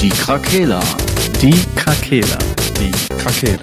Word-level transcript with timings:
Die 0.00 0.10
Krakela. 0.10 0.80
Die 1.42 1.64
Krakela. 1.74 2.38
Die 2.78 2.92
Krakela. 3.16 3.58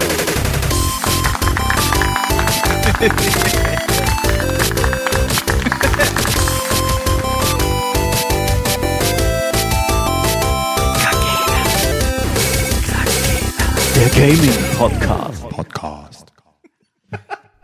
Der 13.96 14.10
Gaming 14.10 14.52
Podcast. 14.78 15.50
Podcast. 15.50 16.34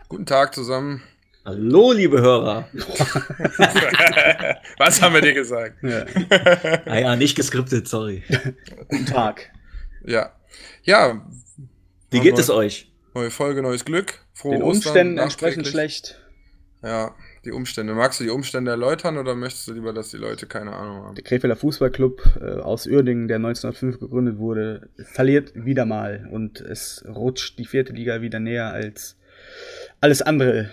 Guten 0.08 0.24
Tag 0.24 0.54
zusammen. 0.54 1.02
Hallo, 1.44 1.92
liebe 1.92 2.22
Hörer. 2.22 2.64
Was 4.84 5.00
haben 5.00 5.14
wir 5.14 5.20
dir 5.20 5.32
gesagt? 5.34 5.76
Ah 6.86 6.98
ja, 6.98 7.16
nicht 7.16 7.36
geskriptet, 7.36 7.86
sorry. 7.86 8.24
Guten 8.88 9.06
Tag. 9.06 9.52
Ja. 10.04 10.32
Ja. 10.82 11.24
Wie 12.10 12.18
geht 12.20 12.36
es 12.36 12.50
euch? 12.50 12.90
Neue 13.14 13.30
Folge, 13.30 13.62
neues 13.62 13.84
Glück. 13.84 14.18
Frohe 14.34 14.54
Den 14.54 14.62
Ostern, 14.62 14.88
Umständen 14.88 15.18
entsprechend 15.18 15.68
schlecht. 15.68 16.20
Ja, 16.82 17.14
die 17.44 17.52
Umstände. 17.52 17.94
Magst 17.94 18.18
du 18.18 18.24
die 18.24 18.30
Umstände 18.30 18.72
erläutern 18.72 19.18
oder 19.18 19.36
möchtest 19.36 19.68
du 19.68 19.72
lieber, 19.72 19.92
dass 19.92 20.10
die 20.10 20.16
Leute 20.16 20.46
keine 20.46 20.72
Ahnung 20.72 21.04
haben? 21.04 21.14
Der 21.14 21.22
Krefelder 21.22 21.54
Fußballclub 21.54 22.38
äh, 22.40 22.60
aus 22.60 22.88
Uerdingen, 22.88 23.28
der 23.28 23.36
1905 23.36 24.00
gegründet 24.00 24.38
wurde, 24.38 24.88
verliert 25.12 25.52
wieder 25.54 25.84
mal 25.84 26.28
und 26.32 26.60
es 26.60 27.04
rutscht 27.06 27.56
die 27.60 27.66
vierte 27.66 27.92
Liga 27.92 28.20
wieder 28.20 28.40
näher 28.40 28.72
als 28.72 29.16
alles 30.00 30.22
andere 30.22 30.70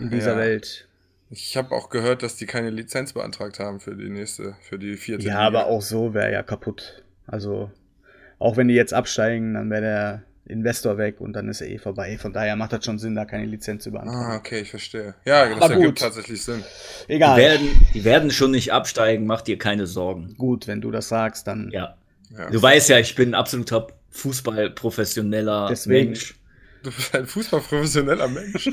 in 0.00 0.08
dieser 0.08 0.32
Ja. 0.32 0.38
Welt. 0.38 0.88
Ich 1.36 1.56
habe 1.56 1.74
auch 1.74 1.90
gehört, 1.90 2.22
dass 2.22 2.36
die 2.36 2.46
keine 2.46 2.70
Lizenz 2.70 3.12
beantragt 3.12 3.58
haben 3.58 3.80
für 3.80 3.96
die 3.96 4.08
nächste, 4.08 4.54
für 4.62 4.78
die 4.78 4.96
vierte 4.96 5.24
Ja, 5.26 5.46
Liga. 5.48 5.58
aber 5.60 5.66
auch 5.66 5.82
so 5.82 6.14
wäre 6.14 6.32
ja 6.32 6.42
kaputt. 6.42 7.02
Also, 7.26 7.70
auch 8.38 8.56
wenn 8.56 8.68
die 8.68 8.74
jetzt 8.74 8.94
absteigen, 8.94 9.54
dann 9.54 9.68
wäre 9.70 9.82
der 9.82 10.22
Investor 10.46 10.96
weg 10.98 11.20
und 11.20 11.32
dann 11.32 11.48
ist 11.48 11.60
er 11.60 11.68
eh 11.68 11.78
vorbei. 11.78 12.18
Von 12.18 12.32
daher 12.32 12.54
macht 12.54 12.72
das 12.72 12.84
schon 12.84 12.98
Sinn, 12.98 13.14
da 13.16 13.24
keine 13.24 13.46
Lizenz 13.46 13.82
zu 13.84 13.90
beantragen. 13.90 14.32
Ah, 14.32 14.36
okay, 14.36 14.60
ich 14.60 14.70
verstehe. 14.70 15.14
Ja, 15.24 15.48
das 15.48 15.60
Aber 15.62 15.74
ergibt 15.74 15.88
gut. 15.88 15.98
tatsächlich 16.00 16.42
Sinn. 16.44 16.62
Die 17.08 17.14
Egal. 17.14 17.36
werden, 17.38 17.68
die 17.94 18.04
werden 18.04 18.30
schon 18.30 18.50
nicht 18.52 18.72
absteigen, 18.72 19.26
mach 19.26 19.40
dir 19.40 19.58
keine 19.58 19.86
Sorgen. 19.86 20.34
Gut, 20.38 20.66
wenn 20.68 20.80
du 20.82 20.90
das 20.90 21.08
sagst, 21.08 21.46
dann. 21.48 21.70
Ja. 21.72 21.96
Ja. 22.36 22.50
Du 22.50 22.60
weißt 22.62 22.90
ja, 22.90 22.98
ich 22.98 23.14
bin 23.14 23.30
ein 23.30 23.34
absoluter 23.34 23.86
Fußballprofessioneller 24.10 25.68
Deswegen- 25.70 26.10
Mensch. 26.10 26.34
Du 26.84 26.90
bist 26.92 27.14
ein 27.14 27.26
fußballprofessioneller 27.26 28.28
Mensch. 28.28 28.64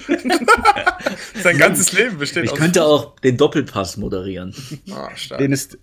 Sein 1.44 1.58
ganzes 1.58 1.92
Leben 1.94 2.18
besteht 2.18 2.44
Ich 2.45 2.52
aus 2.52 2.58
könnte 2.58 2.84
auch 2.84 3.16
den 3.20 3.38
Doppelpass 3.38 3.98
moderieren. 3.98 4.53
Ah, 4.92 5.09
stark. 5.16 5.40
Den 5.40 5.52
ist. 5.52 5.78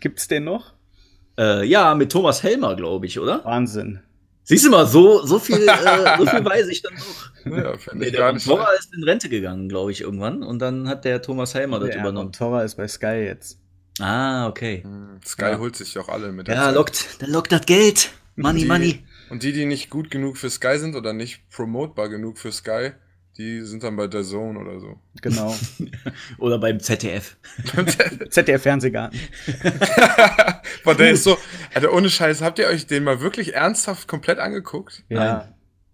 Gibt's 0.00 0.28
den 0.28 0.44
noch? 0.44 0.74
Äh, 1.38 1.64
ja, 1.66 1.94
mit 1.94 2.12
Thomas 2.12 2.42
Helmer, 2.42 2.76
glaube 2.76 3.06
ich, 3.06 3.18
oder? 3.18 3.44
Wahnsinn. 3.44 4.00
Siehst 4.44 4.64
du 4.64 4.70
mal, 4.70 4.86
so, 4.86 5.26
so, 5.26 5.38
viel, 5.40 5.66
äh, 5.66 6.16
so 6.18 6.26
viel 6.26 6.44
weiß 6.44 6.68
ich 6.68 6.82
dann 6.82 6.94
doch. 6.94 7.56
ja, 7.56 7.76
finde 7.78 7.98
Nee, 7.98 8.04
ich 8.06 8.10
der 8.12 8.20
gar 8.20 8.32
nicht 8.32 8.46
Montora 8.46 8.70
ist 8.78 8.94
in 8.94 9.02
Rente 9.02 9.28
gegangen, 9.28 9.68
glaube 9.68 9.90
ich, 9.90 10.02
irgendwann. 10.02 10.42
Und 10.44 10.60
dann 10.60 10.88
hat 10.88 11.04
der 11.04 11.20
Thomas 11.20 11.54
Helmer 11.54 11.80
das 11.80 11.90
Der 11.90 12.00
übernommen. 12.00 12.32
Torra 12.32 12.62
ist 12.62 12.76
bei 12.76 12.86
Sky 12.86 13.24
jetzt. 13.24 13.58
Ah, 13.98 14.46
okay. 14.46 14.82
Hm, 14.84 15.18
Sky 15.24 15.42
Ja. 15.46 15.58
holt 15.58 15.74
sich 15.74 15.98
auch 15.98 16.08
alle 16.08 16.30
mit 16.30 16.46
der 16.48 16.54
Ja, 16.54 16.64
Zeit. 16.66 16.74
lockt, 16.74 17.06
dann 17.22 17.30
lockt 17.30 17.50
das 17.50 17.62
Geld. 17.66 18.10
Money, 18.36 18.60
Die- 18.60 18.66
money. 18.66 19.04
Und 19.30 19.42
die, 19.42 19.52
die 19.52 19.64
nicht 19.66 19.90
gut 19.90 20.10
genug 20.10 20.36
für 20.36 20.50
Sky 20.50 20.78
sind 20.78 20.94
oder 20.94 21.12
nicht 21.12 21.48
promotbar 21.50 22.08
genug 22.08 22.38
für 22.38 22.52
Sky, 22.52 22.92
die 23.36 23.60
sind 23.62 23.82
dann 23.82 23.96
bei 23.96 24.06
der 24.06 24.22
Zone 24.22 24.58
oder 24.58 24.80
so. 24.80 24.98
Genau. 25.20 25.54
Oder 26.38 26.58
beim 26.58 26.80
ZDF. 26.80 27.36
ZDF 28.30 28.62
Fernsehgarten. 28.62 29.18
Von 30.82 30.96
der 30.96 31.10
ist 31.10 31.24
so, 31.24 31.36
Alter, 31.74 31.92
ohne 31.92 32.08
Scheiß, 32.08 32.40
habt 32.40 32.58
ihr 32.58 32.66
euch 32.66 32.86
den 32.86 33.04
mal 33.04 33.20
wirklich 33.20 33.54
ernsthaft 33.54 34.08
komplett 34.08 34.38
angeguckt? 34.38 35.02
Ja. 35.10 35.52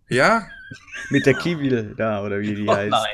Ja? 0.08 0.46
Mit 1.10 1.26
der 1.26 1.34
Kiwil 1.34 1.94
da, 1.96 2.22
oder 2.24 2.40
wie 2.40 2.54
die 2.54 2.68
Oh, 2.68 2.74
heißt. 2.76 2.90
nein. 2.90 3.08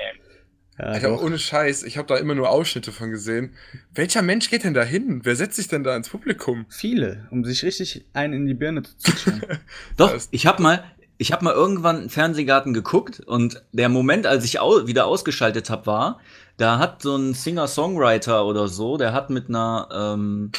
Ja, 0.79 0.85
Alter, 0.85 1.09
doch. 1.09 1.23
ohne 1.23 1.39
Scheiß, 1.39 1.83
ich 1.83 1.99
habe 1.99 2.07
da 2.07 2.17
immer 2.17 2.35
nur 2.35 2.51
Ausschnitte 2.51 2.93
von 2.93 3.11
gesehen. 3.11 3.53
Welcher 3.95 4.23
Mensch 4.23 4.49
geht 4.49 4.63
denn 4.63 4.75
da 4.75 4.85
hin? 4.85 5.21
Wer 5.25 5.35
setzt 5.35 5.57
sich 5.57 5.67
denn 5.67 5.83
da 5.83 5.97
ins 5.97 6.09
Publikum? 6.09 6.67
Viele, 6.69 7.27
um 7.31 7.45
sich 7.45 7.65
richtig 7.65 8.05
einen 8.13 8.35
in 8.35 8.47
die 8.47 8.55
Birne 8.55 8.85
zu 8.85 8.97
zutschen. 8.97 9.43
Doch, 9.97 10.17
ich 10.31 10.47
habe 10.47 10.63
mal, 10.63 10.85
ich 11.17 11.33
habe 11.33 11.45
mal 11.45 11.55
irgendwann 11.55 11.97
einen 11.97 12.11
Fernsehgarten 12.11 12.75
geguckt 12.75 13.19
und 13.19 13.63
der 13.73 13.89
Moment, 13.89 14.27
als 14.27 14.45
ich 14.45 14.61
au 14.61 14.87
wieder 14.87 15.07
ausgeschaltet 15.07 15.69
habe, 15.69 15.87
war, 15.87 16.21
da 16.59 16.79
hat 16.79 17.03
so 17.03 17.17
ein 17.17 17.35
Singer-Songwriter 17.35 18.47
oder 18.47 18.69
so, 18.69 18.97
der 18.97 19.13
hat 19.13 19.31
mit 19.31 19.49
einer 19.49 19.89
ähm, 19.93 20.53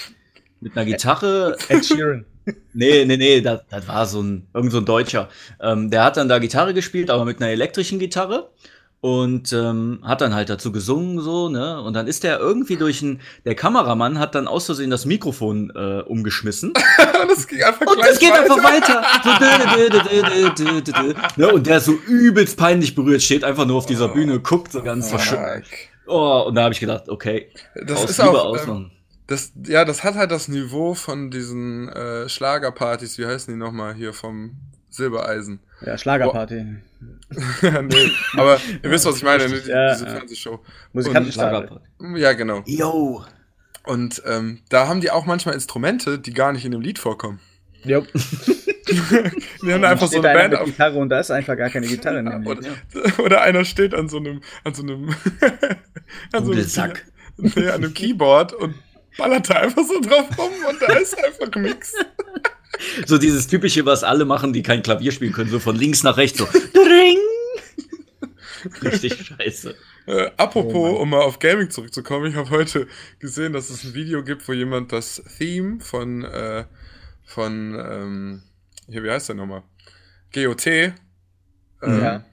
mit 0.59 0.75
einer 0.75 0.85
Gitarre, 0.85 1.57
Ed 1.69 1.85
Sheeran. 1.85 2.25
nee, 2.73 3.05
nee, 3.05 3.15
nee, 3.15 3.39
das, 3.39 3.61
das 3.69 3.87
war 3.87 4.05
so 4.05 4.21
ein 4.21 4.47
irgend 4.53 4.73
so 4.73 4.79
ein 4.79 4.85
Deutscher, 4.85 5.29
ähm, 5.61 5.89
der 5.89 6.03
hat 6.03 6.17
dann 6.17 6.27
da 6.27 6.39
Gitarre 6.39 6.73
gespielt, 6.73 7.09
aber 7.09 7.23
mit 7.23 7.41
einer 7.41 7.51
elektrischen 7.51 7.99
Gitarre 7.99 8.49
und 9.01 9.53
ähm, 9.53 9.99
hat 10.03 10.19
dann 10.19 10.33
halt 10.35 10.49
dazu 10.49 10.71
gesungen 10.73 11.21
so, 11.21 11.47
ne? 11.47 11.81
Und 11.81 11.93
dann 11.93 12.05
ist 12.07 12.23
der 12.23 12.37
irgendwie 12.39 12.75
durch 12.75 13.01
ein, 13.01 13.21
der 13.45 13.55
Kameramann 13.55 14.19
hat 14.19 14.35
dann 14.35 14.45
aus 14.47 14.65
Versehen 14.65 14.89
das 14.89 15.05
Mikrofon 15.05 15.71
äh, 15.73 16.01
umgeschmissen. 16.01 16.73
das 17.27 17.47
ging 17.47 17.63
einfach 17.63 17.85
Und 17.85 17.99
es 18.03 18.19
geht 18.19 18.33
einfach 18.33 18.57
weiter. 18.61 19.01
So, 19.23 19.29
dö, 19.39 19.89
dö, 19.89 19.89
dö, 19.89 20.21
dö, 20.21 20.49
dö, 20.49 20.81
dö, 20.81 20.91
dö. 20.91 21.13
Ne, 21.37 21.47
und 21.53 21.65
der 21.65 21.77
ist 21.77 21.85
so 21.85 21.93
übelst 21.93 22.57
peinlich 22.57 22.93
berührt, 22.93 23.21
steht 23.21 23.45
einfach 23.45 23.65
nur 23.65 23.77
auf 23.77 23.85
dieser 23.85 24.09
Bühne, 24.09 24.39
guckt 24.41 24.71
so 24.73 24.81
ganz 24.81 25.09
verschüttet. 25.09 25.65
Fuck. 25.65 25.77
Oh, 26.07 26.45
und 26.47 26.55
da 26.55 26.63
habe 26.63 26.73
ich 26.73 26.79
gedacht, 26.81 27.07
okay, 27.07 27.51
Das 27.85 28.03
aus 28.03 28.09
ist 28.09 28.19
auch, 28.19 28.33
ähm, 28.33 28.35
ausmachen. 28.51 28.91
das, 29.27 29.53
ja, 29.65 29.85
das 29.85 30.03
hat 30.03 30.15
halt 30.15 30.31
das 30.31 30.47
Niveau 30.49 30.93
von 30.95 31.29
diesen 31.31 31.87
äh, 31.89 32.27
Schlagerpartys, 32.27 33.17
wie 33.17 33.27
heißen 33.27 33.53
die 33.53 33.59
nochmal 33.59 33.93
hier 33.93 34.11
vom 34.11 34.57
Silbereisen? 34.89 35.59
Ja, 35.85 35.97
Schlagerparty. 35.97 36.57
ja, 36.57 36.65
nee, 37.61 38.11
aber 38.35 38.59
ihr 38.83 38.91
wisst, 38.91 39.05
was 39.05 39.17
ich 39.17 39.23
meine, 39.23 39.47
ne? 39.47 39.61
Die, 39.61 39.69
Ja, 39.69 39.93
diese 39.93 40.05
ja. 40.05 40.11
Fernsehshow. 40.11 40.59
Musikantenstadel. 40.93 41.79
Ja, 42.15 42.33
genau. 42.33 42.63
Yo. 42.65 43.23
Und 43.85 44.21
ähm, 44.25 44.61
da 44.69 44.87
haben 44.87 45.01
die 45.01 45.11
auch 45.11 45.25
manchmal 45.25 45.55
Instrumente, 45.55 46.19
die 46.19 46.33
gar 46.33 46.51
nicht 46.51 46.65
in 46.65 46.71
dem 46.71 46.81
Lied 46.81 46.99
vorkommen. 46.99 47.39
Jo. 47.83 48.05
Die 49.61 49.71
haben 49.71 49.83
einfach 49.83 50.07
so 50.07 50.19
eine 50.21 50.33
Band 50.33 50.55
auf. 50.55 50.65
Gitarre 50.65 50.97
und 50.97 51.09
da 51.09 51.19
ist 51.19 51.29
einfach 51.29 51.55
gar 51.55 51.69
keine 51.69 51.85
Gitarre 51.85 52.19
in 52.19 52.25
dem 52.25 52.41
Lied. 52.43 52.57
Oder, 52.57 53.19
oder 53.23 53.41
einer 53.41 53.63
steht 53.63 53.93
an 53.93 54.09
so 54.09 54.17
einem, 54.17 54.41
an 54.63 54.73
so 54.73 54.81
einem, 54.81 55.09
an 55.09 55.15
so 56.31 56.37
einem, 56.37 56.45
Dudelsack. 56.45 57.05
nee, 57.37 57.67
an 57.67 57.83
einem 57.83 57.93
Keyboard 57.93 58.53
und 58.53 58.73
ballert 59.17 59.49
da 59.49 59.55
einfach 59.55 59.83
so 59.83 59.99
drauf 60.01 60.27
rum 60.37 60.51
und 60.67 60.81
da 60.81 60.93
ist 60.93 61.15
einfach 61.23 61.55
nix. 61.55 61.93
So 63.05 63.17
dieses 63.17 63.47
typische, 63.47 63.85
was 63.85 64.03
alle 64.03 64.25
machen, 64.25 64.53
die 64.53 64.63
kein 64.63 64.81
Klavier 64.83 65.11
spielen 65.11 65.33
können, 65.33 65.49
so 65.49 65.59
von 65.59 65.75
links 65.75 66.03
nach 66.03 66.17
rechts 66.17 66.37
so. 66.39 66.45
Dring. 66.73 67.17
Richtig 68.83 69.13
scheiße. 69.13 69.75
Äh, 70.05 70.31
apropos, 70.37 70.73
Oh 70.97 71.01
um 71.01 71.09
mal 71.11 71.21
auf 71.21 71.39
Gaming 71.39 71.69
zurückzukommen, 71.69 72.25
ich 72.31 72.35
habe 72.35 72.49
heute 72.49 72.87
gesehen, 73.19 73.53
dass 73.53 73.69
es 73.69 73.83
ein 73.83 73.93
Video 73.93 74.23
gibt, 74.23 74.47
wo 74.47 74.53
jemand 74.53 74.91
das 74.91 75.21
Theme 75.37 75.79
von, 75.79 76.23
äh, 76.23 76.65
von, 77.25 77.75
ähm, 77.79 78.43
hier, 78.87 79.03
wie 79.03 79.11
heißt 79.11 79.29
der 79.29 79.35
nochmal? 79.35 79.63
GOT, 80.33 80.67
äh, 80.67 80.93
Ja. 81.81 82.25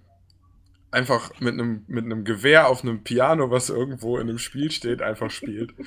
Einfach 0.96 1.30
mit 1.40 1.54
einem 1.54 1.84
mit 1.86 2.04
einem 2.04 2.24
Gewehr 2.24 2.66
auf 2.68 2.82
einem 2.82 3.02
Piano, 3.04 3.50
was 3.50 3.68
irgendwo 3.68 4.16
in 4.18 4.28
einem 4.28 4.38
Spiel 4.38 4.70
steht, 4.72 5.02
einfach 5.02 5.30
spielt. 5.30 5.72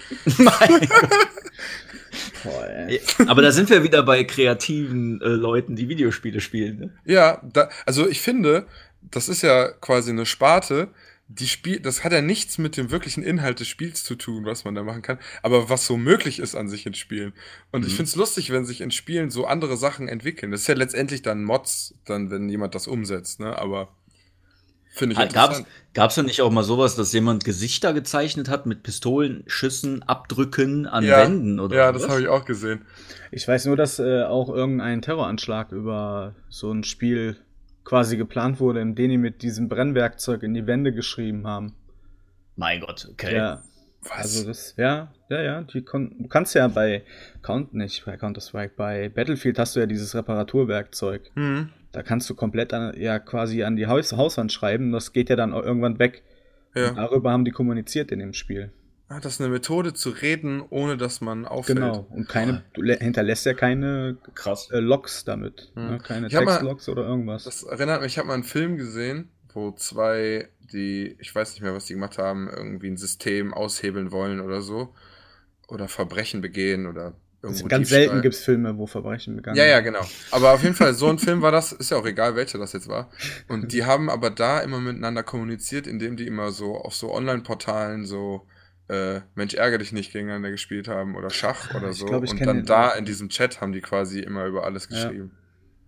Boah, 2.44 2.68
ey. 2.68 3.02
Aber 3.28 3.42
da 3.42 3.52
sind 3.52 3.70
wir 3.70 3.84
wieder 3.84 4.04
bei 4.04 4.24
kreativen 4.24 5.22
äh, 5.22 5.26
Leuten, 5.28 5.76
die 5.76 5.90
Videospiele 5.90 6.40
spielen. 6.40 6.80
Ne? 6.80 6.90
Ja, 7.06 7.42
da, 7.54 7.70
also 7.86 8.08
ich 8.08 8.22
finde, 8.22 8.66
das 9.12 9.28
ist 9.30 9.42
ja 9.42 9.70
quasi 9.70 10.12
eine 10.12 10.26
Sparte, 10.26 10.88
die 11.32 11.48
Spiel, 11.48 11.80
das 11.80 12.04
hat 12.04 12.12
ja 12.12 12.22
nichts 12.22 12.58
mit 12.58 12.76
dem 12.76 12.90
wirklichen 12.90 13.22
Inhalt 13.24 13.60
des 13.60 13.68
Spiels 13.68 14.04
zu 14.04 14.16
tun, 14.16 14.46
was 14.46 14.66
man 14.66 14.74
da 14.74 14.82
machen 14.82 15.04
kann, 15.04 15.20
aber 15.44 15.70
was 15.70 15.86
so 15.86 15.96
möglich 15.96 16.40
ist 16.40 16.56
an 16.56 16.68
sich 16.70 16.88
in 16.88 16.96
Spielen. 16.96 17.34
Und 17.72 17.86
ich 17.86 17.92
Mhm. 17.94 17.98
finde 17.98 18.10
es 18.10 18.16
lustig, 18.16 18.50
wenn 18.52 18.66
sich 18.66 18.82
in 18.82 18.90
Spielen 18.90 19.30
so 19.30 19.46
andere 19.46 19.78
Sachen 19.78 20.08
entwickeln. 20.08 20.52
Das 20.52 20.62
ist 20.62 20.68
ja 20.68 20.74
letztendlich 20.74 21.22
dann 21.22 21.44
Mods, 21.44 21.94
dann, 22.06 22.32
wenn 22.32 22.50
jemand 22.50 22.74
das 22.74 22.88
umsetzt, 22.88 23.40
ne? 23.42 23.56
Aber 23.60 23.90
finde 25.00 25.14
ich 25.14 25.34
Gab's, 25.34 25.60
interessant. 25.60 25.68
gab's 25.94 26.16
da 26.16 26.24
nicht 26.24 26.42
auch 26.42 26.52
mal 26.52 26.64
sowas, 26.64 26.96
dass 26.96 27.12
jemand 27.14 27.44
Gesichter 27.44 27.94
gezeichnet 27.94 28.50
hat 28.50 28.66
mit 28.68 28.84
Pistolen, 28.84 29.44
Schüssen, 29.48 30.04
Abdrücken 30.04 30.86
an 30.86 31.04
Ja, 31.04 31.18
Wänden 31.24 31.60
oder 31.60 31.76
Ja, 31.76 31.92
das 31.92 32.08
habe 32.08 32.22
ich 32.22 32.28
auch 32.28 32.46
gesehen. 32.46 32.86
Ich 33.32 33.48
weiß 33.48 33.66
nur, 33.66 33.76
dass 33.76 33.98
äh, 33.98 34.24
auch 34.24 34.50
irgendein 34.50 35.02
Terroranschlag 35.02 35.72
über 35.72 36.36
so 36.50 36.72
ein 36.72 36.84
Spiel 36.84 37.38
quasi 37.84 38.18
geplant 38.18 38.60
wurde, 38.60 38.82
in 38.82 38.94
dem 38.94 39.10
die 39.10 39.18
mit 39.18 39.42
diesem 39.42 39.68
Brennwerkzeug 39.68 40.44
in 40.44 40.54
die 40.54 40.68
Wände 40.68 40.94
geschrieben 40.94 41.48
haben. 41.48 41.74
Mein 42.56 42.82
Gott, 42.82 43.08
okay. 43.12 43.36
Ja. 43.36 43.64
Was? 44.02 44.18
Also 44.18 44.48
das, 44.48 44.76
ja, 44.78 45.12
ja, 45.30 45.42
ja, 45.42 45.62
die 45.62 45.82
kon 45.82 46.16
du 46.20 46.28
kannst 46.30 46.56
ja 46.56 46.68
bei 46.70 47.04
Count, 47.42 47.74
nicht 47.74 48.06
bei 48.06 48.16
Counter-Strike, 48.16 48.74
bei 48.78 49.10
Battlefield 49.10 49.60
hast 49.60 49.76
du 49.76 49.82
ja 49.82 49.88
dieses 49.88 50.16
Reparaturwerkzeug. 50.16 51.30
hm. 51.36 51.70
Da 51.92 52.04
kannst 52.04 52.30
du 52.30 52.36
komplett 52.36 52.74
an, 52.74 52.94
ja 53.00 53.18
quasi 53.20 53.64
an 53.64 53.76
die 53.76 53.88
Haus 53.88 54.14
Hauswand 54.14 54.52
schreiben, 54.52 54.92
das 54.92 55.12
geht 55.14 55.30
ja 55.30 55.36
dann 55.36 55.54
irgendwann 55.54 55.98
weg. 56.00 56.24
Ja. 56.76 56.90
Und 56.90 56.98
darüber 56.98 57.32
haben 57.32 57.46
die 57.46 57.52
kommuniziert 57.52 58.12
in 58.12 58.20
dem 58.20 58.34
Spiel. 58.34 58.72
Ah, 59.08 59.20
das 59.20 59.34
ist 59.34 59.42
eine 59.42 59.50
Methode 59.50 59.94
zu 59.96 60.12
reden, 60.12 60.62
ohne 60.70 60.96
dass 60.96 61.20
man 61.20 61.46
auffällt. 61.46 61.80
Genau. 61.80 62.06
Und 62.12 62.30
keine, 62.30 62.64
du 62.74 62.84
lä- 62.84 63.00
hinterlässt 63.00 63.44
ja 63.48 63.56
keine 63.56 64.18
Krass. 64.36 64.70
äh, 64.70 64.78
Logs 64.80 65.26
damit. 65.26 65.72
Hm. 65.74 65.90
Ne? 65.90 65.98
Keine 65.98 66.28
Textlogs 66.28 66.88
oder 66.90 67.08
irgendwas. 67.08 67.46
Das 67.46 67.64
erinnert 67.64 68.04
mich, 68.04 68.12
ich 68.12 68.18
habe 68.20 68.28
mal 68.28 68.36
einen 68.36 68.44
Film 68.44 68.78
gesehen, 68.78 69.30
wo 69.52 69.72
zwei, 69.72 70.50
die, 70.72 71.16
ich 71.18 71.34
weiß 71.34 71.54
nicht 71.54 71.64
mehr, 71.64 71.74
was 71.74 71.86
die 71.86 71.94
gemacht 71.94 72.20
haben, 72.20 72.48
irgendwie 72.56 72.92
ein 72.92 72.98
System 72.98 73.52
aushebeln 73.52 74.12
wollen 74.12 74.42
oder 74.42 74.62
so. 74.62 74.94
Oder 75.68 75.88
Verbrechen 75.88 76.42
begehen 76.42 76.86
oder 76.86 77.14
irgendwo. 77.42 77.68
Ganz 77.68 77.90
selten 77.90 78.22
gibt 78.22 78.36
es 78.36 78.42
Filme, 78.44 78.78
wo 78.78 78.86
Verbrechen 78.86 79.36
begangen 79.38 79.58
Ja, 79.58 79.66
ja, 79.66 79.80
genau. 79.80 80.06
Aber 80.32 80.54
auf 80.54 80.64
jeden 80.64 80.76
Fall, 80.76 80.94
so 80.94 81.08
ein 81.08 81.20
Film 81.20 81.42
war 81.42 81.52
das, 81.52 81.72
ist 81.72 81.92
ja 81.92 81.98
auch 81.98 82.06
egal, 82.06 82.36
welcher 82.36 82.58
das 82.58 82.74
jetzt 82.74 82.88
war. 82.88 83.10
Und 83.48 83.72
die 83.72 83.86
haben 83.86 84.10
aber 84.10 84.30
da 84.30 84.60
immer 84.60 84.80
miteinander 84.80 85.24
kommuniziert, 85.24 85.88
indem 85.88 86.18
die 86.18 86.28
immer 86.28 86.52
so 86.52 86.76
auf 86.76 86.96
so 86.96 87.12
Online-Portalen 87.14 88.06
so 88.06 88.46
äh, 88.90 89.22
Mensch, 89.36 89.54
ärgere 89.54 89.78
dich 89.80 89.92
nicht 89.92 90.12
gegeneinander 90.12 90.50
gespielt 90.52 90.88
haben 90.88 91.16
oder 91.16 91.30
Schach 91.30 91.74
oder 91.76 91.92
Ich 91.92 92.00
so. 92.00 92.08
glaub, 92.08 92.24
ich 92.24 92.32
und 92.32 92.42
dann 92.42 92.66
da 92.66 92.90
auch. 92.90 92.96
in 92.98 93.06
diesem 93.06 93.30
Chat 93.30 93.62
haben 93.62 93.72
die 93.72 93.82
quasi 93.82 94.20
immer 94.20 94.46
über 94.46 94.64
alles 94.64 94.88
Ja. 94.90 94.96
geschrieben. 95.08 95.32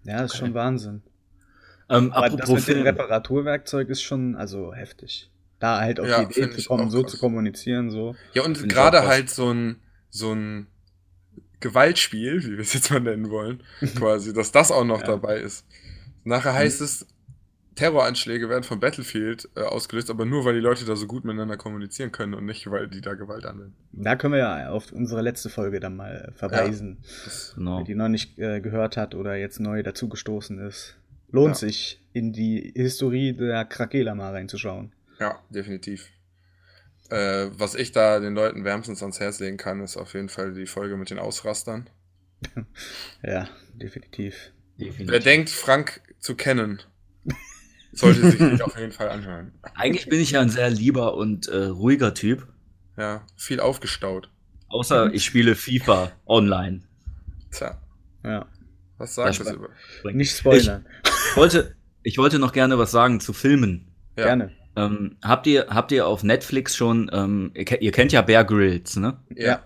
Ja, 0.04 0.22
das 0.22 0.34
ist 0.34 0.38
schon 0.38 0.54
Wahnsinn. 0.54 1.02
Ähm, 1.90 2.12
Aber 2.12 2.30
das 2.30 2.40
apropos 2.40 2.50
mit 2.50 2.68
dem 2.68 2.74
Film. 2.84 2.88
Reparaturwerkzeug 2.88 3.90
ist 3.90 4.02
schon, 4.02 4.36
also 4.36 4.74
heftig. 4.74 5.30
Da 5.60 5.80
halt 5.80 6.00
auf 6.00 6.08
Ja, 6.08 6.24
die 6.24 6.40
Idee 6.42 6.52
zu 6.52 6.58
ich 6.60 6.68
kommen, 6.68 6.90
so 6.90 7.02
krass. 7.02 7.12
zu 7.12 7.18
kommunizieren, 7.20 7.90
so. 7.92 8.16
Ja, 8.34 8.44
und 8.44 8.68
gerade 8.70 9.06
halt 9.06 9.30
so 9.30 9.52
ein, 9.52 9.82
so 10.10 10.34
ein 10.34 10.68
Gewaltspiel, 11.62 12.44
wie 12.44 12.52
wir 12.54 12.60
es 12.60 12.74
jetzt 12.74 12.92
mal 12.92 13.00
nennen 13.00 13.30
wollen, 13.30 13.64
quasi, 13.96 14.34
dass 14.34 14.52
das 14.52 14.72
auch 14.72 14.84
noch 14.86 15.02
Ja. 15.02 15.08
dabei 15.08 15.38
ist. 15.40 15.66
Nachher 16.24 16.54
heißt 16.54 16.82
es, 16.82 17.08
Terroranschläge 17.76 18.50
werden 18.50 18.64
von 18.64 18.80
Battlefield 18.82 19.48
äh, 19.56 19.62
ausgelöst, 19.62 20.10
aber 20.10 20.26
nur, 20.26 20.44
weil 20.44 20.56
die 20.56 20.60
Leute 20.60 20.84
da 20.86 20.96
so 20.98 21.08
gut 21.08 21.24
miteinander 21.24 21.56
kommunizieren 21.56 22.12
können 22.12 22.34
und 22.34 22.46
nicht, 22.46 22.70
weil 22.70 22.90
die 22.90 23.00
da 23.00 23.14
Gewalt 23.14 23.46
anwenden. 23.46 23.74
Da 23.94 24.18
können 24.18 24.34
wir 24.34 24.40
ja 24.40 24.70
auf 24.70 24.92
unsere 24.92 25.22
letzte 25.22 25.50
Folge 25.50 25.80
dann 25.80 25.96
mal 25.96 26.30
äh, 26.30 26.38
verweisen. 26.38 26.98
Das, 27.24 27.54
Genau. 27.56 27.78
Wer 27.78 27.86
die 27.86 27.96
noch 27.96 28.10
nicht 28.10 28.38
äh, 28.38 28.60
gehört 28.60 28.98
hat 28.98 29.16
oder 29.16 29.36
jetzt 29.38 29.60
neu 29.62 29.84
dazugestoßen 29.84 30.60
ist. 30.60 30.98
Lohnt 31.32 31.56
Ja. 31.56 31.68
sich, 31.68 32.02
in 32.14 32.34
die 32.34 32.74
Historie 32.76 33.32
der 33.32 33.64
Krakela 33.64 34.14
mal 34.16 34.32
reinzuschauen. 34.32 34.92
ja, 35.18 35.40
definitiv. 35.50 36.10
Äh, 37.12 37.50
was 37.60 37.76
ich 37.76 37.92
da 37.92 38.20
den 38.20 38.34
Leuten 38.36 38.64
wärmstens 38.64 39.02
ans 39.02 39.20
Herz 39.20 39.40
legen 39.40 39.58
kann, 39.58 39.82
ist 39.84 39.98
auf 39.98 40.14
jeden 40.14 40.30
Fall 40.30 40.54
die 40.54 40.66
Folge 40.66 40.96
mit 40.98 41.10
den 41.10 41.20
Ausrastern. 41.20 41.90
Ja, 43.24 43.48
definitiv. 43.74 44.52
Definitiv. 44.80 45.12
Wer 45.12 45.20
denkt, 45.20 45.50
Frank 45.52 46.02
zu 46.20 46.34
kennen, 46.36 46.82
sollte 47.92 48.32
sich 48.32 48.40
die 48.40 48.62
auf 48.64 48.78
jeden 48.80 48.92
Fall 48.92 49.10
anhören. 49.10 49.52
Eigentlich 49.76 50.10
bin 50.10 50.20
ich 50.20 50.32
ja 50.32 50.42
ein 50.42 50.50
sehr 50.50 50.72
lieber 50.72 51.16
und 51.16 51.48
äh, 51.50 51.66
ruhiger 51.66 52.16
Typ. 52.16 52.48
Ja, 52.98 53.28
viel 53.38 53.60
aufgestaut. 53.60 54.32
Außer 54.70 55.14
ich 55.14 55.24
spiele 55.24 55.56
FIFA 55.56 56.12
online. 56.26 56.82
Tja, 57.52 57.80
Ja. 58.24 58.48
was 58.98 59.16
Ja, 59.18 59.26
das 59.26 59.40
über? 59.40 59.70
Nicht 60.12 60.36
spoilern. 60.36 60.86
Ich 61.04 61.38
wollte, 61.38 61.76
ich 62.02 62.18
wollte 62.18 62.40
noch 62.40 62.54
gerne 62.54 62.80
was 62.80 62.90
sagen 62.92 63.20
zu 63.20 63.34
Filmen. 63.34 63.92
Ja. 64.18 64.26
Gerne. 64.26 64.52
Ähm, 64.76 65.18
habt, 65.22 65.48
ihr, 65.48 65.68
habt 65.70 65.92
ihr 65.92 66.08
auf 66.08 66.24
Netflix 66.24 66.76
schon, 66.76 67.10
ähm, 67.14 67.52
ihr, 67.54 67.82
ihr 67.82 67.92
kennt 67.92 68.12
ja 68.12 68.22
Bear 68.22 68.46
Grylls, 68.46 68.96
ne? 68.96 69.18
Ja. 69.36 69.62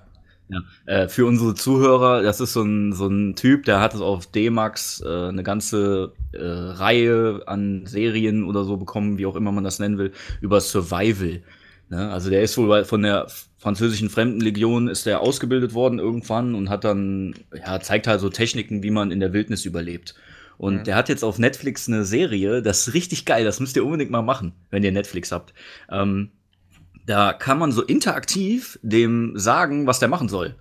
Ja. 0.48 0.60
Äh, 0.86 1.07
für 1.07 1.25
unsere 1.25 1.56
Zuhörer, 1.56 2.22
das 2.22 2.40
ist 2.40 2.54
so 2.54 2.62
ein, 2.62 2.94
so 2.94 3.07
ein 3.07 3.36
Typ, 3.36 3.66
der 3.66 3.80
hat 3.81 3.96
es 3.96 4.02
auf 4.02 4.28
D-Max 4.28 5.02
äh, 5.04 5.28
eine 5.30 5.42
ganze 5.42 6.13
äh, 6.34 6.40
Reihe 6.40 7.42
an 7.48 7.88
Serien 7.88 8.44
oder 8.44 8.63
so 8.63 8.78
bekommen, 8.78 9.18
wie 9.18 9.25
auch 9.25 9.36
immer 9.36 9.52
man 9.52 9.63
das 9.63 9.80
nennen 9.80 9.98
will, 9.98 10.12
über 10.42 10.62
Survival. 10.62 11.42
Ne? 11.90 12.12
Also 12.12 12.30
der 12.30 12.44
ist 12.44 12.58
wohl 12.58 12.86
von 12.86 13.01
der 13.01 13.28
französischen 13.58 14.10
Fremdenlegion 14.10 14.88
ist 14.88 15.08
der 15.08 15.22
ausgebildet 15.22 15.74
worden 15.74 15.98
irgendwann 15.98 16.54
und 16.54 16.69
hat 16.69 16.84
dann, 16.84 17.34
ja, 17.54 17.80
zeigt 17.80 18.06
halt 18.06 18.22
so 18.22 18.30
Techniken, 18.30 18.84
wie 18.84 18.92
man 18.92 19.10
in 19.10 19.19
der 19.19 19.34
Wildnis 19.34 19.66
überlebt. 19.66 20.13
Und 20.57 20.75
Mhm. 20.78 20.84
der 20.86 20.96
hat 20.96 21.10
jetzt 21.10 21.24
auf 21.24 21.40
Netflix 21.40 21.88
eine 21.88 22.06
Serie, 22.06 22.62
das 22.62 22.88
ist 22.88 22.94
richtig 22.94 23.25
geil, 23.25 23.44
das 23.44 23.60
müsst 23.60 23.75
ihr 23.75 23.86
unbedingt 23.86 24.12
mal 24.12 24.22
machen, 24.22 24.54
wenn 24.72 24.84
ihr 24.84 24.92
Netflix 24.92 25.31
habt. 25.31 25.54
Ähm, 25.90 26.31
da 27.06 27.34
kann 27.34 27.60
man 27.60 27.72
so 27.72 27.84
interaktiv 27.84 28.80
dem 28.81 29.34
sagen, 29.38 29.86
was 29.86 30.00
der 30.00 30.10
machen 30.10 30.30
soll. 30.30 30.56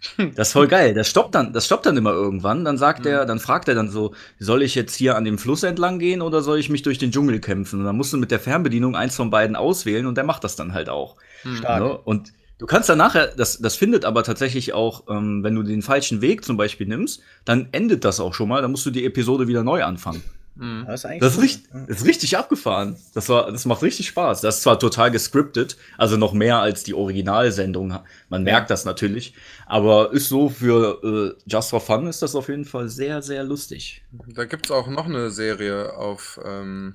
Das 0.36 0.48
ist 0.48 0.52
voll 0.52 0.68
geil. 0.68 0.94
Das 0.94 1.08
stoppt 1.08 1.34
dann, 1.34 1.52
das 1.52 1.66
stoppt 1.66 1.84
dann 1.86 1.96
immer 1.96 2.12
irgendwann. 2.12 2.64
Dann 2.64 2.78
sagt 2.78 3.04
er, 3.04 3.26
dann 3.26 3.40
fragt 3.40 3.66
er 3.66 3.74
dann 3.74 3.90
so, 3.90 4.14
soll 4.38 4.62
ich 4.62 4.76
jetzt 4.76 4.94
hier 4.94 5.16
an 5.16 5.24
dem 5.24 5.38
Fluss 5.38 5.64
entlang 5.64 5.98
gehen 5.98 6.22
oder 6.22 6.40
soll 6.40 6.60
ich 6.60 6.70
mich 6.70 6.82
durch 6.82 6.98
den 6.98 7.10
Dschungel 7.10 7.40
kämpfen? 7.40 7.80
Und 7.80 7.84
dann 7.84 7.96
musst 7.96 8.12
du 8.12 8.16
mit 8.16 8.30
der 8.30 8.38
Fernbedienung 8.38 8.94
eins 8.94 9.16
von 9.16 9.30
beiden 9.30 9.56
auswählen 9.56 10.06
und 10.06 10.14
der 10.16 10.22
macht 10.22 10.44
das 10.44 10.54
dann 10.54 10.72
halt 10.72 10.88
auch. 10.88 11.16
Stark. 11.56 11.82
Ne? 11.82 11.98
Und 11.98 12.32
du 12.58 12.66
kannst 12.66 12.88
dann 12.88 12.98
nachher, 12.98 13.28
das, 13.28 13.58
das 13.58 13.76
findet 13.76 14.04
aber 14.04 14.22
tatsächlich 14.24 14.74
auch, 14.74 15.04
ähm, 15.08 15.42
wenn 15.42 15.54
du 15.54 15.62
den 15.62 15.82
falschen 15.82 16.20
Weg 16.20 16.44
zum 16.44 16.56
Beispiel 16.56 16.86
nimmst, 16.86 17.20
dann 17.44 17.68
endet 17.72 18.04
das 18.04 18.20
auch 18.20 18.34
schon 18.34 18.48
mal, 18.48 18.62
dann 18.62 18.70
musst 18.70 18.84
du 18.86 18.90
die 18.90 19.04
Episode 19.04 19.48
wieder 19.48 19.62
neu 19.64 19.84
anfangen. 19.84 20.22
Mhm. 20.56 20.84
Das 20.86 21.00
ist 21.00 21.04
eigentlich 21.06 21.20
Das 21.20 21.36
ist, 21.36 21.42
richtig, 21.42 21.70
das 21.86 22.00
ist 22.00 22.06
richtig 22.06 22.36
abgefahren. 22.36 22.96
Das, 23.14 23.28
war, 23.28 23.52
das 23.52 23.64
macht 23.64 23.82
richtig 23.82 24.08
Spaß. 24.08 24.40
Das 24.40 24.56
ist 24.56 24.62
zwar 24.62 24.78
total 24.80 25.12
gescriptet, 25.12 25.76
also 25.96 26.16
noch 26.16 26.32
mehr 26.32 26.58
als 26.58 26.82
die 26.82 26.94
Originalsendung. 26.94 27.96
Man 28.28 28.42
merkt 28.42 28.68
das 28.70 28.84
natürlich. 28.84 29.34
Aber 29.66 30.12
ist 30.12 30.28
so 30.28 30.48
für 30.48 31.36
äh, 31.38 31.42
Just 31.48 31.70
for 31.70 31.80
Fun 31.80 32.08
ist 32.08 32.22
das 32.22 32.34
auf 32.34 32.48
jeden 32.48 32.64
Fall 32.64 32.88
sehr, 32.88 33.22
sehr 33.22 33.44
lustig. 33.44 34.02
Da 34.34 34.46
gibt 34.46 34.66
es 34.66 34.72
auch 34.72 34.88
noch 34.88 35.06
eine 35.06 35.30
Serie 35.30 35.96
auf 35.96 36.40
ähm, 36.44 36.94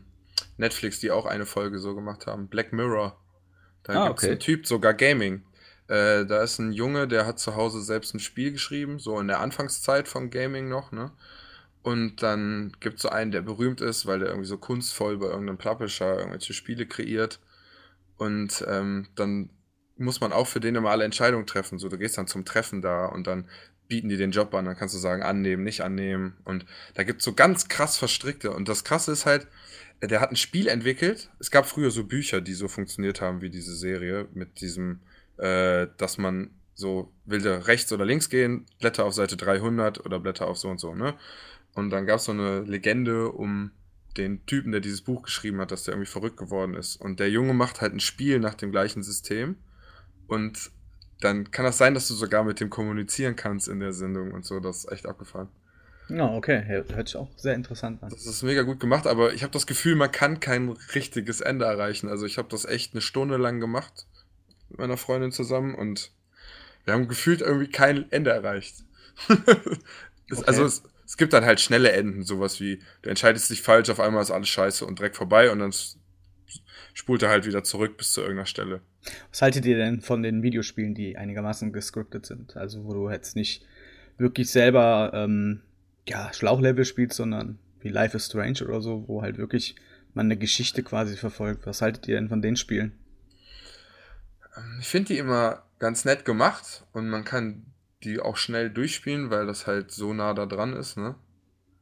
Netflix, 0.57 0.99
die 0.99 1.11
auch 1.11 1.25
eine 1.25 1.45
Folge 1.45 1.79
so 1.79 1.95
gemacht 1.95 2.27
haben. 2.27 2.47
Black 2.47 2.73
Mirror. 2.73 3.17
Da 3.83 3.93
Ah, 3.93 4.07
gibt 4.07 4.19
es 4.19 4.23
okay. 4.23 4.31
einen 4.31 4.39
Typ, 4.41 4.67
sogar 4.67 4.93
Gaming. 4.93 5.43
Äh, 5.87 6.25
da 6.25 6.41
ist 6.43 6.59
ein 6.59 6.71
Junge, 6.71 7.07
der 7.07 7.25
hat 7.25 7.39
zu 7.39 7.55
Hause 7.55 7.81
selbst 7.81 8.13
ein 8.13 8.19
Spiel 8.19 8.51
geschrieben, 8.51 8.99
so 8.99 9.19
in 9.19 9.27
der 9.27 9.39
Anfangszeit 9.39 10.07
von 10.07 10.29
Gaming 10.29 10.69
noch, 10.69 10.91
ne? 10.91 11.11
Und 11.81 12.23
dann 12.23 12.71
gibt 12.79 12.95
es 12.95 13.01
so 13.01 13.09
einen, 13.09 13.31
der 13.31 13.41
berühmt 13.41 13.81
ist, 13.81 14.05
weil 14.05 14.19
der 14.19 14.29
irgendwie 14.29 14.47
so 14.47 14.57
kunstvoll 14.57 15.17
bei 15.17 15.25
irgendeinem 15.25 15.57
Publisher 15.57 16.17
irgendwelche 16.17 16.53
Spiele 16.53 16.85
kreiert. 16.85 17.41
Und 18.15 18.63
ähm, 18.69 19.07
dann 19.15 19.49
muss 19.97 20.21
man 20.21 20.31
auch 20.31 20.47
für 20.47 20.61
den 20.61 20.75
immer 20.75 20.91
alle 20.91 21.03
Entscheidungen 21.03 21.45
treffen. 21.45 21.79
So, 21.79 21.89
du 21.89 21.97
gehst 21.97 22.17
dann 22.17 22.27
zum 22.27 22.45
Treffen 22.45 22.81
da 22.81 23.05
und 23.05 23.27
dann 23.27 23.49
bieten 23.89 24.09
die 24.09 24.17
den 24.17 24.31
Job 24.31 24.53
an, 24.53 24.65
dann 24.65 24.77
kannst 24.77 24.95
du 24.95 24.99
sagen, 24.99 25.23
annehmen, 25.23 25.63
nicht 25.63 25.81
annehmen. 25.81 26.37
Und 26.45 26.65
da 26.93 27.03
gibt 27.03 27.19
es 27.19 27.25
so 27.25 27.33
ganz 27.33 27.67
krass 27.67 27.97
verstrickte. 27.97 28.51
Und 28.51 28.69
das 28.69 28.85
Krasse 28.85 29.11
ist 29.11 29.25
halt, 29.25 29.47
der 30.01 30.21
hat 30.21 30.31
ein 30.31 30.35
Spiel 30.37 30.67
entwickelt. 30.67 31.29
Es 31.39 31.51
gab 31.51 31.65
früher 31.65 31.91
so 31.91 32.05
Bücher, 32.05 32.41
die 32.41 32.53
so 32.53 32.67
funktioniert 32.67 33.21
haben 33.21 33.41
wie 33.41 33.49
diese 33.49 33.75
Serie, 33.75 34.27
mit 34.33 34.61
diesem, 34.61 35.01
äh, 35.43 35.87
dass 35.97 36.17
man 36.17 36.51
so 36.75 37.11
will 37.25 37.41
der 37.41 37.67
rechts 37.67 37.91
oder 37.93 38.05
links 38.05 38.29
gehen, 38.29 38.65
Blätter 38.79 39.05
auf 39.05 39.13
Seite 39.13 39.37
300 39.37 40.05
oder 40.05 40.19
Blätter 40.19 40.47
auf 40.47 40.57
so 40.57 40.69
und 40.69 40.79
so, 40.79 40.95
ne? 40.95 41.13
Und 41.75 41.89
dann 41.89 42.05
gab 42.05 42.17
es 42.17 42.25
so 42.25 42.31
eine 42.31 42.61
Legende 42.61 43.29
um 43.31 43.71
den 44.17 44.45
Typen, 44.45 44.71
der 44.71 44.81
dieses 44.81 45.01
Buch 45.01 45.23
geschrieben 45.23 45.59
hat, 45.59 45.71
dass 45.71 45.83
der 45.83 45.93
irgendwie 45.95 46.09
verrückt 46.11 46.37
geworden 46.37 46.75
ist. 46.75 46.95
Und 46.97 47.19
der 47.19 47.29
Junge 47.31 47.53
macht 47.53 47.81
halt 47.81 47.93
ein 47.93 47.99
Spiel 47.99 48.39
nach 48.39 48.53
dem 48.53 48.71
gleichen 48.71 49.01
System. 49.01 49.55
Und 50.27 50.71
dann 51.19 51.49
kann 51.51 51.65
das 51.65 51.77
sein, 51.79 51.93
dass 51.95 52.07
du 52.07 52.13
sogar 52.13 52.43
mit 52.43 52.59
dem 52.59 52.69
kommunizieren 52.69 53.35
kannst 53.35 53.67
in 53.67 53.79
der 53.79 53.91
Sendung 53.93 54.31
und 54.33 54.45
so. 54.45 54.59
Das 54.59 54.77
ist 54.85 54.91
echt 54.91 55.07
abgefahren. 55.07 55.49
Ja, 56.09 56.31
okay. 56.35 56.63
Hör- 56.65 56.85
Hört 56.95 57.07
sich 57.07 57.17
auch 57.17 57.29
sehr 57.37 57.55
interessant 57.55 58.03
an. 58.03 58.09
Das 58.09 58.25
ist 58.25 58.43
mega 58.43 58.61
gut 58.61 58.79
gemacht, 58.79 59.07
aber 59.07 59.33
ich 59.33 59.41
habe 59.41 59.53
das 59.53 59.65
Gefühl, 59.65 59.95
man 59.95 60.11
kann 60.11 60.39
kein 60.39 60.69
richtiges 60.93 61.41
Ende 61.41 61.65
erreichen. 61.65 62.07
Also 62.07 62.25
ich 62.27 62.37
habe 62.37 62.49
das 62.49 62.65
echt 62.65 62.93
eine 62.93 63.01
Stunde 63.01 63.37
lang 63.37 63.59
gemacht 63.59 64.05
mit 64.73 64.79
meiner 64.79 64.97
Freundin 64.97 65.31
zusammen 65.31 65.75
und 65.75 66.11
wir 66.83 66.93
haben 66.93 67.07
gefühlt 67.07 67.41
irgendwie 67.41 67.69
kein 67.69 68.11
Ende 68.11 68.31
erreicht. 68.31 68.83
es, 70.29 70.39
Okay. 70.39 70.43
Also 70.47 70.65
es, 70.65 70.83
es 71.05 71.17
gibt 71.17 71.33
dann 71.33 71.45
halt 71.45 71.59
schnelle 71.59 71.91
Enden, 71.91 72.23
sowas 72.23 72.59
wie, 72.59 72.79
du 73.01 73.09
entscheidest 73.09 73.49
dich 73.49 73.61
falsch, 73.61 73.89
auf 73.89 73.99
einmal 73.99 74.21
ist 74.21 74.31
alles 74.31 74.49
scheiße 74.49 74.85
und 74.85 74.99
direkt 74.99 75.15
vorbei 75.15 75.51
und 75.51 75.59
dann 75.59 75.73
spult 76.93 77.21
er 77.23 77.29
halt 77.29 77.45
wieder 77.45 77.63
zurück 77.63 77.97
bis 77.97 78.13
zu 78.13 78.21
irgendeiner 78.21 78.45
Stelle. 78.45 78.81
Was 79.29 79.41
haltet 79.41 79.65
ihr 79.65 79.77
denn 79.77 80.01
von 80.01 80.23
den 80.23 80.41
Videospielen, 80.43 80.95
die 80.95 81.17
einigermaßen 81.17 81.71
gescriptet 81.71 82.25
sind? 82.25 82.55
Also 82.55 82.85
wo 82.85 82.93
du 82.93 83.09
jetzt 83.09 83.35
nicht 83.35 83.65
wirklich 84.17 84.49
selber 84.49 85.11
ähm, 85.13 85.61
ja, 86.07 86.31
Schlauchlevel 86.33 86.85
spielst, 86.85 87.17
sondern 87.17 87.59
wie 87.81 87.89
Life 87.89 88.15
is 88.15 88.27
Strange 88.27 88.63
oder 88.63 88.81
so, 88.81 89.07
wo 89.07 89.21
halt 89.21 89.37
wirklich 89.37 89.75
man 90.13 90.27
eine 90.27 90.37
Geschichte 90.37 90.83
quasi 90.83 91.17
verfolgt. 91.17 91.65
Was 91.65 91.81
haltet 91.81 92.07
ihr 92.07 92.15
denn 92.15 92.29
von 92.29 92.41
den 92.41 92.55
Spielen? 92.55 92.93
Ich 94.79 94.87
finde 94.87 95.07
die 95.13 95.17
immer 95.17 95.63
ganz 95.79 96.05
nett 96.05 96.25
gemacht 96.25 96.85
und 96.93 97.09
man 97.09 97.23
kann 97.23 97.65
die 98.03 98.19
auch 98.19 98.37
schnell 98.37 98.69
durchspielen, 98.69 99.29
weil 99.29 99.45
das 99.47 99.65
halt 99.67 99.91
so 99.91 100.13
nah 100.13 100.33
da 100.33 100.45
dran 100.45 100.73
ist, 100.73 100.97
ne? 100.97 101.15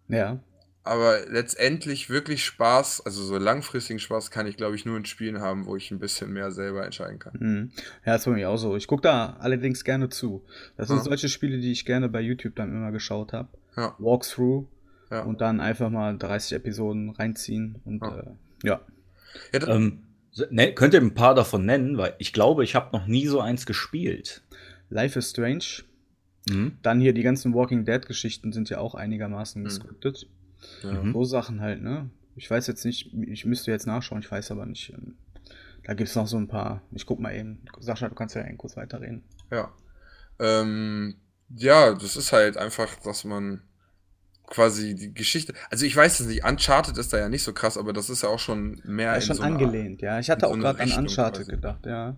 Ja. 0.08 0.40
Aber 0.84 1.20
letztendlich 1.28 2.10
wirklich 2.10 2.44
Spaß, 2.44 3.06
also 3.06 3.24
so 3.24 3.38
langfristigen 3.38 4.00
Spaß 4.00 4.32
kann 4.32 4.48
ich, 4.48 4.58
glaube 4.58 4.76
ich, 4.76 4.84
nur 4.86 4.98
in 4.98 5.06
Spielen 5.06 5.40
haben, 5.40 5.68
wo 5.68 5.76
ich 5.76 5.92
ein 5.92 6.00
bisschen 6.00 6.34
mehr 6.34 6.52
selber 6.52 6.84
entscheiden 6.84 7.20
kann. 7.20 7.34
Mhm. 7.40 7.72
Ja, 8.04 8.16
ist 8.16 8.26
bei 8.26 8.32
mir 8.32 8.50
auch 8.50 8.58
so. 8.58 8.76
Ich 8.76 8.88
gucke 8.88 9.04
da 9.04 9.38
allerdings 9.40 9.84
gerne 9.84 10.10
zu. 10.10 10.44
Das 10.78 10.88
sind 10.88 10.98
Ja. 10.98 11.04
solche 11.04 11.30
Spiele, 11.30 11.60
die 11.60 11.72
ich 11.72 11.86
gerne 11.86 12.10
bei 12.10 12.22
YouTube 12.22 12.56
dann 12.56 12.72
immer 12.72 12.92
geschaut 12.92 13.32
habe. 13.34 13.50
Ja. 13.78 13.96
Walkthrough 14.00 14.66
Ja. 15.12 15.22
und 15.22 15.40
dann 15.42 15.60
einfach 15.60 15.90
mal 15.92 16.18
30 16.18 16.54
Episoden 16.54 17.12
reinziehen 17.12 17.80
und 17.86 18.02
Ja. 18.02 18.18
äh, 18.20 18.24
ja. 18.64 18.82
Ja, 19.54 19.68
Ähm, 19.68 20.04
Ne, 20.50 20.74
könnt 20.74 20.94
ihr 20.94 21.02
ein 21.02 21.14
paar 21.14 21.36
davon 21.36 21.66
nennen, 21.66 21.98
weil 21.98 22.16
ich 22.20 22.32
glaube, 22.34 22.64
ich 22.64 22.76
habe 22.76 22.96
noch 22.98 23.06
nie 23.08 23.28
so 23.28 23.42
eins 23.42 23.66
gespielt. 23.66 24.42
Life 24.90 25.20
is 25.20 25.30
Strange. 25.30 25.84
Mhm. 26.50 26.78
Dann 26.82 27.00
hier 27.02 27.14
die 27.14 27.22
ganzen 27.24 27.54
Walking 27.54 27.86
Dead-Geschichten 27.86 28.52
sind 28.54 28.70
ja 28.70 28.80
auch 28.80 28.96
einigermaßen 28.96 29.62
Mhm. 29.62 29.66
gescriptet. 29.66 30.28
Mhm. 30.84 31.12
So 31.14 31.24
Sachen 31.26 31.60
halt, 31.62 31.82
ne? 31.82 32.10
Ich 32.36 32.50
weiß 32.50 32.68
jetzt 32.68 32.86
nicht, 32.86 33.14
ich 33.28 33.46
müsste 33.46 33.72
jetzt 33.72 33.88
nachschauen, 33.88 34.22
ich 34.22 34.32
weiß 34.32 34.52
aber 34.52 34.66
nicht. 34.66 34.92
ähm, 34.94 35.16
Da 35.84 35.96
gibt 35.96 36.10
es 36.10 36.16
noch 36.16 36.28
so 36.28 36.38
ein 36.38 36.48
paar. 36.48 36.82
Ich 36.92 37.06
guck 37.06 37.20
mal 37.20 37.36
eben. 37.36 37.64
Sascha, 37.80 38.08
du 38.08 38.16
kannst 38.16 38.36
ja 38.36 38.46
eben 38.48 38.58
kurz 38.58 38.78
weiterreden. 38.78 39.24
Ja. 39.52 39.74
Ähm, 40.40 41.16
ja, 41.50 41.94
das 41.94 42.16
ist 42.16 42.32
halt 42.32 42.56
einfach, 42.56 42.96
dass 43.04 43.24
man 43.24 43.62
quasi 44.52 44.94
die 44.94 45.14
Geschichte. 45.14 45.54
Also 45.72 45.86
ich 45.86 45.96
weiß 45.96 46.20
es 46.20 46.28
nicht, 46.28 46.44
Uncharted 46.46 46.98
ist 46.98 47.12
da 47.14 47.18
ja 47.18 47.30
nicht 47.30 47.42
so 47.44 47.54
krass, 47.54 47.78
aber 47.78 47.94
das 47.94 48.10
ist 48.12 48.22
ja 48.22 48.30
auch 48.30 48.38
schon 48.40 48.80
mehr 48.84 49.08
Ja, 49.08 49.16
in 49.16 49.22
schon 49.22 49.38
so 49.38 49.44
angelehnt, 49.44 50.02
ja. 50.02 50.20
Ich 50.20 50.30
hatte 50.30 50.42
so 50.42 50.48
auch 50.48 50.54
eine 50.54 50.62
gerade 50.62 50.82
an 50.82 50.92
Uncharted 50.92 51.44
quasi. 51.48 51.52
gedacht, 51.52 51.86
ja. 51.86 52.18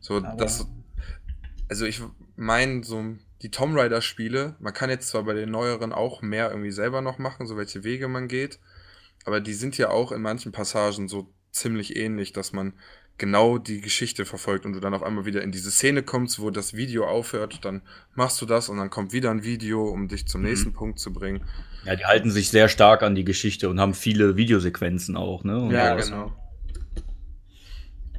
So, 0.00 0.16
Aber- 0.18 0.36
das. 0.36 0.66
Also 1.70 1.84
ich 1.86 2.00
meine, 2.36 2.82
so 2.84 3.04
die 3.42 3.50
Tomb 3.50 3.76
Raider 3.76 4.00
Spiele, 4.02 4.56
man 4.58 4.72
kann 4.74 4.90
jetzt 4.90 5.08
zwar 5.08 5.22
bei 5.22 5.34
den 5.34 5.50
neueren 5.50 5.92
auch 5.92 6.20
mehr 6.22 6.50
irgendwie 6.50 6.70
selber 6.72 7.00
noch 7.00 7.18
machen, 7.18 7.46
so 7.46 7.56
welche 7.56 7.84
Wege 7.84 8.08
man 8.08 8.26
geht, 8.26 8.58
aber 9.24 9.40
die 9.40 9.54
sind 9.54 9.78
ja 9.78 9.90
auch 9.90 10.10
in 10.12 10.20
manchen 10.22 10.50
Passagen 10.52 11.08
so 11.08 11.32
ziemlich 11.52 11.96
ähnlich, 11.96 12.32
dass 12.32 12.52
man 12.52 12.72
genau 13.18 13.58
die 13.58 13.80
Geschichte 13.80 14.24
verfolgt 14.24 14.64
und 14.64 14.72
du 14.72 14.80
dann 14.80 14.94
auf 14.94 15.02
einmal 15.02 15.24
wieder 15.26 15.42
in 15.42 15.52
diese 15.52 15.70
Szene 15.70 16.02
kommst, 16.02 16.38
wo 16.40 16.50
das 16.50 16.74
Video 16.74 17.06
aufhört, 17.06 17.64
dann 17.64 17.82
machst 18.14 18.40
du 18.40 18.46
das 18.46 18.68
und 18.68 18.76
dann 18.78 18.90
kommt 18.90 19.12
wieder 19.12 19.30
ein 19.30 19.42
Video, 19.44 19.84
um 19.88 20.08
dich 20.08 20.26
zum 20.26 20.40
Mhm. 20.42 20.46
nächsten 20.48 20.72
Punkt 20.72 20.98
zu 20.98 21.12
bringen. 21.12 21.42
Ja, 21.84 21.96
die 21.96 22.04
halten 22.04 22.30
sich 22.30 22.50
sehr 22.50 22.68
stark 22.68 23.02
an 23.02 23.14
die 23.14 23.24
Geschichte 23.24 23.68
und 23.68 23.80
haben 23.80 23.94
viele 23.94 24.36
Videosequenzen 24.36 25.16
auch, 25.16 25.44
ne? 25.44 25.58
Und 25.60 25.70
Ja, 25.70 25.90
sowas. 25.92 26.10
genau. 26.10 26.32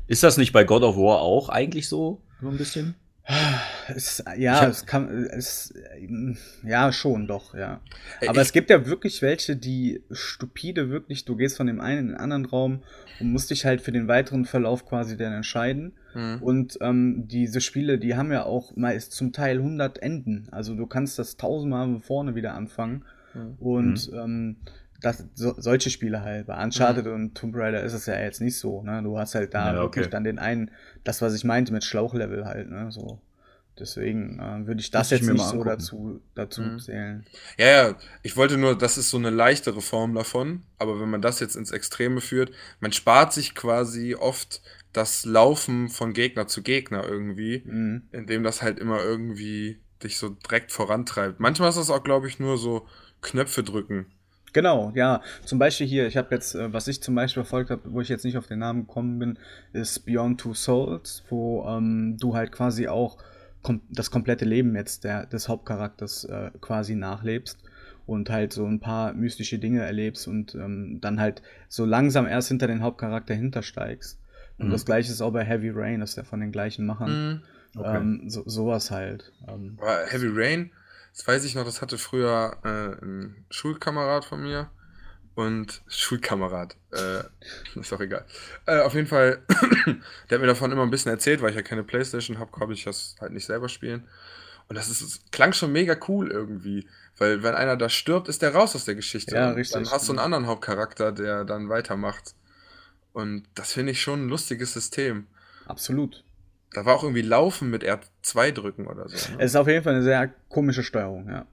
Ist 0.07 0.23
das 0.23 0.37
nicht 0.37 0.53
bei 0.53 0.63
God 0.63 0.83
of 0.83 0.95
War 0.97 1.19
auch 1.21 1.49
eigentlich 1.49 1.87
so? 1.87 2.21
So 2.41 2.47
ein 2.49 2.57
bisschen? 2.57 2.95
Es, 3.95 4.23
ja, 4.37 4.61
hab- 4.61 4.69
es 4.69 4.85
kann, 4.85 5.07
es, 5.25 5.73
ähm, 5.99 6.37
ja, 6.63 6.91
schon, 6.91 7.27
doch, 7.27 7.53
ja. 7.53 7.79
Äh, 8.21 8.27
Aber 8.27 8.37
ich- 8.41 8.47
es 8.47 8.53
gibt 8.53 8.69
ja 8.69 8.85
wirklich 8.85 9.21
welche, 9.21 9.55
die 9.55 10.01
stupide 10.11 10.89
wirklich, 10.89 11.25
du 11.25 11.35
gehst 11.35 11.57
von 11.57 11.67
dem 11.67 11.79
einen 11.79 11.99
in 11.99 12.07
den 12.09 12.17
anderen 12.17 12.45
Raum 12.45 12.83
und 13.19 13.31
musst 13.31 13.49
dich 13.51 13.65
halt 13.65 13.81
für 13.81 13.91
den 13.91 14.07
weiteren 14.07 14.45
Verlauf 14.45 14.85
quasi 14.85 15.15
dann 15.17 15.33
entscheiden. 15.33 15.93
Mhm. 16.15 16.37
Und 16.41 16.77
ähm, 16.81 17.27
diese 17.27 17.61
Spiele, 17.61 17.99
die 17.99 18.15
haben 18.15 18.31
ja 18.31 18.43
auch 18.45 18.75
meist 18.75 19.11
zum 19.11 19.31
Teil 19.31 19.57
100 19.57 19.99
Enden. 19.99 20.47
Also 20.51 20.75
du 20.75 20.87
kannst 20.87 21.19
das 21.19 21.37
tausendmal 21.37 21.85
von 21.85 22.01
vorne 22.01 22.35
wieder 22.35 22.53
anfangen. 22.55 23.05
Mhm. 23.33 23.55
Und 23.59 24.11
ähm, 24.13 24.57
das, 25.01 25.25
so, 25.35 25.53
solche 25.57 25.89
Spiele 25.89 26.21
halt. 26.21 26.47
Bei 26.47 26.61
Uncharted 26.63 27.07
und 27.07 27.35
Tomb 27.35 27.55
Raider 27.55 27.83
ist 27.83 27.93
es 27.93 28.05
ja 28.05 28.19
jetzt 28.19 28.41
nicht 28.41 28.57
so. 28.57 28.81
Ne? 28.83 29.01
Du 29.03 29.17
hast 29.17 29.35
halt 29.35 29.53
da 29.53 29.73
Ja, 29.73 29.79
wirklich 29.79 30.05
okay. 30.05 30.11
dann 30.11 30.23
den 30.23 30.39
einen, 30.39 30.71
das, 31.03 31.21
was 31.21 31.33
ich 31.35 31.43
meinte 31.43 31.71
mit 31.73 31.83
Schlauchlevel 31.83 32.45
halt. 32.45 32.69
Ne? 32.69 32.91
So. 32.91 33.21
Deswegen 33.79 34.39
äh, 34.39 34.67
würde 34.67 34.81
ich 34.81 34.91
das 34.91 35.07
Muss 35.07 35.11
ich 35.13 35.19
jetzt 35.19 35.27
mir 35.27 35.33
nicht 35.33 35.41
mal 35.45 35.51
so 35.51 35.63
dazu, 35.63 36.21
dazu 36.35 36.61
Mhm. 36.61 36.79
zählen. 36.79 37.25
Ja, 37.57 37.65
ja, 37.89 37.95
ich 38.23 38.35
wollte 38.35 38.57
nur, 38.57 38.77
das 38.77 38.97
ist 38.97 39.09
so 39.09 39.17
eine 39.17 39.29
leichtere 39.29 39.81
Form 39.81 40.15
davon, 40.15 40.63
aber 40.77 40.99
wenn 40.99 41.09
man 41.09 41.21
das 41.21 41.39
jetzt 41.39 41.55
ins 41.55 41.71
Extreme 41.71 42.19
führt, 42.19 42.51
man 42.81 42.91
spart 42.91 43.31
sich 43.31 43.55
quasi 43.55 44.15
oft 44.15 44.61
das 44.91 45.23
Laufen 45.23 45.87
von 45.87 46.11
Gegner 46.13 46.47
zu 46.47 46.61
Gegner 46.61 47.05
irgendwie, 47.07 47.63
Mhm. 47.65 48.09
indem 48.11 48.43
das 48.43 48.61
halt 48.61 48.79
immer 48.79 49.01
irgendwie 49.01 49.79
dich 50.03 50.17
so 50.17 50.29
direkt 50.29 50.71
vorantreibt. 50.73 51.39
Manchmal 51.39 51.69
ist 51.69 51.77
das 51.77 51.89
auch, 51.89 52.03
glaube 52.03 52.27
ich, 52.27 52.39
nur 52.39 52.57
so 52.57 52.85
Knöpfe 53.21 53.63
drücken. 53.63 54.07
Genau, 54.53 54.91
ja. 54.95 55.21
Zum 55.45 55.59
Beispiel 55.59 55.87
hier, 55.87 56.07
ich 56.07 56.17
habe 56.17 56.33
jetzt, 56.33 56.55
äh, 56.55 56.73
was 56.73 56.87
ich 56.87 57.01
zum 57.01 57.15
Beispiel 57.15 57.43
verfolgt 57.43 57.69
habe, 57.69 57.81
wo 57.85 58.01
ich 58.01 58.09
jetzt 58.09 58.25
nicht 58.25 58.37
auf 58.37 58.47
den 58.47 58.59
Namen 58.59 58.87
gekommen 58.87 59.19
bin, 59.19 59.39
ist 59.73 60.05
Beyond 60.05 60.39
Two 60.41 60.53
Souls, 60.53 61.23
wo 61.29 61.65
ähm, 61.67 62.17
du 62.19 62.35
halt 62.35 62.51
quasi 62.51 62.87
auch 62.87 63.17
kom 63.61 63.81
das 63.89 64.09
komplette 64.09 64.45
Leben 64.45 64.75
jetzt 64.75 65.03
der, 65.03 65.25
des 65.25 65.49
Hauptcharakters 65.49 66.23
äh, 66.23 66.51
quasi 66.61 66.95
nachlebst 66.95 67.59
und 68.05 68.29
halt 68.29 68.53
so 68.53 68.65
ein 68.65 68.79
paar 68.79 69.13
mystische 69.13 69.59
Dinge 69.59 69.81
erlebst 69.81 70.27
und 70.27 70.55
ähm, 70.55 70.99
dann 71.01 71.19
halt 71.19 71.41
so 71.67 71.85
langsam 71.85 72.25
erst 72.25 72.47
hinter 72.47 72.67
den 72.67 72.81
Hauptcharakter 72.81 73.33
hintersteigst. 73.33 74.19
Und 74.57 74.67
Mhm. 74.67 74.71
das 74.71 74.85
gleiche 74.85 75.11
ist 75.11 75.21
auch 75.21 75.31
bei 75.31 75.43
Heavy 75.43 75.69
Rain, 75.69 75.99
das 75.99 76.11
ist 76.11 76.15
ja 76.15 76.23
von 76.23 76.39
den 76.39 76.51
gleichen 76.51 76.85
Machern. 76.85 77.43
Okay. 77.77 77.97
Ähm, 77.97 78.23
so, 78.29 78.43
sowas 78.47 78.89
halt. 78.91 79.31
Ähm, 79.47 79.77
Heavy 80.09 80.29
Rain, 80.31 80.71
das 81.13 81.27
weiß 81.27 81.43
ich 81.45 81.55
noch, 81.55 81.65
das 81.65 81.81
hatte 81.81 81.97
früher 81.97 82.57
äh, 82.63 83.03
ein 83.03 83.45
Schulkamerad 83.49 84.25
von 84.25 84.41
mir. 84.41 84.69
Und 85.35 85.81
Schulkamerad, 85.87 86.75
äh, 86.91 87.19
ist 87.79 87.91
doch 87.91 88.01
egal. 88.01 88.25
Äh, 88.65 88.81
auf 88.81 88.93
jeden 88.93 89.07
Fall, 89.07 89.41
der 90.29 90.35
hat 90.35 90.41
mir 90.41 90.47
davon 90.47 90.71
immer 90.71 90.83
ein 90.83 90.89
bisschen 90.89 91.11
erzählt, 91.11 91.41
weil 91.41 91.51
ich 91.51 91.55
ja 91.55 91.61
keine 91.61 91.83
Playstation 91.83 92.39
habe, 92.39 92.51
konnte 92.51 92.73
ich 92.73 92.83
das 92.83 93.15
halt 93.21 93.31
nicht 93.31 93.45
selber 93.45 93.69
spielen. 93.69 94.05
Und 94.67 94.75
das 94.75 94.89
ist, 94.89 95.01
es 95.01 95.21
klang 95.31 95.53
schon 95.53 95.71
mega 95.71 95.97
cool 96.09 96.29
irgendwie. 96.29 96.87
Weil 97.17 97.41
wenn 97.41 97.55
einer 97.55 97.77
da 97.77 97.89
stirbt, 97.89 98.27
ist 98.27 98.41
der 98.41 98.53
raus 98.53 98.75
aus 98.75 98.85
der 98.85 98.95
Geschichte. 98.95 99.35
Ja, 99.35 99.49
Und 99.49 99.55
richtig, 99.55 99.73
Dann 99.73 99.91
hast 99.91 100.07
du 100.07 100.11
einen 100.11 100.17
genau. 100.17 100.25
anderen 100.25 100.47
Hauptcharakter, 100.47 101.11
der 101.11 101.45
dann 101.45 101.69
weitermacht. 101.69 102.35
Und 103.13 103.43
das 103.55 103.73
finde 103.73 103.93
ich 103.93 104.01
schon 104.01 104.25
ein 104.25 104.29
lustiges 104.29 104.73
System. 104.73 105.27
absolut. 105.65 106.23
Da 106.73 106.85
war 106.85 106.95
auch 106.95 107.03
irgendwie 107.03 107.21
Laufen 107.23 107.69
mit 107.69 107.83
R2 107.83 108.51
drücken 108.51 108.87
oder 108.87 109.07
so. 109.09 109.15
Ne? 109.15 109.37
Es 109.39 109.51
ist 109.51 109.55
auf 109.55 109.67
jeden 109.67 109.83
Fall 109.83 109.95
eine 109.95 110.03
sehr 110.03 110.29
komische 110.49 110.83
Steuerung, 110.83 111.27
ja. 111.29 111.45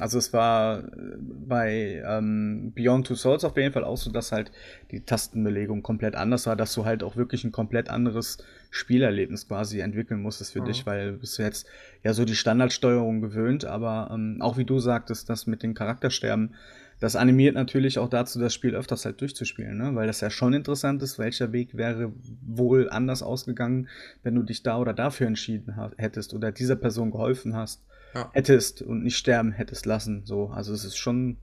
Also 0.00 0.18
es 0.18 0.32
war 0.32 0.80
äh, 0.80 0.82
bei 1.18 2.02
ähm, 2.04 2.72
Beyond 2.74 3.06
Two 3.06 3.14
Souls 3.14 3.44
auf 3.44 3.56
jeden 3.56 3.72
Fall 3.72 3.84
auch 3.84 3.96
so, 3.96 4.10
dass 4.10 4.32
halt 4.32 4.50
die 4.90 5.02
Tastenbelegung 5.02 5.82
komplett 5.84 6.16
anders 6.16 6.46
war, 6.48 6.56
dass 6.56 6.74
du 6.74 6.84
halt 6.84 7.04
auch 7.04 7.14
wirklich 7.14 7.44
ein 7.44 7.52
komplett 7.52 7.90
anderes 7.90 8.38
Spielerlebnis 8.70 9.46
quasi 9.46 9.78
entwickeln 9.80 10.20
musstest 10.20 10.52
für 10.52 10.62
Mhm. 10.62 10.64
dich, 10.64 10.84
weil 10.86 11.12
du 11.12 11.18
bist 11.18 11.38
jetzt 11.38 11.66
ja 12.02 12.12
so 12.12 12.24
die 12.24 12.34
Standardsteuerung 12.34 13.20
gewöhnt, 13.20 13.66
aber 13.66 14.10
ähm, 14.12 14.38
auch 14.40 14.56
wie 14.56 14.64
du 14.64 14.80
sagtest, 14.80 15.30
das 15.30 15.46
mit 15.46 15.62
den 15.62 15.74
Charaktersterben, 15.74 16.54
das 17.00 17.16
animiert 17.16 17.54
natürlich 17.54 17.98
auch 17.98 18.08
dazu, 18.08 18.38
das 18.38 18.54
Spiel 18.54 18.74
öfters 18.74 19.04
halt 19.04 19.20
durchzuspielen, 19.20 19.76
ne? 19.76 19.94
weil 19.94 20.06
das 20.06 20.20
ja 20.20 20.30
schon 20.30 20.54
interessant 20.54 21.02
ist, 21.02 21.18
welcher 21.18 21.52
Weg 21.52 21.76
wäre 21.76 22.12
wohl 22.46 22.88
anders 22.90 23.22
ausgegangen, 23.22 23.88
wenn 24.22 24.34
du 24.34 24.42
dich 24.42 24.62
da 24.62 24.78
oder 24.78 24.92
dafür 24.94 25.26
entschieden 25.26 25.74
hättest 25.96 26.34
oder 26.34 26.52
dieser 26.52 26.76
Person 26.76 27.10
geholfen 27.10 27.54
hast, 27.54 27.82
Ja. 28.14 28.30
hättest 28.32 28.82
und 28.82 29.02
nicht 29.02 29.16
sterben 29.16 29.52
hättest 29.52 29.86
lassen. 29.86 30.22
So, 30.24 30.48
also 30.48 30.72
es 30.72 30.84
ist 30.84 30.96
schon 30.96 31.36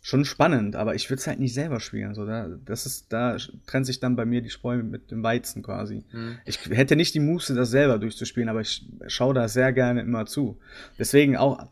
schon 0.00 0.24
spannend, 0.24 0.76
aber 0.76 0.94
ich 0.94 1.10
würde 1.10 1.20
es 1.20 1.26
halt 1.26 1.40
nicht 1.40 1.52
selber 1.52 1.80
spielen. 1.80 2.14
So, 2.14 2.24
da, 2.24 2.48
das 2.64 2.86
ist, 2.86 3.12
da 3.12 3.36
trennt 3.66 3.84
sich 3.84 4.00
dann 4.00 4.16
bei 4.16 4.24
mir 4.24 4.40
die 4.40 4.48
Spreu 4.48 4.82
mit 4.82 5.10
dem 5.10 5.22
Weizen 5.22 5.62
quasi. 5.62 6.04
Hm. 6.10 6.38
Ich 6.46 6.60
hätte 6.70 6.96
nicht 6.96 7.14
die 7.14 7.20
Muße, 7.20 7.54
das 7.54 7.70
selber 7.70 7.98
durchzuspielen, 7.98 8.48
aber 8.48 8.60
ich 8.60 8.86
schaue 9.08 9.34
da 9.34 9.48
sehr 9.48 9.72
gerne 9.72 10.00
immer 10.00 10.24
zu. 10.24 10.58
Deswegen 10.98 11.36
auch, 11.36 11.66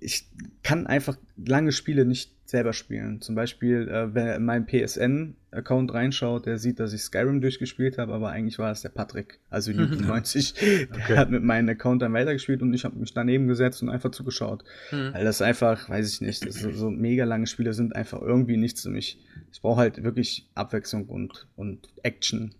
ich 0.00 0.28
kann 0.62 0.86
einfach 0.86 1.16
lange 1.36 1.72
Spiele 1.72 2.04
nicht 2.04 2.32
selber 2.52 2.72
spielen. 2.72 3.20
Zum 3.20 3.34
Beispiel, 3.34 3.88
äh, 3.88 4.14
wer 4.14 4.36
in 4.36 4.44
meinen 4.44 4.66
PSN-Account 4.66 5.92
reinschaut, 5.92 6.46
der 6.46 6.58
sieht, 6.58 6.78
dass 6.78 6.92
ich 6.92 7.02
Skyrim 7.02 7.40
durchgespielt 7.40 7.98
habe, 7.98 8.12
aber 8.12 8.28
eigentlich 8.30 8.58
war 8.58 8.70
es 8.70 8.82
der 8.82 8.90
Patrick, 8.90 9.40
also 9.50 9.72
Newton90. 9.72 10.54
Der 10.60 11.02
Okay. 11.02 11.16
hat 11.16 11.30
mit 11.30 11.42
meinem 11.42 11.68
Account 11.70 12.02
dann 12.02 12.12
weitergespielt 12.12 12.62
und 12.62 12.72
ich 12.74 12.84
habe 12.84 12.96
mich 12.98 13.12
daneben 13.12 13.48
gesetzt 13.48 13.82
und 13.82 13.88
einfach 13.88 14.10
zugeschaut. 14.12 14.62
Hm. 14.90 15.12
Weil 15.14 15.24
das 15.24 15.42
einfach, 15.42 15.88
weiß 15.88 16.12
ich 16.14 16.20
nicht, 16.20 16.46
das 16.46 16.56
so, 16.60 16.70
so 16.70 16.90
mega 16.90 17.24
lange 17.24 17.46
Spiele 17.46 17.72
sind 17.72 17.96
einfach 17.96 18.20
irgendwie 18.22 18.56
nichts 18.56 18.82
für 18.82 18.90
mich. 18.90 19.18
Ich 19.50 19.60
brauche 19.60 19.80
halt 19.80 20.04
wirklich 20.04 20.46
Abwechslung 20.54 21.06
und, 21.06 21.48
und 21.56 21.88
Action. 22.02 22.54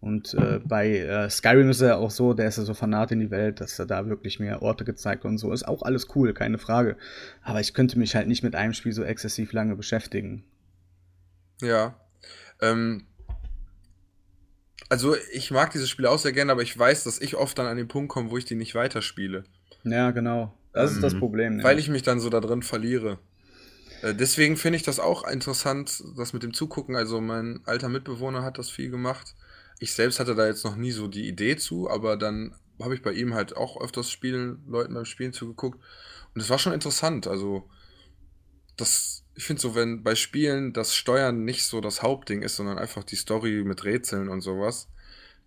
Und 0.00 0.32
äh, 0.32 0.60
bei 0.64 0.98
äh, 0.98 1.28
Skyrim 1.28 1.68
ist 1.68 1.82
er 1.82 1.88
ja 1.88 1.96
auch 1.96 2.10
so, 2.10 2.32
der 2.32 2.48
ist 2.48 2.56
ja 2.56 2.64
so 2.64 2.72
fanat 2.72 3.12
in 3.12 3.20
die 3.20 3.30
Welt, 3.30 3.60
dass 3.60 3.78
er 3.78 3.84
da 3.84 4.06
wirklich 4.06 4.40
mehr 4.40 4.62
Orte 4.62 4.84
gezeigt 4.84 5.26
und 5.26 5.36
so. 5.36 5.52
Ist 5.52 5.68
auch 5.68 5.82
alles 5.82 6.08
cool, 6.14 6.32
keine 6.32 6.56
Frage. 6.56 6.96
Aber 7.42 7.60
ich 7.60 7.74
könnte 7.74 7.98
mich 7.98 8.14
halt 8.16 8.26
nicht 8.26 8.42
mit 8.42 8.54
einem 8.54 8.72
Spiel 8.72 8.92
so 8.92 9.02
exzessiv 9.02 9.52
lange 9.52 9.76
beschäftigen. 9.76 10.44
Ja. 11.60 12.00
Ähm, 12.62 13.04
also 14.88 15.14
ich 15.32 15.50
mag 15.50 15.70
diese 15.70 15.86
Spiele 15.86 16.10
auch 16.10 16.18
sehr 16.18 16.32
gerne, 16.32 16.52
aber 16.52 16.62
ich 16.62 16.76
weiß, 16.76 17.04
dass 17.04 17.20
ich 17.20 17.36
oft 17.36 17.58
dann 17.58 17.66
an 17.66 17.76
den 17.76 17.88
Punkt 17.88 18.08
komme, 18.10 18.30
wo 18.30 18.38
ich 18.38 18.46
die 18.46 18.54
nicht 18.54 18.74
weiterspiele. 18.74 19.44
Ja, 19.84 20.10
genau. 20.12 20.54
Das 20.72 20.92
ist 20.92 21.02
das 21.02 21.12
Ähm, 21.12 21.18
Problem. 21.20 21.56
ne? 21.56 21.64
Weil 21.64 21.78
ich 21.78 21.90
mich 21.90 22.02
dann 22.02 22.20
so 22.20 22.30
da 22.30 22.40
drin 22.40 22.62
verliere. 22.62 23.18
Äh, 24.02 24.14
deswegen 24.14 24.56
finde 24.56 24.76
ich 24.76 24.82
das 24.82 24.98
auch 24.98 25.28
interessant, 25.28 26.02
das 26.16 26.32
mit 26.32 26.42
dem 26.42 26.54
Zugucken. 26.54 26.96
Also 26.96 27.20
mein 27.20 27.60
alter 27.66 27.90
Mitbewohner 27.90 28.42
hat 28.42 28.56
das 28.56 28.70
viel 28.70 28.90
gemacht. 28.90 29.34
Ich 29.80 29.92
selbst 29.92 30.20
hatte 30.20 30.36
da 30.36 30.46
jetzt 30.46 30.64
noch 30.64 30.76
nie 30.76 30.92
so 30.92 31.08
die 31.08 31.26
Idee 31.26 31.56
zu, 31.56 31.90
aber 31.90 32.16
dann 32.16 32.54
habe 32.80 32.94
ich 32.94 33.02
bei 33.02 33.12
ihm 33.12 33.34
halt 33.34 33.56
auch 33.56 33.80
öfters 33.80 34.10
Spielen, 34.10 34.62
Leuten 34.68 34.94
beim 34.94 35.04
Spielen 35.04 35.32
zugeguckt. 35.32 35.80
Und 36.34 36.40
es 36.40 36.50
war 36.50 36.58
schon 36.58 36.72
interessant. 36.72 37.26
Also 37.26 37.68
das, 38.76 39.24
ich 39.34 39.44
finde 39.44 39.62
so, 39.62 39.74
wenn 39.74 40.02
bei 40.02 40.14
Spielen 40.14 40.72
das 40.72 40.94
Steuern 40.94 41.44
nicht 41.44 41.64
so 41.64 41.80
das 41.80 42.02
Hauptding 42.02 42.42
ist, 42.42 42.56
sondern 42.56 42.78
einfach 42.78 43.04
die 43.04 43.16
Story 43.16 43.64
mit 43.64 43.84
Rätseln 43.84 44.28
und 44.28 44.42
sowas, 44.42 44.88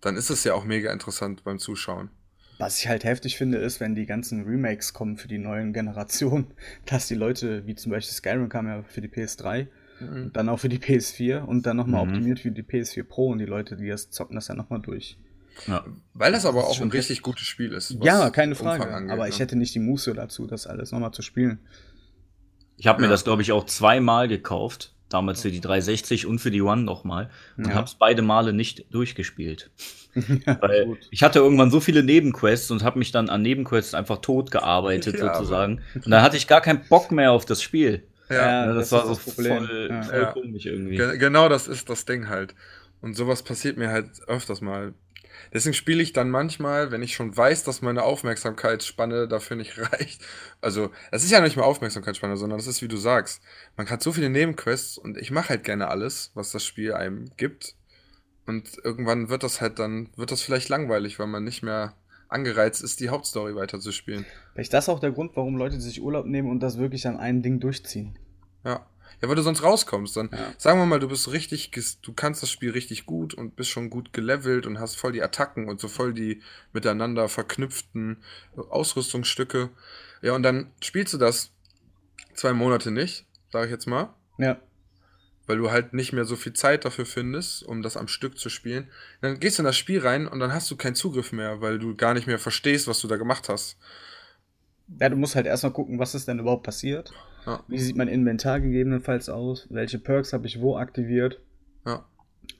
dann 0.00 0.16
ist 0.16 0.30
es 0.30 0.44
ja 0.44 0.54
auch 0.54 0.64
mega 0.64 0.92
interessant 0.92 1.44
beim 1.44 1.58
Zuschauen. 1.58 2.10
Was 2.58 2.78
ich 2.78 2.88
halt 2.88 3.04
heftig 3.04 3.36
finde, 3.36 3.58
ist, 3.58 3.80
wenn 3.80 3.94
die 3.94 4.06
ganzen 4.06 4.44
Remakes 4.44 4.92
kommen 4.92 5.16
für 5.16 5.28
die 5.28 5.38
neuen 5.38 5.72
Generationen, 5.72 6.54
dass 6.86 7.08
die 7.08 7.14
Leute, 7.14 7.66
wie 7.66 7.74
zum 7.74 7.90
Beispiel 7.92 8.14
Skyrim 8.14 8.48
kam 8.48 8.66
ja 8.66 8.82
für 8.82 9.00
die 9.00 9.08
PS3, 9.08 9.66
Mhm. 10.00 10.32
Dann 10.32 10.48
auch 10.48 10.58
für 10.58 10.68
die 10.68 10.78
PS4 10.78 11.42
und 11.44 11.66
dann 11.66 11.76
nochmal 11.76 12.04
Mhm. 12.04 12.10
optimiert 12.12 12.40
für 12.40 12.50
die 12.50 12.62
PS4 12.62 13.04
Pro 13.04 13.28
und 13.28 13.38
die 13.38 13.44
Leute, 13.46 13.76
die 13.76 13.88
das 13.88 14.10
zocken, 14.10 14.34
das 14.34 14.48
ja 14.48 14.54
nochmal 14.54 14.80
durch. 14.80 15.16
Ja. 15.68 15.84
Weil 16.14 16.32
das 16.32 16.44
aber 16.46 16.62
Das 16.62 16.70
auch 16.70 16.80
ein 16.80 16.90
richtig 16.90 17.22
gutes 17.22 17.44
Spiel 17.46 17.72
ist. 17.72 17.96
Ja, 18.02 18.30
keine 18.30 18.56
Frage. 18.56 18.88
angeht, 18.92 19.12
aber 19.12 19.22
ne? 19.24 19.28
ich 19.28 19.38
hätte 19.38 19.54
nicht 19.56 19.74
die 19.74 19.78
Muße 19.80 20.12
dazu, 20.14 20.46
das 20.48 20.66
alles 20.66 20.90
nochmal 20.90 21.12
zu 21.12 21.22
spielen. 21.22 21.60
Ich 22.76 22.88
habe 22.88 23.00
mir 23.00 23.06
Ja. 23.06 23.12
das, 23.12 23.22
glaube 23.24 23.42
ich, 23.42 23.52
auch 23.52 23.64
zweimal 23.64 24.26
gekauft. 24.28 24.90
Damals 25.10 25.42
für 25.42 25.52
die 25.52 25.60
360 25.60 26.26
und 26.26 26.40
für 26.40 26.50
die 26.50 26.62
One 26.62 26.82
nochmal. 26.82 27.30
Und 27.56 27.68
Ja. 27.68 27.74
habe 27.74 27.84
es 27.86 27.94
beide 27.94 28.22
Male 28.22 28.52
nicht 28.52 28.92
durchgespielt. 28.92 29.70
Weil 30.60 30.86
gut. 30.86 30.98
ich 31.12 31.22
hatte 31.22 31.38
irgendwann 31.38 31.70
so 31.70 31.78
viele 31.78 32.02
Nebenquests 32.02 32.70
und 32.72 32.82
habe 32.82 32.98
mich 32.98 33.12
dann 33.12 33.28
an 33.28 33.42
Nebenquests 33.42 33.94
einfach 33.94 34.18
tot 34.18 34.50
gearbeitet 34.50 35.14
Ja, 35.18 35.34
sozusagen. 35.34 35.82
Und 35.94 36.08
dann 36.10 36.22
hatte 36.22 36.36
ich 36.36 36.48
gar 36.48 36.60
keinen 36.62 36.80
Bock 36.88 37.12
mehr 37.12 37.30
auf 37.30 37.44
das 37.44 37.62
Spiel. 37.62 38.02
Ja, 38.28 38.34
Ja, 38.36 38.66
Ja, 38.66 38.72
das 38.74 38.90
das, 38.90 38.92
war 38.92 39.12
ist 39.12 39.36
so 39.36 39.42
Ja. 39.42 40.02
voll 40.02 40.20
Ja. 40.20 40.32
komisch 40.32 40.66
irgendwie. 40.66 40.96
Ge 40.96 41.18
genau 41.18 41.48
das 41.48 41.68
ist 41.68 41.88
das 41.88 42.04
Ding 42.04 42.28
halt. 42.28 42.54
Und 43.00 43.14
sowas 43.16 43.42
passiert 43.42 43.76
mir 43.76 43.90
halt 43.90 44.08
öfters 44.26 44.60
mal. 44.60 44.94
Deswegen 45.52 45.74
spiele 45.74 46.02
ich 46.02 46.12
dann 46.12 46.30
manchmal, 46.30 46.90
wenn 46.90 47.02
ich 47.02 47.14
schon 47.14 47.36
weiß, 47.36 47.64
dass 47.64 47.82
meine 47.82 48.02
Aufmerksamkeitsspanne 48.02 49.28
dafür 49.28 49.56
nicht 49.56 49.78
reicht. 49.92 50.22
Also, 50.60 50.90
es 51.10 51.24
ist 51.24 51.30
ja 51.32 51.40
nicht 51.40 51.56
mal 51.56 51.64
Aufmerksamkeitsspanne, 51.64 52.36
sondern 52.36 52.58
das 52.58 52.66
ist, 52.66 52.82
wie 52.82 52.88
du 52.88 52.96
sagst. 52.96 53.42
Man 53.76 53.88
hat 53.90 54.02
so 54.02 54.12
viele 54.12 54.30
Nebenquests 54.30 54.96
und 54.96 55.18
ich 55.18 55.30
mache 55.30 55.50
halt 55.50 55.64
gerne 55.64 55.88
alles, 55.88 56.30
was 56.34 56.50
das 56.52 56.64
Spiel 56.64 56.94
einem 56.94 57.30
gibt. 57.36 57.74
Und 58.46 58.78
irgendwann 58.84 59.28
wird 59.28 59.42
das 59.42 59.60
halt 59.60 59.78
dann, 59.78 60.10
wird 60.16 60.30
das 60.30 60.42
vielleicht 60.42 60.68
langweilig, 60.68 61.18
weil 61.18 61.26
man 61.26 61.44
nicht 61.44 61.62
mehr 61.62 61.94
angereizt 62.34 62.82
ist, 62.82 63.00
die 63.00 63.08
Hauptstory 63.08 63.54
weiterzuspielen. 63.54 64.26
Vielleicht 64.52 64.74
das 64.74 64.88
auch 64.88 65.00
der 65.00 65.12
Grund, 65.12 65.32
warum 65.36 65.56
Leute 65.56 65.80
sich 65.80 66.02
Urlaub 66.02 66.26
nehmen 66.26 66.50
und 66.50 66.60
das 66.60 66.76
wirklich 66.78 67.06
an 67.06 67.16
einem 67.16 67.40
Ding 67.42 67.60
durchziehen. 67.60 68.18
Ja. 68.64 68.86
Ja, 69.22 69.28
weil 69.28 69.36
du 69.36 69.42
sonst 69.42 69.62
rauskommst. 69.62 70.16
Dann 70.16 70.28
Ja. 70.32 70.52
sagen 70.58 70.78
wir 70.80 70.86
mal, 70.86 70.98
du 70.98 71.08
bist 71.08 71.30
richtig, 71.30 71.70
du 72.02 72.12
kannst 72.12 72.42
das 72.42 72.50
Spiel 72.50 72.72
richtig 72.72 73.06
gut 73.06 73.32
und 73.32 73.54
bist 73.56 73.70
schon 73.70 73.88
gut 73.88 74.12
gelevelt 74.12 74.66
und 74.66 74.80
hast 74.80 74.96
voll 74.96 75.12
die 75.12 75.22
Attacken 75.22 75.68
und 75.68 75.80
so 75.80 75.86
voll 75.88 76.12
die 76.12 76.42
miteinander 76.72 77.28
verknüpften 77.28 78.18
Ausrüstungsstücke. 78.56 79.70
Ja, 80.20 80.34
und 80.34 80.42
dann 80.42 80.72
spielst 80.82 81.14
du 81.14 81.18
das 81.18 81.52
zwei 82.34 82.52
Monate 82.52 82.90
nicht, 82.90 83.24
sage 83.52 83.66
ich 83.66 83.70
jetzt 83.72 83.86
mal, 83.86 84.12
Ja. 84.38 84.58
Weil 85.46 85.58
du 85.58 85.70
halt 85.70 85.92
nicht 85.92 86.12
mehr 86.12 86.24
so 86.24 86.36
viel 86.36 86.52
Zeit 86.52 86.84
dafür 86.84 87.06
findest, 87.06 87.62
um 87.62 87.82
das 87.82 87.96
am 87.96 88.08
Stück 88.08 88.38
zu 88.38 88.48
spielen. 88.48 88.88
Dann 89.20 89.38
gehst 89.40 89.58
du 89.58 89.62
in 89.62 89.66
das 89.66 89.76
Spiel 89.76 90.00
rein 90.00 90.26
und 90.26 90.40
dann 90.40 90.52
hast 90.52 90.70
du 90.70 90.76
keinen 90.76 90.94
Zugriff 90.94 91.32
mehr, 91.32 91.60
weil 91.60 91.78
du 91.78 91.94
gar 91.94 92.14
nicht 92.14 92.26
mehr 92.26 92.38
verstehst, 92.38 92.88
was 92.88 93.00
du 93.00 93.08
da 93.08 93.16
gemacht 93.16 93.48
hast. 93.48 93.76
Ja, 95.00 95.08
du 95.08 95.16
musst 95.16 95.34
halt 95.34 95.46
erstmal 95.46 95.72
gucken, 95.72 95.98
was 95.98 96.14
ist 96.14 96.28
denn 96.28 96.38
überhaupt 96.38 96.64
passiert. 96.64 97.12
Ja. 97.46 97.62
Wie 97.68 97.78
sieht 97.78 97.96
mein 97.96 98.08
Inventar 98.08 98.60
gegebenenfalls 98.60 99.28
aus? 99.28 99.66
Welche 99.70 99.98
Perks 99.98 100.32
habe 100.32 100.46
ich 100.46 100.60
wo 100.60 100.76
aktiviert? 100.76 101.40
Ja. 101.86 102.04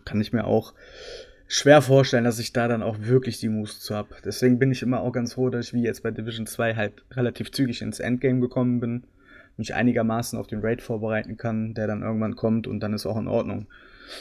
Kann 0.05 0.21
ich 0.21 0.33
mir 0.33 0.45
auch 0.45 0.75
schwer 1.47 1.83
vorstellen, 1.83 2.25
dass 2.25 2.39
ich 2.39 2.53
da 2.53 2.69
dann 2.69 2.83
auch 2.83 2.97
wirklich 3.01 3.39
die 3.39 3.49
Moves 3.49 3.81
zu 3.81 3.95
habe. 3.95 4.15
Deswegen 4.25 4.59
bin 4.59 4.73
ich 4.73 4.83
immer 4.83 5.01
auch 5.01 5.13
ganz 5.13 5.35
froh, 5.35 5.51
dass 5.51 5.69
ich 5.69 5.75
wie 5.75 5.83
jetzt 5.83 6.03
bei 6.03 6.11
Division 6.11 6.47
2 6.47 6.77
halt 6.77 7.05
relativ 7.13 7.53
zügig 7.53 7.83
ins 7.83 8.01
Endgame 8.01 8.41
gekommen 8.41 8.81
bin, 8.81 9.05
mich 9.57 9.75
einigermaßen 9.75 10.39
auf 10.39 10.47
den 10.47 10.61
Raid 10.61 10.83
vorbereiten 10.83 11.37
kann, 11.37 11.75
der 11.75 11.87
dann 11.87 12.03
irgendwann 12.03 12.37
kommt 12.37 12.67
und 12.67 12.81
dann 12.81 12.93
ist 12.93 13.07
auch 13.07 13.19
in 13.19 13.29
Ordnung. 13.29 13.67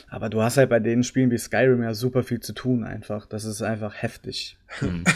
Aber 0.09 0.29
du 0.29 0.41
hast 0.41 0.57
halt 0.57 0.69
bei 0.69 0.79
den 0.79 1.03
Spielen 1.03 1.31
wie 1.31 1.37
Skyrim 1.37 1.83
ja 1.83 1.93
super 1.93 2.23
viel 2.23 2.39
zu 2.39 2.53
tun 2.53 2.83
einfach. 2.83 3.25
Das 3.25 3.45
ist 3.45 3.61
einfach 3.61 3.93
heftig. 3.93 4.57
Hm. 4.79 5.03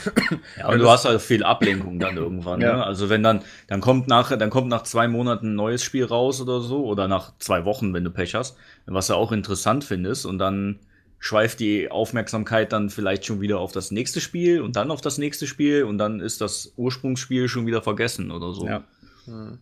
Ja, 0.58 0.70
und 0.70 0.80
du 0.80 0.90
hast 0.90 1.06
halt 1.06 1.22
viel 1.22 1.44
Ablenkung 1.44 2.00
dann 2.00 2.18
irgendwann. 2.18 2.62
Ja. 2.62 2.78
Ne? 2.78 2.84
Also 2.84 3.10
wenn 3.10 3.24
dann, 3.24 3.42
dann 3.68 3.82
kommt 3.82 4.08
nach, 4.08 4.36
dann 4.36 4.50
kommt 4.50 4.68
nach 4.68 4.84
zwei 4.84 5.08
Monaten 5.08 5.52
ein 5.54 5.56
neues 5.56 5.84
Spiel 5.84 6.04
raus 6.04 6.42
oder 6.42 6.62
so, 6.62 6.86
oder 6.86 7.08
nach 7.08 7.34
zwei 7.40 7.66
Wochen, 7.66 7.94
wenn 7.94 8.04
du 8.04 8.12
Pech 8.12 8.36
hast, 8.36 8.58
was 8.86 9.08
du 9.08 9.16
auch 9.16 9.32
interessant 9.32 9.84
findest, 9.84 10.26
und 10.26 10.38
dann 10.38 10.80
schweift 11.20 11.60
die 11.60 11.90
Aufmerksamkeit 11.90 12.72
dann 12.72 12.90
vielleicht 12.90 13.26
schon 13.26 13.42
wieder 13.42 13.60
auf 13.60 13.72
das 13.72 13.92
nächste 13.92 14.22
Spiel 14.22 14.62
und 14.62 14.76
dann 14.76 14.92
auf 14.92 15.02
das 15.02 15.18
nächste 15.18 15.48
Spiel 15.48 15.84
und 15.84 15.98
dann 15.98 16.20
ist 16.20 16.42
das 16.42 16.74
Ursprungsspiel 16.76 17.48
schon 17.48 17.66
wieder 17.66 17.82
vergessen 17.82 18.32
oder 18.32 18.54
so. 18.54 18.68
Ja. 18.68 18.84
Hm. 19.26 19.60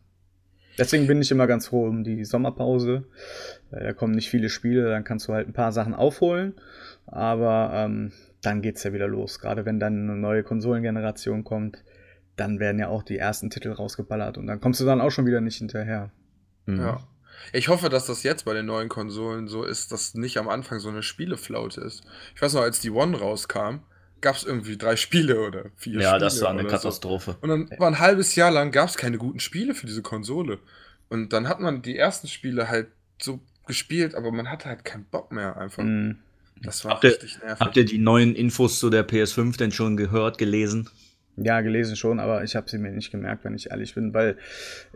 Deswegen 0.77 1.07
bin 1.07 1.21
ich 1.21 1.31
immer 1.31 1.47
ganz 1.47 1.67
froh 1.67 1.85
um 1.87 2.03
die 2.03 2.25
Sommerpause. 2.25 3.05
Weil 3.71 3.83
Da 3.83 3.93
kommen 3.93 4.13
nicht 4.13 4.29
viele 4.29 4.49
Spiele, 4.49 4.89
dann 4.89 5.03
kannst 5.03 5.27
du 5.27 5.33
halt 5.33 5.47
ein 5.47 5.53
paar 5.53 5.71
Sachen 5.71 5.93
aufholen. 5.93 6.55
Aber 7.07 7.71
ähm, 7.73 8.11
dann 8.41 8.61
geht's 8.61 8.83
ja 8.83 8.93
wieder 8.93 9.07
los. 9.07 9.39
Gerade 9.39 9.65
wenn 9.65 9.79
dann 9.79 10.09
eine 10.09 10.17
neue 10.17 10.43
Konsolengeneration 10.43 11.43
kommt, 11.43 11.83
dann 12.35 12.59
werden 12.59 12.79
ja 12.79 12.89
auch 12.89 13.03
die 13.03 13.17
ersten 13.17 13.49
Titel 13.49 13.71
rausgeballert 13.71 14.37
und 14.37 14.47
dann 14.47 14.59
kommst 14.59 14.81
du 14.81 14.85
dann 14.85 15.01
auch 15.01 15.11
schon 15.11 15.25
wieder 15.25 15.41
nicht 15.41 15.57
hinterher. 15.57 16.11
Mhm. 16.65 16.79
Ja. 16.79 17.07
Ich 17.53 17.67
hoffe, 17.67 17.89
dass 17.89 18.05
das 18.05 18.23
jetzt 18.23 18.45
bei 18.45 18.53
den 18.53 18.65
neuen 18.65 18.89
Konsolen 18.89 19.47
so 19.47 19.63
ist, 19.63 19.91
dass 19.91 20.15
nicht 20.15 20.37
am 20.37 20.49
Anfang 20.49 20.79
so 20.79 20.89
eine 20.89 21.03
Spieleflaute 21.03 21.81
ist. 21.81 22.03
Ich 22.33 22.41
weiß 22.41 22.53
noch, 22.53 22.61
als 22.61 22.79
die 22.79 22.91
One 22.91 23.17
rauskam, 23.17 23.79
gab 24.25 24.35
es 24.37 24.43
irgendwie 24.43 24.75
drei 24.75 24.95
Spiele 24.95 25.39
oder 25.39 25.65
vier 25.75 26.01
ja, 26.01 26.09
Spiele. 26.09 26.19
das 26.19 26.41
war 26.41 26.49
eine 26.49 26.65
Katastrophe. 26.65 27.33
So. 27.33 27.37
Und 27.41 27.49
dann 27.69 27.79
war 27.79 27.87
ein 27.87 27.99
halbes 27.99 28.35
Jahr 28.35 28.49
lang 28.49 28.71
gab 28.71 28.89
es 28.89 28.97
keine 28.97 29.19
guten 29.19 29.39
Spiele 29.39 29.75
für 29.75 29.85
diese 29.85 30.01
Konsole. 30.01 30.57
Und 31.09 31.31
dann 31.31 31.47
hat 31.47 31.59
man 31.59 31.83
die 31.83 31.95
ersten 31.95 32.27
Spiele 32.27 32.67
halt 32.67 32.87
so 33.21 33.39
gespielt, 33.67 34.15
aber 34.15 34.31
man 34.31 34.49
hatte 34.49 34.67
halt 34.67 34.83
keinen 34.83 35.05
Bock 35.05 35.31
mehr 35.31 35.57
einfach. 35.57 35.83
Mhm. 35.83 36.17
Das 36.63 36.83
war 36.83 36.93
Habt 36.93 37.03
richtig 37.03 37.37
nervig. 37.39 37.59
Habt 37.59 37.77
ihr 37.77 37.85
die 37.85 37.99
neuen 37.99 38.33
Infos 38.35 38.79
zu 38.79 38.89
der 38.89 39.07
PS5 39.07 39.57
denn 39.57 39.71
schon 39.71 39.95
gehört, 39.95 40.39
gelesen? 40.39 40.89
Ja, 41.37 41.61
gelesen 41.61 41.95
schon, 41.95 42.19
aber 42.19 42.43
ich 42.43 42.55
habe 42.55 42.67
sie 42.67 42.79
mir 42.79 42.91
nicht 42.91 43.11
gemerkt, 43.11 43.43
wenn 43.43 43.53
ich 43.53 43.69
ehrlich 43.69 43.93
bin, 43.93 44.11
weil 44.15 44.37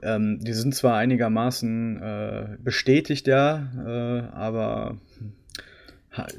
ähm, 0.02 0.40
die 0.42 0.54
sind 0.54 0.74
zwar 0.74 0.96
einigermaßen 0.98 2.02
äh, 2.02 2.58
bestätigt, 2.64 3.28
ja, 3.28 3.70
äh, 3.86 4.36
aber 4.36 4.98
ha- 5.20 5.39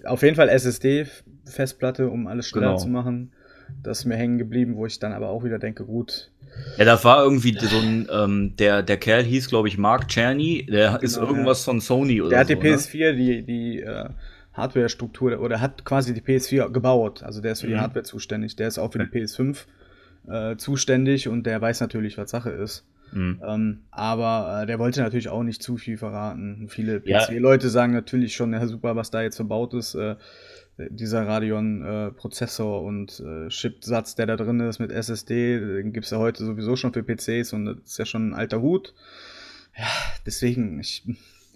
auf 0.04 0.22
jeden 0.22 0.36
Fall 0.36 0.48
SSD-Festplatte, 0.48 2.08
um 2.08 2.26
alles 2.26 2.48
schneller 2.48 2.68
Genau. 2.68 2.78
zu 2.78 2.88
machen. 2.88 3.32
Das 3.82 4.00
ist 4.00 4.04
mir 4.04 4.16
hängen 4.16 4.38
geblieben, 4.38 4.76
wo 4.76 4.84
ich 4.86 4.98
dann 4.98 5.12
aber 5.12 5.28
auch 5.28 5.44
wieder 5.44 5.58
denke, 5.58 5.84
gut, 5.84 6.30
Ja, 6.76 6.84
da 6.84 7.02
war 7.04 7.22
irgendwie 7.22 7.56
so 7.58 7.78
ein, 7.78 8.08
ähm, 8.12 8.56
der, 8.58 8.82
der 8.82 8.96
Kerl 8.96 9.22
hieß, 9.22 9.48
glaube 9.48 9.68
ich, 9.68 9.78
Mark 9.78 10.08
Czerny, 10.08 10.66
der 10.66 11.00
ist 11.02 11.14
Genau, 11.14 11.28
irgendwas 11.28 11.64
von 11.64 11.80
Sony 11.80 12.20
oder 12.20 12.30
der 12.30 12.38
hat 12.40 12.48
so. 12.48 12.54
die 12.54 12.60
PS4, 12.60 13.12
die, 13.12 13.42
die 13.42 13.80
äh, 13.80 14.08
Hardware-Struktur 14.54 15.40
oder 15.40 15.60
hat 15.60 15.84
quasi 15.84 16.12
die 16.12 16.20
PS4 16.20 16.70
gebaut. 16.70 17.22
Also 17.22 17.40
der 17.40 17.52
ist 17.52 17.60
für 17.60 17.68
die 17.68 17.74
Mhm. 17.74 17.80
Hardware 17.80 18.02
zuständig, 18.04 18.56
der 18.56 18.68
ist 18.68 18.78
auch 18.78 18.92
für 18.92 18.98
die 18.98 19.04
PS5 19.04 19.56
äh, 20.28 20.56
zuständig 20.56 21.28
und 21.28 21.44
der 21.46 21.60
weiß 21.60 21.80
natürlich, 21.80 22.18
was 22.18 22.30
Sache 22.30 22.50
ist. 22.50 22.84
Mhm. 23.12 23.40
Ähm, 23.46 23.78
aber 23.90 24.62
äh, 24.62 24.66
der 24.66 24.78
wollte 24.78 25.00
natürlich 25.02 25.28
auch 25.28 25.42
nicht 25.42 25.62
zu 25.62 25.76
viel 25.76 25.96
verraten. 25.98 26.66
Viele 26.68 27.02
Ja. 27.04 27.24
PC-Leute 27.26 27.68
sagen 27.70 27.92
natürlich 27.92 28.34
schon, 28.34 28.52
ja 28.52 28.66
super, 28.66 28.96
was 28.96 29.10
da 29.10 29.22
jetzt 29.22 29.36
verbaut 29.36 29.74
ist. 29.74 29.94
Äh, 29.94 30.16
dieser 30.88 31.26
Radeon-Prozessor 31.26 32.82
und 32.82 33.20
äh, 33.20 33.48
Chipsatz, 33.48 34.14
der 34.14 34.26
da 34.26 34.36
drin 34.36 34.60
ist 34.60 34.78
mit 34.78 34.90
SSD, 34.92 35.58
den 35.60 35.92
gibt's 35.92 36.10
ja 36.10 36.18
heute 36.18 36.44
sowieso 36.44 36.76
schon 36.76 36.92
für 36.92 37.02
PCs 37.02 37.52
und 37.52 37.66
das 37.66 37.76
ist 37.84 37.98
ja 37.98 38.06
schon 38.06 38.30
ein 38.30 38.34
alter 38.34 38.60
Hut. 38.60 38.94
Ja, 39.76 39.84
deswegen, 40.26 40.80
ich, 40.80 41.04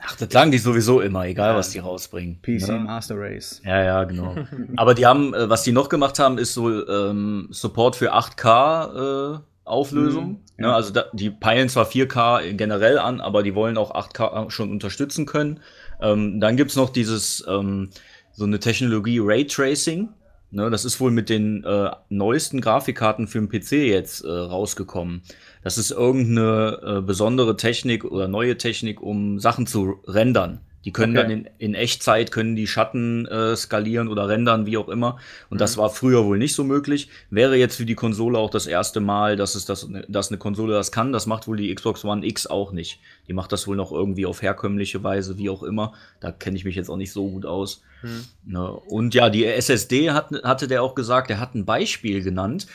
Ach, 0.07 0.17
das 0.17 0.31
sagen 0.31 0.51
die 0.51 0.59
sowieso 0.59 1.01
immer, 1.01 1.25
egal 1.27 1.53
Ja. 1.53 1.57
was 1.57 1.71
die 1.71 1.79
rausbringen. 1.79 2.41
PC 2.43 2.69
ne? 2.69 2.81
Master 2.81 3.19
Race. 3.19 3.63
Ja, 3.65 3.83
ja, 3.83 4.05
genau. 4.05 4.37
Aber 4.77 4.95
die 4.95 5.07
haben, 5.07 5.33
äh, 5.33 5.49
was 5.49 5.63
die 5.63 5.73
noch 5.73 5.89
gemacht 5.89 6.19
haben, 6.19 6.37
ist 6.37 6.53
so 6.53 6.87
ähm, 6.87 7.49
Support 7.51 7.97
für 7.97 8.13
8K 8.13 9.37
äh, 9.37 9.39
Auflösung. 9.65 10.27
Mhm, 10.27 10.39
ne? 10.59 10.67
ja. 10.67 10.75
Also 10.75 10.93
da, 10.93 11.07
die 11.13 11.31
peilen 11.31 11.69
zwar 11.69 11.87
4K 11.87 12.53
generell 12.53 12.99
an, 12.99 13.21
aber 13.21 13.43
die 13.43 13.55
wollen 13.55 13.79
auch 13.79 13.95
8K 13.95 14.51
schon 14.51 14.71
unterstützen 14.71 15.27
können. 15.27 15.61
Ähm, 16.01 16.41
dann 16.41 16.57
gibt's 16.57 16.77
noch 16.77 16.91
dieses, 16.91 17.45
ähm, 17.49 17.91
so 18.33 18.45
eine 18.45 18.59
Technologie 18.59 19.21
Raytracing. 19.23 20.09
Ne, 20.51 20.71
das 20.71 20.85
ist 20.85 21.01
wohl 21.01 21.11
mit 21.11 21.31
den 21.31 21.65
äh, 21.65 21.91
neuesten 22.11 22.61
Grafikkarten 22.61 23.27
für 23.27 23.41
den 23.41 23.49
PC 23.49 23.73
jetzt 23.89 24.25
äh, 24.25 24.31
rausgekommen. 24.31 25.23
Das 25.65 25.79
ist 25.79 25.91
irgendeine 25.91 26.81
äh, 26.81 27.01
besondere 27.01 27.57
Technik 27.57 28.05
oder 28.05 28.29
neue 28.29 28.57
Technik, 28.57 29.01
um 29.01 29.41
Sachen 29.41 29.67
zu 29.67 29.97
rendern. 30.07 30.61
Die 30.85 30.93
können 30.93 31.17
Okay. 31.17 31.29
dann 31.29 31.31
in, 31.31 31.49
in 31.59 31.75
Echtzeit 31.75 32.31
können 32.31 32.57
die 32.57 32.67
Schatten 32.67 33.27
äh, 33.27 33.57
skalieren 33.57 34.09
oder 34.09 34.29
rendern, 34.29 34.67
wie 34.67 34.77
auch 34.77 34.89
immer. 34.89 35.19
Und 35.51 35.61
das 35.61 35.77
Mhm. 35.77 35.81
war 35.81 35.91
früher 35.91 36.25
wohl 36.25 36.39
nicht 36.39 36.55
so 36.55 36.65
möglich. 36.65 37.09
Wäre 37.31 37.57
jetzt 37.57 37.77
für 37.77 37.87
die 37.87 37.95
Konsole 37.95 38.39
auch 38.39 38.51
das 38.51 38.67
erste 38.67 39.01
Mal, 39.01 39.37
dass 39.37 39.55
es 39.55 39.65
das, 39.65 39.89
dass 40.09 40.29
eine 40.29 40.39
Konsole 40.39 40.75
das 40.75 40.93
kann. 40.93 41.13
Das 41.13 41.27
macht 41.27 41.49
wohl 41.49 41.57
die 41.57 41.75
Xbox 41.75 42.05
One 42.05 42.27
X 42.27 42.47
auch 42.47 42.73
nicht. 42.73 43.01
Die 43.29 43.33
macht 43.33 43.53
das 43.53 43.67
wohl 43.67 43.77
noch 43.77 43.93
irgendwie 43.93 44.27
auf 44.27 44.43
herkömmliche 44.43 45.03
Weise, 45.03 45.39
wie 45.39 45.49
auch 45.51 45.63
immer. 45.63 45.95
Da 46.21 46.31
kenne 46.33 46.57
ich 46.57 46.65
mich 46.65 46.77
jetzt 46.77 46.91
auch 46.91 46.97
nicht 46.99 47.13
so 47.13 47.29
gut 47.31 47.47
aus. 47.47 47.83
Hm. 48.03 48.25
Ne? 48.45 48.71
Und 48.71 49.15
ja, 49.15 49.31
die 49.31 49.47
SSD 49.47 50.11
hat, 50.11 50.31
hatte 50.43 50.69
der 50.69 50.83
auch 50.83 50.95
gesagt, 50.95 51.31
der 51.31 51.41
hat 51.41 51.55
ein 51.55 51.65
Beispiel 51.65 52.23
genannt. 52.23 52.67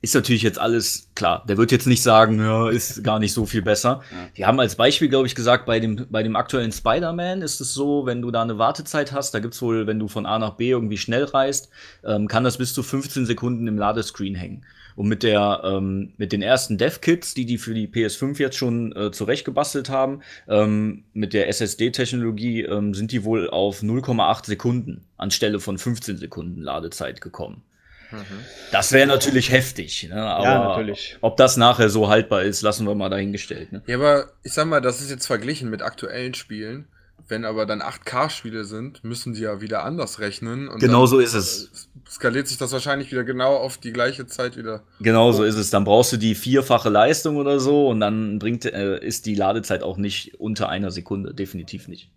Ist 0.00 0.14
natürlich 0.14 0.42
jetzt 0.42 0.60
alles 0.60 1.08
klar. 1.16 1.44
Der 1.48 1.56
wird 1.56 1.72
jetzt 1.72 1.86
nicht 1.86 2.02
sagen, 2.02 2.38
ja, 2.38 2.68
ist 2.68 3.02
gar 3.02 3.18
nicht 3.18 3.32
so 3.32 3.46
viel 3.46 3.62
besser. 3.62 4.02
Ja. 4.10 4.16
Die 4.36 4.46
haben 4.46 4.60
als 4.60 4.76
Beispiel, 4.76 5.08
glaube 5.08 5.26
ich, 5.26 5.34
gesagt, 5.34 5.66
bei 5.66 5.80
dem, 5.80 6.06
bei 6.08 6.22
dem 6.22 6.36
aktuellen 6.36 6.70
Spider-Man 6.70 7.42
ist 7.42 7.60
es 7.60 7.74
so, 7.74 8.06
wenn 8.06 8.22
du 8.22 8.30
da 8.30 8.42
eine 8.42 8.58
Wartezeit 8.58 9.12
hast, 9.12 9.34
da 9.34 9.40
gibt's 9.40 9.60
wohl, 9.60 9.88
wenn 9.88 9.98
du 9.98 10.06
von 10.06 10.24
A 10.24 10.38
nach 10.38 10.54
B 10.54 10.70
irgendwie 10.70 10.98
schnell 10.98 11.24
reist, 11.24 11.70
ähm, 12.04 12.28
kann 12.28 12.44
das 12.44 12.58
bis 12.58 12.74
zu 12.74 12.84
15 12.84 13.26
Sekunden 13.26 13.66
im 13.66 13.76
Ladescreen 13.76 14.36
hängen. 14.36 14.64
Und 14.94 15.08
mit 15.08 15.22
der, 15.24 15.62
ähm, 15.64 16.12
mit 16.16 16.32
den 16.32 16.42
ersten 16.42 16.78
Dev-Kits, 16.78 17.34
die 17.34 17.46
die 17.46 17.58
für 17.58 17.74
die 17.74 17.88
PS5 17.88 18.38
jetzt 18.38 18.56
schon 18.56 18.94
äh, 18.96 19.10
zurechtgebastelt 19.10 19.90
haben, 19.90 20.22
ähm, 20.48 21.04
mit 21.12 21.32
der 21.34 21.48
SSD-Technologie 21.48 22.62
ähm, 22.62 22.94
sind 22.94 23.10
die 23.12 23.24
wohl 23.24 23.50
auf 23.50 23.82
0,8 23.82 24.46
Sekunden 24.46 25.04
anstelle 25.16 25.60
von 25.60 25.78
15 25.78 26.18
Sekunden 26.18 26.62
Ladezeit 26.62 27.20
gekommen. 27.20 27.62
Mhm. 28.10 28.44
Das 28.72 28.92
wäre 28.92 29.06
natürlich 29.06 29.50
heftig, 29.50 30.08
ne? 30.08 30.22
aber 30.22 30.44
ja, 30.44 30.68
natürlich. 30.68 31.16
ob 31.20 31.36
das 31.36 31.56
nachher 31.56 31.90
so 31.90 32.08
haltbar 32.08 32.42
ist, 32.42 32.62
lassen 32.62 32.86
wir 32.86 32.94
mal 32.94 33.10
dahingestellt. 33.10 33.72
Ne? 33.72 33.82
Ja, 33.86 33.96
aber 33.96 34.32
ich 34.42 34.52
sag 34.52 34.66
mal, 34.66 34.80
das 34.80 35.00
ist 35.00 35.10
jetzt 35.10 35.26
verglichen 35.26 35.70
mit 35.70 35.82
aktuellen 35.82 36.34
Spielen. 36.34 36.86
Wenn 37.26 37.44
aber 37.44 37.66
dann 37.66 37.82
8K-Spiele 37.82 38.64
sind, 38.64 39.04
müssen 39.04 39.34
die 39.34 39.42
ja 39.42 39.60
wieder 39.60 39.84
anders 39.84 40.18
rechnen. 40.18 40.70
genau 40.78 41.04
so 41.04 41.18
ist 41.18 41.34
es. 41.34 41.90
Skaliert 42.08 42.48
sich 42.48 42.56
das 42.56 42.72
wahrscheinlich 42.72 43.12
wieder 43.12 43.24
genau 43.24 43.56
auf 43.56 43.76
die 43.76 43.92
gleiche 43.92 44.26
Zeit 44.26 44.56
wieder. 44.56 44.82
Genau 45.00 45.32
so 45.32 45.44
ist 45.44 45.56
es. 45.56 45.68
Dann 45.68 45.84
brauchst 45.84 46.12
du 46.12 46.16
die 46.16 46.34
vierfache 46.34 46.88
Leistung 46.88 47.36
oder 47.36 47.60
so 47.60 47.88
und 47.88 48.00
dann 48.00 48.38
bringt, 48.38 48.64
äh, 48.64 48.98
ist 49.04 49.26
die 49.26 49.34
Ladezeit 49.34 49.82
auch 49.82 49.98
nicht 49.98 50.40
unter 50.40 50.70
einer 50.70 50.90
Sekunde. 50.90 51.34
Definitiv 51.34 51.86
nicht. 51.88 52.10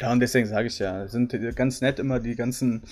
Ja, 0.00 0.10
und 0.10 0.20
deswegen 0.20 0.46
sage 0.46 0.66
ich 0.68 0.78
ja, 0.78 1.06
sind 1.08 1.36
ganz 1.54 1.82
nett 1.82 1.98
immer 1.98 2.20
die 2.20 2.34
ganzen 2.34 2.82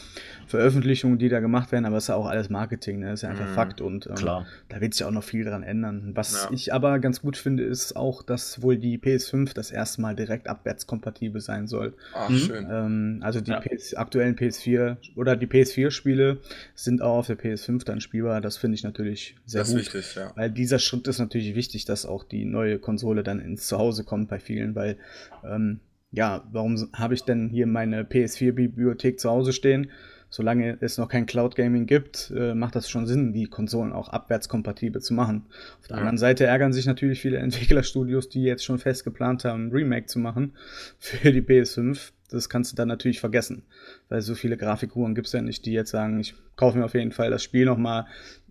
Veröffentlichungen, 0.46 1.18
die 1.18 1.30
da 1.30 1.40
gemacht 1.40 1.72
werden, 1.72 1.86
aber 1.86 1.96
es 1.96 2.04
ist 2.04 2.08
ja 2.08 2.16
auch 2.16 2.26
alles 2.26 2.50
Marketing, 2.50 2.98
ne? 2.98 3.06
Das 3.06 3.20
ist 3.20 3.22
ja 3.22 3.30
einfach 3.30 3.48
mhm, 3.48 3.54
Fakt 3.54 3.80
und 3.80 4.06
ähm, 4.06 4.14
klar. 4.14 4.46
da 4.68 4.80
wird 4.82 4.92
sich 4.92 5.04
auch 5.04 5.10
noch 5.10 5.24
viel 5.24 5.44
dran 5.44 5.62
ändern. 5.62 6.10
Was 6.14 6.44
ja. 6.44 6.50
ich 6.52 6.74
aber 6.74 6.98
ganz 6.98 7.22
gut 7.22 7.38
finde, 7.38 7.62
ist 7.62 7.96
auch, 7.96 8.22
dass 8.22 8.60
wohl 8.60 8.76
die 8.76 8.98
PS5 8.98 9.54
das 9.54 9.70
erste 9.70 10.02
Mal 10.02 10.16
direkt 10.16 10.48
abwärtskompatibel 10.48 11.40
sein 11.40 11.66
soll. 11.66 11.94
Ach, 12.14 12.28
mhm. 12.28 12.36
schön. 12.36 12.66
Ähm, 12.70 13.18
also 13.22 13.40
die 13.40 13.52
ja. 13.52 13.60
PS, 13.60 13.94
aktuellen 13.94 14.36
PS4 14.36 14.96
oder 15.16 15.34
die 15.34 15.46
PS4-Spiele 15.46 16.38
sind 16.74 17.00
auch 17.00 17.18
auf 17.18 17.26
der 17.28 17.38
PS5 17.38 17.84
dann 17.86 18.02
spielbar. 18.02 18.42
Das 18.42 18.58
finde 18.58 18.74
ich 18.74 18.84
natürlich 18.84 19.34
sehr 19.46 19.62
das 19.62 19.70
gut. 19.70 19.80
Ist 19.80 19.94
wichtig, 19.94 20.14
ja. 20.14 20.32
Weil 20.34 20.50
dieser 20.50 20.78
Schritt 20.78 21.08
ist 21.08 21.20
natürlich 21.20 21.54
wichtig, 21.54 21.86
dass 21.86 22.04
auch 22.04 22.22
die 22.22 22.44
neue 22.44 22.78
Konsole 22.78 23.22
dann 23.22 23.40
ins 23.40 23.66
Zuhause 23.66 24.04
kommt 24.04 24.28
bei 24.28 24.38
vielen, 24.38 24.74
weil 24.74 24.98
ähm, 25.42 25.80
ja, 26.10 26.44
warum 26.50 26.90
habe 26.94 27.14
ich 27.14 27.24
denn 27.24 27.48
hier 27.48 27.66
meine 27.66 28.02
PS4-Bibliothek 28.02 29.20
zu 29.20 29.30
Hause 29.30 29.52
stehen? 29.52 29.90
Solange 30.30 30.76
es 30.80 30.98
noch 30.98 31.08
kein 31.08 31.24
Cloud 31.24 31.56
Gaming 31.56 31.86
gibt, 31.86 32.30
äh, 32.36 32.54
macht 32.54 32.76
das 32.76 32.90
schon 32.90 33.06
Sinn, 33.06 33.32
die 33.32 33.46
Konsolen 33.46 33.92
auch 33.92 34.10
abwärtskompatibel 34.10 35.00
zu 35.00 35.14
machen. 35.14 35.46
Auf 35.80 35.86
der 35.86 35.96
ja. 35.96 36.00
anderen 36.00 36.18
Seite 36.18 36.44
ärgern 36.44 36.74
sich 36.74 36.84
natürlich 36.84 37.20
viele 37.20 37.38
Entwicklerstudios, 37.38 38.28
die 38.28 38.42
jetzt 38.42 38.64
schon 38.64 38.78
fest 38.78 39.04
geplant 39.04 39.44
haben, 39.44 39.70
Remake 39.70 40.06
zu 40.06 40.18
machen 40.18 40.52
für 40.98 41.32
die 41.32 41.42
PS5. 41.42 42.12
Das 42.30 42.50
kannst 42.50 42.72
du 42.72 42.76
dann 42.76 42.88
natürlich 42.88 43.20
vergessen, 43.20 43.62
weil 44.10 44.20
so 44.20 44.34
viele 44.34 44.58
Grafikuhren 44.58 45.14
gibt 45.14 45.28
es 45.28 45.32
ja 45.32 45.40
nicht, 45.40 45.64
die 45.64 45.72
jetzt 45.72 45.90
sagen, 45.90 46.20
ich 46.20 46.34
kaufe 46.56 46.76
mir 46.76 46.84
auf 46.84 46.92
jeden 46.92 47.12
Fall 47.12 47.30
das 47.30 47.42
Spiel 47.42 47.64
nochmal 47.64 48.04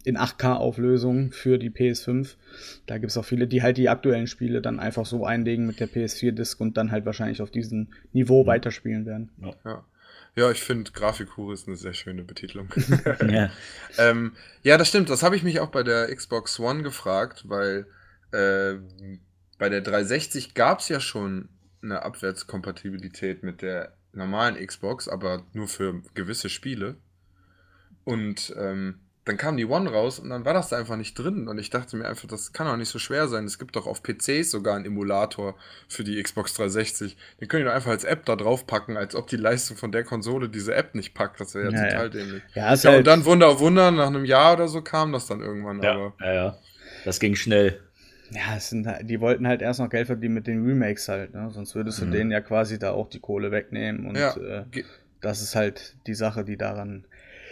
in 0.04 0.18
8K-Auflösung 0.18 1.32
für 1.32 1.58
die 1.58 1.70
PS5. 1.70 2.36
Da 2.86 2.98
gibt 2.98 3.12
es 3.12 3.18
auch 3.18 3.26
viele, 3.26 3.48
die 3.48 3.62
halt 3.62 3.78
die 3.78 3.90
aktuellen 3.90 4.28
Spiele 4.28 4.62
dann 4.62 4.80
einfach 4.80 5.06
so 5.06 5.26
einlegen 5.26 5.66
mit 5.66 5.80
der 5.80 5.90
PS4-Disc 5.90 6.60
und 6.60 6.78
dann 6.78 6.92
halt 6.92 7.06
wahrscheinlich 7.06 7.42
auf 7.42 7.52
diesem 7.52 7.88
Niveau 8.14 8.44
mhm. 8.44 8.48
weiterspielen 8.48 9.06
werden. 9.06 9.30
Ja, 9.42 9.54
ja. 9.66 9.86
ja 10.36 10.52
ich 10.52 10.62
finde, 10.62 10.92
Grafikhure 10.92 11.54
ist 11.54 11.68
eine 11.68 11.78
sehr 11.78 11.94
schöne 11.94 12.24
Betitelung. 12.24 12.70
ja. 13.30 13.52
ähm, 13.98 14.34
ja, 14.64 14.78
das 14.78 14.90
stimmt. 14.90 15.10
Das 15.10 15.24
habe 15.24 15.36
ich 15.36 15.44
mich 15.44 15.60
auch 15.60 15.70
bei 15.70 15.84
der 15.84 16.14
Xbox 16.16 16.60
One 16.60 16.84
gefragt, 16.84 17.46
weil 17.48 17.88
äh, 18.32 18.76
bei 19.58 19.70
der 19.70 19.82
360 19.82 20.54
gab 20.54 20.80
es 20.80 20.90
ja 20.90 21.00
schon 21.00 21.50
eine 21.82 22.04
Abwärtskompatibilität 22.04 23.44
mit 23.44 23.62
der 23.62 23.94
normalen 24.14 24.66
Xbox, 24.66 25.08
aber 25.08 25.46
nur 25.54 25.68
für 25.68 26.02
gewisse 26.14 26.50
Spiele. 26.50 26.96
Und 28.04 28.54
ähm, 28.58 29.00
dann 29.28 29.38
kam 29.38 29.58
die 29.58 29.66
One 29.66 29.92
raus 29.92 30.20
und 30.20 30.30
dann 30.30 30.46
war 30.46 30.54
das 30.54 30.70
da 30.70 30.78
einfach 30.78 30.96
nicht 30.96 31.16
drin. 31.16 31.48
Und 31.48 31.58
ich 31.58 31.70
dachte 31.70 31.98
mir 31.98 32.08
einfach, 32.08 32.28
das 32.28 32.54
kann 32.54 32.66
doch 32.66 32.78
nicht 32.78 32.90
so 32.90 32.98
schwer 32.98 33.28
sein. 33.28 33.46
Es 33.46 33.60
gibt 33.60 33.76
doch 33.76 33.86
auf 33.86 34.02
PCs 34.02 34.52
sogar 34.52 34.76
einen 34.76 34.86
Emulator 34.86 35.56
für 35.90 36.04
die 36.04 36.22
Xbox 36.22 36.54
360. 36.54 37.18
Den 37.42 37.48
können 37.48 37.64
die 37.64 37.70
doch 37.70 37.76
einfach 37.76 37.92
als 37.92 38.06
App 38.06 38.26
da 38.26 38.36
drauf 38.36 38.66
packen, 38.66 38.96
als 38.96 39.16
ob 39.16 39.28
die 39.28 39.36
Leistung 39.36 39.76
von 39.76 39.92
der 39.92 40.04
Konsole 40.04 40.48
diese 40.48 40.74
App 40.74 40.96
nicht 40.96 41.14
packt. 41.14 41.42
Das 41.42 41.56
wäre 41.56 41.72
ja, 41.72 41.78
ja, 41.78 41.90
total 41.90 42.04
ja. 42.04 42.10
dämlich. 42.10 42.44
Ja, 42.54 42.74
ja 42.74 42.84
halt 42.84 42.98
und 43.00 43.08
dann 43.08 43.26
Wunder 43.26 43.50
auf 43.50 43.60
Wunder, 43.60 43.92
nach 43.92 44.08
einem 44.08 44.24
Jahr 44.24 44.54
oder 44.54 44.68
so 44.70 44.82
kam 44.82 45.12
das 45.12 45.28
dann 45.28 45.42
irgendwann. 45.42 45.82
Ja, 45.82 45.92
aber. 45.92 46.14
ja, 46.22 46.34
ja. 46.34 46.58
Das 47.04 47.20
ging 47.20 47.36
schnell. 47.36 47.80
Ja, 48.32 48.56
es 48.58 48.70
sind, 48.70 48.88
halt, 48.88 49.10
die 49.10 49.20
wollten 49.20 49.48
halt 49.48 49.62
erst 49.62 49.80
noch 49.80 49.90
Geld 49.90 50.08
verdienen 50.08 50.34
mit 50.34 50.48
den 50.48 50.66
Remakes 50.66 51.08
halt, 51.08 51.34
ne? 51.34 51.50
Sonst 51.52 51.76
würdest 51.76 52.02
du 52.02 52.06
mhm. 52.06 52.12
denen 52.12 52.32
ja 52.32 52.42
quasi 52.42 52.78
da 52.80 52.92
auch 52.92 53.10
die 53.10 53.20
Kohle 53.20 53.52
wegnehmen. 53.52 54.06
Und 54.06 54.18
ja. 54.18 54.36
äh, 54.36 54.64
das 55.22 55.42
ist 55.42 55.56
halt 55.56 55.96
die 56.08 56.14
Sache, 56.14 56.44
die 56.44 56.58
daran 56.58 57.06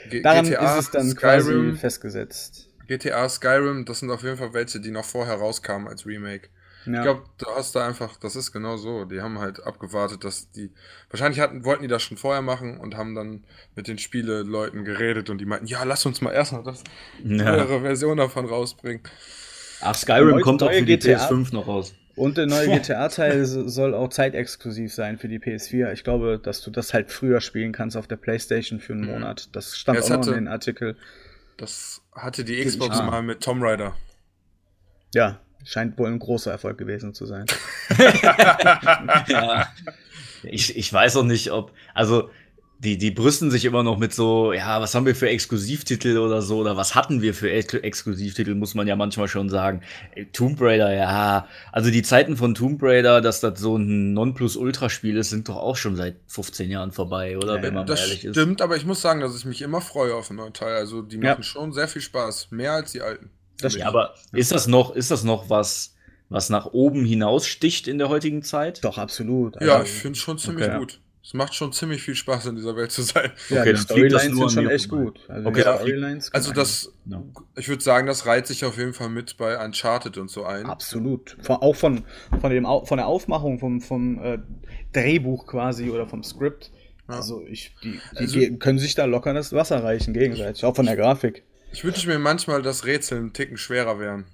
G 0.09 0.21
Daran 0.21 0.45
GTA, 0.45 0.77
ist 0.77 0.85
es 0.85 0.91
dann 0.91 1.09
Skyrim, 1.09 1.41
quasi 1.41 1.77
festgesetzt. 1.77 2.69
GTA, 2.87 3.27
Skyrim, 3.29 3.85
das 3.85 3.99
sind 3.99 4.11
auf 4.11 4.23
jeden 4.23 4.37
Fall 4.37 4.53
welche, 4.53 4.79
die 4.79 4.91
noch 4.91 5.05
vorher 5.05 5.35
rauskamen 5.35 5.87
als 5.87 6.05
Remake. 6.05 6.49
Ja. 6.85 6.97
Ich 6.97 7.01
glaube, 7.01 7.23
du 7.39 7.45
hast 7.47 7.75
da 7.75 7.87
einfach, 7.87 8.15
das 8.17 8.35
ist 8.35 8.51
genau 8.51 8.77
so. 8.77 9.05
Die 9.05 9.21
haben 9.21 9.39
halt 9.39 9.63
abgewartet, 9.63 10.23
dass 10.23 10.51
die. 10.51 10.71
Wahrscheinlich 11.09 11.39
hatten, 11.39 11.65
wollten 11.65 11.81
die 11.81 11.87
das 11.87 12.03
schon 12.03 12.17
vorher 12.17 12.43
machen 12.43 12.77
und 12.77 12.95
haben 12.95 13.15
dann 13.15 13.43
mit 13.75 13.87
den 13.87 13.97
Spieleleuten 13.97 14.85
geredet 14.85 15.29
und 15.29 15.39
die 15.39 15.45
meinten, 15.45 15.65
ja, 15.65 15.83
lass 15.83 16.05
uns 16.05 16.21
mal 16.21 16.31
erstmal 16.31 16.63
das 16.63 16.83
ja. 17.23 17.65
Version 17.65 18.17
davon 18.17 18.45
rausbringen. 18.45 19.01
Ach, 19.81 19.95
Skyrim 19.95 20.41
kommt 20.41 20.61
auch 20.61 20.71
für 20.71 20.83
die 20.83 20.97
GTA. 20.97 21.17
PS5 21.17 21.53
noch 21.53 21.67
raus. 21.67 21.95
Und 22.15 22.37
der 22.37 22.45
neue 22.45 22.67
GTA-Teil 22.79 23.45
soll 23.45 23.93
auch 23.93 24.09
zeitexklusiv 24.09 24.93
sein 24.93 25.17
für 25.17 25.27
die 25.27 25.39
PS4. 25.39 25.91
Ich 25.91 26.03
glaube, 26.03 26.39
dass 26.41 26.61
du 26.61 26.71
das 26.71 26.93
halt 26.93 27.11
früher 27.11 27.41
spielen 27.41 27.71
kannst 27.71 27.97
auf 27.97 28.07
der 28.07 28.15
PlayStation 28.15 28.79
für 28.79 28.93
einen 28.93 29.03
mhm. 29.03 29.11
Monat. 29.11 29.49
Das 29.53 29.77
stand 29.77 29.99
ja, 29.99 30.03
auch 30.03 30.09
hatte, 30.09 30.29
noch 30.29 30.37
in 30.37 30.45
den 30.45 30.47
Artikel. 30.47 30.95
Das 31.57 32.01
hatte 32.13 32.43
die 32.43 32.63
Xbox 32.63 32.97
mal 32.99 33.21
mit 33.21 33.41
Tomb 33.41 33.61
Raider. 33.63 33.95
Ja, 35.13 35.39
scheint 35.63 35.97
wohl 35.97 36.09
ein 36.09 36.19
großer 36.19 36.51
Erfolg 36.51 36.77
gewesen 36.77 37.13
zu 37.13 37.25
sein. 37.25 37.45
ja. 39.27 39.67
Ich, 40.43 40.75
ich 40.75 40.91
weiß 40.91 41.17
auch 41.17 41.23
nicht, 41.23 41.51
ob. 41.51 41.71
Also, 41.93 42.29
die, 42.79 42.97
die 42.97 43.11
brüsten 43.11 43.51
sich 43.51 43.65
immer 43.65 43.83
noch 43.83 43.97
mit 43.97 44.13
so, 44.13 44.51
ja, 44.51 44.81
was 44.81 44.93
haben 44.95 45.05
wir 45.05 45.15
für 45.15 45.29
Exklusivtitel 45.29 46.17
oder 46.17 46.41
so, 46.41 46.57
oder 46.57 46.75
was 46.75 46.93
hatten 46.93 47.21
wir 47.21 47.33
für 47.33 47.51
Ex 47.51 47.73
Exklusivtitel, 47.73 48.53
muss 48.53 48.75
man 48.75 48.87
ja 48.87 48.95
manchmal 48.95 49.27
schon 49.27 49.49
sagen. 49.49 49.81
Äh, 50.13 50.25
Tomb 50.25 50.59
Raider, 50.61 50.93
ja. 50.93 51.47
Also 51.71 51.89
die 51.89 52.03
Zeiten 52.03 52.35
von 52.35 52.53
Tomb 52.53 52.81
Raider, 52.83 53.21
dass 53.21 53.39
das 53.39 53.59
so 53.59 53.77
ein 53.77 54.13
Nonplus-Ultra-Spiel 54.13 55.17
ist, 55.17 55.29
sind 55.29 55.47
doch 55.47 55.55
auch 55.55 55.77
schon 55.77 55.95
seit 55.95 56.17
15 56.27 56.69
Jahren 56.69 56.91
vorbei, 56.91 57.37
oder? 57.37 57.57
Ja, 57.57 57.63
Wenn 57.63 57.73
man 57.73 57.87
das 57.87 58.01
ehrlich 58.01 58.25
ist. 58.25 58.35
Stimmt, 58.35 58.61
aber 58.61 58.75
ich 58.75 58.85
muss 58.85 59.01
sagen, 59.01 59.21
dass 59.21 59.37
ich 59.37 59.45
mich 59.45 59.61
immer 59.61 59.81
freue 59.81 60.13
auf 60.13 60.29
einen 60.29 60.37
neuen 60.37 60.53
Teil. 60.53 60.75
Also 60.75 61.01
die 61.01 61.17
machen 61.17 61.37
ja. 61.37 61.43
schon 61.43 61.71
sehr 61.71 61.87
viel 61.87 62.01
Spaß. 62.01 62.51
Mehr 62.51 62.73
als 62.73 62.91
die 62.91 63.01
alten. 63.01 63.29
Das 63.59 63.75
ja, 63.75 63.87
aber 63.87 64.15
ist 64.33 64.51
das 64.51 64.67
noch, 64.67 64.95
ist 64.95 65.11
das 65.11 65.23
noch 65.23 65.49
was, 65.49 65.95
was 66.29 66.49
nach 66.49 66.65
oben 66.65 67.05
hinaus 67.05 67.47
sticht 67.47 67.87
in 67.87 67.97
der 67.97 68.09
heutigen 68.09 68.43
Zeit? 68.43 68.83
Doch, 68.83 68.97
absolut. 68.97 69.57
Also, 69.57 69.71
ja, 69.71 69.81
ich 69.81 69.89
finde 69.89 70.17
es 70.17 70.23
schon 70.23 70.37
ziemlich 70.37 70.67
okay. 70.67 70.77
gut. 70.77 70.99
Es 71.25 71.33
macht 71.33 71.55
schon 71.55 71.73
ziemlich 71.73 72.03
viel 72.03 72.13
Spaß, 72.13 72.45
in 72.45 72.55
dieser 72.55 72.75
Welt 72.75 72.91
zu 72.91 73.01
sein. 73.01 73.31
Ja, 73.49 73.61
okay, 73.61 73.73
die 73.73 73.79
Storylines 73.79 74.21
sind 74.21 74.51
schon 74.51 74.69
echt 74.69 74.89
gut. 74.89 75.19
Also, 75.27 75.49
okay, 75.49 75.61
Storylines 75.61 76.31
also 76.31 76.53
das, 76.53 76.93
no. 77.03 77.31
ich 77.55 77.67
würde 77.67 77.83
sagen, 77.83 78.05
das 78.05 78.27
reiht 78.27 78.45
sich 78.45 78.63
auf 78.63 78.77
jeden 78.77 78.93
Fall 78.93 79.09
mit 79.09 79.35
bei 79.37 79.57
Uncharted 79.63 80.19
und 80.19 80.29
so 80.29 80.45
ein. 80.45 80.67
Absolut. 80.67 81.35
Von, 81.41 81.55
auch 81.55 81.75
von, 81.75 82.03
von, 82.39 82.51
dem, 82.51 82.65
von 82.65 82.97
der 82.97 83.07
Aufmachung 83.07 83.57
vom, 83.57 83.81
vom 83.81 84.23
äh, 84.23 84.37
Drehbuch 84.93 85.47
quasi 85.47 85.89
oder 85.89 86.05
vom 86.05 86.23
Skript. 86.23 86.69
Ja. 87.09 87.15
Also, 87.15 87.43
ich, 87.47 87.73
die, 87.83 87.93
die 87.93 87.99
also, 88.17 88.57
können 88.57 88.77
sich 88.77 88.93
da 88.93 89.05
locker 89.05 89.33
das 89.33 89.51
Wasser 89.51 89.83
reichen 89.83 90.13
gegenseitig, 90.13 90.63
auch 90.63 90.75
von 90.75 90.85
der 90.85 90.95
Grafik. 90.95 91.43
Ich 91.73 91.83
wünsche 91.83 92.07
mir 92.07 92.19
manchmal, 92.19 92.61
dass 92.61 92.85
Rätsel 92.85 93.17
einen 93.17 93.33
Ticken 93.33 93.57
schwerer 93.57 93.99
wären. 93.99 94.25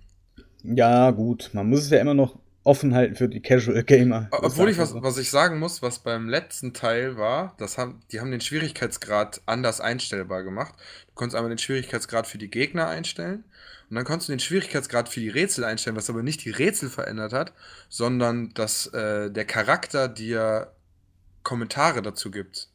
Ja, 0.64 1.12
gut. 1.12 1.52
Man 1.54 1.70
muss 1.70 1.84
es 1.84 1.90
ja 1.90 2.00
immer 2.00 2.14
noch 2.14 2.38
offen 2.64 2.94
halten 2.94 3.16
für 3.16 3.28
die 3.28 3.42
Casual 3.42 3.84
Gamer. 3.84 4.28
Obwohl 4.32 4.70
ich 4.70 4.78
was, 4.78 4.94
was 4.96 5.18
ich 5.18 5.30
sagen 5.30 5.60
muss, 5.60 5.82
was 5.82 6.00
beim 6.00 6.30
letzten 6.30 6.74
Teil 6.74 7.18
war, 7.18 7.56
das 7.58 7.78
haben, 7.78 8.02
die 8.12 8.20
haben 8.20 8.32
den 8.32 8.42
Schwierigkeitsgrad 8.42 9.42
anders 9.46 9.82
einstellbar 9.82 10.44
gemacht. 10.44 10.74
Du 11.08 11.14
konntest 11.16 11.36
einmal 11.36 11.50
den 11.50 11.58
Schwierigkeitsgrad 11.58 12.28
für 12.28 12.38
die 12.38 12.50
Gegner 12.50 12.88
einstellen 12.88 13.44
und 13.90 13.96
dann 13.96 14.06
konntest 14.06 14.30
du 14.30 14.34
den 14.34 14.40
Schwierigkeitsgrad 14.40 15.10
für 15.10 15.20
die 15.20 15.30
Rätsel 15.30 15.64
einstellen, 15.64 15.96
was 15.96 16.10
aber 16.10 16.24
nicht 16.24 16.46
die 16.46 16.52
Rätsel 16.52 16.90
verändert 16.90 17.34
hat, 17.34 17.54
sondern 17.90 18.54
dass 18.54 18.88
äh, 18.88 19.30
der 19.32 19.46
Charakter 19.46 20.08
dir 20.08 20.72
Kommentare 21.44 22.02
dazu 22.02 22.32
gibt. 22.32 22.71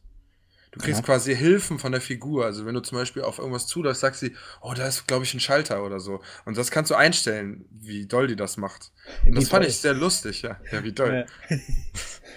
Du 0.77 0.83
kriegst 0.85 0.99
ja. 0.99 1.05
quasi 1.05 1.35
Hilfen 1.35 1.79
von 1.79 1.91
der 1.91 2.01
Figur. 2.01 2.45
Also 2.45 2.65
wenn 2.65 2.75
du 2.75 2.81
zum 2.81 2.97
Beispiel 2.97 3.23
auf 3.23 3.39
irgendwas 3.39 3.67
zuläufst, 3.67 4.01
sagst 4.01 4.19
sie, 4.19 4.35
oh, 4.61 4.73
da 4.75 4.87
ist, 4.87 5.07
glaube 5.07 5.23
ich, 5.23 5.33
ein 5.33 5.39
Schalter 5.39 5.83
oder 5.83 5.99
so. 5.99 6.21
Und 6.45 6.57
das 6.57 6.69
kannst 6.69 6.91
du 6.91 6.95
einstellen, 6.95 7.65
wie 7.71 8.05
doll 8.05 8.27
die 8.27 8.35
das 8.35 8.57
macht. 8.57 8.91
Und 9.25 9.35
das 9.35 9.49
fand 9.49 9.65
ich 9.65 9.77
sehr 9.77 9.93
lustig, 9.93 10.43
ja. 10.43 10.59
Ja, 10.71 10.83
wie 10.83 10.91
doll. 10.91 11.25
Ja. 11.49 11.57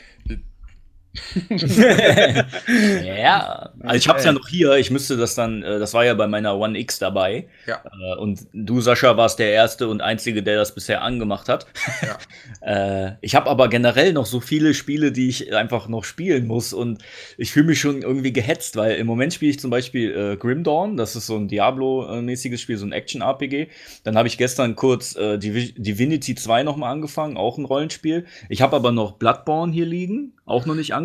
ja, 3.04 3.70
also 3.80 3.96
ich 3.96 4.08
hab's 4.08 4.24
ja 4.24 4.32
noch 4.32 4.48
hier. 4.48 4.74
Ich 4.74 4.90
müsste 4.90 5.16
das 5.16 5.34
dann, 5.34 5.62
äh, 5.62 5.78
das 5.78 5.92
war 5.92 6.04
ja 6.04 6.14
bei 6.14 6.28
meiner 6.28 6.56
One 6.56 6.78
X 6.78 6.98
dabei. 6.98 7.48
Ja. 7.66 7.82
Äh, 7.84 8.16
Und 8.18 8.46
du, 8.52 8.80
Sascha, 8.80 9.16
warst 9.16 9.38
der 9.40 9.50
Erste 9.50 9.88
und 9.88 10.00
Einzige, 10.02 10.42
der 10.42 10.56
das 10.56 10.74
bisher 10.74 11.02
angemacht 11.02 11.48
hat. 11.48 11.66
Ja. 12.02 12.18
Äh, 12.62 13.12
ich 13.22 13.34
habe 13.34 13.48
aber 13.48 13.68
generell 13.68 14.12
noch 14.12 14.26
so 14.26 14.40
viele 14.40 14.74
Spiele, 14.74 15.12
die 15.12 15.30
ich 15.30 15.54
einfach 15.54 15.88
noch 15.88 16.04
spielen 16.04 16.46
muss 16.46 16.74
und 16.74 17.02
ich 17.38 17.52
fühle 17.52 17.66
mich 17.66 17.80
schon 17.80 18.02
irgendwie 18.02 18.34
gehetzt, 18.34 18.76
weil 18.76 18.96
im 18.96 19.06
Moment 19.06 19.32
spiele 19.32 19.50
ich 19.50 19.58
zum 19.58 19.70
Beispiel 19.70 20.14
äh, 20.14 20.36
Grim 20.36 20.62
Dawn, 20.62 20.98
das 20.98 21.16
ist 21.16 21.26
so 21.26 21.36
ein 21.36 21.48
Diablo-mäßiges 21.48 22.60
Spiel, 22.60 22.76
so 22.76 22.84
ein 22.84 22.92
Action-RPG. 22.92 23.68
Dann 24.04 24.18
habe 24.18 24.28
ich 24.28 24.36
gestern 24.36 24.76
kurz 24.76 25.16
äh, 25.16 25.38
Divi 25.38 25.72
Divinity 25.72 26.34
2 26.34 26.62
nochmal 26.62 26.92
angefangen, 26.92 27.38
auch 27.38 27.56
ein 27.56 27.64
Rollenspiel. 27.64 28.26
Ich 28.50 28.60
habe 28.60 28.76
aber 28.76 28.92
noch 28.92 29.12
Bloodborne 29.12 29.72
hier 29.72 29.86
liegen, 29.86 30.34
auch 30.44 30.66
noch 30.66 30.74
nicht 30.74 30.92
angefangen. 30.92 30.99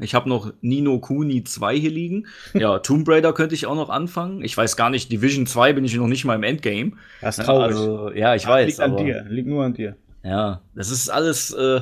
Ich 0.00 0.14
habe 0.14 0.28
noch 0.28 0.52
Nino 0.60 0.98
Kuni 0.98 1.44
2 1.44 1.76
hier 1.76 1.90
liegen. 1.90 2.26
Ja, 2.54 2.78
Tomb 2.80 3.08
Raider 3.08 3.32
könnte 3.32 3.54
ich 3.54 3.66
auch 3.66 3.74
noch 3.76 3.90
anfangen. 3.90 4.42
Ich 4.42 4.56
weiß 4.56 4.76
gar 4.76 4.90
nicht, 4.90 5.10
Division 5.12 5.46
2 5.46 5.72
bin 5.72 5.84
ich 5.84 5.94
noch 5.96 6.06
nicht 6.08 6.24
mal 6.24 6.34
im 6.36 6.42
Endgame. 6.42 6.92
Das 7.20 7.36
ist 7.38 7.46
Ja, 7.46 7.52
traurig. 7.52 7.76
Also, 7.76 8.10
ja, 8.12 8.34
ich 8.34 8.46
weiß. 8.46 8.66
liegt 8.66 8.80
an 8.80 8.92
aber- 8.92 9.04
dir, 9.04 9.24
liegt 9.28 9.48
nur 9.48 9.64
an 9.64 9.74
dir. 9.74 9.96
ja, 10.22 10.60
das 10.74 10.90
ist 10.90 11.08
alles. 11.08 11.50
Äh, 11.52 11.80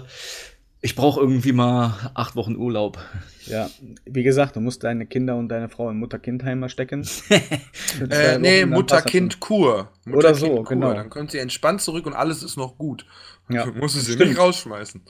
ich 0.81 0.95
brauche 0.95 1.19
irgendwie 1.19 1.51
mal 1.51 2.13
acht 2.15 2.37
Wochen 2.37 2.55
Urlaub. 2.55 2.99
Ja, 3.47 3.69
wie 4.05 4.23
gesagt, 4.23 4.55
du 4.55 4.61
musst 4.61 4.85
deine 4.85 5.07
Kinder 5.07 5.35
und 5.35 5.49
deine 5.49 5.69
Frau 5.69 5.91
im 5.91 5.99
Mutter-Kind-Heim 5.99 6.61
mal 6.61 6.69
stecken. 6.69 7.05
Äh, 8.11 8.39
nee, 8.39 8.61
das 8.61 8.71
Mutter-Kind-Kur. 8.71 9.89
Oder 10.13 10.35
so, 10.35 10.63
genau. 10.63 10.93
Dann 10.95 11.11
kommt 11.11 11.33
sie 11.33 11.39
entspannt 11.39 11.81
zurück 11.81 12.07
und 12.07 12.13
alles 12.15 12.43
ist 12.45 12.57
noch 12.57 12.79
gut. 12.79 13.07
Ja, 13.51 13.65
Du 13.67 13.73
musst 13.73 13.97
sie 14.01 14.13
stimmt. 14.13 14.31
nicht 14.31 14.39
rausschmeißen. 14.39 15.01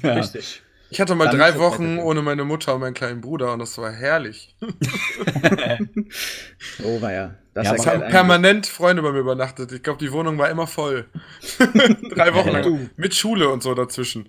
schon. 0.00 0.10
Richtig. 0.10 0.62
Ich 0.90 1.00
hatte 1.00 1.14
mal 1.14 1.26
Dann 1.26 1.38
drei 1.38 1.58
Wochen 1.58 1.98
ohne 1.98 2.20
meine 2.22 2.44
Mutter 2.44 2.74
und 2.74 2.80
meinen 2.80 2.94
kleinen 2.94 3.20
Bruder 3.20 3.52
und 3.52 3.60
das 3.60 3.78
war 3.78 3.92
herrlich. 3.92 4.56
Oh, 6.84 7.00
war 7.00 7.12
ja. 7.12 7.34
Das 7.54 7.66
Ja, 7.66 7.74
Es 7.74 7.86
haben 7.86 7.94
einiges. 7.96 8.10
permanent 8.12 8.66
Freunde 8.66 9.02
bei 9.02 9.12
mir 9.12 9.20
übernachtet. 9.20 9.72
Ich 9.72 9.82
glaube, 9.82 9.98
die 9.98 10.12
Wohnung 10.12 10.38
war 10.38 10.50
immer 10.50 10.66
voll. 10.66 11.06
drei 12.14 12.34
Wochen 12.34 12.50
lang. 12.50 12.90
Mit 12.96 13.14
Schule 13.14 13.48
und 13.48 13.62
so 13.62 13.74
dazwischen. 13.74 14.26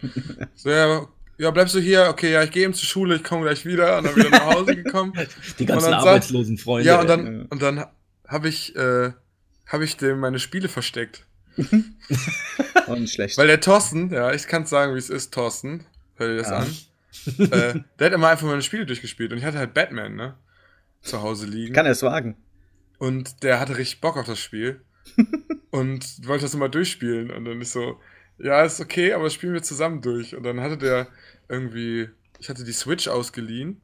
So, 0.56 0.70
ja, 0.70 1.06
ja, 1.38 1.52
bleibst 1.52 1.76
du 1.76 1.80
hier? 1.80 2.08
Okay, 2.10 2.32
ja, 2.32 2.44
ich 2.44 2.52
gehe 2.52 2.64
eben 2.64 2.74
zur 2.74 2.88
Schule, 2.88 3.16
ich 3.16 3.24
komme 3.24 3.44
gleich 3.44 3.66
wieder. 3.66 3.98
Und 3.98 4.06
dann 4.08 4.16
wieder 4.16 4.30
nach 4.30 4.46
Hause 4.56 4.76
gekommen. 4.76 5.14
Die 5.60 5.66
ganzen 5.66 5.86
Und 5.88 5.92
dann 5.92 6.02
sagt- 6.02 6.08
arbeitslosen 6.08 6.58
Freunde. 6.58 6.88
Ja, 6.88 7.00
und 7.02 7.08
dann, 7.08 7.46
und 7.48 7.62
dann 7.62 7.86
habe 8.28 8.48
ich, 8.50 8.76
äh, 8.76 9.12
hab 9.68 9.82
ich 9.82 9.98
dem 9.98 10.20
meine 10.20 10.40
Spiele 10.40 10.68
versteckt. 10.70 11.26
Nicht 11.58 13.14
schlecht. 13.14 13.38
Weil 13.38 13.48
der 13.48 13.60
Thorsten, 13.62 14.12
ja, 14.12 14.32
ich 14.34 14.48
kann 14.48 14.66
sagen, 14.66 14.94
wie 14.96 15.00
es 15.00 15.10
ist, 15.10 15.34
Thorsten. 15.34 15.86
Hör 16.22 16.28
dir 16.30 16.38
das 16.38 16.50
Ja. 16.50 16.58
an. 16.58 16.76
äh, 17.52 17.80
der 18.00 18.06
hat 18.08 18.14
immer 18.14 18.30
einfach 18.30 18.48
meine 18.48 18.62
Spiele 18.62 18.86
durchgespielt 18.86 19.32
und 19.32 19.38
ich 19.40 19.44
hatte 19.44 19.58
halt 19.58 19.74
Batman, 19.74 20.16
ne? 20.16 20.38
Zu 21.02 21.22
Hause 21.22 21.48
liegen. 21.48 21.74
Kann 21.74 21.86
er 21.88 21.94
es 21.94 22.04
wagen? 22.04 22.38
Und 23.00 23.42
der 23.44 23.60
hatte 23.60 23.78
richtig 23.78 24.00
Bock 24.02 24.18
auf 24.18 24.28
das 24.28 24.40
Spiel. 24.40 24.82
und 25.72 26.28
wollte 26.28 26.44
das 26.44 26.54
immer 26.54 26.70
durchspielen. 26.70 27.32
Und 27.32 27.46
dann 27.46 27.60
ist 27.60 27.72
so, 27.74 28.00
ja, 28.38 28.64
ist 28.64 28.80
okay, 28.80 29.14
aber 29.14 29.30
spielen 29.32 29.54
wir 29.54 29.64
zusammen 29.64 30.02
durch. 30.02 30.36
Und 30.36 30.44
dann 30.44 30.62
hatte 30.62 30.78
der 30.78 31.08
irgendwie, 31.50 32.10
ich 32.40 32.50
hatte 32.50 32.64
die 32.64 32.72
Switch 32.72 33.08
ausgeliehen. 33.08 33.82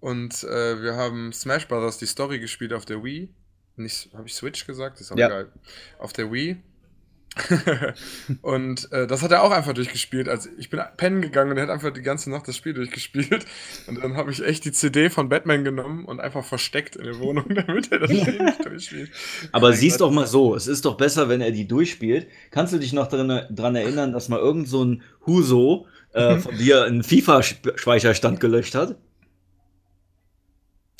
Und 0.00 0.44
äh, 0.44 0.80
wir 0.82 0.94
haben 0.94 1.32
Smash 1.32 1.66
Brothers 1.66 1.98
die 1.98 2.06
Story 2.06 2.38
gespielt 2.38 2.72
auf 2.72 2.84
der 2.84 3.02
Wii. 3.02 3.28
Nicht, 3.76 4.10
habe 4.14 4.28
ich 4.28 4.34
Switch 4.34 4.64
gesagt? 4.66 5.00
ist 5.00 5.10
auch 5.10 5.16
Ja. 5.16 5.26
egal. 5.26 5.52
Auf 5.98 6.12
der 6.12 6.30
Wii. 6.32 6.62
und 8.42 8.90
äh, 8.92 9.06
das 9.06 9.22
hat 9.22 9.32
er 9.32 9.42
auch 9.42 9.50
einfach 9.50 9.72
durchgespielt. 9.72 10.28
Also 10.28 10.48
ich 10.56 10.70
bin 10.70 10.80
pennen 10.96 11.20
gegangen 11.20 11.50
und 11.50 11.56
er 11.56 11.64
hat 11.64 11.70
einfach 11.70 11.92
die 11.92 12.02
ganze 12.02 12.30
Nacht 12.30 12.46
das 12.46 12.56
Spiel 12.56 12.74
durchgespielt. 12.74 13.44
Und 13.86 14.02
dann 14.02 14.16
habe 14.16 14.30
ich 14.30 14.42
echt 14.44 14.64
die 14.64 14.72
CD 14.72 15.10
von 15.10 15.28
Batman 15.28 15.64
genommen 15.64 16.04
und 16.04 16.20
einfach 16.20 16.44
versteckt 16.44 16.96
in 16.96 17.04
der 17.04 17.18
Wohnung, 17.18 17.44
damit 17.66 17.90
er 17.92 17.98
das 18.00 18.10
Spiel 18.10 18.42
nicht 18.42 18.64
durchspielt. 18.64 19.10
Aber 19.52 19.70
Mein 19.70 19.78
siehst 19.78 20.00
doch 20.00 20.10
mal 20.10 20.26
so, 20.26 20.54
es 20.54 20.66
ist 20.66 20.84
doch 20.84 20.96
besser, 20.96 21.28
wenn 21.28 21.40
er 21.40 21.50
die 21.50 21.66
durchspielt. 21.68 22.28
Kannst 22.50 22.72
du 22.72 22.78
dich 22.78 22.92
noch 22.92 23.08
dran, 23.08 23.46
dran 23.50 23.76
erinnern, 23.76 24.12
dass 24.12 24.28
mal 24.28 24.38
irgend 24.38 24.68
so 24.68 24.84
ein 24.84 25.02
Huso 25.26 25.86
äh, 26.12 26.36
von 26.38 26.56
dir 26.56 26.84
einen 26.84 27.02
FIFA-Speicherstand 27.02 28.38
gelöscht 28.40 28.74
hat? 28.74 28.96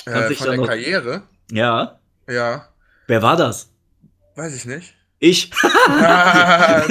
Kannst 0.05 0.31
Äh, 0.31 0.35
von 0.35 0.47
der 0.49 0.57
noch- 0.57 0.67
Karriere? 0.67 1.23
Ja. 1.51 2.01
Ja, 2.29 2.69
Wer 3.07 3.23
war 3.23 3.37
das? 3.37 3.71
weiß 4.37 4.55
ich 4.57 4.65
nicht. 4.65 4.95
Ich. 5.19 5.51
Ah, 5.87 6.83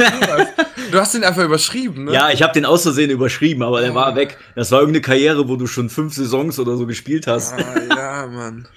du 0.92 1.00
hast 1.00 1.16
ihn 1.16 1.24
einfach 1.24 1.44
überschrieben, 1.44 2.06
ne? 2.06 2.14
Ja, 2.14 2.30
ich 2.30 2.42
habe 2.44 2.54
den 2.54 2.66
aus 2.66 2.84
Versehen 2.84 3.10
überschrieben, 3.10 3.64
aber 3.64 3.82
der 3.82 3.94
war 3.96 4.16
weg. 4.16 4.38
Das 4.56 4.72
war 4.72 4.80
irgendeine 4.80 5.02
Karriere, 5.02 5.48
wo 5.50 5.56
du 5.56 5.68
schon 5.68 5.90
fünf 5.90 6.14
Saisons 6.14 6.60
oder 6.60 6.78
so 6.78 6.86
gespielt 6.86 7.28
hast. 7.28 7.54
Ah, 7.54 7.76
ja, 7.90 8.28
Mann. 8.28 8.68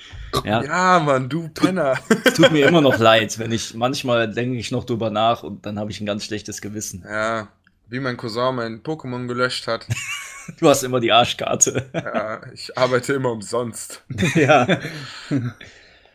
Ja, 0.44 0.62
Ja, 0.62 0.98
Mann, 1.00 1.28
du 1.28 1.48
Penner. 1.48 1.94
es 2.24 2.34
tut 2.34 2.50
mir 2.50 2.66
immer 2.66 2.80
noch 2.80 2.98
leid, 3.10 3.38
wenn 3.38 3.52
ich 3.52 3.74
manchmal 3.74 4.30
denke 4.32 4.58
ich 4.58 4.70
noch 4.70 4.84
drüber 4.84 5.10
nach 5.10 5.42
und 5.42 5.64
dann 5.66 5.78
habe 5.78 5.90
ich 5.90 6.00
ein 6.00 6.06
ganz 6.06 6.24
schlechtes 6.24 6.60
Gewissen. 6.60 7.04
Ja, 7.08 7.48
wie 7.88 8.00
mein 8.00 8.16
Cousin 8.16 8.54
mein 8.56 8.82
Pokémon 8.82 9.26
gelöscht 9.26 9.66
hat. 9.66 9.86
Du 10.60 10.68
hast 10.68 10.84
immer 10.84 11.00
die 11.00 11.10
Arschkarte. 11.10 11.86
Ja, 11.92 12.40
ich 12.54 12.78
arbeite 12.78 13.14
immer 13.14 13.32
umsonst. 13.32 14.04
ja. 14.36 14.78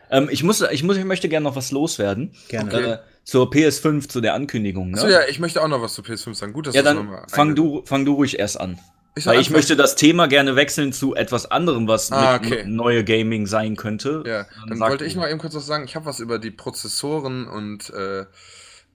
Ähm, 0.10 0.30
ich, 0.32 0.42
muss, 0.44 0.62
ich, 0.62 0.84
muss, 0.84 0.96
ich 0.96 1.04
möchte 1.04 1.28
gerne 1.28 1.44
noch 1.44 1.58
was 1.58 1.72
loswerden. 1.72 2.32
Gerne. 2.48 2.70
Okay. 2.74 2.92
Äh, 2.92 2.98
zur 3.24 3.52
PS5, 3.52 4.10
zu 4.10 4.22
der 4.22 4.34
Ankündigung. 4.34 4.92
Ne? 4.92 4.98
Achso, 4.98 5.08
ja, 5.08 5.22
ich 5.28 5.40
möchte 5.40 5.62
auch 5.62 5.68
noch 5.68 5.82
was 5.82 5.94
zu 5.94 6.02
PS5 6.02 6.34
sagen. 6.36 6.54
Gut, 6.54 6.68
dass 6.68 6.76
ja, 6.76 6.82
du 6.82 6.86
das 6.86 6.96
dann 6.96 7.06
nochmal 7.06 7.26
fang 7.30 7.56
du, 7.56 7.84
fang 7.86 8.06
du 8.06 8.14
ruhig 8.14 8.40
erst 8.40 8.60
an. 8.60 8.80
Ich 9.16 9.26
Weil 9.26 9.42
ich 9.42 9.50
möchte 9.50 9.76
das 9.76 9.96
Thema 9.96 10.28
gerne 10.28 10.56
wechseln 10.56 10.94
zu 10.94 11.16
etwas 11.16 11.52
anderem, 11.52 11.88
was 11.88 12.14
Ah, 12.14 12.40
mit 12.42 12.50
okay. 12.50 12.64
neue 12.66 13.04
Gaming 13.04 13.46
sein 13.46 13.76
könnte. 13.76 14.24
Ja, 14.26 14.46
dann 14.70 14.78
sag 14.78 14.90
wollte 14.90 15.06
ich 15.06 15.18
mal 15.18 15.30
eben 15.30 15.40
kurz 15.40 15.54
was 15.54 15.66
sagen. 15.66 15.84
Ich 15.84 15.96
habe 15.98 16.06
was 16.06 16.22
über 16.22 16.40
die 16.40 16.52
Prozessoren 16.52 17.46
und 17.46 17.90
äh, 17.90 18.26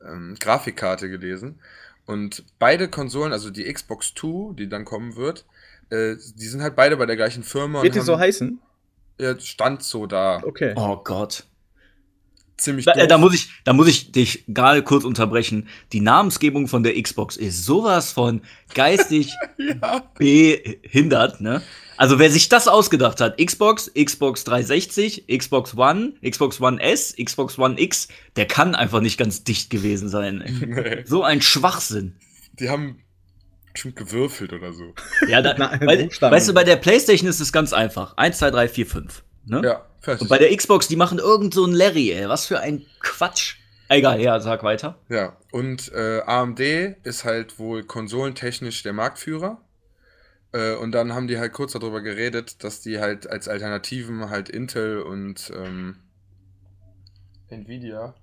ähm, 0.03 0.37
Grafikkarte 0.41 1.11
gelesen. 1.11 1.61
Und 2.07 2.45
beide 2.59 2.89
Konsolen, 2.89 3.33
also 3.33 3.51
die 3.51 3.71
Xbox 3.71 4.15
2, 4.15 4.55
die 4.55 4.69
dann 4.71 4.87
kommen 4.87 5.17
wird, 5.17 5.45
äh, 5.91 6.15
die 6.37 6.47
sind 6.47 6.63
halt 6.63 6.77
beide 6.77 6.97
bei 6.97 7.05
der 7.05 7.17
gleichen 7.17 7.43
Firma. 7.43 7.83
Wird 7.83 7.95
die 7.95 8.01
so 8.01 8.19
heißen? 8.19 8.59
Ja, 9.19 9.39
stand 9.39 9.83
so 9.83 10.07
da. 10.07 10.41
Okay. 10.45 10.73
Oh 10.77 10.97
Gott. 10.97 11.45
Ziemlich 12.59 12.87
Da, 12.87 12.93
äh, 12.93 13.07
da, 13.07 13.19
muss 13.19 13.35
ich, 13.35 13.49
da 13.65 13.73
muss 13.73 13.87
ich 13.87 14.13
dich 14.13 14.45
gerade 14.49 14.83
kurz 14.83 15.05
unterbrechen. 15.05 15.69
Die 15.93 16.01
Namensgebung 16.01 16.69
von 16.69 16.83
der 16.83 17.01
Xbox 17.01 17.37
ist 17.37 17.65
sowas 17.65 18.13
von 18.13 18.41
geistig 18.75 19.35
ja. 19.59 20.03
behindert, 20.19 21.41
ne? 21.41 21.63
Also 21.99 22.19
wer 22.19 22.31
sich 22.31 22.49
das 22.49 22.69
ausgedacht 22.69 23.21
hat, 23.21 23.39
Xbox, 23.39 23.91
Xbox 23.95 24.45
360, 24.45 25.27
Xbox 25.29 25.77
One, 25.77 26.13
Xbox 26.29 26.61
One 26.61 26.81
S, 26.81 27.15
Xbox 27.17 27.59
One 27.59 27.81
X, 27.81 28.09
der 28.37 28.47
kann 28.47 28.75
einfach 28.75 29.01
nicht 29.01 29.17
ganz 29.19 29.45
dicht 29.45 29.71
gewesen 29.71 30.09
sein. 30.09 30.45
Nee, 30.67 31.05
So 31.07 31.23
ein 31.23 31.41
Schwachsinn. 31.41 32.17
die 32.59 32.69
haben 32.69 33.01
schon 33.75 33.95
gewürfelt 33.95 34.53
oder 34.53 34.73
so. 34.73 34.95
Ja, 35.29 35.41
da, 35.43 35.55
Na, 35.59 35.81
weil, 35.87 36.09
weißt 36.11 36.49
du, 36.49 36.55
bei 36.55 36.65
der 36.65 36.77
Playstation 36.77 37.29
ist 37.29 37.41
es 37.41 37.53
ganz 37.53 37.73
einfach. 37.73 38.17
1, 38.17 38.39
2, 38.39 38.51
3, 38.51 38.69
4, 38.69 38.87
5. 38.87 39.25
Ne? 39.47 39.63
Ja. 39.65 39.86
Und 40.07 40.29
bei 40.29 40.39
der 40.39 40.55
Xbox, 40.57 40.89
die 40.89 40.97
machen 40.97 41.19
irgend 41.19 41.55
so 41.55 41.65
ein 41.65 41.73
Larry, 41.73 42.13
ey. 42.13 42.29
Was 42.29 42.47
für 42.47 42.61
ein 42.61 42.85
Quatsch. 43.01 43.57
Egal, 43.89 44.21
ja, 44.21 44.41
sag 44.41 44.63
weiter. 44.63 44.99
Ja, 45.09 45.37
und 45.53 45.93
äh, 45.93 46.21
AMD 46.21 46.61
ist 47.05 47.25
halt 47.25 47.59
wohl 47.59 47.85
konsolentechnisch 47.85 48.83
der 48.83 48.93
Marktführer. 48.93 49.61
Äh, 50.53 50.75
und 50.75 50.93
dann 50.93 51.15
haben 51.15 51.29
die 51.29 51.39
halt 51.39 51.53
kurz 51.53 51.73
darüber 51.73 52.01
geredet, 52.01 52.65
dass 52.65 52.81
die 52.81 52.99
halt 52.99 53.29
als 53.29 53.49
Alternativen 53.49 54.29
halt 54.31 54.49
Intel 54.49 55.03
und 55.03 55.53
ähm, 55.55 55.99
Nvidia 57.49 58.15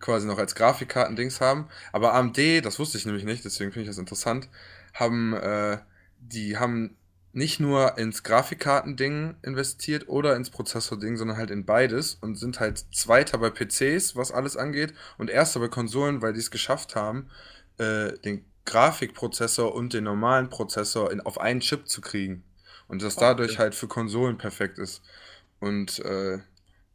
quasi 0.00 0.26
noch 0.26 0.38
als 0.38 0.54
Grafikkarten-Dings 0.54 1.40
haben. 1.40 1.68
Aber 1.92 2.14
AMD, 2.14 2.64
das 2.64 2.78
wusste 2.78 2.98
ich 2.98 3.06
nämlich 3.06 3.24
nicht, 3.24 3.44
deswegen 3.44 3.72
finde 3.72 3.84
ich 3.84 3.88
das 3.88 3.98
interessant, 3.98 4.48
haben, 4.94 5.34
äh, 5.34 5.78
die 6.20 6.56
haben 6.56 6.96
nicht 7.38 7.60
nur 7.60 7.96
ins 7.96 8.24
Grafikkarten-Ding 8.24 9.36
investiert 9.42 10.08
oder 10.08 10.36
ins 10.36 10.50
Prozessor-Ding, 10.50 11.16
sondern 11.16 11.36
halt 11.36 11.50
in 11.50 11.64
beides 11.64 12.14
und 12.20 12.34
sind 12.34 12.60
halt 12.60 12.84
Zweiter 12.92 13.38
bei 13.38 13.50
PCs, 13.50 14.16
was 14.16 14.32
alles 14.32 14.56
angeht, 14.56 14.92
und 15.16 15.30
Erster 15.30 15.60
bei 15.60 15.68
Konsolen, 15.68 16.20
weil 16.20 16.32
die 16.32 16.40
es 16.40 16.50
geschafft 16.50 16.96
haben, 16.96 17.30
äh, 17.78 18.12
den 18.24 18.44
Grafikprozessor 18.66 19.74
und 19.74 19.94
den 19.94 20.04
normalen 20.04 20.50
Prozessor 20.50 21.10
in, 21.10 21.20
auf 21.20 21.40
einen 21.40 21.60
Chip 21.60 21.88
zu 21.88 22.00
kriegen. 22.00 22.44
Und 22.88 23.02
das 23.02 23.16
dadurch 23.16 23.58
halt 23.58 23.74
für 23.74 23.86
Konsolen 23.86 24.36
perfekt 24.36 24.78
ist. 24.78 25.02
Und 25.60 26.00
äh, 26.00 26.38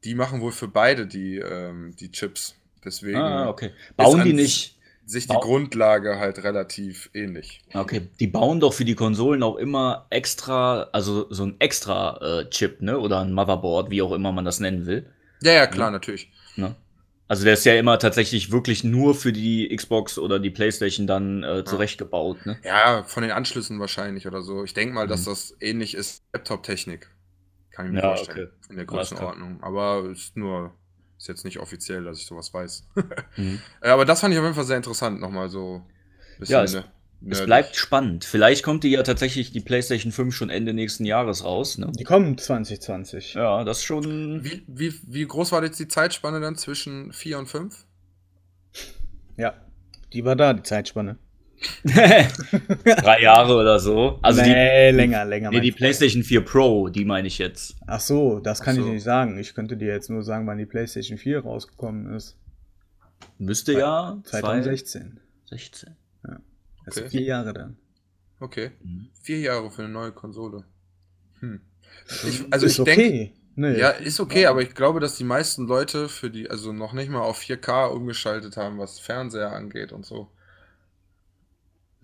die 0.03 0.15
machen 0.15 0.41
wohl 0.41 0.51
für 0.51 0.67
beide 0.67 1.07
die, 1.07 1.37
ähm, 1.37 1.95
die 1.95 2.11
Chips. 2.11 2.55
Deswegen 2.83 3.17
Ah, 3.17 3.49
okay. 3.49 3.71
Bauen 3.95 4.23
die 4.23 4.33
nicht. 4.33 4.77
Sich 5.05 5.27
die 5.27 5.33
Bau- 5.33 5.39
Grundlage 5.41 6.17
halt 6.19 6.43
relativ 6.43 7.09
ähnlich. 7.13 7.61
Okay, 7.73 8.07
die 8.19 8.27
bauen 8.27 8.59
doch 8.59 8.73
für 8.73 8.85
die 8.85 8.95
Konsolen 8.95 9.43
auch 9.43 9.55
immer 9.57 10.07
extra, 10.09 10.83
also 10.93 11.27
so 11.29 11.43
ein 11.45 11.55
extra 11.59 12.17
äh, 12.41 12.49
Chip, 12.49 12.81
ne? 12.81 12.99
Oder 12.99 13.19
ein 13.21 13.33
Motherboard, 13.33 13.89
wie 13.89 14.01
auch 14.01 14.11
immer 14.13 14.31
man 14.31 14.45
das 14.45 14.59
nennen 14.59 14.85
will. 14.85 15.05
Ja, 15.41 15.51
ja, 15.53 15.67
klar, 15.67 15.91
natürlich. 15.91 16.31
Ne? 16.55 16.75
Also 17.27 17.45
der 17.45 17.53
ist 17.53 17.65
ja 17.65 17.73
immer 17.75 17.97
tatsächlich 17.99 18.51
wirklich 18.51 18.83
nur 18.83 19.15
für 19.15 19.33
die 19.33 19.75
Xbox 19.75 20.17
oder 20.19 20.39
die 20.39 20.51
Playstation 20.51 21.07
dann 21.07 21.43
äh, 21.43 21.63
zurechtgebaut, 21.65 22.45
ne? 22.45 22.57
Ja, 22.63 23.03
von 23.03 23.23
den 23.23 23.31
Anschlüssen 23.31 23.79
wahrscheinlich 23.79 24.27
oder 24.27 24.41
so. 24.41 24.63
Ich 24.63 24.73
denke 24.73 24.93
mal, 24.93 25.07
dass 25.07 25.21
Mhm. 25.25 25.29
das 25.31 25.55
ähnlich 25.59 25.95
ist 25.95 26.21
Laptop-Technik. 26.33 27.09
Kann 27.71 27.87
ich 27.87 27.91
mir 27.93 28.01
Ja, 28.01 28.15
vorstellen. 28.15 28.49
okay. 28.49 28.69
In 28.69 28.75
der. 28.75 28.85
Größenordnung. 28.85 29.63
Aber 29.63 30.07
ist 30.11 30.37
nur, 30.37 30.73
ist 31.23 31.27
jetzt 31.29 31.45
nicht 31.45 31.59
offiziell, 31.59 32.03
dass 32.03 32.19
ich 32.19 32.25
sowas 32.25 32.53
weiß. 32.53 32.83
Mhm. 33.37 33.59
Äh, 33.81 33.89
Aber 33.89 34.03
das 34.05 34.19
fand 34.19 34.33
ich 34.33 34.37
auf 34.39 34.43
jeden 34.43 34.55
Fall 34.55 34.65
sehr 34.65 34.77
interessant, 34.77 35.19
nochmal 35.21 35.49
so. 35.49 35.81
ein 36.39 36.45
Ja, 36.45 36.63
es- 36.63 36.73
ne- 36.73 36.83
Es 37.29 37.43
bleibt 37.45 37.75
spannend. 37.77 38.25
Vielleicht 38.25 38.63
kommt 38.63 38.83
die 38.83 38.89
ja 38.89 39.01
tatsächlich 39.03 39.51
die 39.53 39.61
PlayStation 39.61 40.11
5 40.11 40.35
schon 40.35 40.49
Ende 40.49 40.73
nächsten 40.73 41.05
Jahres 41.05 41.45
raus, 41.45 41.77
ne? 41.77 41.89
Die 41.97 42.03
kommen 42.03 42.37
2020. 42.37 43.35
Ja, 43.35 43.63
das 43.63 43.77
ist 43.77 43.85
schon. 43.85 44.43
Wie, 44.43 44.63
wie, 44.67 44.93
wie 45.07 45.25
groß 45.25 45.53
war 45.53 45.63
jetzt 45.63 45.79
die 45.79 45.87
Zeitspanne 45.87 46.41
dann 46.41 46.57
zwischen 46.57 47.13
4 47.13 47.39
und 47.39 47.47
5? 47.47 47.85
Ja, 49.37 49.53
die 50.11 50.25
war 50.25 50.35
da, 50.35 50.53
die 50.53 50.63
Zeitspanne. 50.63 51.17
Drei 51.83 53.21
Jahre 53.21 53.55
oder 53.55 53.79
so. 53.79 54.19
Also 54.21 54.41
nee, 54.41 54.91
die, 54.91 54.97
länger, 54.97 55.25
länger. 55.25 55.49
nee, 55.49 55.59
die. 55.59 55.71
PlayStation 55.71 56.23
4 56.23 56.41
Pro, 56.41 56.89
die 56.89 57.05
meine 57.05 57.27
ich 57.27 57.37
jetzt. 57.37 57.75
Ach 57.87 57.99
so, 57.99 58.39
das 58.39 58.61
kann 58.61 58.75
Ach 58.75 58.79
ich 58.79 58.85
so. 58.85 58.91
nicht 58.93 59.03
sagen. 59.03 59.37
Ich 59.39 59.53
könnte 59.53 59.77
dir 59.77 59.87
jetzt 59.87 60.09
nur 60.09 60.23
sagen, 60.23 60.47
wann 60.47 60.57
die 60.57 60.65
PlayStation 60.65 61.17
4 61.17 61.39
rausgekommen 61.39 62.13
ist. 62.15 62.37
Müsste 63.37 63.73
ja 63.73 64.17
2016. 64.23 65.19
2016. 65.47 65.95
Also 66.85 67.01
Okay. 67.01 67.09
vier 67.09 67.21
Jahre 67.21 67.53
dann. 67.53 67.77
Okay. 68.39 68.71
Mhm. 68.81 69.07
Vier 69.21 69.39
Jahre 69.39 69.71
für 69.71 69.83
eine 69.83 69.93
neue 69.93 70.11
Konsole. 70.11 70.65
Hm. 71.39 71.61
Ich, 72.27 72.43
also 72.51 72.65
ist 72.65 72.79
ich 72.79 72.83
denke, 72.83 73.05
okay. 73.05 73.33
Nee. 73.55 73.77
ja, 73.77 73.89
ist 73.89 74.19
okay, 74.19 74.47
aber 74.47 74.61
ich 74.63 74.73
glaube, 74.73 74.99
dass 74.99 75.15
die 75.15 75.23
meisten 75.23 75.67
Leute 75.67 76.09
für 76.09 76.31
die, 76.31 76.49
also 76.49 76.73
noch 76.73 76.93
nicht 76.93 77.09
mal 77.09 77.21
auf 77.21 77.39
4K 77.39 77.87
umgeschaltet 77.89 78.57
haben, 78.57 78.79
was 78.79 78.99
Fernseher 78.99 79.51
angeht 79.51 79.91
und 79.91 80.05
so. 80.05 80.29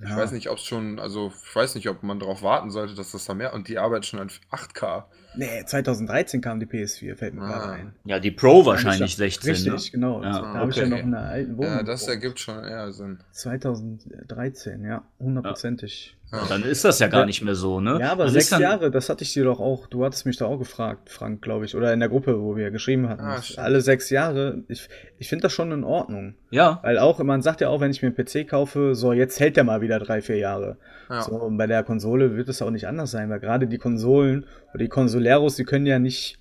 Ich 0.01 0.09
Ja. 0.09 0.15
weiß 0.15 0.31
nicht, 0.31 0.49
ob 0.49 0.57
es 0.57 0.63
schon, 0.63 0.97
also 0.97 1.31
ich 1.45 1.55
weiß 1.55 1.75
nicht, 1.75 1.89
ob 1.89 2.03
man 2.03 2.19
darauf 2.19 2.41
warten 2.41 2.69
sollte, 2.71 2.95
dass 2.95 3.11
das 3.11 3.25
da 3.25 3.33
mehr 3.33 3.53
und 3.53 3.67
die 3.67 3.77
arbeiten 3.77 4.03
schon 4.03 4.19
an 4.21 4.29
8K. 4.49 5.05
Nee, 5.35 5.63
2013 5.65 6.39
kam 6.41 6.59
die 6.59 6.65
PS4, 6.65 7.15
fällt 7.17 7.33
mir 7.33 7.41
Ah. 7.43 7.47
gerade 7.47 7.71
ein. 7.73 7.93
Ja, 8.05 8.19
die 8.19 8.31
Pro 8.31 8.65
wahrscheinlich 8.65 9.11
Ja, 9.11 9.17
16. 9.29 9.49
Richtig, 9.51 9.71
ne? 9.73 9.91
genau. 9.91 10.23
Ja, 10.23 10.39
da 10.41 10.53
habe 10.53 10.71
ich 10.71 10.77
ja 10.77 10.83
okay. 10.83 10.91
noch 10.91 10.99
in 10.99 11.13
einer 11.13 11.27
alten 11.29 11.57
Wohnung. 11.57 11.71
Ja, 11.71 11.83
das 11.83 12.07
ergibt 12.07 12.39
schon 12.39 12.63
eher 12.63 12.91
Sinn. 12.93 13.19
2013, 13.31 14.83
ja, 14.85 15.03
hundertprozentig. 15.19 16.15
Ja. 16.31 16.45
Dann 16.47 16.63
ist 16.63 16.85
das 16.85 16.99
ja 16.99 17.07
gar 17.07 17.25
nicht 17.25 17.41
mehr 17.41 17.55
so, 17.55 17.79
ne? 17.79 17.97
Ja, 17.99 18.11
aber 18.11 18.25
Dann 18.25 18.33
sechs 18.33 18.51
Jahre, 18.51 18.91
das 18.91 19.09
hatte 19.09 19.23
ich 19.23 19.33
dir 19.33 19.45
doch 19.45 19.59
auch, 19.59 19.87
du 19.87 20.05
hattest 20.05 20.27
mich 20.27 20.37
da 20.37 20.45
auch 20.45 20.59
gefragt, 20.59 21.09
Frank, 21.09 21.41
glaube 21.41 21.65
ich, 21.65 21.75
oder 21.75 21.91
in 21.91 21.99
der 21.99 22.09
Gruppe, 22.09 22.39
wo 22.39 22.55
wir 22.55 22.69
geschrieben 22.69 23.09
hatten. 23.09 23.23
Ah. 23.23 23.41
Alle 23.57 23.81
sechs 23.81 24.11
Jahre, 24.11 24.63
ich, 24.67 24.89
ich 25.17 25.27
finde 25.27 25.43
das 25.43 25.53
schon 25.53 25.71
in 25.71 25.83
Ordnung. 25.83 26.35
Ja, 26.51 26.79
Weil 26.83 26.99
auch, 26.99 27.17
man 27.19 27.41
sagt 27.41 27.61
ja 27.61 27.69
auch, 27.69 27.81
wenn 27.81 27.89
ich 27.89 28.03
mir 28.03 28.13
einen 28.15 28.15
PC 28.15 28.47
kaufe, 28.47 28.93
so, 28.93 29.11
jetzt 29.11 29.39
hält 29.39 29.57
der 29.57 29.63
mal 29.63 29.81
wieder 29.81 29.97
drei, 29.97 30.21
vier 30.21 30.37
Jahre. 30.37 30.77
Ja. 31.09 31.23
So, 31.23 31.31
und 31.31 31.57
bei 31.57 31.65
der 31.65 31.83
Konsole 31.83 32.35
wird 32.35 32.47
es 32.49 32.61
auch 32.61 32.69
nicht 32.69 32.87
anders 32.87 33.09
sein, 33.09 33.29
weil 33.31 33.39
gerade 33.39 33.67
die 33.67 33.79
Konsolen 33.79 34.45
oder 34.73 34.83
die 34.83 34.89
Consoleros, 34.89 35.55
die 35.55 35.63
können 35.63 35.87
ja 35.87 35.97
nicht, 35.97 36.37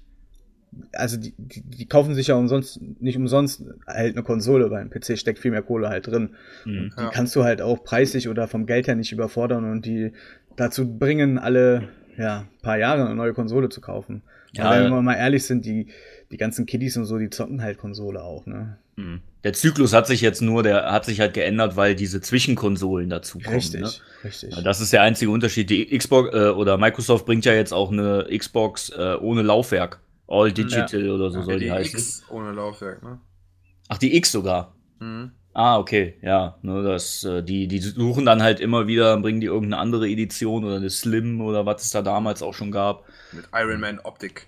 also 0.93 1.17
die, 1.17 1.35
die, 1.39 1.63
die 1.63 1.87
kaufen 1.87 2.15
sich 2.15 2.29
ja 2.29 2.35
umsonst, 2.35 2.81
nicht 3.01 3.17
umsonst 3.17 3.63
halt 3.87 4.15
eine 4.15 4.23
Konsole, 4.23 4.71
weil 4.71 4.81
ein 4.83 4.91
PC 4.91 5.19
steckt 5.19 5.39
viel 5.39 5.51
mehr 5.51 5.63
Kohle 5.63 5.89
halt 5.89 6.07
drin. 6.07 6.31
Mhm. 6.65 6.93
Die 6.97 7.03
Ja. 7.03 7.11
kannst 7.11 7.35
du 7.37 7.45
halt 7.45 7.63
auch 7.63 7.83
preislich 7.85 8.29
oder 8.29 8.49
vom 8.49 8.67
Geld 8.67 8.87
her 8.87 8.95
nicht 8.97 9.13
überfordern 9.13 9.71
und 9.71 9.85
die 9.87 10.13
dazu 10.57 10.99
bringen, 10.99 11.39
alle 11.39 11.89
ja, 12.17 12.47
paar 12.63 12.79
Jahre 12.79 13.07
eine 13.07 13.15
neue 13.15 13.33
Konsole 13.33 13.69
zu 13.69 13.81
kaufen. 13.81 14.23
Ja, 14.53 14.71
wenn 14.73 14.91
wir 14.91 15.03
mal 15.03 15.15
ehrlich 15.15 15.45
sind, 15.45 15.65
die, 15.67 15.89
die 16.33 16.37
ganzen 16.39 16.65
Kiddies 16.67 16.97
und 16.97 17.05
so, 17.05 17.19
die 17.19 17.29
zocken 17.31 17.63
halt 17.63 17.79
Konsole 17.79 18.23
auch, 18.23 18.47
ne? 18.47 18.79
Mhm. 18.97 19.21
Der 19.45 19.53
Zyklus 19.53 19.93
hat 19.93 20.09
sich 20.09 20.21
jetzt 20.21 20.43
nur, 20.43 20.65
der 20.65 20.91
hat 20.91 21.05
sich 21.05 21.21
halt 21.21 21.33
geändert, 21.33 21.77
weil 21.77 21.95
diese 21.95 22.21
Zwischenkonsolen 22.21 23.09
dazu 23.09 23.39
kommen. 23.39 23.55
Richtig, 23.55 23.83
Ne? 23.83 23.89
richtig. 24.25 24.53
Das 24.65 24.81
ist 24.81 24.93
der 24.93 25.03
einzige 25.03 25.31
Unterschied. 25.31 25.71
Die 25.71 25.97
Xbox 25.97 26.35
äh, 26.35 26.49
oder 26.49 26.77
Microsoft 26.77 27.25
bringt 27.25 27.45
ja 27.45 27.53
jetzt 27.53 27.73
auch 27.73 27.93
eine 27.93 28.27
Xbox 28.37 28.89
äh, 28.91 29.15
ohne 29.21 29.43
Laufwerk. 29.43 30.01
All 30.29 30.53
Digital 30.53 31.11
oder 31.11 31.31
so 31.31 31.39
Ja, 31.39 31.45
soll 31.45 31.59
die, 31.59 31.65
die 31.67 31.73
heißen. 31.73 31.99
X 31.99 32.23
ohne 32.29 32.53
Laufwerk, 32.53 33.03
ne? 33.03 33.19
Ach, 33.89 33.99
die 33.99 34.15
X 34.17 34.33
sogar. 34.33 34.75
Mhm. 35.01 35.33
Ah, 35.55 35.79
okay, 35.79 36.19
ja. 36.23 36.59
Ne, 36.63 36.83
das, 36.83 37.25
äh, 37.25 37.43
die, 37.43 37.67
die 37.67 37.79
suchen 37.81 38.27
dann 38.27 38.43
halt 38.43 38.61
immer 38.61 38.87
wieder, 38.87 39.17
bringen 39.17 39.41
die 39.41 39.47
irgendeine 39.47 39.81
andere 39.81 40.09
Edition 40.09 40.65
oder 40.65 40.77
eine 40.77 40.91
Slim 40.91 41.41
oder 41.41 41.67
was 41.67 41.83
es 41.83 41.91
da 41.91 42.03
damals 42.03 42.43
auch 42.43 42.55
schon 42.55 42.71
gab. 42.71 43.05
Mit 43.33 43.49
Iron 43.53 43.81
Man 43.81 43.99
Optik. 44.01 44.47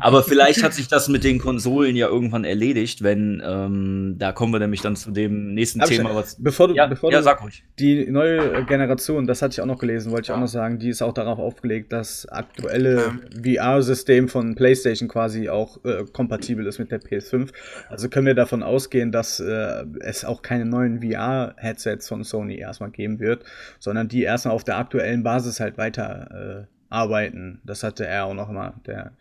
Aber 0.00 0.22
vielleicht 0.22 0.62
hat 0.62 0.74
sich 0.74 0.88
das 0.88 1.08
mit 1.08 1.24
den 1.24 1.38
Konsolen 1.38 1.96
ja 1.96 2.08
irgendwann 2.08 2.44
erledigt, 2.44 3.02
wenn, 3.02 3.42
ähm, 3.44 4.14
da 4.18 4.32
kommen 4.32 4.52
wir 4.52 4.60
nämlich 4.60 4.80
dann 4.80 4.96
zu 4.96 5.10
dem 5.10 5.54
nächsten 5.54 5.80
Hab 5.80 5.90
ich- 5.90 5.96
Thema, 5.96 6.14
was. 6.14 6.36
Bevor 6.42 6.68
du, 6.68 6.74
Ja, 6.74 6.86
bevor 6.86 7.10
ja 7.12 7.18
du 7.18 7.24
sag 7.24 7.42
ruhig. 7.42 7.64
die 7.78 8.10
neue 8.10 8.64
Generation, 8.66 9.26
das 9.26 9.42
hatte 9.42 9.52
ich 9.52 9.60
auch 9.60 9.66
noch 9.66 9.78
gelesen, 9.78 10.12
wollte 10.12 10.26
ich 10.26 10.32
auch 10.32 10.40
noch 10.40 10.46
sagen, 10.48 10.78
die 10.78 10.88
ist 10.90 11.02
auch 11.02 11.14
darauf 11.14 11.38
aufgelegt, 11.38 11.92
dass 11.92 12.26
aktuelle 12.28 13.04
Ähm. 13.04 13.20
VR-System 13.44 14.28
von 14.28 14.54
PlayStation 14.54 15.08
quasi 15.08 15.48
auch 15.48 15.84
äh, 15.84 16.04
kompatibel 16.12 16.66
ist 16.66 16.78
mit 16.78 16.90
der 16.90 17.00
PS5. 17.00 17.50
Also 17.88 18.08
können 18.08 18.26
wir 18.26 18.34
davon 18.34 18.62
ausgehen, 18.62 19.12
dass 19.12 19.40
äh, 19.40 19.84
es 20.00 20.24
auch 20.24 20.42
keine 20.42 20.64
neuen 20.64 21.00
VR-Headsets 21.02 22.08
von 22.08 22.24
Sony 22.24 22.56
erstmal 22.58 22.90
geben 22.90 23.20
wird, 23.20 23.44
sondern 23.78 24.08
die 24.08 24.22
erstmal 24.22 24.54
auf 24.54 24.64
der 24.64 24.78
aktuellen 24.78 25.22
Basis 25.22 25.60
halt 25.60 25.78
weiter 25.78 26.66
äh, 26.66 26.77
arbeiten. 26.90 27.60
Das 27.64 27.82
hatte 27.82 28.06
er 28.06 28.24
auch 28.24 28.34
noch 28.34 28.50
mal, 28.50 28.74
der 28.86 29.12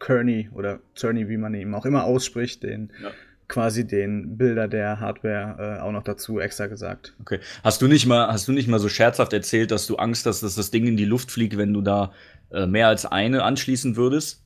Kearney 0.00 0.50
oder 0.52 0.80
Cerny, 0.96 1.28
wie 1.28 1.36
man 1.36 1.54
ihn 1.54 1.72
auch 1.74 1.86
immer 1.86 2.04
ausspricht, 2.04 2.62
den 2.62 2.90
Ja. 3.02 3.10
quasi 3.48 3.86
den 3.86 4.36
Bilder 4.36 4.68
der 4.68 5.00
Hardware 5.00 5.78
äh, 5.78 5.80
auch 5.82 5.92
noch 5.92 6.02
dazu 6.02 6.40
extra 6.40 6.66
gesagt. 6.66 7.14
Okay. 7.20 7.40
Hast 7.62 7.80
du 7.82 7.88
nicht 7.88 8.06
mal, 8.06 8.28
hast 8.28 8.48
du 8.48 8.52
nicht 8.52 8.68
mal 8.68 8.78
so 8.78 8.88
scherzhaft 8.88 9.32
erzählt, 9.32 9.70
dass 9.70 9.86
du 9.86 9.96
Angst 9.96 10.26
hast, 10.26 10.42
dass 10.42 10.54
das 10.56 10.70
Ding 10.70 10.86
in 10.86 10.96
die 10.96 11.04
Luft 11.04 11.30
fliegt, 11.30 11.56
wenn 11.56 11.72
du 11.72 11.80
da 11.80 12.12
äh, 12.50 12.66
mehr 12.66 12.88
als 12.88 13.06
eine 13.06 13.42
anschließen 13.44 13.96
würdest? 13.96 14.43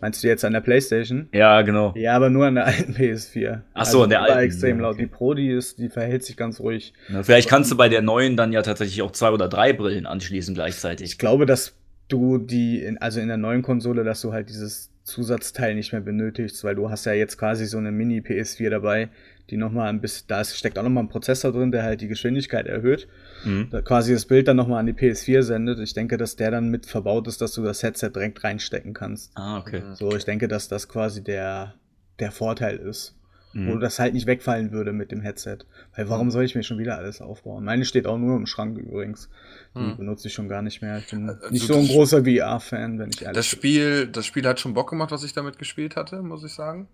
Meinst 0.00 0.22
du 0.22 0.28
jetzt 0.28 0.44
an 0.44 0.52
der 0.52 0.60
PlayStation? 0.60 1.28
Ja, 1.32 1.62
genau. 1.62 1.92
Ja, 1.96 2.14
aber 2.14 2.30
nur 2.30 2.46
an 2.46 2.54
der 2.54 2.66
alten 2.66 2.94
PS4. 2.94 3.62
Ach 3.74 3.84
so, 3.84 4.04
an 4.04 4.10
der 4.10 4.22
alten, 4.22 4.38
extrem 4.38 4.80
laut. 4.80 4.94
okay. 4.94 5.02
Die 5.02 5.08
Pro, 5.08 5.34
die 5.34 5.50
ist, 5.50 5.78
die 5.78 5.88
verhält 5.88 6.24
sich 6.24 6.36
ganz 6.36 6.60
ruhig. 6.60 6.92
Na, 7.08 7.22
vielleicht 7.22 7.48
kannst 7.48 7.70
du 7.70 7.76
bei 7.76 7.88
der 7.88 8.02
neuen 8.02 8.36
dann 8.36 8.52
ja 8.52 8.62
tatsächlich 8.62 9.02
auch 9.02 9.10
zwei 9.10 9.30
oder 9.30 9.48
drei 9.48 9.72
Brillen 9.72 10.06
anschließen 10.06 10.54
gleichzeitig. 10.54 11.12
Ich 11.12 11.18
glaube, 11.18 11.46
dass 11.46 11.74
du 12.08 12.38
die, 12.38 12.82
in, 12.82 12.98
also 12.98 13.20
in 13.20 13.28
der 13.28 13.36
neuen 13.36 13.62
Konsole, 13.62 14.04
dass 14.04 14.20
du 14.20 14.32
halt 14.32 14.48
dieses 14.48 14.90
Zusatzteil 15.02 15.74
nicht 15.74 15.92
mehr 15.92 16.00
benötigst, 16.00 16.62
weil 16.64 16.74
du 16.74 16.90
hast 16.90 17.06
ja 17.06 17.12
jetzt 17.12 17.38
quasi 17.38 17.66
so 17.66 17.78
eine 17.78 17.90
Mini 17.90 18.20
PS4 18.20 18.70
dabei, 18.70 19.08
die 19.50 19.56
nochmal 19.56 19.88
ein 19.88 20.00
bisschen, 20.00 20.26
da 20.28 20.40
ist, 20.40 20.56
steckt 20.56 20.78
auch 20.78 20.82
nochmal 20.82 21.04
ein 21.04 21.08
Prozessor 21.08 21.52
drin, 21.52 21.72
der 21.72 21.82
halt 21.82 22.00
die 22.00 22.08
Geschwindigkeit 22.08 22.66
erhöht. 22.66 23.08
Mhm. 23.44 23.68
Da 23.70 23.80
quasi 23.82 24.12
das 24.12 24.26
Bild 24.26 24.48
dann 24.48 24.56
nochmal 24.56 24.80
an 24.80 24.86
die 24.86 24.92
PS4 24.92 25.42
sendet. 25.42 25.78
Ich 25.80 25.94
denke, 25.94 26.16
dass 26.16 26.36
der 26.36 26.50
dann 26.50 26.68
mit 26.68 26.86
verbaut 26.86 27.26
ist, 27.28 27.40
dass 27.40 27.52
du 27.52 27.62
das 27.62 27.82
Headset 27.82 28.10
direkt 28.14 28.44
reinstecken 28.44 28.94
kannst. 28.94 29.32
Ah, 29.36 29.58
okay. 29.58 29.82
So, 29.94 30.14
ich 30.14 30.24
denke, 30.24 30.48
dass 30.48 30.68
das 30.68 30.88
quasi 30.88 31.22
der, 31.24 31.74
der 32.20 32.30
Vorteil 32.32 32.76
ist. 32.76 33.14
Wo 33.54 33.74
Mhm. 33.76 33.80
das 33.80 33.98
halt 33.98 34.12
nicht 34.12 34.26
wegfallen 34.26 34.72
würde 34.72 34.92
mit 34.92 35.10
dem 35.10 35.22
Headset. 35.22 35.60
Weil 35.96 36.10
warum 36.10 36.30
soll 36.30 36.44
ich 36.44 36.54
mir 36.54 36.62
schon 36.62 36.76
wieder 36.76 36.98
alles 36.98 37.22
aufbauen? 37.22 37.64
Meine 37.64 37.86
steht 37.86 38.06
auch 38.06 38.18
nur 38.18 38.36
im 38.36 38.44
Schrank 38.44 38.76
übrigens. 38.76 39.30
Die 39.74 39.78
Hm. 39.80 39.96
benutze 39.96 40.28
ich 40.28 40.34
schon 40.34 40.48
gar 40.50 40.60
nicht 40.60 40.82
mehr. 40.82 40.98
Ich 40.98 41.08
bin 41.10 41.30
Also 41.30 41.48
nicht 41.48 41.66
so 41.66 41.74
ein 41.78 41.86
großer 41.88 42.24
VR-Fan, 42.24 42.98
wenn 42.98 43.08
ich 43.08 43.22
ehrlich 43.22 43.34
Das 43.36 43.48
bin. 43.48 43.58
Spiel, 43.58 44.06
das 44.08 44.26
Spiel 44.26 44.46
hat 44.46 44.60
schon 44.60 44.74
Bock 44.74 44.90
gemacht, 44.90 45.10
was 45.12 45.24
ich 45.24 45.32
damit 45.32 45.58
gespielt 45.58 45.96
hatte, 45.96 46.20
muss 46.20 46.44
ich 46.44 46.52
sagen. 46.52 46.88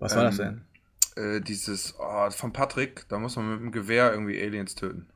Was 0.00 0.16
war 0.16 0.24
das 0.24 0.40
ähm, 0.40 0.44
denn? 0.44 0.60
Äh, 1.16 1.40
dieses 1.40 1.94
oh, 1.98 2.30
von 2.30 2.52
Patrick, 2.52 3.06
da 3.08 3.18
muss 3.18 3.36
man 3.36 3.50
mit 3.50 3.60
dem 3.60 3.72
Gewehr 3.72 4.12
irgendwie 4.12 4.40
Aliens 4.42 4.74
töten. 4.74 5.06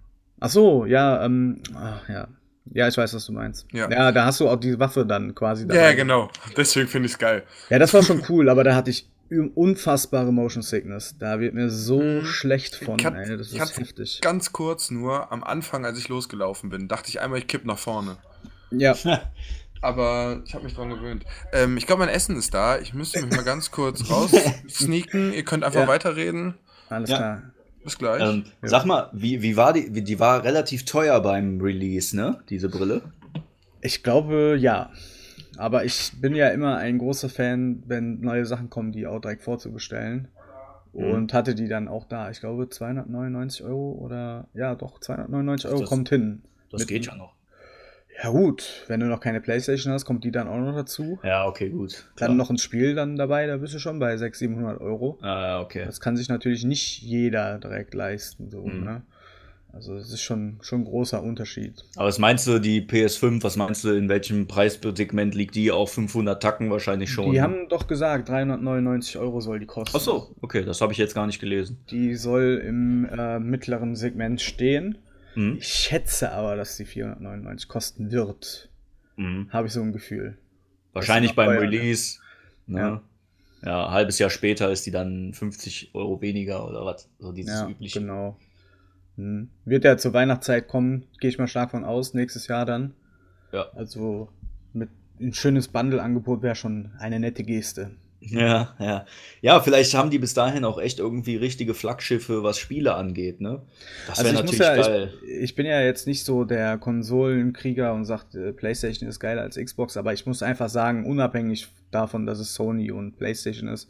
Ach 0.40 0.48
so, 0.48 0.86
ja, 0.86 1.24
ähm, 1.24 1.62
ach, 1.74 2.08
ja. 2.08 2.28
Ja, 2.72 2.86
ich 2.88 2.96
weiß, 2.96 3.14
was 3.14 3.26
du 3.26 3.32
meinst. 3.32 3.66
Ja. 3.72 3.90
ja, 3.90 4.12
da 4.12 4.24
hast 4.26 4.40
du 4.40 4.48
auch 4.48 4.56
die 4.56 4.78
Waffe 4.78 5.04
dann 5.04 5.34
quasi 5.34 5.62
Ja, 5.64 5.68
dabei. 5.68 5.94
genau. 5.94 6.30
Deswegen 6.56 6.88
finde 6.88 7.06
ich 7.06 7.12
es 7.12 7.18
geil. 7.18 7.42
Ja, 7.68 7.78
das 7.78 7.92
war 7.94 8.02
schon 8.02 8.22
cool, 8.28 8.48
aber 8.48 8.62
da 8.64 8.74
hatte 8.74 8.90
ich 8.90 9.08
unfassbare 9.54 10.32
Motion 10.32 10.62
Sickness. 10.62 11.16
Da 11.18 11.40
wird 11.40 11.54
mir 11.54 11.68
so 11.70 12.00
Mhm. 12.00 12.24
schlecht 12.24 12.76
von, 12.76 12.98
Ich 12.98 13.04
ey, 13.04 13.36
das 13.36 13.48
ich 13.48 13.54
ist 13.54 13.60
hatte 13.60 13.80
heftig. 13.80 14.20
Ganz 14.22 14.52
kurz 14.52 14.90
nur, 14.90 15.30
am 15.32 15.42
Anfang, 15.44 15.84
als 15.84 15.98
ich 15.98 16.08
losgelaufen 16.08 16.70
bin, 16.70 16.88
dachte 16.88 17.08
ich 17.08 17.20
einmal, 17.20 17.38
ich 17.40 17.46
kipp 17.46 17.64
nach 17.64 17.78
vorne. 17.78 18.16
Ja, 18.70 18.94
Aber 19.82 20.42
ich 20.44 20.54
habe 20.54 20.64
mich 20.64 20.74
dran 20.74 20.90
gewöhnt. 20.90 21.24
Ähm, 21.52 21.76
ich 21.76 21.86
glaube, 21.86 22.00
mein 22.04 22.14
Essen 22.14 22.36
ist 22.36 22.52
da. 22.52 22.78
Ich 22.78 22.92
müsste 22.92 23.24
mich 23.24 23.34
mal 23.34 23.44
ganz 23.44 23.70
kurz 23.70 24.00
raus 24.10 24.30
sneaken. 24.68 25.32
Ihr 25.32 25.44
könnt 25.44 25.64
einfach 25.64 25.80
Ja. 25.82 25.88
weiterreden. 25.88 26.54
alles 26.88 27.10
Ja. 27.10 27.16
klar. 27.16 27.42
Bis 27.82 27.96
gleich. 27.96 28.20
Ähm, 28.22 28.44
Ja. 28.62 28.68
Sag 28.68 28.84
mal, 28.84 29.08
wie, 29.12 29.40
wie 29.40 29.56
war 29.56 29.72
die? 29.72 29.94
Wie, 29.94 30.02
die 30.02 30.20
war 30.20 30.44
relativ 30.44 30.84
teuer 30.84 31.20
beim 31.20 31.60
Release, 31.62 32.14
ne? 32.14 32.40
Diese 32.50 32.68
Brille. 32.68 33.00
Ich 33.80 34.02
glaube, 34.02 34.56
ja. 34.60 34.90
Aber 35.56 35.84
ich 35.84 36.12
bin 36.20 36.34
ja 36.34 36.48
immer 36.48 36.76
ein 36.76 36.98
großer 36.98 37.28
Fan, 37.30 37.82
wenn 37.86 38.20
neue 38.20 38.44
Sachen 38.44 38.68
kommen, 38.68 38.92
die 38.92 39.06
auch 39.06 39.20
direkt 39.20 39.42
vorzubestellen. 39.42 40.28
Mhm. 40.92 41.04
Und 41.10 41.32
hatte 41.32 41.54
die 41.54 41.68
dann 41.68 41.88
auch 41.88 42.04
da. 42.06 42.30
Ich 42.30 42.40
glaube, 42.40 42.68
299 42.68 43.64
Euro 43.64 43.92
oder, 43.92 44.46
ja, 44.52 44.74
doch, 44.74 45.00
299 45.00 45.70
Euro 45.70 45.80
Das- 45.80 45.88
kommt 45.88 46.10
hin. 46.10 46.42
Das 46.70 46.80
Mit- 46.80 46.88
geht 46.88 47.06
ja 47.06 47.14
noch. 47.14 47.32
Ja 48.22 48.30
gut, 48.30 48.84
wenn 48.88 49.00
du 49.00 49.06
noch 49.06 49.20
keine 49.20 49.40
Playstation 49.40 49.92
hast, 49.92 50.04
kommt 50.04 50.24
die 50.24 50.30
dann 50.30 50.46
auch 50.48 50.58
noch 50.58 50.74
dazu. 50.74 51.18
Ja, 51.22 51.46
okay, 51.46 51.70
gut. 51.70 52.04
Dann 52.16 52.36
noch 52.36 52.50
ein 52.50 52.58
Spiel 52.58 52.94
dann 52.94 53.16
dabei, 53.16 53.46
da 53.46 53.56
bist 53.56 53.74
du 53.74 53.78
schon 53.78 53.98
bei 53.98 54.16
600, 54.16 54.36
700 54.36 54.80
Euro. 54.80 55.18
Ah, 55.22 55.60
okay. 55.60 55.84
Das 55.86 56.00
kann 56.00 56.16
sich 56.16 56.28
natürlich 56.28 56.64
nicht 56.64 57.00
jeder 57.02 57.58
direkt 57.58 57.94
leisten, 57.94 58.50
so, 58.50 58.62
Mhm. 58.66 58.84
ne? 58.84 59.02
Also 59.72 59.94
es 59.94 60.12
ist 60.12 60.22
schon, 60.22 60.58
schon 60.62 60.80
ein 60.80 60.84
großer 60.84 61.22
Unterschied. 61.22 61.84
Aber 61.94 62.08
was 62.08 62.18
meinst 62.18 62.44
du, 62.46 62.58
die 62.58 62.82
PS5, 62.82 63.44
was 63.44 63.56
meinst 63.56 63.84
du, 63.84 63.90
in 63.90 64.08
welchem 64.08 64.48
Preissegment 64.48 65.34
liegt 65.36 65.54
die? 65.54 65.70
Auf 65.70 65.92
500 65.92 66.42
Tacken 66.42 66.70
wahrscheinlich 66.70 67.10
schon. 67.10 67.26
Die 67.30 67.36
ne? 67.38 67.42
haben 67.42 67.68
doch 67.68 67.86
gesagt, 67.86 68.28
399 68.28 69.18
Euro 69.18 69.40
soll 69.40 69.60
die 69.60 69.66
kosten. 69.66 69.96
Ach 69.96 70.00
so, 70.00 70.34
okay, 70.42 70.64
das 70.64 70.80
habe 70.80 70.92
ich 70.92 70.98
jetzt 70.98 71.14
gar 71.14 71.26
nicht 71.26 71.38
gelesen. 71.38 71.78
Die 71.90 72.16
soll 72.16 72.60
im 72.66 73.04
äh, 73.04 73.38
mittleren 73.38 73.94
Segment 73.94 74.40
stehen. 74.40 74.98
Mhm. 75.34 75.56
Ich 75.58 75.68
schätze 75.68 76.32
aber, 76.32 76.56
dass 76.56 76.76
die 76.76 76.84
499 76.84 77.68
kosten 77.68 78.10
wird. 78.10 78.68
Mhm. 79.16 79.48
Habe 79.52 79.66
ich 79.68 79.72
so 79.72 79.82
ein 79.82 79.92
Gefühl. 79.92 80.38
Wahrscheinlich 80.92 81.34
beim 81.34 81.46
teuer, 81.50 81.56
ne? 81.56 81.60
Release. 81.60 82.18
Ne? 82.66 83.00
Ja. 83.62 83.86
ein 83.86 83.92
halbes 83.92 84.18
Jahr 84.18 84.30
später 84.30 84.70
ist 84.70 84.86
die 84.86 84.90
dann 84.90 85.34
50 85.34 85.90
Euro 85.94 86.20
weniger 86.20 86.66
oder 86.66 86.84
was? 86.84 87.08
So 87.18 87.32
dieses 87.32 87.60
Ja, 87.60 87.68
übliche. 87.68 88.00
genau. 88.00 88.38
Hm. 89.16 89.50
Wird 89.64 89.84
ja 89.84 89.96
zur 89.98 90.12
Weihnachtszeit 90.14 90.66
kommen, 90.68 91.04
gehe 91.20 91.30
ich 91.30 91.38
mal 91.38 91.46
stark 91.48 91.72
von 91.72 91.84
aus, 91.84 92.14
nächstes 92.14 92.46
Jahr 92.46 92.64
dann. 92.64 92.94
Ja. 93.52 93.66
Also 93.74 94.28
mit 94.72 94.88
ein 95.20 95.34
schönes 95.34 95.68
Bundle-Angebot 95.68 96.42
wäre 96.42 96.54
schon 96.54 96.92
eine 96.98 97.20
nette 97.20 97.44
Geste. 97.44 97.90
Ja, 98.20 98.74
ja. 98.78 99.06
Ja, 99.40 99.60
vielleicht 99.60 99.94
haben 99.94 100.10
die 100.10 100.18
bis 100.18 100.34
dahin 100.34 100.64
auch 100.64 100.78
echt 100.78 100.98
irgendwie 100.98 101.36
richtige 101.36 101.72
Flaggschiffe, 101.72 102.42
was 102.42 102.58
Spiele 102.58 102.94
angeht, 102.94 103.40
ne? 103.40 103.62
Das 104.06 104.18
wäre 104.18 104.28
Also 104.28 104.40
natürlich 104.42 104.60
ja, 104.60 104.76
geil. 104.76 105.14
ich, 105.22 105.42
ich 105.42 105.54
bin 105.54 105.64
ja 105.64 105.80
jetzt 105.80 106.06
nicht 106.06 106.24
so 106.24 106.44
der 106.44 106.76
Konsolenkrieger 106.76 107.94
und 107.94 108.04
sagt, 108.04 108.34
äh, 108.34 108.52
PlayStation 108.52 109.08
ist 109.08 109.20
geiler 109.20 109.42
als 109.42 109.56
Xbox, 109.56 109.96
aber 109.96 110.12
ich 110.12 110.26
muss 110.26 110.42
einfach 110.42 110.68
sagen, 110.68 111.06
unabhängig 111.06 111.68
davon, 111.90 112.26
dass 112.26 112.38
es 112.38 112.54
Sony 112.54 112.90
und 112.90 113.16
PlayStation 113.16 113.68
ist, 113.68 113.88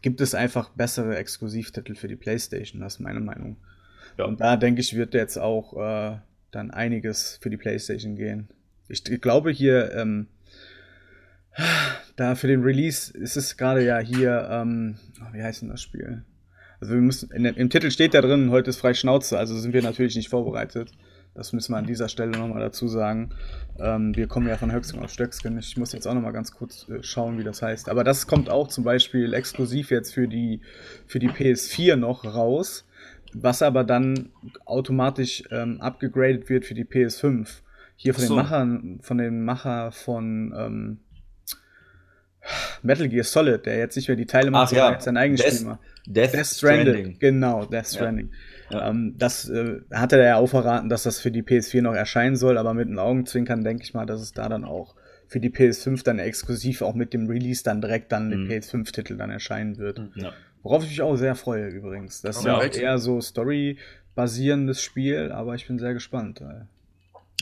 gibt 0.00 0.20
es 0.20 0.34
einfach 0.34 0.70
bessere 0.70 1.16
Exklusivtitel 1.16 1.96
für 1.96 2.08
die 2.08 2.16
PlayStation, 2.16 2.80
das 2.80 2.94
ist 2.94 3.00
meine 3.00 3.20
Meinung. 3.20 3.56
Ja. 4.16 4.26
Und 4.26 4.40
da 4.40 4.56
denke 4.56 4.80
ich, 4.80 4.94
wird 4.94 5.14
jetzt 5.14 5.38
auch 5.38 5.76
äh, 5.76 6.18
dann 6.52 6.70
einiges 6.70 7.38
für 7.40 7.50
die 7.50 7.56
PlayStation 7.56 8.14
gehen. 8.14 8.48
Ich, 8.88 9.08
ich 9.08 9.20
glaube 9.20 9.50
hier, 9.50 9.92
ähm, 9.94 10.28
da 12.16 12.34
für 12.34 12.46
den 12.46 12.62
Release 12.62 13.12
ist 13.12 13.36
es 13.36 13.56
gerade 13.56 13.84
ja 13.84 13.98
hier, 13.98 14.48
ähm, 14.50 14.96
oh, 15.20 15.32
wie 15.32 15.42
heißt 15.42 15.62
denn 15.62 15.68
das 15.68 15.82
Spiel? 15.82 16.22
Also 16.80 16.94
wir 16.94 17.00
müssen, 17.00 17.30
in, 17.32 17.44
im 17.44 17.70
Titel 17.70 17.90
steht 17.90 18.14
da 18.14 18.20
drin, 18.20 18.50
heute 18.50 18.70
ist 18.70 18.78
frei 18.78 18.94
Schnauze, 18.94 19.38
also 19.38 19.58
sind 19.58 19.74
wir 19.74 19.82
natürlich 19.82 20.16
nicht 20.16 20.30
vorbereitet. 20.30 20.92
Das 21.34 21.52
müssen 21.52 21.72
wir 21.72 21.78
an 21.78 21.86
dieser 21.86 22.08
Stelle 22.08 22.32
nochmal 22.32 22.60
dazu 22.60 22.88
sagen. 22.88 23.30
Ähm, 23.78 24.16
wir 24.16 24.26
kommen 24.26 24.48
ja 24.48 24.56
von 24.56 24.72
Höchstgen 24.72 25.00
auf 25.00 25.12
Stöcksken. 25.12 25.58
Ich 25.58 25.76
muss 25.76 25.92
jetzt 25.92 26.06
auch 26.06 26.14
nochmal 26.14 26.32
ganz 26.32 26.52
kurz 26.52 26.88
äh, 26.88 27.02
schauen, 27.02 27.38
wie 27.38 27.44
das 27.44 27.62
heißt. 27.62 27.88
Aber 27.88 28.02
das 28.02 28.26
kommt 28.26 28.50
auch 28.50 28.66
zum 28.66 28.82
Beispiel 28.82 29.32
exklusiv 29.32 29.90
jetzt 29.90 30.12
für 30.12 30.26
die, 30.26 30.60
für 31.06 31.20
die 31.20 31.28
PS4 31.28 31.94
noch 31.94 32.24
raus, 32.24 32.84
was 33.32 33.62
aber 33.62 33.84
dann 33.84 34.30
automatisch 34.64 35.44
ähm, 35.52 35.80
abgegradet 35.80 36.48
wird 36.48 36.64
für 36.64 36.74
die 36.74 36.84
PS5. 36.84 37.48
Hier 37.94 38.14
von 38.14 38.24
so. 38.24 38.34
den 38.34 38.42
Machern, 38.42 38.98
von 39.02 39.18
dem 39.18 39.44
Macher 39.44 39.92
von 39.92 40.52
ähm, 40.56 40.98
Metal 42.82 43.08
Gear 43.08 43.24
Solid, 43.24 43.66
der 43.66 43.78
jetzt 43.78 43.96
nicht 43.96 44.08
mehr 44.08 44.16
die 44.16 44.26
Teile 44.26 44.50
macht, 44.50 44.64
Ach 44.64 44.68
sondern 44.70 44.86
ja, 44.88 44.92
jetzt 44.94 45.04
sein 45.04 45.16
eigenes 45.16 45.40
Death- 45.42 45.54
Spiel 45.54 45.66
macht. 45.66 45.80
Death, 46.06 46.32
Death 46.32 46.46
Stranding. 46.46 46.94
Stranding. 46.94 47.18
Genau, 47.18 47.64
Death. 47.66 47.86
Stranding. 47.88 48.30
Ja. 48.70 48.88
Ähm, 48.88 49.14
das 49.18 49.48
äh, 49.48 49.80
hatte 49.92 50.16
er 50.16 50.24
ja 50.26 50.36
auch 50.36 50.46
verraten, 50.46 50.88
dass 50.88 51.02
das 51.02 51.20
für 51.20 51.30
die 51.30 51.42
PS4 51.42 51.82
noch 51.82 51.94
erscheinen 51.94 52.36
soll, 52.36 52.56
aber 52.56 52.72
mit 52.74 52.88
den 52.88 52.98
Augenzwinkern 52.98 53.62
denke 53.64 53.82
ich 53.84 53.92
mal, 53.94 54.06
dass 54.06 54.20
es 54.20 54.32
da 54.32 54.48
dann 54.48 54.64
auch 54.64 54.94
für 55.26 55.38
die 55.40 55.50
PS5 55.50 56.02
dann 56.02 56.18
exklusiv 56.18 56.82
auch 56.82 56.94
mit 56.94 57.12
dem 57.12 57.26
Release 57.28 57.62
dann 57.62 57.80
direkt 57.80 58.10
dann 58.12 58.28
Mhm. 58.28 58.48
den 58.48 58.62
PS5-Titel 58.62 59.16
dann 59.16 59.30
erscheinen 59.30 59.76
wird. 59.78 60.00
Ja. 60.16 60.32
Worauf 60.62 60.82
ich 60.84 60.90
mich 60.90 61.02
auch 61.02 61.16
sehr 61.16 61.34
freue 61.36 61.68
übrigens. 61.68 62.20
Das 62.22 62.38
ist 62.38 62.44
ja 62.44 62.56
auch 62.56 62.64
eher 62.64 62.98
so 62.98 63.20
Story-basierendes 63.20 64.82
Spiel, 64.82 65.30
aber 65.32 65.54
ich 65.54 65.66
bin 65.66 65.78
sehr 65.78 65.94
gespannt. 65.94 66.42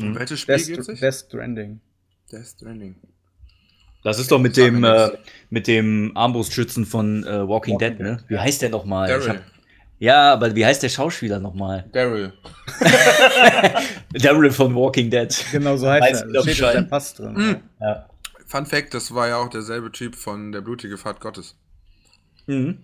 Um 0.01 0.15
welches 0.17 0.41
Spiel 0.41 0.57
Death, 0.57 0.67
geht 0.67 0.85
sich? 0.85 1.01
Death 1.01 1.15
Stranding. 1.15 1.81
Death 2.31 2.47
Stranding. 2.47 2.97
Das 4.05 4.19
ist 4.19 4.31
doch 4.31 4.39
mit 4.39 4.57
dem, 4.57 4.85
äh, 4.85 5.11
mit 5.51 5.67
dem 5.67 6.13
Armbrustschützen 6.15 6.87
von 6.87 7.25
äh, 7.25 7.47
Walking, 7.49 7.75
Walking 7.75 7.79
Dead, 7.79 7.99
ne? 8.01 8.19
Wie 8.29 8.39
heißt 8.39 8.63
der 8.63 8.71
nochmal? 8.71 9.09
Daryl. 9.09 9.29
hab- 9.31 9.43
Ja, 9.99 10.33
aber 10.33 10.55
wie 10.55 10.65
heißt 10.65 10.83
der 10.83 10.89
Schauspieler 10.89 11.41
nochmal? 11.41 11.85
Daryl. 11.93 12.33
Daryl 14.13 14.51
von 14.51 14.75
Walking 14.75 15.11
Dead. 15.11 15.45
Genau 15.53 15.77
so 15.77 15.89
heißt 15.91 16.23
er. 16.25 16.33
Da 16.33 16.43
steht 16.43 16.61
der 16.61 16.83
Pass 16.83 17.15
drin. 17.15 17.33
Mhm. 17.35 17.57
Ja. 17.81 18.07
Fun 18.47 18.67
Fact, 18.67 18.95
das 18.95 19.15
war 19.15 19.29
ja 19.29 19.37
auch 19.37 19.49
derselbe 19.51 19.93
Typ 19.93 20.15
von 20.15 20.53
Der 20.53 20.61
blutige 20.63 20.97
Pfad 20.97 21.21
Gottes. 21.21 21.57
Mhm. 22.47 22.79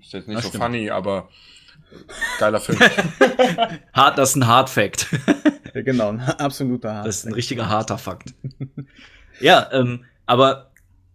Ist 0.00 0.12
jetzt 0.12 0.26
nicht 0.28 0.36
Das 0.38 0.44
so 0.44 0.48
stimmt. 0.50 0.64
funny, 0.64 0.90
aber 0.90 1.28
geiler 2.38 2.60
Film. 2.60 2.78
Hart, 3.92 4.18
das 4.18 4.30
ist 4.30 4.36
ein 4.36 4.46
Hard 4.46 4.70
Fact. 4.70 5.06
Ja, 5.74 5.82
genau, 5.82 6.08
ein 6.08 6.20
absoluter 6.20 6.94
Hard. 6.94 7.06
Das 7.06 7.18
ist 7.18 7.26
ein 7.26 7.32
richtiger 7.34 7.68
harter 7.68 7.98
Fakt. 7.98 8.34
ja, 9.40 9.68
ähm, 9.72 10.04
aber 10.28 10.70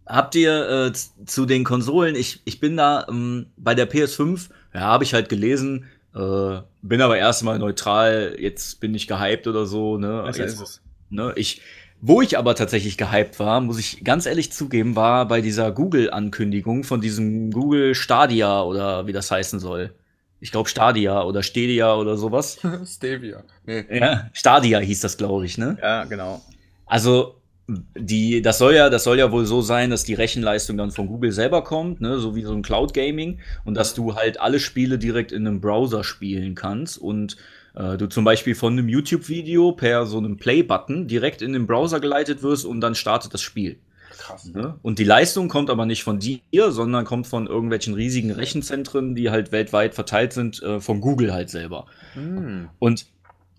habt 0.08 0.34
ihr 0.34 0.70
äh, 0.88 0.94
zu 1.26 1.46
den 1.46 1.64
Konsolen, 1.64 2.16
ich, 2.16 2.42
ich 2.46 2.60
bin 2.60 2.76
da 2.76 3.06
ähm, 3.08 3.46
bei 3.58 3.76
der 3.76 3.90
PS5, 3.90 4.50
ja, 4.74 4.82
habe 4.82 5.04
ich 5.04 5.14
halt 5.14 5.30
gelesen, 5.30 5.86
äh, 6.16 6.58
bin 6.82 7.00
aber 7.00 7.18
erstmal 7.18 7.60
neutral, 7.60 8.36
jetzt 8.40 8.80
bin 8.80 8.96
ich 8.96 9.08
gehypt 9.08 9.46
oder 9.46 9.68
so, 9.68 10.00
ne? 10.00 10.24
Besser 10.26 10.42
jetzt, 10.42 10.54
ist 10.54 10.62
es. 10.62 10.82
Ne, 11.12 11.32
ich, 11.36 11.62
wo 12.02 12.24
ich 12.24 12.40
aber 12.40 12.56
tatsächlich 12.56 12.98
gehypt 12.98 13.40
war, 13.40 13.62
muss 13.62 13.78
ich 13.78 14.04
ganz 14.04 14.26
ehrlich 14.26 14.52
zugeben, 14.52 14.96
war 14.96 15.28
bei 15.28 15.42
dieser 15.42 15.72
Google-Ankündigung 15.72 16.84
von 16.84 17.00
diesem 17.00 17.52
Google 17.52 17.94
Stadia 17.94 18.64
oder 18.64 19.06
wie 19.06 19.14
das 19.14 19.30
heißen 19.30 19.60
soll. 19.60 19.94
Ich 20.40 20.52
glaube 20.52 20.70
Stadia 20.70 21.22
oder 21.22 21.44
Stadia 21.44 21.94
oder 21.96 22.18
sowas. 22.18 22.58
Stevia. 22.86 23.44
Nee. 23.66 23.86
Ja, 23.92 24.32
Stadia 24.34 24.80
hieß 24.80 25.02
das, 25.02 25.18
glaube 25.18 25.46
ich, 25.46 25.60
ne? 25.60 25.78
Ja, 25.80 26.04
genau. 26.06 26.42
Also, 26.88 27.43
die, 27.68 28.42
das 28.42 28.58
soll 28.58 28.76
ja, 28.76 28.90
das 28.90 29.06
soll 29.06 29.20
ja 29.20 29.32
wohl 29.32 29.46
so 29.46 29.62
sein, 29.62 29.90
dass 29.90 30.04
die 30.04 30.14
Rechenleistung 30.14 30.76
dann 30.78 30.92
von 30.92 31.08
Google 31.08 31.32
selber 31.32 31.64
kommt, 31.64 32.02
ne, 32.02 32.20
so 32.20 32.36
wie 32.36 32.44
so 32.44 32.54
ein 32.54 32.62
Cloud 32.62 32.94
Gaming 32.94 33.40
und 33.64 33.76
dass 33.76 33.94
du 33.94 34.16
halt 34.16 34.42
alle 34.42 34.60
Spiele 34.60 34.98
direkt 34.98 35.32
in 35.32 35.48
einem 35.48 35.62
Browser 35.62 36.04
spielen 36.04 36.56
kannst 36.56 36.98
und 36.98 37.38
äh, 37.76 37.98
du 37.98 38.08
zum 38.08 38.26
Beispiel 38.26 38.56
von 38.56 38.74
einem 38.74 38.90
YouTube-Video 38.90 39.72
per 39.72 40.06
so 40.06 40.18
einem 40.18 40.38
Play-Button 40.38 41.08
direkt 41.08 41.42
in 41.42 41.54
den 41.54 41.66
Browser 41.66 42.02
geleitet 42.02 42.44
wirst 42.44 42.66
und 42.66 42.82
dann 42.82 42.96
startet 42.96 43.34
das 43.34 43.42
Spiel. 43.42 43.78
Krass. 44.18 44.46
Ne? 44.54 44.78
Und 44.82 45.00
die 45.00 45.04
Leistung 45.04 45.48
kommt 45.50 45.70
aber 45.70 45.86
nicht 45.86 46.04
von 46.04 46.20
dir, 46.20 46.40
sondern 46.72 47.06
kommt 47.06 47.28
von 47.28 47.48
irgendwelchen 47.48 47.94
riesigen 47.94 48.32
Rechenzentren, 48.32 49.16
die 49.16 49.30
halt 49.30 49.52
weltweit 49.52 49.96
verteilt 49.96 50.34
sind, 50.34 50.62
äh, 50.64 50.80
von 50.80 51.02
Google 51.02 51.34
halt 51.34 51.50
selber. 51.50 51.86
Hm. 52.14 52.70
Und 52.80 53.06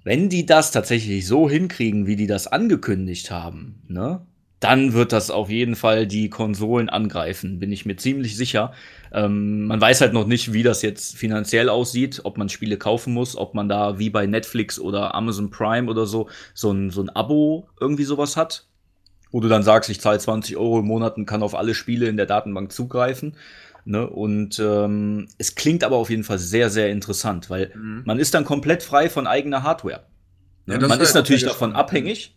wenn 0.05 0.29
die 0.29 0.47
das 0.47 0.71
tatsächlich 0.71 1.27
so 1.27 1.49
hinkriegen, 1.49 2.07
wie 2.07 2.17
die 2.17 2.27
das 2.27 2.47
angekündigt 2.47 3.31
haben, 3.31 3.83
ne, 3.89 4.21
dann 4.61 4.95
wird 4.95 5.13
das 5.13 5.31
auf 5.31 5.51
jeden 5.51 5.77
Fall 5.77 6.07
die 6.07 6.31
Konsolen 6.31 6.89
angreifen, 6.89 7.59
bin 7.59 7.71
ich 7.71 7.85
mir 7.85 7.97
ziemlich 7.97 8.35
sicher. 8.37 8.73
Ähm, 9.13 9.67
man 9.67 9.79
weiß 9.79 10.01
halt 10.01 10.15
noch 10.15 10.27
nicht, 10.27 10.55
wie 10.55 10.63
das 10.63 10.81
jetzt 10.81 11.19
finanziell 11.19 11.69
aussieht, 11.69 12.21
ob 12.25 12.39
man 12.39 12.49
Spiele 12.49 12.79
kaufen 12.79 13.13
muss, 13.13 13.37
ob 13.37 13.55
man 13.55 13.69
da 13.69 13.99
wie 13.99 14.09
bei 14.09 14.27
Netflix 14.27 14.79
oder 14.79 15.15
Amazon 15.15 15.51
Prime 15.51 15.91
oder 15.91 16.07
so 16.07 16.29
so 16.55 16.71
ein, 16.71 16.91
so 16.91 17.03
ein 17.03 17.11
Abo 17.11 17.69
irgendwie 17.79 18.05
sowas 18.05 18.39
hat, 18.39 18.67
wo 19.31 19.41
du 19.41 19.49
dann 19.49 19.63
sagst, 19.63 19.91
ich 19.91 20.01
zahle 20.01 20.19
20 20.19 20.57
Euro 20.57 20.79
im 20.79 20.87
Monat 20.87 21.19
und 21.19 21.27
kann 21.27 21.43
auf 21.43 21.55
alle 21.55 21.75
Spiele 21.75 22.07
in 22.07 22.17
der 22.17 22.27
Datenbank 22.27 22.73
zugreifen. 22.73 23.37
Ne? 23.87 24.09
Und 24.09 24.59
ähm, 24.59 25.29
es 25.39 25.55
klingt 25.55 25.85
aber 25.85 25.97
auf 25.97 26.09
jeden 26.11 26.25
Fall 26.25 26.39
sehr, 26.39 26.71
sehr 26.71 26.89
interessant, 26.91 27.51
weil 27.51 27.71
Mhm. 27.75 28.03
man 28.07 28.19
ist 28.19 28.33
dann 28.35 28.45
komplett 28.45 28.83
frei 28.83 29.11
von 29.11 29.27
eigener 29.27 29.63
Hardware. 29.63 30.05
Ja, 30.67 30.75
Ne? 30.75 30.79
das 30.81 30.89
man 30.89 31.01
ist 31.01 31.15
natürlich 31.15 31.43
davon 31.43 31.71
spannend. 31.71 31.77
abhängig. 31.77 32.35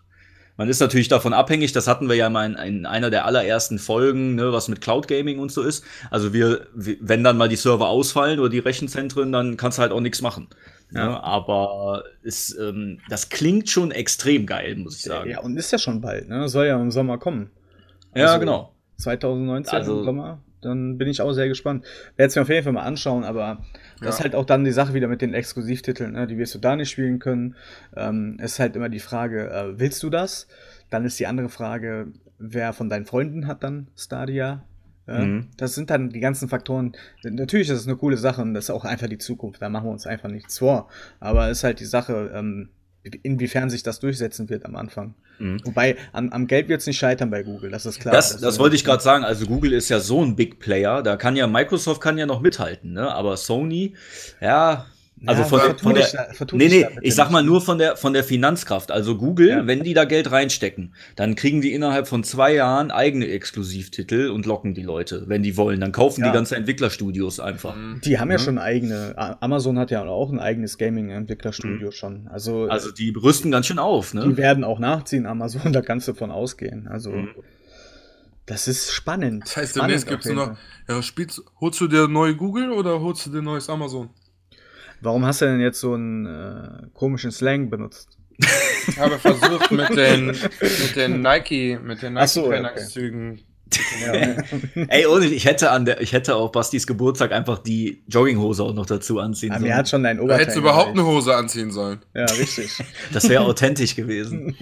Man 0.58 0.68
ist 0.70 0.80
natürlich 0.80 1.08
davon 1.08 1.34
abhängig, 1.34 1.72
das 1.72 1.88
hatten 1.88 2.10
wir 2.10 2.16
ja 2.16 2.30
mal 2.32 2.46
in, 2.52 2.56
in 2.56 2.86
einer 2.88 3.12
der 3.12 3.26
allerersten 3.26 3.78
Folgen, 3.78 4.34
ne, 4.34 4.52
was 4.52 4.68
mit 4.70 4.82
Cloud 4.82 5.08
Gaming 5.08 5.38
und 5.38 5.52
so 5.52 5.62
ist. 5.62 5.84
Also 6.10 6.34
wir, 6.34 6.66
wenn 6.74 7.24
dann 7.24 7.38
mal 7.38 7.48
die 7.48 7.56
Server 7.56 7.88
ausfallen 7.90 8.40
oder 8.40 8.50
die 8.50 8.58
Rechenzentren, 8.60 9.32
dann 9.32 9.56
kannst 9.56 9.78
du 9.78 9.84
halt 9.84 9.92
auch 9.92 10.02
nichts 10.02 10.22
machen. 10.24 10.48
Ja. 10.92 11.06
Ne? 11.10 11.24
Aber 11.24 12.06
es, 12.24 12.58
ähm, 12.58 13.00
das 13.08 13.30
klingt 13.30 13.70
schon 13.70 13.92
extrem 13.92 14.48
geil, 14.48 14.76
muss 14.78 14.96
ich 14.98 15.04
sagen. 15.04 15.30
Ja, 15.30 15.42
und 15.42 15.56
ist 15.58 15.72
ja 15.72 15.78
schon 15.78 16.02
bald, 16.02 16.28
ne? 16.28 16.50
Soll 16.50 16.66
ja 16.66 16.82
im 16.82 16.90
Sommer 16.92 17.20
kommen. 17.20 17.52
Ja, 18.16 18.26
Also, 18.28 18.40
genau. 18.40 18.74
2019 18.98 19.78
Also- 19.78 20.00
im 20.00 20.06
Sommer. 20.06 20.42
Dann 20.62 20.98
bin 20.98 21.08
ich 21.08 21.22
auch 21.22 21.32
sehr 21.34 21.48
gespannt. 21.48 21.86
Werde 22.16 22.30
es 22.30 22.36
mir 22.36 22.42
auf 22.42 22.50
jeden 22.50 22.64
Fall 22.64 22.74
mal 22.74 22.84
anschauen, 22.84 23.24
aber 23.24 23.64
das 24.02 24.16
ist 24.16 24.24
halt 24.24 24.36
auch 24.36 24.46
dann 24.46 24.64
die 24.64 24.72
Sache 24.72 24.94
wieder 24.94 25.08
mit 25.08 25.22
den 25.22 25.34
Exklusivtiteln, 25.34 26.14
ne? 26.14 26.28
die 26.28 26.38
wirst 26.38 26.56
du 26.56 26.60
da 26.60 26.76
nicht 26.76 26.90
spielen 26.90 27.20
können. 27.20 27.56
Ähm, 27.96 28.38
es 28.40 28.54
ist 28.54 28.60
halt 28.60 28.76
immer 28.76 28.90
die 28.90 29.00
Frage, 29.00 29.50
äh, 29.50 29.80
willst 29.80 30.02
du 30.04 30.10
das? 30.10 30.48
Dann 30.90 31.06
ist 31.06 31.20
die 31.20 31.28
andere 31.28 31.50
Frage, 31.50 32.08
wer 32.40 32.74
von 32.74 32.90
deinen 32.90 33.06
Freunden 33.06 33.48
hat 33.48 33.64
dann 33.64 33.88
Stadia? 33.96 34.46
Ja, 34.46 34.64
Mhm. 35.08 35.48
Das 35.58 35.74
sind 35.74 35.90
dann 35.90 36.10
die 36.10 36.20
ganzen 36.20 36.50
Faktoren. 36.50 36.92
Natürlich 37.24 37.70
ist 37.70 37.80
es 37.80 37.88
eine 37.88 37.96
coole 37.96 38.18
Sache 38.18 38.42
und 38.42 38.54
das 38.54 38.66
ist 38.66 38.70
auch 38.72 38.86
einfach 38.86 39.08
die 39.08 39.18
Zukunft. 39.18 39.62
Da 39.62 39.70
machen 39.70 39.86
wir 39.86 39.92
uns 39.92 40.06
einfach 40.06 40.30
nichts 40.30 40.60
vor. 40.60 40.90
Aber 41.20 41.50
es 41.50 41.60
ist 41.60 41.64
halt 41.64 41.80
die 41.80 41.86
Sache, 41.86 42.32
ähm, 42.34 42.70
inwiefern 43.24 43.70
sich 43.70 43.84
das 43.84 44.00
durchsetzen 44.00 44.50
wird 44.50 44.66
am 44.66 44.76
Anfang. 44.76 45.14
Mhm. 45.40 45.60
Wobei, 45.64 45.96
am, 46.14 46.30
am 46.30 46.48
Geld 46.48 46.68
wird 46.68 46.82
es 46.82 46.88
nicht 46.88 46.98
scheitern 46.98 47.30
bei 47.30 47.44
Google, 47.44 47.70
das 47.72 47.86
ist 47.86 48.00
klar. 48.00 48.14
Das, 48.14 48.34
Also, 48.34 48.46
das 48.46 48.60
wollte 48.60 48.76
ich 48.76 48.84
gerade 48.84 49.04
sagen. 49.04 49.24
Also 49.24 49.46
Google 49.46 49.74
ist 49.74 49.90
ja 49.90 50.00
so 50.00 50.24
ein 50.24 50.36
Big 50.36 50.60
Player. 50.60 51.04
Da 51.04 51.16
kann 51.16 51.36
ja 51.36 51.48
Microsoft 51.48 52.02
kann 52.02 52.18
ja 52.18 52.26
noch 52.26 52.42
mithalten, 52.42 52.94
ne? 52.94 53.12
Aber 53.14 53.38
Sony, 53.38 53.96
ja. 54.42 54.88
Also 55.26 55.42
Ja, 55.42 55.48
von, 55.48 55.78
von 55.80 55.96
der, 55.96 56.06
vertu 56.34 56.56
nee, 56.58 56.68
nee, 56.68 56.86
ich 57.02 57.16
sag 57.16 57.32
mal 57.32 57.42
nur 57.42 57.60
von 57.60 57.80
der, 57.80 57.98
von 57.98 58.14
der 58.14 58.24
Finanzkraft. 58.24 58.92
Also 58.92 59.18
Google, 59.18 59.50
Ja. 59.50 59.68
wenn 59.68 59.82
die 59.84 59.96
da 59.96 60.06
Geld 60.06 60.32
reinstecken, 60.32 60.94
dann 61.16 61.34
kriegen 61.34 61.60
die 61.62 61.74
innerhalb 61.74 62.08
von 62.08 62.24
zwei 62.24 62.54
Jahren 62.54 62.92
eigene 62.92 63.28
Exklusivtitel 63.28 64.30
und 64.30 64.46
locken 64.46 64.76
die 64.76 64.84
Leute, 64.84 65.24
wenn 65.28 65.42
die 65.42 65.58
wollen. 65.58 65.80
Dann 65.82 65.92
kaufen 65.92 66.22
Ja. 66.22 66.28
die 66.28 66.34
ganze 66.34 66.56
Entwicklerstudios 66.56 67.40
einfach. 67.40 67.76
Die 68.04 68.20
haben 68.20 68.30
ja 68.30 68.38
Mhm. 68.38 68.42
schon 68.42 68.58
eigene. 68.60 69.16
Amazon 69.42 69.80
hat 69.80 69.90
ja 69.90 70.06
auch 70.06 70.32
ein 70.32 70.40
eigenes 70.40 70.78
Gaming-Entwicklerstudio 70.78 71.90
schon. 71.90 72.28
Also, 72.28 72.66
Also 72.68 72.92
die 72.92 73.10
rüsten 73.10 73.50
ganz 73.50 73.66
schön 73.66 73.80
auf, 73.80 74.12
die 74.12 74.18
ne? 74.18 74.38
werden 74.38 74.64
auch 74.64 74.78
nachziehen, 74.78 75.26
Amazon, 75.26 75.74
da 75.74 75.82
kannst 75.82 76.08
du 76.08 76.14
von 76.14 76.30
ausgehen. 76.30 76.88
Also, 76.88 77.10
Mhm. 77.10 77.30
das 78.46 78.68
ist 78.68 78.92
spannend. 78.92 79.44
Das 79.46 79.58
heißt, 79.58 79.72
spannend 79.76 79.90
demnächst 80.06 80.08
gibt 80.08 80.26
es 80.28 80.32
noch, 80.32 80.56
ja, 80.88 81.02
spielst, 81.02 81.42
holst 81.60 81.82
du 81.82 81.88
dir 81.88 82.08
neue 82.08 82.36
Google 82.36 82.72
oder 82.72 83.02
holst 83.02 83.26
du 83.26 83.32
dir 83.32 83.42
neues 83.42 83.68
Amazon? 83.70 84.10
Warum 85.02 85.26
hast 85.26 85.42
du 85.42 85.46
denn 85.46 85.60
jetzt 85.60 85.80
so 85.80 85.94
einen 85.94 86.26
äh, 86.26 86.88
komischen 86.94 87.32
Slang 87.32 87.70
benutzt? 87.70 88.18
Ich 88.88 89.00
habe 89.00 89.18
versucht 89.18 89.72
mit 89.72 89.90
den, 89.98 90.28
mit 90.28 90.96
den 90.96 91.22
Nike, 91.22 91.80
mit 91.84 92.02
den 92.02 92.18
Ach 92.18 92.28
so, 92.28 92.42
Nike 92.50 92.54
ja, 92.56 92.62
Trainanzügen. 92.70 93.40
Ey, 94.88 95.06
ohne, 95.08 95.26
ich 95.26 95.46
hätte 95.46 95.72
an 95.72 95.84
der, 95.86 96.00
ich 96.02 96.14
hätte 96.14 96.36
auf 96.36 96.52
Bastis 96.54 96.88
Geburtstag 96.88 97.32
einfach 97.34 97.60
die 97.60 98.02
Jogginghose 98.08 98.64
auch 98.64 98.74
noch 98.74 98.86
dazu 98.86 99.20
anziehen 99.20 99.52
Aber 99.52 99.60
sollen. 99.60 99.72
mir 99.72 99.76
hat 99.76 99.90
schon 99.90 100.04
dein 100.04 100.18
Du 100.18 100.24
Oberteil. 100.24 100.42
hättest 100.42 100.58
überhaupt 100.58 100.94
gereicht. 100.94 101.00
eine 101.00 101.16
Hose 101.16 101.36
anziehen 101.36 101.72
sollen. 101.72 102.00
Ja, 102.14 102.26
richtig. 102.26 102.72
Das 103.12 103.28
wäre 103.28 103.44
authentisch 103.44 103.96
gewesen. 103.96 104.56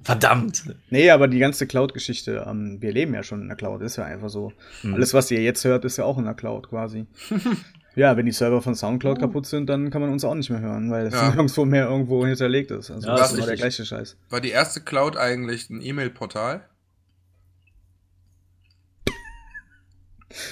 Verdammt. 0.04 0.64
Nee, 0.90 1.10
aber 1.10 1.28
die 1.28 1.38
ganze 1.38 1.66
Cloud-Geschichte, 1.66 2.44
ähm, 2.46 2.76
wir 2.80 2.92
leben 2.92 3.14
ja 3.14 3.22
schon 3.22 3.40
in 3.42 3.48
der 3.48 3.56
Cloud, 3.56 3.80
ist 3.82 3.96
ja 3.96 4.04
einfach 4.04 4.28
so. 4.28 4.52
Mhm. 4.82 4.94
Alles, 4.94 5.14
was 5.14 5.30
ihr 5.30 5.40
jetzt 5.40 5.64
hört, 5.64 5.84
ist 5.84 5.96
ja 5.96 6.04
auch 6.04 6.18
in 6.18 6.24
der 6.24 6.34
Cloud 6.34 6.68
quasi. 6.68 7.06
ja, 8.00 8.16
wenn 8.16 8.24
die 8.24 8.32
Server 8.32 8.62
von 8.62 8.74
Soundcloud 8.74 9.18
kaputt 9.18 9.44
sind, 9.46 9.66
dann 9.68 9.90
kann 9.90 10.00
man 10.00 10.10
uns 10.10 10.24
auch 10.24 10.34
nicht 10.34 10.48
mehr 10.48 10.60
hören, 10.60 10.90
weil 10.90 11.06
es 11.06 11.14
Ja. 11.14 11.28
nirgendwo 11.34 11.66
mehr 11.66 11.84
irgendwo 11.86 12.26
hinterlegt 12.26 12.70
ist. 12.70 12.90
Also 12.90 13.08
Ja, 13.08 13.16
das 13.16 13.32
ist 13.32 13.36
immer 13.38 13.46
der 13.46 13.56
gleiche 13.56 13.84
Scheiß. 13.84 14.16
War 14.30 14.40
die 14.40 14.50
erste 14.50 14.80
Cloud 14.80 15.16
eigentlich 15.18 15.68
ein 15.68 15.82
E-Mail-Portal? 15.82 16.64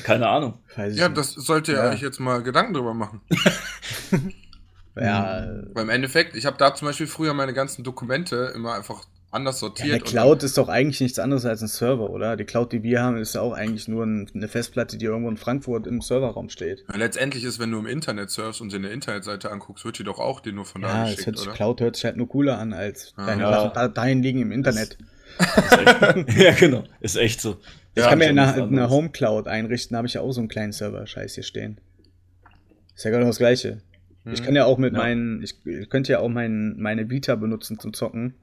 Keine 0.04 0.28
Ahnung. 0.28 0.58
Weiß 0.76 0.92
ich 0.92 0.98
Ja, 0.98 1.08
nicht. 1.08 1.18
das 1.18 1.32
sollte 1.32 1.72
ihr 1.72 1.78
Ja. 1.78 1.90
euch 1.90 2.02
jetzt 2.02 2.18
mal 2.20 2.42
Gedanken 2.42 2.74
drüber 2.74 2.94
machen. 2.94 3.20
ja, 4.96 5.46
Weil 5.72 5.82
im 5.84 5.88
Endeffekt, 5.88 6.34
ich 6.36 6.46
habe 6.46 6.56
da 6.58 6.74
zum 6.74 6.86
Beispiel 6.88 7.06
früher 7.06 7.32
meine 7.32 7.54
ganzen 7.54 7.84
Dokumente 7.84 8.52
immer 8.54 8.74
einfach 8.74 9.04
anders 9.30 9.56
ja, 9.56 9.60
sortiert. 9.68 9.88
eine 9.88 9.96
und 10.02 10.04
Cloud 10.06 10.42
ist 10.42 10.56
doch 10.56 10.68
eigentlich 10.68 11.00
nichts 11.00 11.18
anderes 11.18 11.44
als 11.44 11.60
ein 11.62 11.68
Server, 11.68 12.08
oder? 12.10 12.36
Die 12.36 12.44
Cloud, 12.44 12.72
die 12.72 12.82
wir 12.82 13.02
haben, 13.02 13.16
ist 13.18 13.34
ja 13.34 13.40
auch 13.42 13.52
eigentlich 13.52 13.86
nur 13.88 14.04
ein, 14.06 14.30
eine 14.34 14.48
Festplatte, 14.48 14.96
die 14.96 15.04
irgendwo 15.04 15.28
in 15.30 15.36
Frankfurt 15.36 15.86
im 15.86 16.00
Serverraum 16.00 16.48
steht. 16.48 16.84
dann, 16.88 16.98
letztendlich 16.98 17.44
ist, 17.44 17.58
wenn 17.58 17.70
du 17.70 17.78
im 17.78 17.86
Internet 17.86 18.30
surfst 18.30 18.60
und 18.60 18.72
dir 18.72 18.76
eine 18.76 18.88
Internetseite 18.88 19.50
anguckst, 19.50 19.84
wird 19.84 19.98
die 19.98 20.04
doch 20.04 20.18
auch 20.18 20.40
dir 20.40 20.52
nur 20.52 20.64
von 20.64 20.82
da 20.82 20.88
Ja, 20.88 21.02
es 21.04 21.10
geschickt, 21.10 21.26
hört 21.26 21.38
sich, 21.38 21.46
oder? 21.48 21.56
Cloud 21.56 21.80
hört 21.80 21.96
sich 21.96 22.04
halt 22.06 22.16
nur 22.16 22.28
cooler 22.28 22.58
an, 22.58 22.72
als 22.72 23.12
Ah. 23.16 23.26
deine 23.26 23.42
Ja. 23.42 23.52
Sachen 23.52 23.70
da, 23.74 23.88
dahin 23.88 24.22
liegen 24.22 24.40
im 24.42 24.52
Internet. 24.52 24.96
ja, 26.36 26.52
genau. 26.52 26.84
Ist 27.00 27.16
echt 27.16 27.40
so. 27.40 27.58
Ich 27.94 28.02
Ja, 28.02 28.08
kann 28.10 28.18
mir 28.18 28.28
eine, 28.28 28.54
eine. 28.54 28.90
Home 28.90 29.10
Cloud 29.10 29.46
einrichten, 29.46 29.94
da 29.94 29.98
habe 29.98 30.08
ich 30.08 30.14
ja 30.14 30.20
auch 30.20 30.32
so 30.32 30.40
einen 30.40 30.48
kleinen 30.48 30.72
Server-Scheiß 30.72 31.34
hier 31.34 31.44
stehen. 31.44 31.80
Ist 32.94 33.04
ja 33.04 33.10
genau 33.10 33.26
das 33.26 33.38
gleiche. 33.38 33.82
Ich 34.24 34.40
Mhm. 34.40 34.44
kann 34.44 34.56
ja 34.56 34.64
auch 34.64 34.78
mit 34.78 34.92
Ja. 34.94 34.98
meinen, 35.00 35.42
ich, 35.42 35.54
ich 35.66 35.88
könnte 35.90 36.12
ja 36.12 36.20
auch 36.20 36.28
mein, 36.28 36.76
meine 36.78 37.08
Vita 37.10 37.34
benutzen 37.36 37.78
zum 37.78 37.92
Zocken 37.92 38.34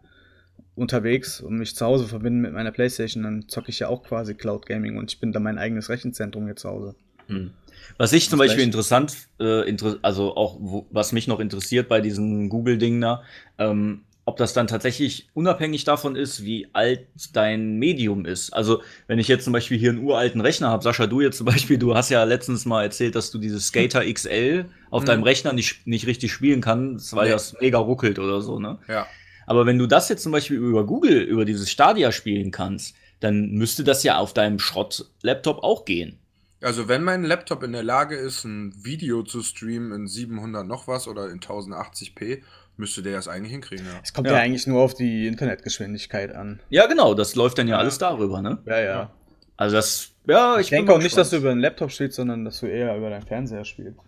unterwegs 0.76 1.41
und 1.41 1.57
mich 1.57 1.76
zu 1.76 1.86
Hause 1.86 2.05
verbinden 2.07 2.41
mit 2.41 2.53
meiner 2.53 2.71
Playstation, 2.71 3.23
dann 3.23 3.47
zocke 3.47 3.69
ich 3.69 3.80
ja 3.80 3.88
auch 3.88 4.03
quasi 4.03 4.34
Cloud 4.36 4.65
Gaming 4.65 4.97
und 4.97 5.11
ich 5.11 5.19
bin 5.19 5.32
da 5.32 5.39
mein 5.39 5.57
eigenes 5.57 5.89
Rechenzentrum 5.89 6.45
hier 6.45 6.55
zu 6.55 6.69
Hause. 6.69 6.95
Hm. 7.28 7.51
Was 7.97 8.13
ich 8.13 8.30
zum 8.30 8.39
Beispiel 8.39 8.63
interessant, 8.63 9.15
äh, 9.39 9.67
inter 9.69 9.97
also 10.01 10.36
auch, 10.36 10.57
wo, 10.59 10.86
was 10.91 11.11
mich 11.11 11.28
noch 11.28 11.39
interessiert 11.39 11.88
bei 11.88 12.01
diesem 12.01 12.49
Google-Ding 12.49 12.99
da, 12.99 13.23
ähm, 13.57 14.01
ob 14.28 14.38
das 14.38 14.53
dann 14.53 14.65
tatsächlich 14.65 15.30
unabhängig 15.36 15.84
davon 15.84 16.15
ist, 16.15 16.43
wie 16.43 16.67
alt 16.73 17.05
dein 17.34 17.78
Medium 17.78 18.26
ist. 18.26 18.51
Also, 18.53 18.82
wenn 19.05 19.19
ich 19.19 19.28
jetzt 19.28 19.43
zum 19.43 19.53
Beispiel 19.53 19.78
hier 19.78 19.91
einen 19.91 20.03
uralten 20.03 20.41
Rechner 20.41 20.69
habe, 20.69 20.84
Sascha, 20.84 21.05
du 21.05 21.21
jetzt 21.21 21.38
zum 21.38 21.45
Beispiel, 21.45 21.78
du 21.78 21.93
hast 21.95 22.09
ja 22.09 22.23
letztens 22.23 22.65
mal 22.65 22.82
erzählt, 22.84 23.13
dass 23.13 23.30
du 23.30 23.38
dieses 23.38 23.67
Skater 23.67 24.03
XL 24.11 24.65
auf 24.89 25.03
Mhm. 25.03 25.07
deinem 25.07 25.23
Rechner 25.23 25.53
nicht, 25.53 25.86
nicht 25.86 26.07
richtig 26.07 26.34
spielen 26.34 26.59
kannst, 26.61 27.15
weil 27.15 27.26
Nee. 27.28 27.34
das 27.34 27.55
mega 27.61 27.78
ruckelt 27.78 28.17
oder 28.17 28.41
so, 28.41 28.59
ne? 28.59 28.80
Ja. 28.88 29.05
Aber 29.45 29.65
wenn 29.65 29.77
du 29.77 29.87
das 29.87 30.09
jetzt 30.09 30.23
zum 30.23 30.31
Beispiel 30.31 30.57
über 30.57 30.85
Google, 30.85 31.21
über 31.21 31.45
dieses 31.45 31.69
Stadia 31.69 32.11
spielen 32.11 32.51
kannst, 32.51 32.95
dann 33.19 33.51
müsste 33.51 33.83
das 33.83 34.03
ja 34.03 34.17
auf 34.17 34.33
deinem 34.33 34.59
Schrott-Laptop 34.59 35.63
auch 35.63 35.85
gehen. 35.85 36.19
Also 36.61 36.87
wenn 36.87 37.03
mein 37.03 37.23
Laptop 37.23 37.63
in 37.63 37.73
der 37.73 37.83
Lage 37.83 38.15
ist, 38.15 38.43
ein 38.43 38.73
Video 38.83 39.23
zu 39.23 39.43
streamen 39.43 39.91
in 39.91 40.07
700 40.07 40.65
noch 40.65 40.87
was 40.87 41.07
oder 41.07 41.29
in 41.29 41.39
1080p, 41.39 42.41
müsste 42.77 43.03
der 43.03 43.13
das 43.13 43.27
eigentlich 43.27 43.51
hinkriegen, 43.51 43.85
ja. 43.85 43.99
Es 44.03 44.13
kommt 44.13 44.27
ja. 44.27 44.33
Ja. 44.33 44.39
eigentlich 44.39 44.67
nur 44.67 44.81
auf 44.81 44.93
die 44.93 45.27
Internetgeschwindigkeit 45.27 46.33
an. 46.33 46.59
Ja, 46.69 46.87
genau, 46.87 47.13
das 47.13 47.35
läuft 47.35 47.57
dann 47.57 47.67
ja, 47.67 47.75
Ja. 47.75 47.79
alles 47.79 47.97
darüber, 47.97 48.41
ne? 48.41 48.57
Ja, 48.65 48.79
ja. 48.81 49.11
Also 49.57 49.75
das, 49.75 50.11
ja, 50.27 50.59
Ich, 50.59 50.69
bin 50.69 50.77
denke 50.79 50.93
auch 50.93 51.01
nicht, 51.01 51.15
dass 51.15 51.29
du 51.29 51.37
über 51.37 51.51
einen 51.51 51.61
Laptop 51.61 51.91
spielst, 51.91 52.15
sondern 52.17 52.43
dass 52.45 52.59
du 52.59 52.65
eher 52.65 52.97
über 52.97 53.09
deinen 53.09 53.25
Fernseher 53.25 53.63
spielst. 53.63 53.99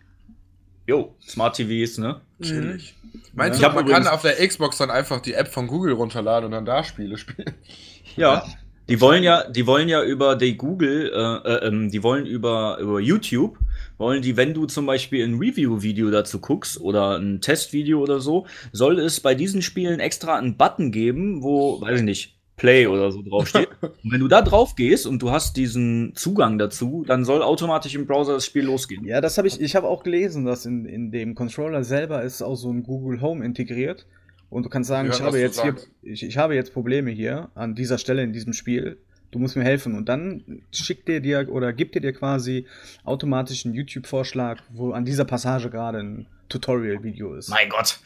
Jo, 0.87 1.15
Smart 1.27 1.55
TVs, 1.55 1.97
ne? 1.97 2.21
Chillig. 2.41 2.95
Meinst 3.33 3.59
Ich 3.59 3.61
du, 3.61 3.67
hab 3.67 3.75
man 3.75 3.83
übrigens- 3.85 4.05
kann 4.05 4.13
auf 4.13 4.21
der 4.21 4.35
Xbox 4.47 4.77
dann 4.77 4.89
einfach 4.89 5.19
die 5.21 5.33
App 5.33 5.49
von 5.49 5.67
Google 5.67 5.93
runterladen 5.93 6.45
und 6.45 6.51
dann 6.51 6.65
da 6.65 6.83
Spiele 6.83 7.17
spielen? 7.17 7.53
Ja. 8.15 8.43
Die 8.89 9.01
wollen 9.01 9.21
ja, 9.21 9.43
die 9.49 9.67
wollen 9.67 9.89
ja 9.89 10.01
über 10.01 10.37
die 10.37 10.55
Google, 10.55 11.11
äh, 11.13 11.49
äh, 11.49 11.67
ähm, 11.67 11.91
die 11.91 12.01
wollen 12.03 12.25
über, 12.25 12.77
über 12.79 13.01
YouTube, 13.01 13.59
wollen 13.97 14.21
die, 14.21 14.37
wenn 14.37 14.53
du 14.53 14.65
zum 14.65 14.85
Beispiel 14.85 15.25
ein 15.27 15.35
Review-Video 15.37 16.09
dazu 16.09 16.39
guckst 16.39 16.79
oder 16.79 17.17
ein 17.19 17.41
Testvideo 17.41 17.99
oder 18.01 18.21
so, 18.21 18.47
soll 18.71 18.97
es 18.99 19.19
bei 19.19 19.35
diesen 19.35 19.61
Spielen 19.61 19.99
extra 19.99 20.37
einen 20.37 20.55
Button 20.55 20.91
geben, 20.93 21.43
wo, 21.43 21.81
weiß 21.81 21.99
ich 21.99 22.05
nicht, 22.05 22.36
Play 22.57 22.87
oder 22.87 23.11
so 23.11 23.21
draufsteht. 23.21 23.69
und 23.81 24.11
wenn 24.11 24.19
du 24.19 24.27
da 24.27 24.41
drauf 24.41 24.75
gehst 24.75 25.07
und 25.07 25.21
du 25.21 25.31
hast 25.31 25.55
diesen 25.55 26.13
Zugang 26.15 26.57
dazu, 26.57 27.05
dann 27.07 27.23
soll 27.23 27.41
automatisch 27.41 27.95
im 27.95 28.05
Browser 28.05 28.33
das 28.33 28.45
Spiel 28.45 28.65
losgehen. 28.65 29.05
Ja, 29.05 29.21
das 29.21 29.37
habe 29.37 29.47
ich, 29.47 29.61
ich 29.61 29.75
habe 29.75 29.87
auch 29.87 30.03
gelesen, 30.03 30.43
dass 30.43 30.65
in, 30.65 30.85
in 30.85 31.11
dem 31.11 31.35
Controller 31.35 31.83
selber 31.83 32.23
ist 32.23 32.41
auch 32.41 32.55
so 32.55 32.71
ein 32.71 32.83
Google 32.83 33.21
Home 33.21 33.45
integriert. 33.45 34.05
Und 34.49 34.63
du 34.63 34.69
kannst 34.69 34.87
sagen, 34.87 35.09
Ja, 35.09 35.13
ich 35.13 35.19
was 35.19 35.27
habe 35.27 35.39
jetzt 35.39 35.61
hier, 35.61 35.75
ich, 36.01 36.23
ich 36.23 36.37
habe 36.37 36.55
jetzt 36.55 36.73
Probleme 36.73 37.11
hier 37.11 37.49
an 37.53 37.75
dieser 37.75 37.97
Stelle 37.97 38.23
in 38.23 38.33
diesem 38.33 38.53
Spiel. 38.53 38.97
Du 39.29 39.39
musst 39.39 39.55
mir 39.55 39.63
helfen. 39.63 39.95
Und 39.95 40.09
dann 40.09 40.63
schickt 40.71 41.07
dir 41.07 41.19
dir 41.19 41.47
oder 41.51 41.73
gibt 41.73 41.95
dir 41.95 42.01
dir 42.01 42.13
quasi 42.13 42.65
automatisch 43.03 43.65
einen 43.65 43.75
YouTube-Vorschlag, 43.75 44.61
wo 44.69 44.91
an 44.91 45.05
dieser 45.05 45.25
Passage 45.25 45.69
gerade 45.69 45.99
ein 45.99 46.27
Tutorial-Video 46.49 47.35
ist. 47.35 47.49
Mein 47.49 47.69
Gott. 47.69 47.99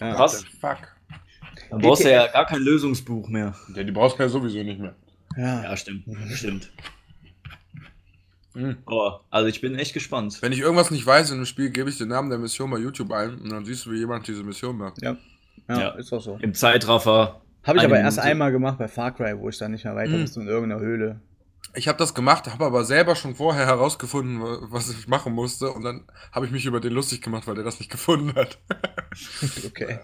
Ja. 0.00 0.14
Krass. 0.14 0.44
Fuck. 0.60 0.97
Dann 1.70 1.80
brauchst 1.80 2.04
du 2.04 2.10
ja 2.10 2.26
gar 2.28 2.46
kein 2.46 2.60
Lösungsbuch 2.62 3.28
mehr. 3.28 3.54
Ja, 3.74 3.82
die 3.82 3.92
brauchst 3.92 4.18
du 4.18 4.22
ja 4.22 4.28
sowieso 4.28 4.62
nicht 4.62 4.80
mehr. 4.80 4.94
Ja. 5.36 5.62
Ja, 5.64 5.76
stimmt. 5.76 6.04
Stimmt. 6.32 6.70
Mhm. 8.54 8.78
Aber, 8.86 9.24
also 9.30 9.46
ich 9.48 9.60
bin 9.60 9.74
echt 9.76 9.94
gespannt. 9.94 10.38
Wenn 10.40 10.52
ich 10.52 10.60
irgendwas 10.60 10.90
nicht 10.90 11.06
weiß 11.06 11.30
in 11.30 11.36
einem 11.36 11.46
Spiel, 11.46 11.70
gebe 11.70 11.90
ich 11.90 11.98
den 11.98 12.08
Namen 12.08 12.30
der 12.30 12.38
Mission 12.38 12.70
bei 12.70 12.78
YouTube 12.78 13.12
ein 13.12 13.38
und 13.38 13.50
dann 13.50 13.64
siehst 13.64 13.86
du, 13.86 13.92
wie 13.92 13.98
jemand 13.98 14.26
diese 14.26 14.42
Mission 14.42 14.76
macht. 14.76 15.00
Ja. 15.02 15.16
Ja, 15.68 15.78
Ja. 15.80 15.88
ist 15.90 16.12
auch 16.12 16.22
so. 16.22 16.38
Im 16.40 16.54
Zeitraffer. 16.54 17.40
Habe 17.64 17.78
ich 17.78 17.84
aber 17.84 17.98
erst 17.98 18.16
Minute. 18.16 18.30
einmal 18.30 18.52
gemacht 18.52 18.78
bei 18.78 18.88
Far 18.88 19.12
Cry, 19.14 19.38
wo 19.38 19.48
ich 19.48 19.58
dann 19.58 19.72
nicht 19.72 19.84
mehr 19.84 19.94
weiter 19.94 20.12
Mhm. 20.12 20.22
musste 20.22 20.40
in 20.40 20.48
irgendeiner 20.48 20.80
Höhle. 20.80 21.20
Ich 21.74 21.86
habe 21.86 21.98
das 21.98 22.14
gemacht, 22.14 22.50
habe 22.50 22.64
aber 22.64 22.84
selber 22.84 23.14
schon 23.14 23.34
vorher 23.34 23.66
herausgefunden, 23.66 24.40
wa- 24.42 24.58
was 24.70 24.88
ich 24.90 25.06
machen 25.06 25.34
musste 25.34 25.70
und 25.70 25.82
dann 25.84 26.04
habe 26.32 26.46
ich 26.46 26.52
mich 26.52 26.64
über 26.64 26.80
den 26.80 26.94
lustig 26.94 27.20
gemacht, 27.20 27.46
weil 27.46 27.56
der 27.56 27.64
das 27.64 27.78
nicht 27.78 27.90
gefunden 27.90 28.34
hat. 28.34 28.58
Okay. 29.66 29.98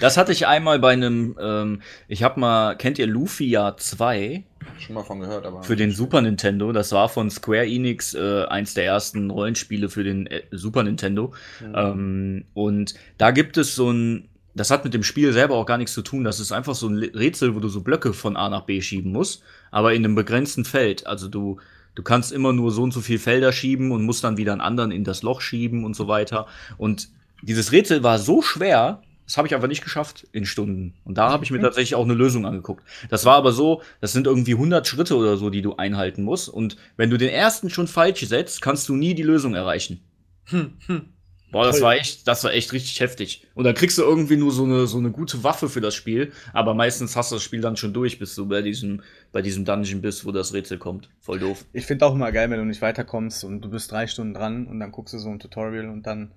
Das 0.00 0.16
hatte 0.16 0.32
ich 0.32 0.46
einmal 0.46 0.78
bei 0.78 0.92
einem, 0.92 1.36
ähm, 1.40 1.82
ich 2.08 2.22
hab 2.22 2.36
mal, 2.36 2.76
kennt 2.76 2.98
ihr 2.98 3.06
Lufia 3.06 3.76
2 3.76 4.44
Schon 4.78 4.94
mal 4.94 5.02
von 5.02 5.20
gehört, 5.20 5.46
aber. 5.46 5.62
für 5.62 5.76
den 5.76 5.90
Super 5.90 6.20
Nintendo? 6.20 6.72
Das 6.72 6.92
war 6.92 7.08
von 7.08 7.30
Square 7.30 7.66
Enix 7.66 8.14
äh, 8.14 8.44
eins 8.44 8.74
der 8.74 8.84
ersten 8.84 9.30
Rollenspiele 9.30 9.88
für 9.88 10.04
den 10.04 10.26
äh, 10.26 10.42
Super 10.50 10.82
Nintendo. 10.82 11.32
Ähm, 11.74 12.44
und 12.54 12.94
da 13.16 13.30
gibt 13.30 13.56
es 13.56 13.74
so 13.74 13.90
ein, 13.90 14.28
das 14.54 14.70
hat 14.70 14.84
mit 14.84 14.94
dem 14.94 15.02
Spiel 15.02 15.32
selber 15.32 15.54
auch 15.56 15.66
gar 15.66 15.78
nichts 15.78 15.94
zu 15.94 16.02
tun. 16.02 16.24
Das 16.24 16.40
ist 16.40 16.52
einfach 16.52 16.74
so 16.74 16.88
ein 16.88 16.98
Rätsel, 16.98 17.54
wo 17.54 17.60
du 17.60 17.68
so 17.68 17.80
Blöcke 17.80 18.12
von 18.12 18.36
A 18.36 18.48
nach 18.48 18.62
B 18.62 18.80
schieben 18.80 19.12
musst, 19.12 19.42
aber 19.70 19.94
in 19.94 20.04
einem 20.04 20.14
begrenzten 20.14 20.64
Feld. 20.64 21.06
Also 21.06 21.28
du, 21.28 21.58
du 21.94 22.02
kannst 22.02 22.32
immer 22.32 22.52
nur 22.52 22.70
so 22.70 22.82
und 22.82 22.92
so 22.92 23.00
viel 23.00 23.18
Felder 23.18 23.52
schieben 23.52 23.90
und 23.90 24.04
musst 24.04 24.24
dann 24.24 24.36
wieder 24.36 24.52
einen 24.52 24.60
anderen 24.60 24.90
in 24.90 25.04
das 25.04 25.22
Loch 25.22 25.40
schieben 25.40 25.84
und 25.84 25.94
so 25.94 26.08
weiter. 26.08 26.46
Und 26.76 27.08
dieses 27.42 27.72
Rätsel 27.72 28.02
war 28.02 28.18
so 28.18 28.42
schwer, 28.42 29.02
das 29.28 29.36
habe 29.36 29.46
ich 29.46 29.54
einfach 29.54 29.68
nicht 29.68 29.84
geschafft 29.84 30.26
in 30.32 30.46
Stunden. 30.46 30.94
Und 31.04 31.18
da 31.18 31.30
habe 31.30 31.44
ich 31.44 31.50
mir 31.50 31.60
tatsächlich 31.60 31.94
auch 31.94 32.04
eine 32.04 32.14
Lösung 32.14 32.46
angeguckt. 32.46 32.82
Das 33.10 33.26
war 33.26 33.36
aber 33.36 33.52
so, 33.52 33.82
das 34.00 34.14
sind 34.14 34.26
irgendwie 34.26 34.54
100 34.54 34.86
Schritte 34.86 35.16
oder 35.16 35.36
so, 35.36 35.50
die 35.50 35.60
du 35.60 35.76
einhalten 35.76 36.22
musst. 36.22 36.48
Und 36.48 36.78
wenn 36.96 37.10
du 37.10 37.18
den 37.18 37.28
ersten 37.28 37.68
schon 37.68 37.88
falsch 37.88 38.20
setzt, 38.20 38.62
kannst 38.62 38.88
du 38.88 38.96
nie 38.96 39.14
die 39.14 39.22
Lösung 39.22 39.54
erreichen. 39.54 40.00
Hm, 40.46 40.72
hm. 40.86 41.02
Boah, 41.50 41.64
das 41.64 41.76
Toll. 41.76 41.84
war 41.84 41.96
echt, 41.96 42.26
das 42.26 42.42
war 42.42 42.52
echt 42.54 42.72
richtig 42.72 43.00
heftig. 43.00 43.46
Und 43.54 43.64
dann 43.64 43.74
kriegst 43.74 43.98
du 43.98 44.02
irgendwie 44.02 44.36
nur 44.36 44.50
so 44.50 44.64
eine, 44.64 44.86
so 44.86 44.96
eine 44.96 45.10
gute 45.10 45.44
Waffe 45.44 45.68
für 45.68 45.82
das 45.82 45.94
Spiel, 45.94 46.32
aber 46.54 46.72
meistens 46.72 47.14
hast 47.14 47.30
du 47.30 47.36
das 47.36 47.42
Spiel 47.42 47.60
dann 47.60 47.76
schon 47.76 47.92
durch, 47.92 48.18
bis 48.18 48.34
du 48.34 48.46
bei 48.46 48.62
diesem, 48.62 49.02
bei 49.32 49.42
diesem 49.42 49.66
Dungeon 49.66 50.00
bist, 50.00 50.24
wo 50.24 50.32
das 50.32 50.54
Rätsel 50.54 50.78
kommt. 50.78 51.10
Voll 51.20 51.38
doof. 51.38 51.66
Ich 51.74 51.84
finde 51.84 52.06
auch 52.06 52.14
immer 52.14 52.32
geil, 52.32 52.50
wenn 52.50 52.58
du 52.58 52.64
nicht 52.64 52.82
weiterkommst 52.82 53.44
und 53.44 53.60
du 53.60 53.70
bist 53.70 53.92
drei 53.92 54.06
Stunden 54.06 54.34
dran 54.34 54.66
und 54.66 54.80
dann 54.80 54.90
guckst 54.90 55.12
du 55.12 55.18
so 55.18 55.30
ein 55.30 55.38
Tutorial 55.38 55.88
und 55.88 56.06
dann 56.06 56.32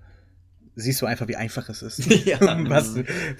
siehst 0.74 1.00
du 1.02 1.06
einfach, 1.06 1.28
wie 1.28 1.36
einfach 1.36 1.68
es 1.68 1.82
ist. 1.82 2.04
Ja. 2.26 2.38
Was, 2.68 2.94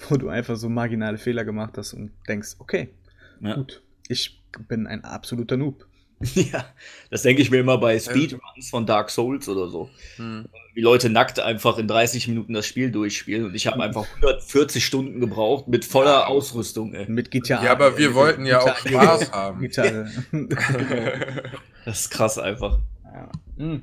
wo 0.09 0.17
du 0.17 0.29
einfach 0.29 0.55
so 0.55 0.69
marginale 0.69 1.17
Fehler 1.17 1.45
gemacht 1.45 1.77
hast 1.77 1.93
und 1.93 2.11
denkst, 2.27 2.55
okay, 2.59 2.89
Ja. 3.41 3.55
gut, 3.55 3.81
ich 4.07 4.41
bin 4.67 4.87
ein 4.87 5.03
absoluter 5.03 5.57
Noob. 5.57 5.85
ja, 6.35 6.63
das 7.09 7.23
denke 7.23 7.41
ich 7.41 7.51
mir 7.51 7.57
immer 7.59 7.77
bei 7.79 7.99
Speedruns 7.99 8.69
von 8.69 8.85
Dark 8.85 9.09
Souls 9.09 9.49
oder 9.49 9.67
so. 9.67 9.89
Hm. 10.15 10.45
Wie 10.73 10.79
Leute 10.79 11.09
nackt 11.09 11.39
einfach 11.41 11.77
in 11.77 11.87
30 11.87 12.29
Minuten 12.29 12.53
das 12.53 12.65
Spiel 12.65 12.91
durchspielen 12.91 13.45
und 13.45 13.55
ich 13.55 13.67
habe 13.67 13.83
einfach 13.83 14.05
140 14.15 14.85
Stunden 14.85 15.19
gebraucht 15.19 15.67
mit 15.67 15.83
voller 15.83 16.27
Ausrüstung, 16.29 16.93
ey. 16.93 17.09
Mit 17.11 17.29
GTA. 17.29 17.61
Ja, 17.65 17.71
aber 17.73 17.97
wir 17.97 18.13
wollten 18.15 18.45
ja 18.45 18.59
auch 18.61 18.77
Gitarre- 18.83 19.25
Spaß 19.25 19.31
haben. 19.33 19.59
Gitarre. 19.59 20.09
Das 21.83 22.01
ist 22.01 22.09
krass 22.11 22.37
einfach. 22.39 22.79
ja. 23.03 23.29
Hm. 23.57 23.81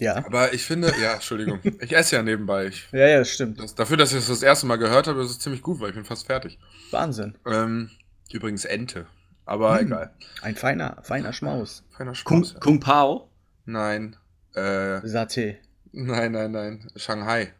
Ja. 0.00 0.16
Aber 0.16 0.52
ich 0.52 0.64
finde, 0.64 0.92
ja, 1.00 1.14
Entschuldigung, 1.14 1.60
ich 1.80 1.92
esse 1.94 2.16
ja 2.16 2.22
nebenbei. 2.22 2.66
Ich, 2.66 2.88
Ja, 2.92 3.06
ja, 3.06 3.24
stimmt. 3.24 3.60
das, 3.60 3.74
dafür, 3.74 3.96
dass 3.96 4.10
ich 4.12 4.18
das 4.18 4.26
das 4.28 4.42
erste 4.42 4.66
Mal 4.66 4.76
gehört 4.76 5.06
habe, 5.06 5.22
ist 5.22 5.30
es 5.30 5.38
ziemlich 5.38 5.62
gut, 5.62 5.80
weil 5.80 5.90
ich 5.90 5.94
bin 5.94 6.04
fast 6.04 6.26
fertig. 6.26 6.58
Wahnsinn. 6.90 7.36
Ähm, 7.46 7.90
übrigens 8.32 8.64
Ente. 8.64 9.06
Aber 9.46 9.78
Hm. 9.78 9.86
egal. 9.86 10.14
Ein 10.42 10.56
feiner, 10.56 10.98
feiner 11.02 11.32
Schmaus. 11.32 11.84
Feiner 11.96 12.12
Kung, 12.24 12.44
Spaß. 12.44 12.54
Ja. 12.54 12.60
Kung 12.60 12.80
Pao? 12.80 13.30
Nein. 13.66 14.16
Äh, 14.54 14.60
Saté. 15.06 15.56
nein, 15.92 16.32
nein, 16.32 16.50
nein. 16.52 16.90
Shanghai. 16.96 17.52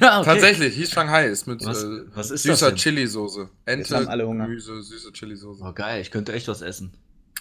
Ja, 0.00 0.20
okay. 0.20 0.24
Tatsächlich, 0.30 0.74
hieß 0.74 0.90
Shanghai. 0.90 1.26
Ist 1.26 1.46
mit 1.46 1.64
Was- 1.64 1.82
äh, 1.84 2.04
was 2.14 2.30
ist 2.30 2.42
süßer? 2.42 2.74
Chili-Soße. 2.74 3.48
Ente. 3.64 4.04
Gemüse, 4.06 4.82
süße 4.82 5.12
Chili-Soße. 5.12 5.62
Oh, 5.64 5.72
geil, 5.72 6.00
ich 6.02 6.10
könnte 6.10 6.32
echt 6.32 6.48
was 6.48 6.62
essen. 6.62 6.92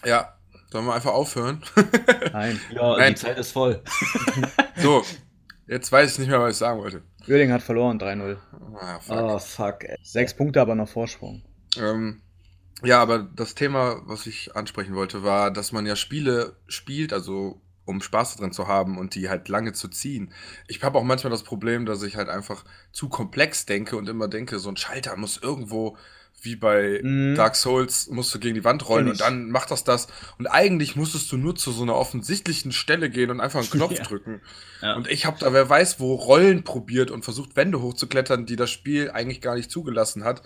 Ja, 0.06 0.37
sollen 0.72 0.86
wir 0.86 0.94
einfach 0.94 1.14
aufhören? 1.14 1.64
Nein. 2.34 2.60
Ja, 2.72 2.98
Nein. 2.98 3.14
die 3.14 3.20
Zeit 3.20 3.38
ist 3.38 3.52
voll. 3.52 3.82
so, 4.78 5.04
jetzt 5.68 5.92
weiß 5.92 6.14
ich 6.14 6.20
nicht 6.20 6.30
mehr, 6.30 6.40
was 6.40 6.54
ich 6.54 6.58
sagen 6.58 6.80
wollte. 6.80 7.04
Uerdingen 7.28 7.54
hat 7.54 7.64
verloren, 7.64 8.00
3-0. 8.00 8.38
Ah, 8.80 9.00
fuck. 9.00 9.18
Oh, 9.18 9.40
fuck, 9.40 9.84
ey. 9.84 9.98
Sechs 10.02 10.34
Punkte, 10.34 10.62
aber 10.62 10.76
noch 10.76 10.88
Vorsprung. 10.88 11.44
Ähm, 11.78 12.22
ja, 12.84 13.02
aber 13.02 13.20
das 13.20 13.56
Thema, 13.56 14.02
was 14.06 14.28
ich 14.28 14.56
ansprechen 14.56 14.96
wollte, 14.96 15.24
war, 15.24 15.52
dass 15.52 15.72
man 15.72 15.86
ja 15.86 15.96
Spiele 15.96 16.56
spielt, 16.68 17.12
also 17.12 17.62
um 17.86 18.02
Spaß 18.02 18.36
drin 18.36 18.52
zu 18.52 18.68
haben 18.68 18.98
und 18.98 19.16
die 19.16 19.30
halt 19.30 19.48
lange 19.48 19.74
zu 19.74 19.88
ziehen. 19.88 20.34
Ich 20.68 20.84
habe 20.84 21.00
auch 21.00 21.04
manchmal 21.04 21.32
das 21.32 21.44
Problem, 21.44 21.86
dass 21.86 22.04
ich 22.04 22.18
halt 22.18 22.30
einfach 22.30 22.66
zu 22.92 23.08
komplex 23.10 23.66
denke 23.66 23.96
und 23.96 24.10
immer 24.10 24.28
denke, 24.28 24.60
so 24.60 24.70
ein 24.70 24.78
Schalter 24.78 25.16
muss 25.16 25.38
irgendwo, 25.38 25.98
wie 26.42 26.56
bei 26.56 27.00
Mhm. 27.04 27.36
Dark 27.36 27.56
Souls, 27.56 28.08
musst 28.10 28.34
du 28.34 28.40
gegen 28.40 28.56
die 28.56 28.64
Wand 28.64 28.88
rollen 28.88 29.10
und 29.10 29.20
dann 29.22 29.50
macht 29.50 29.72
das 29.72 29.84
das. 29.84 30.08
Und 30.38 30.48
eigentlich 30.48 30.96
musstest 30.96 31.32
du 31.32 31.38
nur 31.38 31.56
zu 31.56 31.72
so 31.72 31.84
einer 31.84 31.96
offensichtlichen 31.96 32.72
Stelle 32.72 33.10
gehen 33.10 33.32
und 33.32 33.42
einfach 33.42 33.60
einen 33.62 33.70
Knopf 33.72 33.98
Ja. 33.98 34.04
drücken. 34.04 34.42
Ja. 34.82 34.96
Und 34.96 35.08
ich 35.08 35.26
habe 35.26 35.38
da, 35.40 35.52
wer 35.54 35.68
weiß, 35.68 36.00
wo 36.00 36.14
Rollen 36.16 36.64
probiert 36.64 37.10
und 37.12 37.24
versucht, 37.24 37.56
Wände 37.56 37.82
hochzuklettern, 37.82 38.46
die 38.46 38.56
das 38.56 38.70
Spiel 38.70 39.10
eigentlich 39.12 39.42
gar 39.42 39.56
nicht 39.56 39.72
zugelassen 39.72 40.24
hat. 40.24 40.44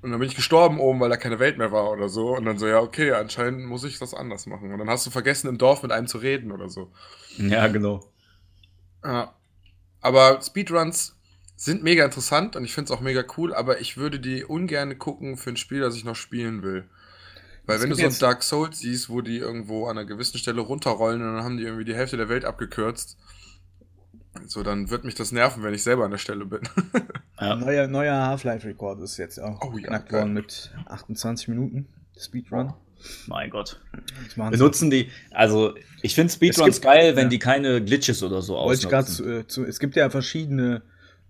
Und 0.00 0.10
dann 0.10 0.18
bin 0.20 0.28
ich 0.28 0.36
gestorben 0.36 0.78
oben, 0.78 1.00
weil 1.00 1.10
da 1.10 1.16
keine 1.18 1.38
Welt 1.38 1.58
mehr 1.58 1.72
war 1.72 1.90
oder 1.90 2.08
so. 2.08 2.34
Und 2.36 2.44
dann 2.46 2.58
so, 2.58 2.66
ja, 2.66 2.80
okay, 2.80 3.10
anscheinend 3.12 3.66
muss 3.66 3.84
ich 3.84 3.98
das 3.98 4.14
anders 4.14 4.46
machen. 4.46 4.72
Und 4.72 4.78
dann 4.78 4.88
hast 4.88 5.04
du 5.04 5.10
vergessen, 5.10 5.48
im 5.48 5.58
Dorf 5.58 5.82
mit 5.82 5.92
einem 5.92 6.06
zu 6.06 6.18
reden 6.18 6.50
oder 6.52 6.68
so. 6.70 6.90
Ja, 7.36 7.66
genau. 7.66 8.04
Ja. 9.04 9.34
Aber 10.00 10.40
Speedruns 10.40 11.15
sind 11.56 11.82
mega 11.82 12.04
interessant 12.04 12.54
und 12.56 12.64
ich 12.64 12.74
finde 12.74 12.92
es 12.92 12.98
auch 12.98 13.00
mega 13.02 13.24
cool, 13.36 13.54
aber 13.54 13.80
ich 13.80 13.96
würde 13.96 14.20
die 14.20 14.44
ungern 14.44 14.98
gucken 14.98 15.36
für 15.36 15.50
ein 15.50 15.56
Spiel, 15.56 15.80
das 15.80 15.96
ich 15.96 16.04
noch 16.04 16.16
spielen 16.16 16.62
will. 16.62 16.84
Weil 17.64 17.76
Es 17.76 17.82
wenn 17.82 17.90
du 17.90 17.96
so 17.96 18.04
ein 18.06 18.18
Dark 18.20 18.42
Souls 18.42 18.78
siehst, 18.78 19.08
wo 19.08 19.22
die 19.22 19.38
irgendwo 19.38 19.86
an 19.86 19.98
einer 19.98 20.06
gewissen 20.06 20.38
Stelle 20.38 20.60
runterrollen 20.60 21.20
und 21.22 21.34
dann 21.34 21.42
haben 21.44 21.56
die 21.56 21.64
irgendwie 21.64 21.84
die 21.84 21.94
Hälfte 21.94 22.16
der 22.16 22.28
Welt 22.28 22.44
abgekürzt, 22.44 23.16
so 24.46 24.62
dann 24.62 24.90
wird 24.90 25.04
mich 25.04 25.14
das 25.14 25.32
nerven, 25.32 25.62
wenn 25.62 25.72
ich 25.74 25.82
selber 25.82 26.04
an 26.04 26.10
der 26.10 26.18
Stelle 26.18 26.44
bin. 26.46 26.60
Ja. 27.38 27.54
Neuer, 27.54 27.86
neuer 27.86 28.14
Half-Life-Rekord 28.28 28.98
ist 29.02 29.18
jetzt 29.18 29.38
auch 29.38 29.60
Oh 29.60 29.72
ja, 29.72 29.82
geknackt 29.82 30.08
geil. 30.08 30.22
worden 30.22 30.32
mit 30.32 30.72
28 30.86 31.48
Minuten 31.48 31.86
Speedrun. 32.18 32.72
Mein 33.26 33.50
Gott. 33.50 33.78
Das. 34.34 34.50
Benutzen 34.52 34.90
die, 34.90 35.10
also 35.32 35.74
ich 36.00 36.14
finde 36.14 36.32
Speedruns 36.32 36.76
gibt- 36.76 36.84
geil, 36.86 37.14
wenn 37.14 37.24
ja. 37.24 37.28
die 37.28 37.38
keine 37.38 37.84
Glitches 37.84 38.22
oder 38.22 38.40
so 38.40 38.56
ausnutzen. 38.56 39.04
zu, 39.06 39.24
äh, 39.30 39.46
zu, 39.46 39.64
es 39.66 39.78
gibt 39.80 39.96
ja 39.96 40.08
verschiedene 40.08 40.80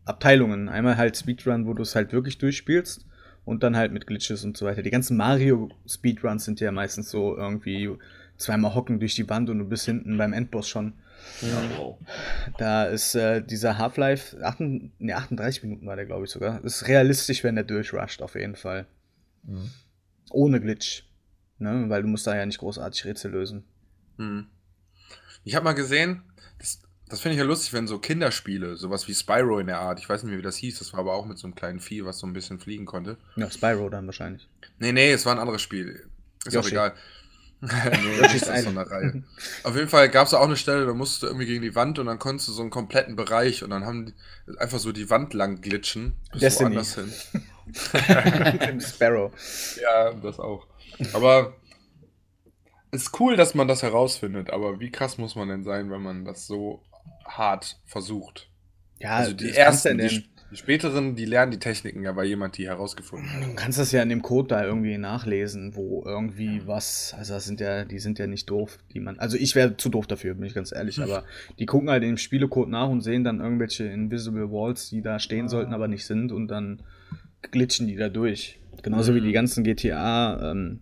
Abteilungen. 0.07 0.69
Einmal 0.69 0.97
halt 0.97 1.17
Speedrun, 1.17 1.67
wo 1.67 1.75
du 1.75 1.83
es 1.83 1.95
halt 1.95 2.13
wirklich 2.13 2.39
durchspielst 2.39 3.05
und 3.45 3.63
dann 3.63 3.77
halt 3.77 3.93
mit 3.93 4.07
Glitches 4.07 4.45
und 4.45 4.57
so 4.57 4.65
weiter. 4.65 4.83
Die 4.83 4.91
ganzen 4.91 5.17
Mario 5.17 5.69
Speedruns 5.87 6.45
sind 6.45 6.61
ja 6.61 6.73
meistens 6.73 7.11
so 7.11 7.37
irgendwie 7.37 7.91
zweimal 8.39 8.75
hocken 8.75 9.01
durch 9.01 9.15
die 9.15 9.29
Wand 9.29 9.51
und 9.51 9.59
du 9.59 9.65
bist 9.65 9.85
hinten 9.85 10.17
beim 10.17 10.33
Endboss 10.33 10.69
schon. 10.69 10.95
Ja, 11.43 11.63
wow. 11.77 11.99
Da 12.59 12.85
ist 12.85 13.15
äh, 13.15 13.43
dieser 13.43 13.79
Half-Life, 13.79 14.43
38, 14.43 14.91
nee, 14.99 15.13
38 15.13 15.63
Minuten 15.65 15.87
war 15.87 15.97
der, 15.97 16.07
glaube 16.07 16.25
ich 16.25 16.31
sogar. 16.31 16.63
Ist 16.65 16.87
realistisch, 16.89 17.43
wenn 17.43 17.57
der 17.57 17.65
durchrusht, 17.65 18.23
auf 18.23 18.35
jeden 18.35 18.57
Fall. 18.57 18.87
Mhm. 19.43 19.71
Ohne 20.31 20.61
Glitch. 20.61 21.05
Ne? 21.59 21.87
Weil 21.89 22.03
du 22.03 22.09
musst 22.09 22.27
da 22.27 22.37
ja 22.37 22.47
nicht 22.47 22.59
großartig 22.59 23.05
Rätsel 23.05 23.33
lösen. 23.33 23.65
Hm. 24.19 24.47
Ich 25.45 25.55
habe 25.55 25.65
mal 25.65 25.73
gesehen, 25.75 26.23
das, 27.09 27.21
finde 27.21 27.35
ich 27.35 27.39
ja 27.39 27.45
lustig, 27.45 27.73
wenn 27.73 27.87
so 27.87 27.99
Kinderspiele, 27.99 28.77
sowas 28.77 29.07
wie 29.09 29.15
Spyro 29.15 29.59
in 29.59 29.67
der 29.67 29.79
Art, 29.79 29.99
ich 29.99 30.09
weiß 30.09 30.23
nicht 30.23 30.31
mehr, 30.31 30.39
wie 30.39 30.45
das 30.45 30.57
hieß, 30.57 30.79
das 30.79 30.93
war 30.93 31.01
aber 31.01 31.15
auch 31.15 31.27
mit 31.27 31.39
so 31.39 31.47
einem 31.47 31.55
kleinen 31.55 31.81
Vieh, 31.81 32.05
was 32.05 32.19
so 32.19 32.27
ein 32.27 32.33
bisschen 32.33 32.59
fliegen 32.59 32.85
konnte. 32.85 33.17
Ja, 33.37 33.51
Spyro 33.51 33.89
dann 33.89 34.07
wahrscheinlich. 34.07 34.49
Nee, 34.79 34.93
nee, 34.93 35.13
es 35.13 35.25
war 35.27 35.33
ein 35.33 35.39
anderes 35.39 35.63
Spiel. 35.63 36.09
Ist 36.45 36.57
auch 36.57 36.63
Yoshi. 36.63 36.75
egal. 36.75 36.95
nee, 37.61 38.21
das 38.21 38.35
ist 38.35 38.45
so 38.45 38.69
eine 38.69 38.91
Reihe. 38.91 39.23
Auf 39.63 39.75
jeden 39.75 39.89
Fall 39.89 40.11
gab 40.11 40.27
es 40.27 40.35
auch 40.35 40.45
eine 40.45 40.57
Stelle, 40.57 40.85
da 40.85 40.93
musstest 40.93 41.23
du 41.23 41.27
irgendwie 41.29 41.47
gegen 41.47 41.63
die 41.63 41.75
Wand 41.75 41.99
und 41.99 42.07
dann 42.07 42.19
konntest 42.19 42.49
du 42.49 42.53
so 42.53 42.61
einen 42.61 42.71
kompletten 42.71 43.17
Bereich 43.17 43.63
und 43.63 43.71
dann 43.71 43.87
haben 43.87 44.07
die 44.07 44.59
einfach 44.59 44.79
so 44.79 44.93
die 44.93 45.09
Wand 45.09 45.33
lang 45.33 45.61
glitschen. 45.63 46.17
bis 46.33 46.41
Destiny. 46.41 46.77
woanders 46.77 46.95
hin. 46.97 47.13
Im 48.69 48.81
Sparrow. 48.81 49.33
Ja, 49.81 50.13
das 50.13 50.39
auch. 50.39 50.67
Aber 51.15 51.57
es 52.91 53.05
ist 53.05 53.21
cool, 53.21 53.37
dass 53.37 53.55
man 53.55 53.69
das 53.69 53.83
herausfindet, 53.83 54.51
aber 54.51 54.79
wie 54.79 54.91
krass 54.91 55.19
muss 55.19 55.35
man 55.35 55.49
denn 55.49 55.65
sein, 55.65 55.91
wenn 55.91 56.03
man 56.03 56.25
das 56.25 56.47
so 56.47 56.83
hart 57.29 57.81
versucht? 57.85 58.51
Ja, 58.99 59.17
also 59.17 59.33
die 59.33 59.51
ersten, 59.51 59.99
ja 59.99 60.09
die, 60.09 60.25
die 60.51 60.57
späteren, 60.57 61.17
die 61.17 61.25
lernen 61.25 61.53
die 61.53 61.59
Techniken 61.59 62.03
ja, 62.03 62.15
weil 62.15 62.27
jemand 62.27 62.57
die 62.57 62.67
herausgefunden 62.67 63.31
hat. 63.33 63.43
Du 63.43 63.55
kannst 63.55 63.79
das 63.79 63.93
ja 63.93 64.03
in 64.03 64.09
dem 64.09 64.23
Code 64.23 64.49
da 64.49 64.65
irgendwie 64.65 64.97
nachlesen, 64.97 65.75
wo 65.75 66.05
irgendwie 66.07 66.63
was, 66.67 67.15
also 67.19 67.35
das 67.35 67.45
sind 67.45 67.61
ja, 67.61 67.85
die 67.85 67.99
sind 67.99 68.19
ja 68.19 68.27
nicht 68.27 68.49
doof, 68.49 68.79
die 68.95 69.01
man, 69.01 69.19
also 69.19 69.37
ich 69.37 69.55
wäre 69.55 69.77
zu 69.77 69.89
doof 69.89 70.07
dafür, 70.07 70.35
bin 70.35 70.47
ich 70.47 70.55
ganz 70.55 70.73
ehrlich, 70.73 71.01
aber 71.01 71.25
die 71.59 71.67
gucken 71.67 71.91
halt 71.91 72.05
im 72.05 72.17
Spielecode 72.17 72.71
nach 72.71 72.89
und 72.89 73.03
sehen 73.03 73.25
dann 73.25 73.41
irgendwelche 73.41 73.85
Invisible 73.85 74.51
Walls, 74.51 74.89
die 74.89 75.03
da 75.03 75.19
stehen 75.19 75.49
sollten, 75.49 75.75
aber 75.75 75.89
nicht 75.89 76.07
sind 76.07 76.33
und 76.33 76.49
dann 76.49 76.83
glitschen 77.51 77.87
die 77.87 77.97
da 77.97 78.09
durch. 78.09 78.61
Genauso 78.83 79.15
wie 79.15 79.21
die 79.21 79.33
ganzen 79.33 79.65
GTA 79.65 80.53
ähm, 80.53 80.81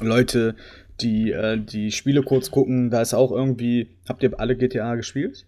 Leute, 0.00 0.56
die 1.00 1.30
äh, 1.32 1.58
die 1.58 1.92
Spielecodes 1.92 2.50
gucken, 2.50 2.90
da 2.90 3.02
ist 3.02 3.14
auch 3.14 3.32
irgendwie, 3.32 3.90
habt 4.08 4.22
ihr 4.22 4.38
alle 4.38 4.56
GTA 4.56 4.94
gespielt? 4.94 5.46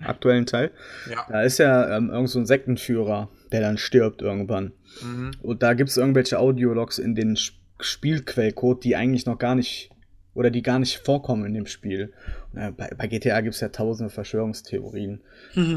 Aktuellen 0.00 0.46
Teil? 0.46 0.70
Ja. 1.10 1.24
Da 1.28 1.42
ist 1.42 1.58
ja 1.58 1.96
ähm, 1.96 2.10
irgend 2.10 2.28
so 2.28 2.38
ein 2.38 2.46
Sektenführer, 2.46 3.28
der 3.52 3.60
dann 3.62 3.78
stirbt 3.78 4.20
irgendwann. 4.22 4.72
Mhm. 5.02 5.30
Und 5.42 5.62
da 5.62 5.74
gibt 5.74 5.90
es 5.90 5.96
irgendwelche 5.96 6.38
Audiologs 6.38 6.98
in 6.98 7.14
den 7.14 7.32
Sp- 7.40 7.56
Spielquellcode, 7.80 8.84
die 8.84 8.96
eigentlich 8.96 9.26
noch 9.26 9.38
gar 9.38 9.54
nicht 9.54 9.90
oder 10.34 10.50
die 10.50 10.62
gar 10.62 10.78
nicht 10.78 10.98
vorkommen 10.98 11.46
in 11.46 11.54
dem 11.54 11.66
Spiel. 11.66 12.12
Bei, 12.52 12.70
bei 12.96 13.06
GTA 13.06 13.40
gibt 13.40 13.54
es 13.54 13.60
ja 13.62 13.68
tausende 13.68 14.10
Verschwörungstheorien. 14.10 15.20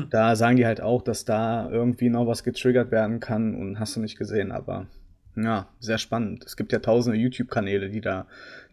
Da 0.09 0.35
sagen 0.35 0.57
die 0.57 0.65
halt 0.65 0.81
auch, 0.81 1.01
dass 1.01 1.23
da 1.23 1.69
irgendwie 1.69 2.09
noch 2.09 2.27
was 2.27 2.43
getriggert 2.43 2.91
werden 2.91 3.19
kann 3.21 3.55
und 3.55 3.79
hast 3.79 3.95
du 3.95 4.01
nicht 4.01 4.17
gesehen, 4.17 4.51
aber 4.51 4.87
ja, 5.35 5.69
sehr 5.79 5.97
spannend. 5.97 6.43
Es 6.45 6.57
gibt 6.57 6.73
ja 6.73 6.79
tausende 6.79 7.17
YouTube-Kanäle, 7.17 7.89
die 7.89 8.01
da 8.01 8.27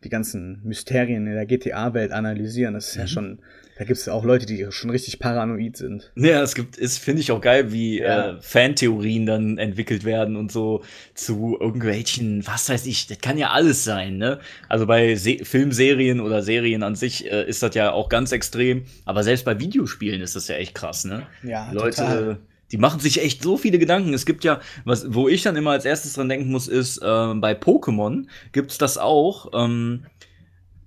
die 0.05 0.09
ganzen 0.09 0.61
Mysterien 0.65 1.27
in 1.27 1.35
der 1.35 1.47
GTA-Welt 1.47 2.13
analysieren. 2.13 2.75
Das 2.75 2.89
ist 2.89 2.97
ja 2.97 3.07
schon, 3.07 3.39
da 3.79 3.85
gibt 3.85 3.99
es 3.99 4.09
auch 4.09 4.25
Leute, 4.25 4.47
die 4.47 4.65
schon 4.71 4.91
richtig 4.91 5.19
paranoid 5.19 5.77
sind. 5.77 6.13
Ja, 6.17 6.43
es 6.43 6.55
gibt, 6.55 6.77
ist, 6.77 6.99
finde 6.99 7.21
ich 7.23 7.33
auch 7.33 7.41
geil, 7.41 7.73
wie 7.73 8.01
Ja. 8.01 8.37
äh, 8.37 8.41
Fantheorien 8.41 9.27
dann 9.27 9.59
entwickelt 9.59 10.05
werden 10.05 10.37
und 10.37 10.53
so 10.53 10.83
zu 11.15 11.57
irgendwelchen, 11.61 12.47
was 12.47 12.69
weiß 12.69 12.87
ich, 12.87 13.07
das 13.07 13.19
kann 13.21 13.39
ja 13.39 13.51
alles 13.51 13.85
sein, 13.85 14.19
ne? 14.19 14.39
Also 14.69 14.87
bei 14.87 15.15
Se 15.17 15.39
Filmserien 15.43 16.21
oder 16.21 16.43
Serien 16.43 16.83
an 16.83 16.95
sich 16.95 17.31
äh, 17.31 17.49
ist 17.49 17.63
das 17.63 17.75
ja 17.75 17.91
auch 17.93 18.09
ganz 18.09 18.33
extrem, 18.33 18.85
aber 19.05 19.23
selbst 19.25 19.45
bei 19.45 19.59
Videospielen 19.59 20.21
ist 20.21 20.37
das 20.37 20.49
ja 20.49 20.57
echt 20.57 20.75
krass, 20.75 21.05
ne? 21.05 21.27
Ja, 21.43 21.71
Leute, 21.73 21.97
total. 21.97 22.39
Die 22.73 22.79
machen 22.79 23.01
sich 23.01 23.23
echt 23.23 23.43
so 23.43 23.57
viele 23.57 23.79
Gedanken. 23.79 24.13
Es 24.15 24.27
gibt 24.27 24.45
ja, 24.45 24.61
was, 24.85 25.15
wo 25.15 25.29
ich 25.29 25.43
dann 25.43 25.57
immer 25.57 25.71
als 25.71 25.85
erstes 25.85 26.15
dran 26.15 26.29
denken 26.29 26.51
muss, 26.51 26.69
ist, 26.69 26.99
äh, 26.99 27.35
bei 27.35 27.53
Pokémon 27.53 28.27
gibt's 28.53 28.79
das 28.79 28.99
auch. 28.99 29.51
Ähm, 29.55 30.07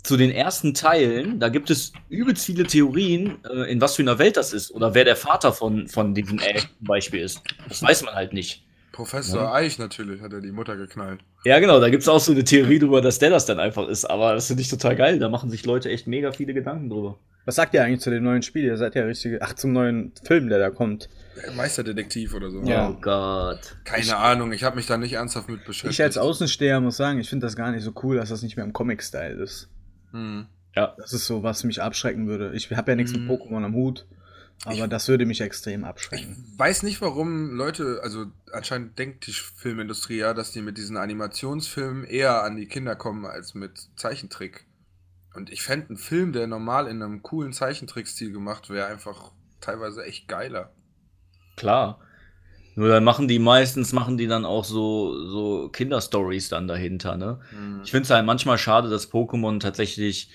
zu 0.03 0.17
den 0.17 0.31
ersten 0.31 0.73
Teilen, 0.73 1.39
da 1.39 1.49
gibt 1.49 1.69
es 1.69 1.91
übelst 2.07 2.45
viele 2.45 2.63
Theorien, 2.63 3.37
äh, 3.43 3.71
in 3.71 3.81
was 3.81 3.95
für 3.95 4.01
einer 4.01 4.17
Welt 4.17 4.37
das 4.37 4.53
ist 4.53 4.71
oder 4.71 4.93
wer 4.93 5.03
der 5.03 5.15
Vater 5.15 5.51
von, 5.51 5.87
von 5.87 6.15
diesem 6.15 6.39
zum 6.39 6.49
Beispiel 6.79 7.21
ist. 7.21 7.41
Das 7.67 7.83
weiß 7.83 8.03
man 8.03 8.15
halt 8.15 8.33
nicht. 8.33 8.63
Professor 8.91 9.43
Ja. 9.43 9.53
Eich 9.53 9.77
natürlich 9.77 10.21
hat 10.21 10.33
er 10.33 10.41
die 10.41 10.51
Mutter 10.51 10.75
geknallt. 10.75 11.21
Ja, 11.45 11.59
genau, 11.59 11.79
da 11.79 11.89
gibt 11.89 12.03
es 12.03 12.09
auch 12.09 12.19
so 12.19 12.31
eine 12.33 12.43
Theorie 12.43 12.79
drüber, 12.79 13.01
dass 13.01 13.19
der 13.19 13.29
das 13.29 13.45
dann 13.45 13.59
einfach 13.59 13.87
ist. 13.87 14.03
Aber 14.05 14.33
das 14.33 14.47
finde 14.47 14.61
ich 14.61 14.69
total 14.69 14.95
geil. 14.95 15.19
Da 15.19 15.29
machen 15.29 15.49
sich 15.49 15.65
Leute 15.65 15.89
echt 15.89 16.07
mega 16.07 16.31
viele 16.31 16.53
Gedanken 16.53 16.89
drüber. 16.89 17.17
Was 17.45 17.55
sagt 17.55 17.73
ihr 17.73 17.83
eigentlich 17.83 18.01
zu 18.01 18.09
dem 18.09 18.23
neuen 18.23 18.41
Spiel? 18.41 18.65
Ihr 18.65 18.77
seid 18.77 18.95
ja 18.95 19.03
richtige. 19.03 19.39
Ach, 19.41 19.53
zum 19.53 19.71
neuen 19.71 20.11
Film, 20.25 20.49
der 20.49 20.59
da 20.59 20.69
kommt. 20.69 21.07
Äh, 21.43 21.51
Meisterdetektiv 21.55 22.33
oder 22.33 22.49
so. 22.51 22.61
Ja. 22.63 22.89
Oh 22.89 22.97
Gott. 22.99 23.75
Keine 23.85 24.17
Ahnung, 24.17 24.51
ich 24.51 24.63
habe 24.63 24.75
mich 24.75 24.85
da 24.87 24.97
nicht 24.97 25.13
ernsthaft 25.13 25.49
mit 25.49 25.65
beschäftigt. 25.65 25.93
Ich 25.93 26.01
als 26.01 26.17
Außensteher 26.17 26.79
muss 26.81 26.97
sagen, 26.97 27.19
ich 27.19 27.29
finde 27.29 27.45
das 27.45 27.55
gar 27.55 27.71
nicht 27.71 27.83
so 27.83 27.93
cool, 28.03 28.17
dass 28.17 28.29
das 28.29 28.41
nicht 28.41 28.55
mehr 28.55 28.65
im 28.65 28.73
Comic-Style 28.73 29.41
ist. 29.41 29.69
Hm. 30.11 30.47
Ja. 30.75 30.93
Das 30.97 31.13
ist 31.13 31.25
so, 31.25 31.43
was 31.43 31.63
mich 31.63 31.81
abschrecken 31.81 32.27
würde. 32.27 32.53
Ich 32.53 32.71
habe 32.71 32.91
ja 32.91 32.95
nichts 32.95 33.13
Mhm. 33.13 33.27
mit 33.27 33.29
Pokémon 33.41 33.65
am 33.65 33.73
Hut, 33.73 34.07
aber 34.65 34.87
das 34.87 35.07
würde 35.07 35.25
mich 35.25 35.41
extrem 35.41 35.83
abschrecken. 35.83 36.45
Weiß 36.57 36.83
nicht, 36.83 37.01
warum 37.01 37.55
Leute, 37.55 37.99
also 38.03 38.27
anscheinend 38.53 38.97
denkt 38.99 39.25
die 39.27 39.31
Filmindustrie 39.31 40.17
ja, 40.17 40.33
dass 40.33 40.51
die 40.51 40.61
mit 40.61 40.77
diesen 40.77 40.97
Animationsfilmen 40.97 42.03
eher 42.05 42.43
an 42.43 42.55
die 42.55 42.67
Kinder 42.67 42.95
kommen 42.95 43.25
als 43.25 43.53
mit 43.55 43.89
Zeichentrick. 43.95 44.65
Und 45.33 45.51
ich 45.51 45.61
fände 45.61 45.89
einen 45.89 45.97
Film, 45.97 46.33
der 46.33 46.47
normal 46.47 46.87
in 46.87 47.01
einem 47.01 47.21
coolen 47.21 47.53
Zeichentrickstil 47.53 48.31
gemacht 48.31 48.69
wäre, 48.69 48.87
einfach 48.87 49.31
teilweise 49.61 50.03
echt 50.03 50.27
geiler. 50.27 50.71
Klar. 51.59 51.99
Nur 52.75 52.87
dann 52.87 53.03
machen 53.03 53.27
die 53.27 53.39
meistens, 53.39 53.91
machen 53.91 54.17
die 54.17 54.27
dann 54.27 54.45
auch 54.45 54.63
so, 54.63 55.27
so 55.27 55.67
Kinderstories 55.67 56.47
dann 56.47 56.67
dahinter, 56.69 57.17
ne? 57.17 57.39
Hm. 57.49 57.81
Ich 57.83 57.91
finde 57.91 58.05
es 58.05 58.09
halt 58.09 58.25
manchmal 58.25 58.57
schade, 58.57 58.89
dass 58.89 59.11
Pokémon 59.11 59.59
tatsächlich 59.59 60.29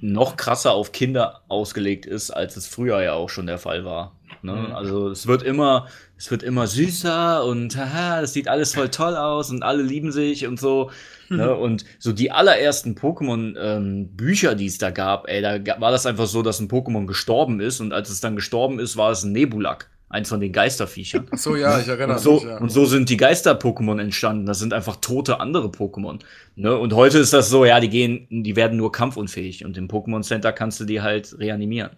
noch 0.00 0.36
krasser 0.36 0.72
auf 0.72 0.92
Kinder 0.92 1.42
ausgelegt 1.48 2.06
ist, 2.06 2.30
als 2.30 2.56
es 2.56 2.66
früher 2.68 3.02
ja 3.02 3.14
auch 3.14 3.28
schon 3.28 3.46
der 3.46 3.58
Fall 3.58 3.84
war. 3.84 4.16
Ne? 4.42 4.52
Mhm. 4.52 4.72
Also 4.72 5.08
es 5.10 5.26
wird 5.26 5.42
immer, 5.42 5.88
es 6.16 6.30
wird 6.30 6.42
immer 6.42 6.66
süßer 6.66 7.44
und 7.44 7.76
haha, 7.76 8.22
das 8.22 8.32
sieht 8.32 8.48
alles 8.48 8.74
voll 8.74 8.88
toll 8.88 9.16
aus 9.16 9.50
und 9.50 9.62
alle 9.62 9.82
lieben 9.82 10.12
sich 10.12 10.46
und 10.46 10.58
so. 10.58 10.90
Ne? 11.28 11.54
Und 11.54 11.84
so 11.98 12.12
die 12.12 12.32
allerersten 12.32 12.94
Pokémon-Bücher, 12.94 14.54
die 14.54 14.66
es 14.66 14.78
da 14.78 14.90
gab, 14.90 15.28
ey, 15.28 15.42
da 15.42 15.80
war 15.80 15.90
das 15.90 16.06
einfach 16.06 16.26
so, 16.26 16.42
dass 16.42 16.60
ein 16.60 16.68
Pokémon 16.68 17.06
gestorben 17.06 17.60
ist 17.60 17.80
und 17.80 17.92
als 17.92 18.08
es 18.10 18.20
dann 18.20 18.36
gestorben 18.36 18.78
ist, 18.78 18.96
war 18.96 19.10
es 19.10 19.22
ein 19.22 19.32
Nebulak, 19.32 19.90
eins 20.10 20.28
von 20.28 20.40
den 20.40 20.52
Geisterviechern. 20.52 21.26
Ach 21.32 21.38
so, 21.38 21.56
ja, 21.56 21.80
ich 21.80 21.88
erinnere 21.88 22.16
Und 22.16 22.18
so, 22.22 22.34
mich. 22.34 22.42
Ja. 22.44 22.58
und 22.58 22.68
so 22.70 22.84
sind 22.84 23.08
die 23.08 23.16
Geister-Pokémon 23.16 23.98
entstanden. 24.00 24.44
Das 24.44 24.58
sind 24.58 24.74
einfach 24.74 24.96
tote 24.96 25.40
andere 25.40 25.68
Pokémon. 25.68 26.18
Ne? 26.56 26.76
Und 26.76 26.92
heute 26.94 27.18
ist 27.18 27.32
das 27.32 27.48
so, 27.48 27.64
ja, 27.64 27.80
die 27.80 27.88
gehen, 27.88 28.26
die 28.28 28.56
werden 28.56 28.76
nur 28.76 28.92
kampfunfähig. 28.92 29.64
Und 29.64 29.78
im 29.78 29.88
Pokémon 29.88 30.22
Center 30.22 30.52
kannst 30.52 30.80
du 30.80 30.84
die 30.84 31.00
halt 31.00 31.38
reanimieren. 31.38 31.90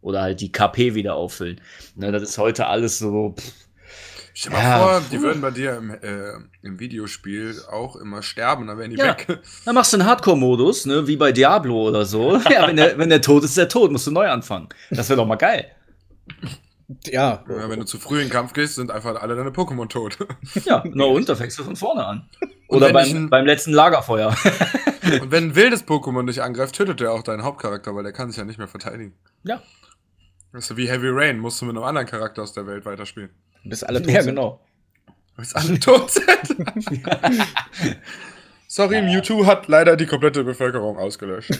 Oder 0.00 0.22
halt 0.22 0.40
die 0.40 0.50
KP 0.50 0.94
wieder 0.94 1.14
auffüllen. 1.14 1.60
Ne, 1.96 2.10
das 2.12 2.22
ist 2.22 2.38
heute 2.38 2.66
alles 2.68 2.98
so. 2.98 3.34
Pff, 3.38 3.52
Stell 4.32 4.52
dir 4.52 4.58
mal 4.58 4.62
Ja, 4.62 4.78
vor, 4.78 5.02
die 5.10 5.20
würden 5.20 5.42
bei 5.42 5.50
dir 5.50 5.76
im, 5.76 5.90
äh, 5.90 6.34
im 6.62 6.78
Videospiel 6.78 7.56
auch 7.72 7.96
immer 7.96 8.22
sterben, 8.22 8.68
dann 8.68 8.78
wären 8.78 8.92
die 8.92 8.96
Ja. 8.96 9.08
weg. 9.18 9.26
dann 9.64 9.74
machst 9.74 9.92
du 9.92 9.96
einen 9.96 10.06
Hardcore-Modus, 10.06 10.86
ne, 10.86 11.08
wie 11.08 11.16
bei 11.16 11.32
Diablo 11.32 11.88
oder 11.88 12.04
so. 12.04 12.36
Ja, 12.50 12.68
wenn 12.68 12.76
der, 12.76 12.96
wenn 12.96 13.08
der 13.10 13.20
tot 13.20 13.42
ist, 13.42 13.50
ist 13.50 13.58
der 13.58 13.68
tot, 13.68 13.90
musst 13.90 14.06
du 14.06 14.12
neu 14.12 14.28
anfangen. 14.28 14.68
Das 14.90 15.08
wäre 15.08 15.16
doch 15.16 15.26
mal 15.26 15.34
geil. 15.34 15.66
Ja, 17.04 17.44
Ja, 17.48 17.68
wenn 17.68 17.80
du 17.80 17.84
zu 17.86 17.98
früh 17.98 18.16
in 18.20 18.26
den 18.28 18.30
Kampf 18.32 18.54
gehst, 18.54 18.76
sind 18.76 18.90
einfach 18.90 19.20
alle 19.20 19.36
deine 19.36 19.50
Pokémon 19.50 19.88
tot. 19.88 20.16
Ja, 20.64 20.82
na 20.86 21.04
und, 21.04 21.28
da 21.28 21.34
fängst 21.36 21.58
du 21.58 21.64
von 21.64 21.76
vorne 21.76 22.04
an. 22.06 22.28
Oder 22.68 22.92
beim, 22.92 23.08
ein- 23.08 23.30
beim 23.30 23.44
letzten 23.46 23.72
Lagerfeuer. 23.72 24.34
Und 25.22 25.30
wenn 25.30 25.44
ein 25.44 25.54
wildes 25.54 25.86
Pokémon 25.86 26.26
dich 26.26 26.42
angreift, 26.42 26.74
tötet 26.74 27.00
er 27.00 27.12
auch 27.12 27.22
deinen 27.22 27.42
Hauptcharakter, 27.42 27.94
weil 27.94 28.02
der 28.02 28.12
kann 28.12 28.28
sich 28.30 28.36
ja 28.36 28.44
nicht 28.44 28.58
mehr 28.58 28.68
verteidigen. 28.68 29.14
Ja. 29.42 29.62
Das 30.52 30.70
ist 30.70 30.76
wie 30.76 30.86
Heavy 30.88 31.08
Rain, 31.10 31.38
musst 31.38 31.60
du 31.62 31.64
mit 31.66 31.76
einem 31.76 31.84
anderen 31.84 32.06
Charakter 32.06 32.42
aus 32.42 32.52
der 32.52 32.66
Welt 32.66 32.84
weiterspielen. 32.84 33.30
bis 33.64 33.82
alle 33.84 34.02
tot 34.02 34.10
Ja, 34.12 34.22
sind. 34.22 34.34
genau. 34.34 34.60
Bis 35.36 35.54
alle 35.54 35.78
tot 35.80 36.10
sind. 36.10 36.26
Sorry, 38.66 39.00
Mewtwo 39.02 39.46
hat 39.46 39.66
leider 39.68 39.96
die 39.96 40.06
komplette 40.06 40.44
Bevölkerung 40.44 40.98
ausgelöscht. 40.98 41.58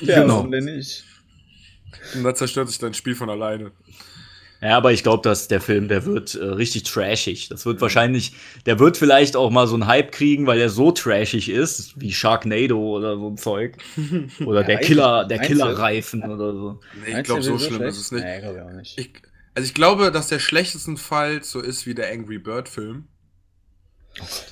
Ja, 0.00 0.20
Genau. 0.22 0.34
warum 0.36 0.50
denn 0.50 0.64
nicht? 0.64 1.04
Und 2.14 2.24
dann 2.24 2.34
zerstört 2.36 2.68
sich 2.68 2.78
dein 2.78 2.94
Spiel 2.94 3.14
von 3.14 3.30
alleine. 3.30 3.72
Ja, 4.62 4.76
aber 4.76 4.92
ich 4.92 5.02
glaube, 5.02 5.22
dass 5.26 5.48
der 5.48 5.62
Film, 5.62 5.88
der 5.88 6.04
wird 6.04 6.34
äh, 6.34 6.44
richtig 6.44 6.82
trashig. 6.82 7.48
Das 7.48 7.64
wird 7.64 7.80
wahrscheinlich, 7.80 8.34
der 8.66 8.78
wird 8.78 8.98
vielleicht 8.98 9.34
auch 9.34 9.50
mal 9.50 9.66
so 9.66 9.72
einen 9.74 9.86
Hype 9.86 10.12
kriegen, 10.12 10.46
weil 10.46 10.60
er 10.60 10.68
so 10.68 10.92
trashig 10.92 11.48
ist, 11.48 11.98
wie 11.98 12.12
Sharknado 12.12 12.78
oder 12.78 13.16
so 13.16 13.28
ein 13.30 13.38
Zeug. 13.38 13.78
Oder 14.44 14.60
Ja, 14.60 14.66
der 14.66 14.78
Killer, 14.80 15.24
der 15.24 15.38
Killerreifen 15.38 16.22
oder 16.24 16.52
so. 16.52 16.80
Nee, 17.06 17.18
ich 17.20 17.24
glaube, 17.24 17.40
so 17.42 17.58
schlimm 17.58 17.76
schlecht? 17.76 17.90
ist 17.92 18.00
es 18.00 18.12
nicht. 18.12 18.22
Nee, 18.24 18.40
glaube 18.40 18.58
ich 18.58 18.62
auch 18.62 18.72
nicht. 18.72 18.98
Ich, 18.98 19.12
also 19.54 19.66
ich 19.66 19.72
glaube, 19.72 20.10
dass 20.12 20.28
der 20.28 20.38
schlechtestenfalls 20.38 21.50
so 21.50 21.60
ist 21.60 21.86
wie 21.86 21.94
der 21.94 22.12
Angry 22.12 22.38
Bird 22.38 22.68
Film. 22.68 23.08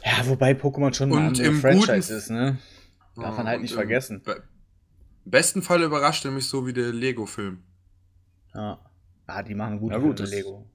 ja, 0.04 0.26
wobei 0.26 0.52
Pokémon 0.52 0.94
schon 0.94 1.12
ein 1.12 1.34
Franchise 1.60 1.86
guten- 1.86 2.16
ist, 2.18 2.30
ne? 2.30 2.56
Darf 3.16 3.36
man 3.36 3.46
halt 3.46 3.60
nicht 3.60 3.72
im 3.72 3.76
vergessen. 3.76 4.22
Be 4.24 4.42
besten 5.30 5.62
Fall 5.62 5.82
überrascht 5.82 6.24
er 6.24 6.30
mich 6.30 6.46
so 6.48 6.66
wie 6.66 6.72
der 6.72 6.92
Lego-Film. 6.92 7.62
Ja. 8.54 8.78
Ah, 9.26 9.42
die 9.42 9.54
machen 9.54 9.78
gute 9.78 9.94
Na 9.94 10.00
gut, 10.00 10.18
Filme, 10.20 10.34
Lego. 10.34 10.66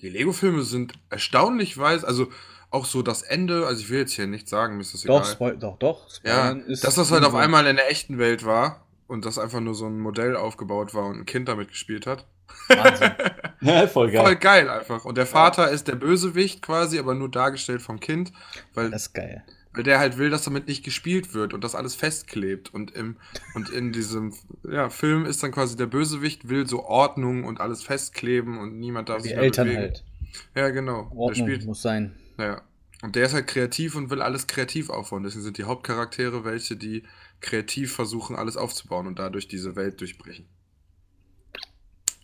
Die 0.00 0.08
Lego-Filme 0.08 0.62
sind 0.62 0.94
erstaunlich 1.10 1.76
weiß, 1.76 2.04
also 2.04 2.28
auch 2.70 2.84
so 2.86 3.02
das 3.02 3.22
Ende, 3.22 3.66
also 3.66 3.80
ich 3.80 3.90
will 3.90 4.00
jetzt 4.00 4.12
hier 4.12 4.26
nicht 4.26 4.48
sagen, 4.48 4.76
mir 4.76 4.82
ist 4.82 4.94
das 4.94 5.02
Doch, 5.02 5.20
egal. 5.20 5.32
Spoil 5.32 5.56
doch, 5.58 5.78
doch. 5.78 6.06
Ja, 6.24 6.52
ist 6.52 6.84
dass 6.84 6.94
das 6.94 7.10
halt 7.10 7.24
auf 7.24 7.34
einmal 7.34 7.66
in 7.66 7.76
der 7.76 7.90
echten 7.90 8.18
Welt 8.18 8.44
war 8.44 8.86
und 9.06 9.24
das 9.24 9.38
einfach 9.38 9.60
nur 9.60 9.74
so 9.74 9.86
ein 9.86 9.98
Modell 9.98 10.36
aufgebaut 10.36 10.94
war 10.94 11.06
und 11.06 11.20
ein 11.20 11.26
Kind 11.26 11.48
damit 11.48 11.68
gespielt 11.68 12.06
hat. 12.06 12.26
Wahnsinn. 12.68 13.12
Ja, 13.60 13.86
voll 13.88 14.10
Voll 14.10 14.36
geil 14.36 14.68
einfach. 14.68 15.04
Und 15.04 15.18
der 15.18 15.26
Vater 15.26 15.70
ist 15.70 15.88
der 15.88 15.96
Bösewicht 15.96 16.62
quasi, 16.62 16.98
aber 16.98 17.14
nur 17.14 17.30
dargestellt 17.30 17.82
vom 17.82 18.00
Kind, 18.00 18.32
weil, 18.74 18.90
Das 18.90 19.02
ist 19.02 19.12
geil. 19.12 19.44
Weil 19.74 19.82
der 19.84 19.98
halt 19.98 20.18
will, 20.18 20.30
dass 20.30 20.44
damit 20.44 20.68
nicht 20.68 20.84
gespielt 20.84 21.34
wird 21.34 21.54
und 21.54 21.64
das 21.64 21.74
alles 21.74 21.94
festklebt. 21.94 22.72
Und, 22.72 22.90
im, 22.92 23.16
und 23.54 23.70
in 23.70 23.92
diesem 23.92 24.34
ja, 24.64 24.90
Film 24.90 25.24
ist 25.24 25.42
dann 25.42 25.52
quasi 25.52 25.76
der 25.76 25.86
Bösewicht, 25.86 26.48
will 26.48 26.66
so 26.66 26.84
Ordnung 26.84 27.44
und 27.44 27.60
alles 27.60 27.82
festkleben 27.82 28.58
und 28.58 28.78
niemand 28.78 29.08
darf 29.08 29.22
Die 29.22 29.28
sich 29.28 29.34
mehr 29.34 29.44
Eltern 29.44 29.68
bewegen. 29.68 29.82
halt. 29.82 30.04
Ja, 30.54 30.70
genau. 30.70 31.08
Der 31.10 31.18
Ordnung 31.18 31.46
spielt, 31.46 31.64
muss 31.64 31.82
sein. 31.82 32.14
ja. 32.38 32.62
Und 33.02 33.16
der 33.16 33.26
ist 33.26 33.34
halt 33.34 33.48
kreativ 33.48 33.96
und 33.96 34.10
will 34.10 34.22
alles 34.22 34.46
kreativ 34.46 34.88
aufbauen. 34.88 35.24
Deswegen 35.24 35.42
sind 35.42 35.58
die 35.58 35.64
Hauptcharaktere 35.64 36.44
welche, 36.44 36.76
die 36.76 37.02
kreativ 37.40 37.92
versuchen, 37.92 38.36
alles 38.36 38.56
aufzubauen 38.56 39.08
und 39.08 39.18
dadurch 39.18 39.48
diese 39.48 39.74
Welt 39.74 40.00
durchbrechen. 40.00 40.46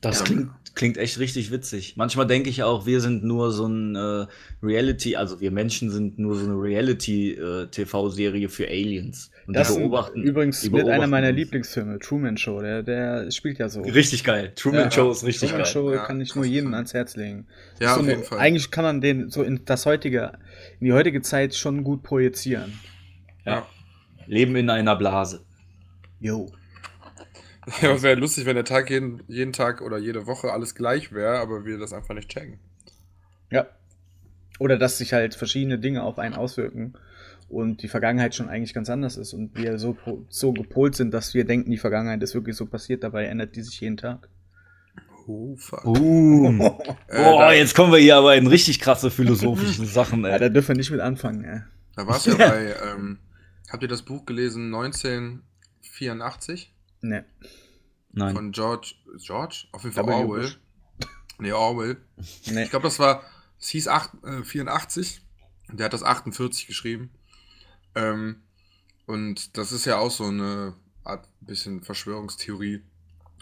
Das 0.00 0.20
Ja. 0.20 0.24
klingt, 0.26 0.50
klingt 0.74 0.96
echt 0.96 1.18
richtig 1.18 1.50
witzig. 1.50 1.96
Manchmal 1.96 2.26
denke 2.26 2.50
ich 2.50 2.62
auch, 2.62 2.86
wir 2.86 3.00
sind 3.00 3.24
nur 3.24 3.50
so 3.50 3.66
ein 3.66 3.96
äh, 3.96 4.26
Reality, 4.62 5.16
also 5.16 5.40
wir 5.40 5.50
Menschen 5.50 5.90
sind 5.90 6.18
nur 6.20 6.36
so 6.36 6.44
eine 6.44 6.54
Reality-TV-Serie 6.54 8.48
für 8.48 8.68
Aliens. 8.68 9.30
Und 9.46 9.54
Das 9.56 9.68
die 9.68 9.74
ist 9.74 9.78
beobachten. 9.80 10.22
übrigens 10.22 10.60
die 10.60 10.68
mit 10.70 10.80
einer 10.82 10.90
beobachten 10.90 11.10
meiner 11.10 11.28
uns. 11.28 11.36
Lieblingsfilme, 11.36 11.98
Truman 11.98 12.36
Show. 12.36 12.60
Der, 12.60 12.82
der 12.82 13.30
spielt 13.30 13.58
ja 13.58 13.68
so. 13.68 13.80
Richtig 13.80 14.22
geil. 14.24 14.52
Truman 14.54 14.82
Ja. 14.84 14.90
Show 14.90 15.10
ist 15.10 15.24
richtig 15.24 15.48
Truman 15.50 15.64
geil. 15.64 15.72
Show 15.72 15.92
Ja, 15.92 16.04
kann 16.04 16.20
ich 16.20 16.34
nur 16.34 16.44
jedem 16.44 16.74
ans 16.74 16.92
Herz 16.94 17.16
legen. 17.16 17.46
Ja, 17.80 17.88
so 17.94 18.00
auf 18.00 18.02
eine- 18.02 18.10
jeden 18.12 18.24
Fall. 18.24 18.38
Eigentlich 18.38 18.70
kann 18.70 18.84
man 18.84 19.00
den 19.00 19.30
so 19.30 19.42
in 19.42 19.64
das 19.64 19.86
heutige, 19.86 20.32
in 20.80 20.86
die 20.86 20.92
heutige 20.92 21.22
Zeit 21.22 21.54
schon 21.54 21.82
gut 21.82 22.02
projizieren. 22.02 22.72
Ja. 23.46 23.66
Leben 24.26 24.54
in 24.56 24.68
einer 24.70 24.94
Blase. 24.96 25.40
Jo. 26.20 26.50
Ja, 27.82 28.02
wäre 28.02 28.18
lustig, 28.18 28.46
wenn 28.46 28.54
der 28.56 28.64
Tag 28.64 28.90
jeden, 28.90 29.22
jeden 29.28 29.52
Tag 29.52 29.82
oder 29.82 29.98
jede 29.98 30.26
Woche 30.26 30.52
alles 30.52 30.74
gleich 30.74 31.12
wäre, 31.12 31.38
aber 31.38 31.64
wir 31.64 31.78
das 31.78 31.92
einfach 31.92 32.14
nicht 32.14 32.28
checken. 32.28 32.58
Ja. 33.50 33.66
Oder 34.58 34.78
dass 34.78 34.98
sich 34.98 35.12
halt 35.12 35.34
verschiedene 35.34 35.78
Dinge 35.78 36.02
auf 36.02 36.18
einen 36.18 36.34
auswirken 36.34 36.94
und 37.48 37.82
die 37.82 37.88
Vergangenheit 37.88 38.34
schon 38.34 38.48
eigentlich 38.48 38.74
ganz 38.74 38.90
anders 38.90 39.16
ist 39.16 39.32
und 39.32 39.56
wir 39.56 39.78
so, 39.78 39.96
so 40.28 40.52
gepolt 40.52 40.96
sind, 40.96 41.14
dass 41.14 41.34
wir 41.34 41.44
denken, 41.44 41.70
die 41.70 41.78
Vergangenheit 41.78 42.22
ist 42.22 42.34
wirklich 42.34 42.56
so 42.56 42.66
passiert, 42.66 43.04
dabei 43.04 43.26
ändert 43.26 43.54
die 43.56 43.62
sich 43.62 43.80
jeden 43.80 43.96
Tag. 43.96 44.28
Oh, 45.26 45.56
fuck. 45.56 45.84
Boom. 45.84 46.60
Äh, 47.08 47.22
Boah, 47.22 47.52
jetzt 47.52 47.74
kommen 47.74 47.92
wir 47.92 47.98
hier 48.00 48.16
aber 48.16 48.36
in 48.36 48.46
richtig 48.46 48.80
krasse 48.80 49.10
philosophische 49.10 49.86
Sachen, 49.86 50.22
Ja, 50.24 50.30
ey. 50.32 50.38
da 50.38 50.48
dürfen 50.50 50.68
wir 50.68 50.76
nicht 50.76 50.90
mit 50.90 51.00
anfangen, 51.00 51.44
ey. 51.44 51.60
da 51.96 52.06
war 52.06 52.16
es 52.16 52.26
ja 52.26 52.34
bei, 52.34 52.74
ähm, 52.92 53.18
habt 53.70 53.82
ihr 53.82 53.88
das 53.88 54.02
Buch 54.02 54.26
gelesen, 54.26 54.66
1984? 54.74 56.74
Ne. 57.00 57.24
Nein. 58.12 58.34
Von 58.34 58.52
George, 58.52 58.94
George? 59.18 59.66
Auf 59.72 59.82
jeden 59.84 59.94
Fall 59.94 60.06
W. 60.06 60.12
Orwell. 60.12 60.42
Bush. 60.42 60.58
Nee, 61.38 61.52
Orwell. 61.52 61.96
Nee. 62.46 62.64
Ich 62.64 62.70
glaube, 62.70 62.84
das 62.84 62.98
war, 62.98 63.22
es 63.60 63.68
hieß 63.68 63.88
acht, 63.88 64.10
äh, 64.24 64.42
84. 64.42 65.22
Der 65.72 65.86
hat 65.86 65.92
das 65.92 66.02
48 66.02 66.66
geschrieben. 66.66 67.10
Ähm, 67.94 68.42
und 69.06 69.56
das 69.56 69.72
ist 69.72 69.84
ja 69.84 69.98
auch 69.98 70.10
so 70.10 70.24
eine 70.24 70.74
Art 71.04 71.28
bisschen 71.40 71.82
Verschwörungstheorie. 71.82 72.82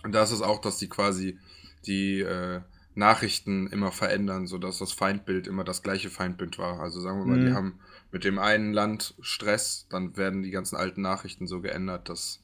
Und 0.03 0.13
da 0.13 0.23
ist 0.23 0.31
es 0.33 0.43
auch, 0.43 0.61
dass 0.61 0.79
die 0.79 0.89
quasi 0.89 1.39
die 1.87 2.21
äh, 2.21 2.61
Nachrichten 2.95 3.67
immer 3.69 3.93
verändern, 3.93 4.47
sodass 4.47 4.79
das 4.79 4.93
Feindbild 4.93 5.47
immer 5.47 5.65
das 5.65 5.83
gleiche 5.83 6.11
Feindbild 6.11 6.59
war. 6.59 6.81
Also 6.81 7.01
sagen 7.01 7.19
wir 7.21 7.27
mal, 7.27 7.41
die 7.41 7.51
Mhm. 7.51 7.55
haben 7.55 7.81
mit 8.13 8.25
dem 8.25 8.39
einen 8.39 8.73
Land 8.73 9.15
Stress, 9.21 9.87
dann 9.91 10.17
werden 10.17 10.43
die 10.43 10.51
ganzen 10.51 10.77
alten 10.77 11.03
Nachrichten 11.03 11.47
so 11.47 11.61
geändert, 11.61 12.09
dass 12.09 12.43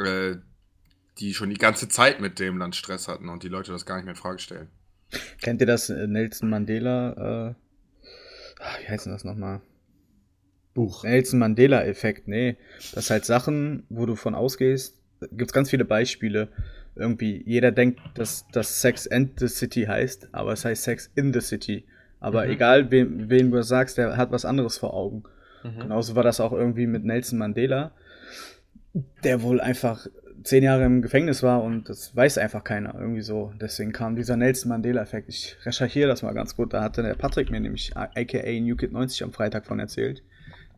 äh, 0.00 0.36
die 1.18 1.34
schon 1.34 1.50
die 1.50 1.58
ganze 1.58 1.88
Zeit 1.88 2.20
mit 2.20 2.38
dem 2.38 2.58
Land 2.58 2.76
Stress 2.76 3.08
hatten 3.08 3.28
und 3.28 3.42
die 3.42 3.48
Leute 3.48 3.72
das 3.72 3.84
gar 3.86 3.96
nicht 3.96 4.04
mehr 4.04 4.14
in 4.14 4.20
Frage 4.20 4.38
stellen. 4.38 4.68
Kennt 5.42 5.60
ihr 5.60 5.66
das 5.66 5.90
äh, 5.90 6.06
Nelson 6.06 6.48
Mandela? 6.50 7.12
Äh, 7.50 7.54
ah, 8.60 8.76
wie 8.80 8.88
heißt 8.88 9.06
denn 9.06 9.12
das 9.12 9.24
nochmal? 9.24 9.60
Buch. 10.74 11.02
Nelson 11.04 11.38
Mandela-Effekt, 11.40 12.28
nee. 12.28 12.56
Das 12.94 13.04
ist 13.04 13.10
halt 13.10 13.24
Sachen, 13.24 13.84
wo 13.88 14.06
du 14.06 14.14
von 14.16 14.34
ausgehst. 14.34 14.96
Gibt 15.32 15.50
es 15.50 15.52
ganz 15.52 15.68
viele 15.70 15.84
Beispiele. 15.84 16.48
Irgendwie, 16.94 17.42
jeder 17.46 17.72
denkt, 17.72 18.00
dass 18.14 18.46
das 18.52 18.80
Sex 18.80 19.06
and 19.08 19.38
the 19.38 19.48
City 19.48 19.84
heißt, 19.84 20.28
aber 20.32 20.52
es 20.52 20.64
heißt 20.64 20.82
Sex 20.84 21.10
in 21.14 21.32
the 21.32 21.40
City. 21.40 21.84
Aber 22.20 22.44
Mhm. 22.44 22.50
egal, 22.52 22.90
wem, 22.90 23.28
wen 23.30 23.50
du 23.50 23.56
das 23.58 23.68
sagst, 23.68 23.98
der 23.98 24.16
hat 24.16 24.30
was 24.32 24.44
anderes 24.44 24.78
vor 24.78 24.94
Augen. 24.94 25.24
Mhm. 25.64 25.80
Genauso 25.80 26.14
war 26.14 26.22
das 26.22 26.40
auch 26.40 26.52
irgendwie 26.52 26.86
mit 26.86 27.04
Nelson 27.04 27.38
Mandela, 27.38 27.92
der 29.24 29.42
wohl 29.42 29.60
einfach 29.60 30.06
zehn 30.42 30.62
Jahre 30.62 30.84
im 30.84 31.02
Gefängnis 31.02 31.42
war 31.42 31.62
und 31.62 31.88
das 31.88 32.14
weiß 32.16 32.38
einfach 32.38 32.64
keiner 32.64 32.94
irgendwie 32.94 33.20
so. 33.20 33.52
Deswegen 33.60 33.92
kam 33.92 34.16
dieser 34.16 34.36
Nelson 34.36 34.70
Mandela-Effekt. 34.70 35.28
Ich 35.28 35.56
recherchiere 35.64 36.08
das 36.08 36.22
mal 36.22 36.32
ganz 36.32 36.56
gut. 36.56 36.72
Da 36.72 36.82
hatte 36.82 37.02
der 37.02 37.14
Patrick 37.14 37.50
mir 37.50 37.60
nämlich, 37.60 37.96
aka 37.96 38.20
NewKid90, 38.22 39.24
am 39.24 39.32
Freitag 39.32 39.66
von 39.66 39.78
erzählt. 39.78 40.22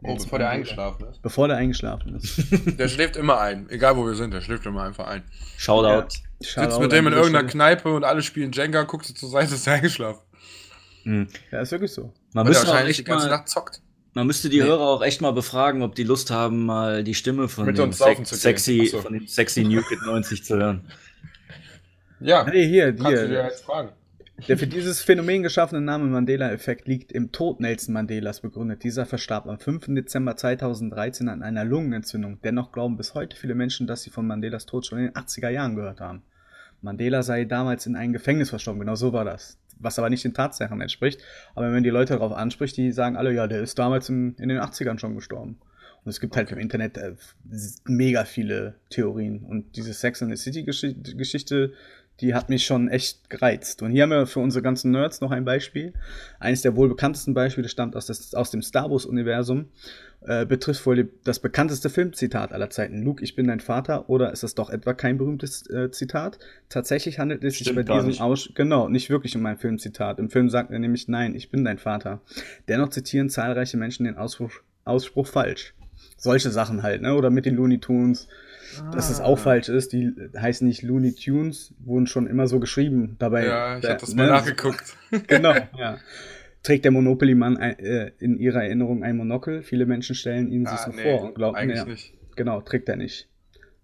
Oh, 0.05 0.17
bevor 0.17 0.41
der 0.41 0.51
eingeschlafen 0.51 1.07
ist. 1.09 1.23
Bevor 1.23 1.47
der 1.47 1.59
eingeschlafen 1.59 2.17
ist. 2.17 2.43
Der 2.79 2.89
schläft 2.89 3.17
immer 3.17 3.41
ein. 3.41 3.71
Egal 3.71 3.97
wo 3.97 4.05
wir 4.05 4.15
sind, 4.15 4.35
der 4.35 4.41
schläft 4.41 4.67
immer 4.67 4.83
einfach 4.83 5.07
ein. 5.07 5.23
Shoutout. 5.57 6.17
Sitzt 6.41 6.81
mit 6.81 6.91
dem 6.91 7.07
in 7.07 7.13
irgendeiner 7.13 7.47
Kneipe 7.47 7.89
und 7.95 8.03
alle 8.03 8.21
spielen 8.23 8.51
Jenga, 8.51 8.83
guckt 8.83 9.07
so 9.07 9.15
zur 9.15 9.29
Seite, 9.29 9.55
ist 9.55 9.67
er 9.69 9.75
eingeschlafen. 9.75 10.23
Hm. 11.05 11.29
Ja, 11.53 11.61
ist 11.61 11.71
wirklich 11.71 11.93
so. 11.93 12.13
Man, 12.33 12.45
Weil 12.45 12.51
müsste 12.51 12.67
wahrscheinlich 12.67 12.97
die 12.97 13.05
ganze 13.05 13.29
Nacht 13.29 13.49
zockt. 13.49 13.81
Man 14.15 14.27
müsste 14.27 14.49
die 14.49 14.59
Nee. 14.61 14.65
Hörer 14.67 14.81
auch 14.83 15.03
echt 15.03 15.21
mal 15.21 15.33
befragen, 15.33 15.83
ob 15.83 15.95
die 15.95 16.05
Lust 16.05 16.31
haben, 16.31 16.67
mal 16.67 17.03
die 17.05 17.15
Stimme 17.15 17.49
von 17.49 17.67
Mit 17.67 17.79
dem, 17.79 17.91
gehen. 17.91 18.25
sexy, 18.25 18.87
so. 18.87 19.01
von 19.01 19.13
dem 19.13 19.27
sexy 19.27 19.65
New 19.65 19.83
Kid 19.83 19.99
90 20.05 20.45
zu 20.45 20.57
hören. 20.57 20.83
Ja, 22.21 22.45
Nee, 22.45 22.67
hier, 22.67 22.95
kannst 22.95 23.05
du 23.23 23.29
dir 23.29 23.29
hier. 23.29 23.45
jetzt 23.45 23.65
fragen. 23.65 23.91
Der 24.49 24.59
für 24.59 24.67
dieses 24.67 25.03
Phänomen 25.03 25.43
geschaffene 25.45 25.81
Name 25.81 26.07
Mandela-Effekt 26.07 26.89
liegt 26.89 27.13
im 27.13 27.31
Tod 27.31 27.61
Nelson 27.61 27.93
Mandelas 27.93 28.41
begründet. 28.41 28.83
Dieser 28.83 29.07
verstarb 29.07 29.47
am 29.47 29.59
5. 29.59 29.87
Dezember 29.95 30.37
2013 30.37 31.29
an 31.29 31.43
einer 31.43 31.65
Lungenentzündung. 31.65 32.41
Dennoch 32.43 32.73
glauben 32.73 32.97
bis 32.97 33.15
heute 33.15 33.37
viele 33.37 33.55
Menschen, 33.55 33.87
dass 33.87 34.03
sie 34.03 34.11
von 34.11 34.27
Mandelas 34.27 34.67
Tod 34.67 34.85
schon 34.87 34.99
in 34.99 35.05
den 35.07 35.15
80er 35.15 35.49
Jahren 35.49 35.77
gehört 35.77 36.01
haben. 36.01 36.23
Mandela 36.81 37.23
sei 37.23 37.45
damals 37.45 37.87
in 37.87 37.95
einem 37.95 38.13
Gefängnis 38.13 38.51
verstorben, 38.51 38.81
genau 38.81 38.97
so 38.97 39.13
war 39.13 39.25
das. 39.25 39.59
Was 39.83 39.99
aber 39.99 40.11
nicht 40.11 40.25
den 40.25 40.35
Tatsachen 40.35 40.81
entspricht. 40.81 41.21
Aber 41.55 41.67
wenn 41.67 41.75
man 41.75 41.83
die 41.83 41.91
Leute 41.91 42.15
darauf 42.15 42.33
anspricht, 42.33 42.77
die 42.77 42.93
sagen 42.93 43.17
alle, 43.17 43.33
ja, 43.33 43.47
der 43.47 43.63
ist 43.63 43.79
damals 43.79 44.09
in, 44.09 44.35
in 44.37 44.49
den 44.49 44.59
80ern 44.59 44.99
schon 44.99 45.15
gestorben. 45.15 45.59
Und 46.05 46.11
es 46.11 46.21
gibt 46.21 46.37
halt 46.37 46.51
im 46.51 46.59
Internet 46.59 46.97
äh, 46.99 47.15
mega 47.85 48.25
viele 48.25 48.75
Theorien. 48.91 49.45
Und 49.45 49.77
diese 49.77 49.93
Sex 49.93 50.21
in 50.21 50.35
the 50.35 50.37
City-Geschichte, 50.37 51.73
die 52.21 52.35
hat 52.35 52.49
mich 52.49 52.65
schon 52.65 52.89
echt 52.89 53.31
gereizt. 53.31 53.83
Und 53.83 53.93
hier 53.93 54.03
haben 54.03 54.11
wir 54.11 54.27
für 54.27 54.41
unsere 54.41 54.63
ganzen 54.63 54.91
Nerds 54.91 55.21
noch 55.21 55.31
ein 55.31 55.45
Beispiel. 55.45 55.93
Eines 56.41 56.63
der 56.63 56.77
wohl 56.77 56.89
bekanntesten 56.89 57.35
Beispiele 57.35 57.69
stammt 57.69 57.97
aus, 57.97 58.07
des, 58.07 58.35
aus 58.35 58.51
dem 58.51 58.63
Star 58.63 58.91
Wars-Universum. 58.91 59.67
Äh, 60.25 60.47
betrifft 60.47 60.87
wohl 60.87 61.11
das 61.25 61.41
bekannteste 61.41 61.91
Filmzitat 61.91 62.53
aller 62.53 62.71
Zeiten. 62.71 63.03
Luke, 63.03 63.25
ich 63.25 63.35
bin 63.35 63.49
dein 63.49 63.59
Vater. 63.59 64.09
Oder 64.09 64.33
ist 64.33 64.45
das 64.45 64.55
doch 64.55 64.71
etwa 64.71 64.95
kein 64.95 65.19
berühmtes 65.19 65.69
äh, 65.69 65.91
Zitat? 65.91 66.39
Tatsächlich 66.69 67.19
handelt 67.19 67.43
es 67.43 67.59
sich 67.59 67.75
bei 67.75 67.83
diesem. 67.83 68.21
Aus 68.21 68.51
genau, 68.55 68.89
nicht 68.89 69.11
wirklich 69.11 69.35
um 69.37 69.45
ein 69.47 69.59
Filmzitat. 69.59 70.21
Im 70.21 70.31
Film 70.31 70.49
sagt 70.49 70.71
er 70.71 70.79
nämlich, 70.79 71.09
nein, 71.09 71.35
ich 71.35 71.51
bin 71.51 71.65
dein 71.65 71.79
Vater. 71.79 72.21
Dennoch 72.69 72.91
zitieren 72.91 73.31
zahlreiche 73.31 73.77
Menschen 73.77 74.05
den 74.05 74.17
Ausspruch, 74.17 74.53
Ausspruch 74.85 75.27
falsch. 75.27 75.75
Solche 76.17 76.51
Sachen 76.51 76.85
halt, 76.85 77.03
ne? 77.03 77.15
Oder 77.17 77.31
mit 77.31 77.45
den 77.47 77.57
Looney 77.57 77.79
Tunes. 77.81 78.29
Dass 78.93 79.11
es 79.11 79.21
Ah. 79.21 79.25
auch 79.25 79.39
falsch 79.41 79.69
ist, 79.69 79.93
die 79.93 80.13
heißen 80.39 80.67
nicht 80.67 80.83
Looney 80.83 81.15
Tunes, 81.15 81.75
wurden 81.81 82.07
schon 82.07 82.27
immer 82.29 82.47
so 82.47 82.61
geschrieben. 82.61 83.17
Dabei, 83.19 83.45
Ja, 83.47 83.77
ich 83.77 83.83
da- 83.83 83.91
hab 83.91 83.99
das 83.99 84.15
mal 84.15 84.27
ne? 84.27 84.33
nachgeguckt. 84.33 84.97
Genau, 85.27 85.53
ja. 85.77 85.99
Trägt 86.63 86.85
der 86.85 86.93
Monopoly-Mann 86.93 87.57
äh, 87.57 88.13
in 88.19 88.37
ihrer 88.39 88.63
Erinnerung 88.63 89.03
ein 89.03 89.17
Monokel? 89.17 89.63
Viele 89.63 89.85
Menschen 89.87 90.15
stellen 90.15 90.49
ihn 90.51 90.65
sich 90.67 90.79
Ah, 90.79 90.85
so 90.87 90.93
nee, 90.93 91.03
vor 91.03 91.23
und 91.23 91.35
glauben, 91.35 91.57
eigentlich 91.57 91.79
ja, 91.79 91.85
nicht. 91.87 92.15
genau, 92.37 92.61
trägt 92.61 92.89
er 92.89 92.97
nicht. 92.97 93.29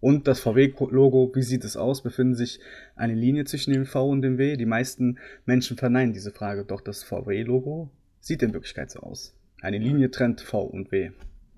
Und 0.00 0.28
das 0.28 0.38
VW-Logo, 0.40 1.32
wie 1.34 1.42
sieht 1.42 1.64
es 1.64 1.76
aus? 1.76 2.02
Befindet 2.04 2.38
sich 2.38 2.60
eine 2.94 3.14
Linie 3.14 3.44
zwischen 3.46 3.72
dem 3.72 3.84
V 3.84 4.08
und 4.08 4.22
dem 4.22 4.38
W? 4.38 4.56
Die 4.56 4.64
meisten 4.66 5.18
Menschen 5.44 5.76
verneinen 5.76 6.12
diese 6.12 6.30
Frage, 6.30 6.64
doch 6.64 6.80
das 6.80 7.02
VW-Logo 7.02 7.90
sieht 8.20 8.42
in 8.44 8.52
Wirklichkeit 8.52 8.92
so 8.92 9.00
aus. 9.00 9.34
Eine 9.60 9.78
Linie 9.78 10.12
trennt 10.12 10.40
V 10.40 10.60
und 10.62 10.92
W. 10.92 11.10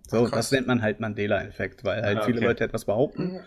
So, 0.09 0.23
krass. 0.25 0.31
das 0.31 0.53
nennt 0.53 0.67
man 0.67 0.81
halt 0.81 1.01
Mandela-Effekt, 1.01 1.85
weil 1.85 2.03
halt 2.03 2.19
Ah, 2.21 2.25
viele 2.25 2.39
okay. 2.39 2.47
Leute 2.47 2.65
etwas 2.65 2.87
behaupten 2.87 3.41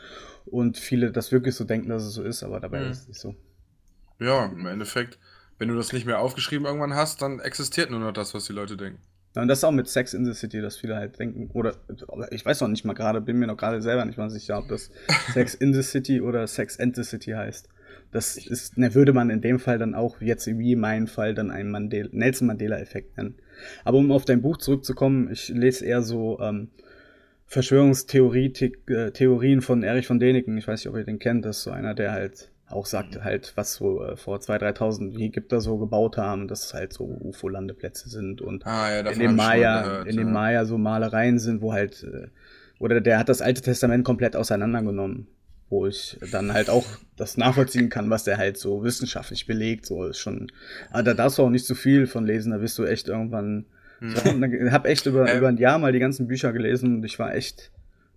und 0.46 0.78
viele 0.78 1.12
das 1.12 1.32
wirklich 1.32 1.56
so 1.56 1.64
denken, 1.64 1.90
dass 1.90 2.04
es 2.04 2.14
so 2.14 2.24
ist, 2.24 2.44
aber 2.44 2.60
dabei 2.60 2.82
Mhm. 2.84 2.92
ist 2.92 3.02
es 3.02 3.08
nicht 3.08 3.20
so. 3.20 3.36
Ja, 4.20 4.46
im 4.46 4.66
Endeffekt, 4.68 5.18
wenn 5.58 5.70
du 5.70 5.76
das 5.76 5.94
nicht 5.94 6.06
mehr 6.06 6.20
aufgeschrieben 6.20 6.66
irgendwann 6.66 6.94
hast, 6.94 7.22
dann 7.22 7.40
existiert 7.40 7.90
nur 7.90 8.00
noch 8.00 8.14
das, 8.14 8.34
was 8.34 8.46
die 8.46 8.54
Leute 8.54 8.78
denken. 8.78 9.00
Ja, 9.36 9.42
Und 9.42 9.48
das 9.48 9.60
ist 9.60 9.64
auch 9.64 9.72
mit 9.72 9.88
Sex 9.88 10.14
in 10.14 10.26
the 10.26 10.34
City, 10.34 10.62
dass 10.62 10.78
viele 10.78 10.96
halt 10.96 11.18
denken, 11.18 11.50
oder 11.54 11.74
ich 12.32 12.46
weiß 12.46 12.62
noch 12.62 12.68
nicht 12.68 12.86
mal 12.86 12.94
gerade, 12.94 13.22
bin 13.22 13.38
mir 13.38 13.48
noch 13.48 13.58
gerade 13.58 13.82
selber 13.82 14.06
nicht 14.06 14.18
mal 14.18 14.30
sicher, 14.30 14.60
ob 14.60 14.68
das 14.68 14.92
Sex 15.34 15.56
in 15.56 15.74
the 15.74 15.82
City 15.82 16.22
oder 16.22 16.46
Sex 16.48 16.80
and 16.80 16.96
the 16.96 17.04
City 17.04 17.32
heißt. 17.32 17.70
Das 18.12 18.38
ist, 18.38 18.78
ne, 18.78 18.94
würde 18.94 19.12
man 19.12 19.32
in 19.32 19.42
dem 19.42 19.58
Fall 19.58 19.80
dann 19.80 19.96
auch, 19.96 20.22
jetzt 20.22 20.46
wie 20.46 20.74
in 20.74 20.80
meinem 20.80 21.08
Fall, 21.08 21.34
dann 21.34 21.50
einen 21.50 21.72
Mandela, 21.72 22.10
Nelson 22.12 22.48
Mandela-Effekt 22.48 23.18
nennen. 23.18 23.36
Aber 23.84 23.98
um 23.98 24.12
auf 24.12 24.26
dein 24.26 24.44
Buch 24.44 24.58
zurückzukommen, 24.58 25.32
ich 25.32 25.50
lese 25.50 25.84
eher 25.84 26.04
so 26.04 26.40
ähm, 26.40 26.70
Verschwörungstheorien 27.48 29.62
von 29.62 29.82
Erich 29.82 30.06
von 30.06 30.20
Däniken. 30.20 30.60
Ich 30.60 30.68
weiß 30.68 30.80
nicht, 30.80 30.90
ob 30.90 30.96
ihr 30.96 31.06
den 31.06 31.18
kennt. 31.18 31.44
Das 31.44 31.58
ist 31.58 31.64
so 31.64 31.72
einer, 31.72 31.96
der 31.96 32.12
halt 32.12 32.52
auch 32.74 32.86
sagt, 32.86 33.24
halt, 33.24 33.54
was 33.56 33.76
so 33.76 34.04
äh, 34.04 34.16
vor 34.18 34.38
2.000, 34.40 34.78
3.000 34.78 35.18
die 35.18 35.26
Ägypter 35.26 35.62
so 35.62 35.78
gebaut 35.78 36.18
haben, 36.18 36.48
dass 36.48 36.66
es 36.66 36.74
halt 36.74 36.92
so 36.94 37.06
UFO-Landeplätze 37.06 38.10
sind 38.10 38.42
und 38.42 38.66
Ah, 38.66 38.92
ja, 38.92 39.10
in 39.10 39.20
dem 39.20 39.36
Maya, 39.36 39.82
gehört, 39.84 40.08
in 40.08 40.18
dem 40.18 40.28
ja. 40.28 40.34
Maya 40.34 40.66
so 40.66 40.78
Malereien 40.78 41.40
sind, 41.40 41.62
wo 41.62 41.74
halt, 41.74 42.04
äh, 42.04 42.28
oder 42.80 43.00
der 43.02 43.20
hat 43.20 43.30
das 43.30 43.42
Alte 43.42 43.62
Testament 43.62 44.04
komplett 44.04 44.36
auseinandergenommen, 44.36 45.28
wo 45.70 45.88
ich 45.88 46.18
dann 46.32 46.54
halt 46.54 46.70
auch 46.70 46.86
das 47.16 47.38
nachvollziehen 47.38 47.90
kann, 47.90 48.10
was 48.10 48.24
der 48.24 48.38
halt 48.38 48.58
so 48.58 48.84
wissenschaftlich 48.84 49.46
belegt, 49.48 49.86
so 49.86 50.06
ist 50.06 50.20
schon, 50.20 50.52
aber 50.92 51.04
da 51.04 51.14
darfst 51.14 51.38
du 51.38 51.44
auch 51.44 51.50
nicht 51.50 51.66
zu 51.66 51.76
viel 51.76 52.08
von 52.08 52.26
lesen, 52.26 52.52
da 52.52 52.58
bist 52.58 52.78
du 52.78 52.86
echt 52.86 53.08
irgendwann, 53.08 53.66
Hm. 54.00 54.44
ich 54.66 54.72
hab 54.72 54.86
echt 54.86 55.06
über, 55.06 55.28
Ähm. 55.32 55.38
über 55.38 55.48
ein 55.48 55.58
Jahr 55.58 55.78
mal 55.80 55.94
die 55.94 56.00
ganzen 56.00 56.28
Bücher 56.28 56.52
gelesen 56.52 56.96
und 56.98 57.06
ich 57.06 57.20
war 57.20 57.34
echt, 57.36 57.72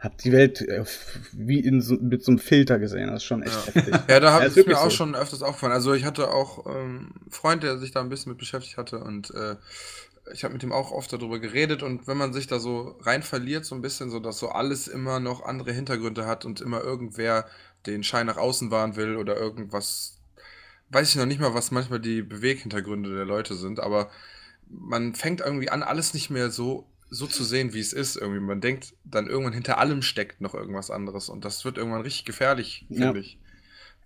hab 0.07 0.19
die 0.19 0.33
Welt 0.33 0.61
äh, 0.63 0.85
wie 1.33 1.61
in 1.61 1.81
so, 1.83 1.97
mit 1.97 2.25
so 2.25 2.33
einem 2.33 2.39
Filter 2.39 2.79
gesehen, 2.79 3.09
das 3.09 3.19
ist 3.19 3.25
schon 3.25 3.43
echt 3.43 3.67
heftig. 3.67 4.05
Ja, 4.09 4.21
da 4.21 4.33
Ja, 4.37 4.45
hat 4.45 4.47
ist 4.47 4.57
es 4.57 4.57
wirklich 4.57 4.67
mir 4.67 4.81
auch 4.81 4.91
so. 4.91 4.91
schon 4.91 5.15
öfters 5.15 5.43
aufgefallen. 5.43 5.73
Also 5.73 5.93
ich 5.95 6.05
hatte 6.05 6.31
auch 6.33 6.67
ähm, 6.67 7.13
einen 7.23 7.31
Freund, 7.31 7.63
der 7.63 7.79
sich 7.79 7.91
da 7.93 8.01
ein 8.01 8.09
bisschen 8.09 8.31
mit 8.31 8.39
beschäftigt 8.39 8.77
hatte 8.77 8.99
und 8.99 9.31
äh, 9.33 9.57
ich 10.33 10.45
habe 10.45 10.55
mit 10.55 10.63
ihm 10.65 10.73
auch 10.73 10.93
oft 10.93 11.13
darüber 11.13 11.39
geredet 11.39 11.83
und 11.83 12.07
wenn 12.09 12.17
man 12.17 12.33
sich 12.33 12.47
da 12.49 12.59
so 12.59 12.99
rein 13.03 13.23
verliert, 13.23 13.65
so 13.65 13.75
ein 13.77 13.83
bisschen, 13.83 14.11
so 14.11 14.21
dass 14.21 14.39
so 14.39 14.49
alles 14.51 14.89
immer 14.89 15.21
noch 15.21 15.43
andere 15.45 15.73
Hintergründe 15.73 16.27
hat 16.27 16.45
und 16.45 16.61
immer 16.61 16.83
irgendwer 16.83 17.47
den 17.87 18.03
Schein 18.05 18.27
nach 18.27 18.37
außen 18.37 18.71
wahren 18.73 18.97
will 18.97 19.17
oder 19.17 19.37
irgendwas, 19.37 20.19
weiß 20.91 21.11
ich 21.11 21.17
noch 21.17 21.27
nicht 21.27 21.41
mal, 21.41 21.55
was 21.55 21.71
manchmal 21.73 22.01
die 22.01 22.23
Beweghintergründe 22.23 23.15
der 23.15 23.25
Leute 23.27 23.55
sind, 23.55 23.81
aber 23.81 24.11
man 24.69 25.15
fängt 25.15 25.41
irgendwie 25.41 25.71
an, 25.71 25.83
alles 25.83 26.15
nicht 26.15 26.31
mehr 26.31 26.51
so, 26.51 26.87
so 27.11 27.27
zu 27.27 27.45
sehen, 27.45 27.73
wie 27.75 27.81
es 27.81 27.93
ist. 27.93 28.17
Irgendwie. 28.17 28.41
Man 28.41 28.61
denkt 28.61 28.95
dann 29.05 29.27
irgendwann 29.27 29.53
hinter 29.55 29.79
allem 29.79 30.03
steckt 30.03 30.41
noch 30.41 30.55
irgendwas 30.55 30.91
anderes 30.91 31.29
und 31.29 31.45
das 31.45 31.65
wird 31.65 31.79
irgendwann 31.79 32.03
richtig 32.03 32.25
gefährlich, 32.25 32.87
Ja. 32.89 33.07
finde 33.07 33.21
ich. 33.21 33.39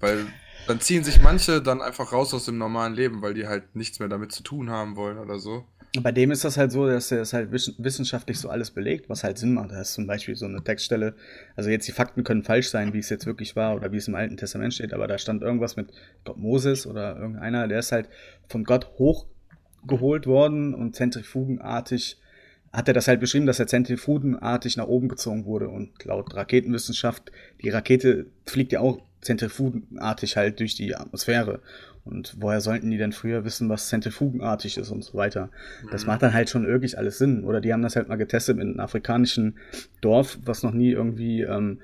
Weil 0.00 0.26
dann 0.66 0.80
ziehen 0.80 1.04
sich 1.04 1.20
manche 1.20 1.60
dann 1.60 1.82
einfach 1.82 2.12
raus 2.12 2.32
aus 2.32 2.46
dem 2.46 2.56
normalen 2.58 2.94
Leben, 2.94 3.20
weil 3.22 3.34
die 3.34 3.46
halt 3.46 3.76
nichts 3.76 3.98
mehr 3.98 4.08
damit 4.08 4.32
zu 4.32 4.42
tun 4.42 4.70
haben 4.70 4.96
wollen 4.96 5.18
oder 5.18 5.38
so. 5.38 5.64
Bei 6.02 6.12
dem 6.12 6.30
ist 6.30 6.44
das 6.44 6.56
halt 6.56 6.70
so, 6.70 6.86
dass 6.86 7.10
er 7.10 7.20
es 7.20 7.32
halt 7.32 7.50
wiss- 7.50 7.74
wissenschaftlich 7.78 8.38
so 8.38 8.48
alles 8.48 8.70
belegt, 8.70 9.08
was 9.08 9.24
halt 9.24 9.38
Sinn 9.38 9.54
macht. 9.54 9.72
Da 9.72 9.80
ist 9.80 9.92
zum 9.94 10.06
Beispiel 10.06 10.36
so 10.36 10.46
eine 10.46 10.62
Textstelle, 10.62 11.16
also 11.56 11.68
jetzt 11.68 11.88
die 11.88 11.92
Fakten 11.92 12.22
können 12.22 12.44
falsch 12.44 12.68
sein, 12.68 12.92
wie 12.92 12.98
es 13.00 13.10
jetzt 13.10 13.26
wirklich 13.26 13.56
war 13.56 13.74
oder 13.74 13.90
wie 13.90 13.96
es 13.96 14.06
im 14.06 14.14
Alten 14.14 14.36
Testament 14.36 14.72
steht, 14.72 14.92
aber 14.94 15.08
da 15.08 15.18
stand 15.18 15.42
irgendwas 15.42 15.74
mit 15.76 15.90
Gott 16.24 16.36
Moses 16.36 16.86
oder 16.86 17.16
irgendeiner, 17.16 17.66
der 17.66 17.80
ist 17.80 17.90
halt 17.90 18.08
von 18.48 18.62
Gott 18.64 18.86
hochgeholt 18.98 20.26
worden 20.28 20.74
und 20.74 20.94
zentrifugenartig 20.94 22.18
hat 22.72 22.88
er 22.88 22.94
das 22.94 23.08
halt 23.08 23.20
beschrieben, 23.20 23.46
dass 23.46 23.58
er 23.58 23.66
zentrifugenartig 23.66 24.76
nach 24.76 24.86
oben 24.86 25.08
gezogen 25.08 25.44
wurde 25.44 25.68
und 25.68 26.04
laut 26.04 26.34
Raketenwissenschaft, 26.34 27.32
die 27.62 27.70
Rakete 27.70 28.26
fliegt 28.46 28.72
ja 28.72 28.80
auch 28.80 29.00
zentrifugenartig 29.20 30.36
halt 30.36 30.60
durch 30.60 30.74
die 30.76 30.94
Atmosphäre. 30.94 31.60
Und 32.04 32.36
woher 32.38 32.60
sollten 32.60 32.90
die 32.90 32.96
denn 32.96 33.12
früher 33.12 33.44
wissen, 33.44 33.68
was 33.68 33.88
zentrifugenartig 33.88 34.78
ist 34.78 34.90
und 34.90 35.04
so 35.04 35.14
weiter? 35.14 35.50
Das 35.90 36.06
macht 36.06 36.22
dann 36.22 36.32
halt 36.32 36.48
schon 36.48 36.66
wirklich 36.66 36.96
alles 36.96 37.18
Sinn. 37.18 37.44
Oder 37.44 37.60
die 37.60 37.72
haben 37.72 37.82
das 37.82 37.96
halt 37.96 38.08
mal 38.08 38.16
getestet 38.16 38.56
in 38.56 38.70
einem 38.70 38.80
afrikanischen 38.80 39.58
Dorf, 40.00 40.38
was 40.44 40.62
noch 40.62 40.72
nie 40.72 40.90
irgendwie, 40.90 41.42
ähm, 41.42 41.80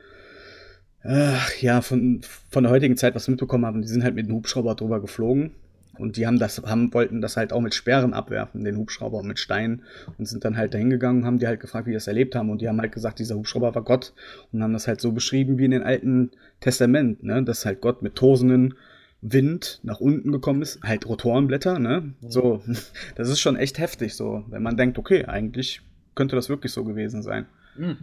äh, 1.03 1.34
ja, 1.61 1.82
von, 1.82 2.22
von 2.51 2.64
der 2.64 2.72
heutigen 2.72 2.97
Zeit 2.97 3.14
was 3.14 3.28
mitbekommen 3.28 3.66
haben. 3.66 3.82
Die 3.82 3.89
sind 3.89 4.05
halt 4.05 4.14
mit 4.14 4.26
einem 4.26 4.37
Hubschrauber 4.37 4.74
drüber 4.74 5.01
geflogen. 5.01 5.53
Und 5.99 6.16
die 6.16 6.26
haben 6.26 6.38
das, 6.38 6.62
haben, 6.62 6.92
wollten 6.94 7.20
das 7.20 7.36
halt 7.36 7.53
auch 7.53 7.61
mit 7.61 7.74
Sperren 7.74 8.14
abwerfen, 8.14 8.64
den 8.64 8.76
Hubschrauber 8.76 9.18
und 9.18 9.28
mit 9.28 9.38
Steinen 9.38 9.82
und 10.18 10.26
sind 10.26 10.44
dann 10.44 10.57
halt 10.57 10.74
dahin 10.74 10.90
gegangen 10.90 11.20
und 11.20 11.26
haben 11.26 11.38
die 11.38 11.47
halt 11.47 11.61
gefragt, 11.61 11.86
wie 11.86 11.90
die 11.90 11.97
das 11.97 12.07
erlebt 12.07 12.34
haben. 12.34 12.51
Und 12.51 12.61
die 12.61 12.68
haben 12.68 12.80
halt 12.80 12.92
gesagt, 12.92 13.18
dieser 13.18 13.36
Hubschrauber 13.36 13.74
war 13.74 13.82
Gott 13.82 14.12
und 14.53 14.62
haben 14.62 14.72
das 14.72 14.88
halt 14.88 15.01
so 15.01 15.12
beschrieben 15.12 15.59
wie 15.59 15.64
in 15.64 15.70
den 15.70 15.82
alten 15.82 16.30
Testament, 16.61 17.22
ne? 17.22 17.42
Dass 17.42 17.64
halt 17.64 17.80
Gott 17.80 18.03
mit 18.03 18.16
tosenden 18.16 18.74
Wind 19.22 19.80
nach 19.82 20.01
unten 20.01 20.32
gekommen 20.32 20.62
ist, 20.62 20.82
halt 20.82 21.07
Rotorenblätter, 21.07 21.78
ne? 21.78 22.14
So, 22.20 22.62
das 23.16 23.28
ist 23.28 23.40
schon 23.40 23.57
echt 23.57 23.78
heftig, 23.78 24.14
so, 24.14 24.44
wenn 24.49 24.62
man 24.62 24.76
denkt, 24.76 24.99
okay, 24.99 25.24
eigentlich 25.24 25.82
könnte 26.14 26.36
das 26.36 26.49
wirklich 26.49 26.72
so 26.72 26.84
gewesen 26.84 27.22
sein. 27.22 27.47
Hm. 27.76 27.99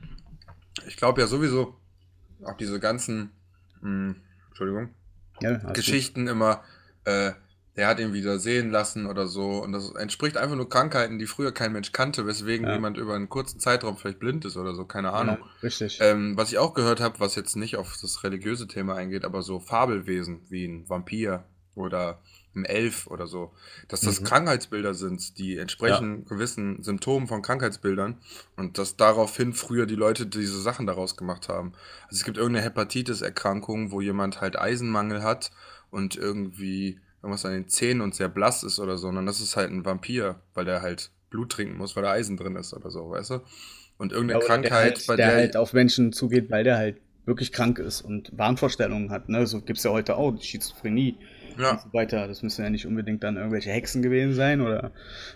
Ich 0.88 0.98
glaube 0.98 1.22
ja 1.22 1.28
sowieso, 1.28 1.76
auch 2.44 2.58
diese 2.58 2.80
ganzen, 2.80 3.32
mh, 3.82 3.90
hm, 3.90 4.16
Entschuldigung, 4.50 4.90
ja, 5.42 5.58
Geschichten 5.74 6.28
immer, 6.28 6.64
äh, 7.06 7.32
der 7.76 7.88
hat 7.88 8.00
ihn 8.00 8.14
wieder 8.14 8.38
sehen 8.40 8.70
lassen 8.70 9.08
oder 9.08 9.28
so. 9.28 9.64
Und 9.64 9.72
das 9.72 9.92
entspricht 9.96 10.38
einfach 10.38 10.56
nur 10.56 10.70
Krankheiten, 10.70 11.18
die 11.18 11.26
früher 11.26 11.52
kein 11.52 11.74
Mensch 11.74 11.92
kannte, 11.92 12.28
weswegen 12.28 12.68
ja. 12.68 12.74
jemand 12.74 12.98
über 12.98 13.16
einen 13.16 13.30
kurzen 13.30 13.60
Zeitraum 13.60 13.98
vielleicht 13.98 14.20
blind 14.20 14.46
ist 14.46 14.58
oder 14.58 14.76
so, 14.76 14.86
keine 14.86 15.12
Ahnung. 15.14 15.38
Ja, 15.40 15.48
richtig. 15.64 15.98
Ähm, 16.02 16.38
was 16.38 16.52
ich 16.52 16.60
auch 16.60 16.74
gehört 16.74 17.00
habe, 17.00 17.20
was 17.20 17.36
jetzt 17.36 17.56
nicht 17.56 17.78
auf 17.78 17.98
das 18.00 18.24
religiöse 18.24 18.68
Thema 18.68 18.96
eingeht, 18.96 19.26
aber 19.26 19.42
so 19.42 19.60
Fabelwesen 19.60 20.42
wie 20.50 20.66
ein 20.66 20.88
Vampir 20.88 21.46
oder 21.76 22.22
ein 22.56 22.66
Elf 22.66 23.08
oder 23.08 23.26
so, 23.26 23.52
dass 23.88 24.02
das 24.02 24.22
mhm. 24.22 24.26
Krankheitsbilder 24.26 24.94
sind, 24.94 25.40
die 25.40 25.58
entsprechen 25.58 26.20
ja. 26.20 26.30
gewissen 26.30 26.84
Symptomen 26.84 27.28
von 27.28 27.42
Krankheitsbildern 27.42 28.20
und 28.56 28.78
dass 28.78 28.96
daraufhin 28.96 29.54
früher 29.54 29.88
die 29.88 29.96
Leute 29.96 30.28
diese 30.28 30.62
Sachen 30.62 30.86
daraus 30.86 31.18
gemacht 31.18 31.50
haben. 31.50 31.74
Also 32.04 32.18
es 32.18 32.24
gibt 32.24 32.38
irgendeine 32.38 32.66
Hepatitis-Erkrankung, 32.66 33.92
wo 33.92 34.02
jemand 34.02 34.42
halt 34.42 34.60
Eisenmangel 34.60 35.24
hat 35.24 35.52
und 35.90 36.16
irgendwie 36.16 37.00
irgendwas 37.24 37.46
an 37.46 37.54
den 37.54 37.70
Zähnen 37.70 38.02
und 38.02 38.14
sehr 38.14 38.30
blass 38.30 38.64
ist 38.64 38.80
oder 38.80 38.98
so, 38.98 39.08
sondern 39.08 39.26
das 39.26 39.40
ist 39.40 39.56
halt 39.56 39.72
ein 39.72 39.86
Vampir, 39.86 40.42
weil 40.54 40.66
der 40.66 40.82
halt 40.82 41.10
Blut 41.30 41.54
trinken 41.54 41.78
muss, 41.78 41.96
weil 41.96 42.04
da 42.04 42.12
Eisen 42.12 42.38
drin 42.38 42.56
ist 42.58 42.74
oder 42.74 42.92
so, 42.92 43.10
weißt 43.10 43.32
du? 43.32 43.40
Und 43.98 44.12
irgendeine 44.12 44.42
ja, 44.42 44.46
Krankheit, 44.46 44.70
der 44.70 44.78
halt, 44.78 45.08
bei 45.08 45.16
der, 45.16 45.28
der 45.28 45.36
halt 45.38 45.58
auf 45.58 45.74
Menschen 45.74 46.12
zugeht, 46.12 46.52
weil 46.52 46.64
der 46.64 46.78
halt 46.78 46.98
wirklich 47.26 47.54
krank 47.54 47.80
ist 47.80 48.02
und 48.02 48.38
Wahnvorstellungen 48.38 49.10
hat, 49.10 49.30
ne? 49.30 49.48
So 49.48 49.62
gibt's 49.62 49.84
ja 49.84 49.92
heute 49.92 50.18
auch, 50.18 50.32
die 50.32 50.46
Schizophrenie 50.46 51.18
ja. 51.58 51.72
und 51.72 51.82
so 51.82 51.94
weiter. 51.94 52.28
Das 52.28 52.44
müssen 52.44 52.64
ja 52.64 52.70
nicht 52.70 52.86
unbedingt 52.86 53.24
dann 53.24 53.38
irgendwelche 53.38 53.72
Hexen 53.72 54.02
gewesen 54.02 54.34
sein 54.34 54.60
oder 54.60 54.92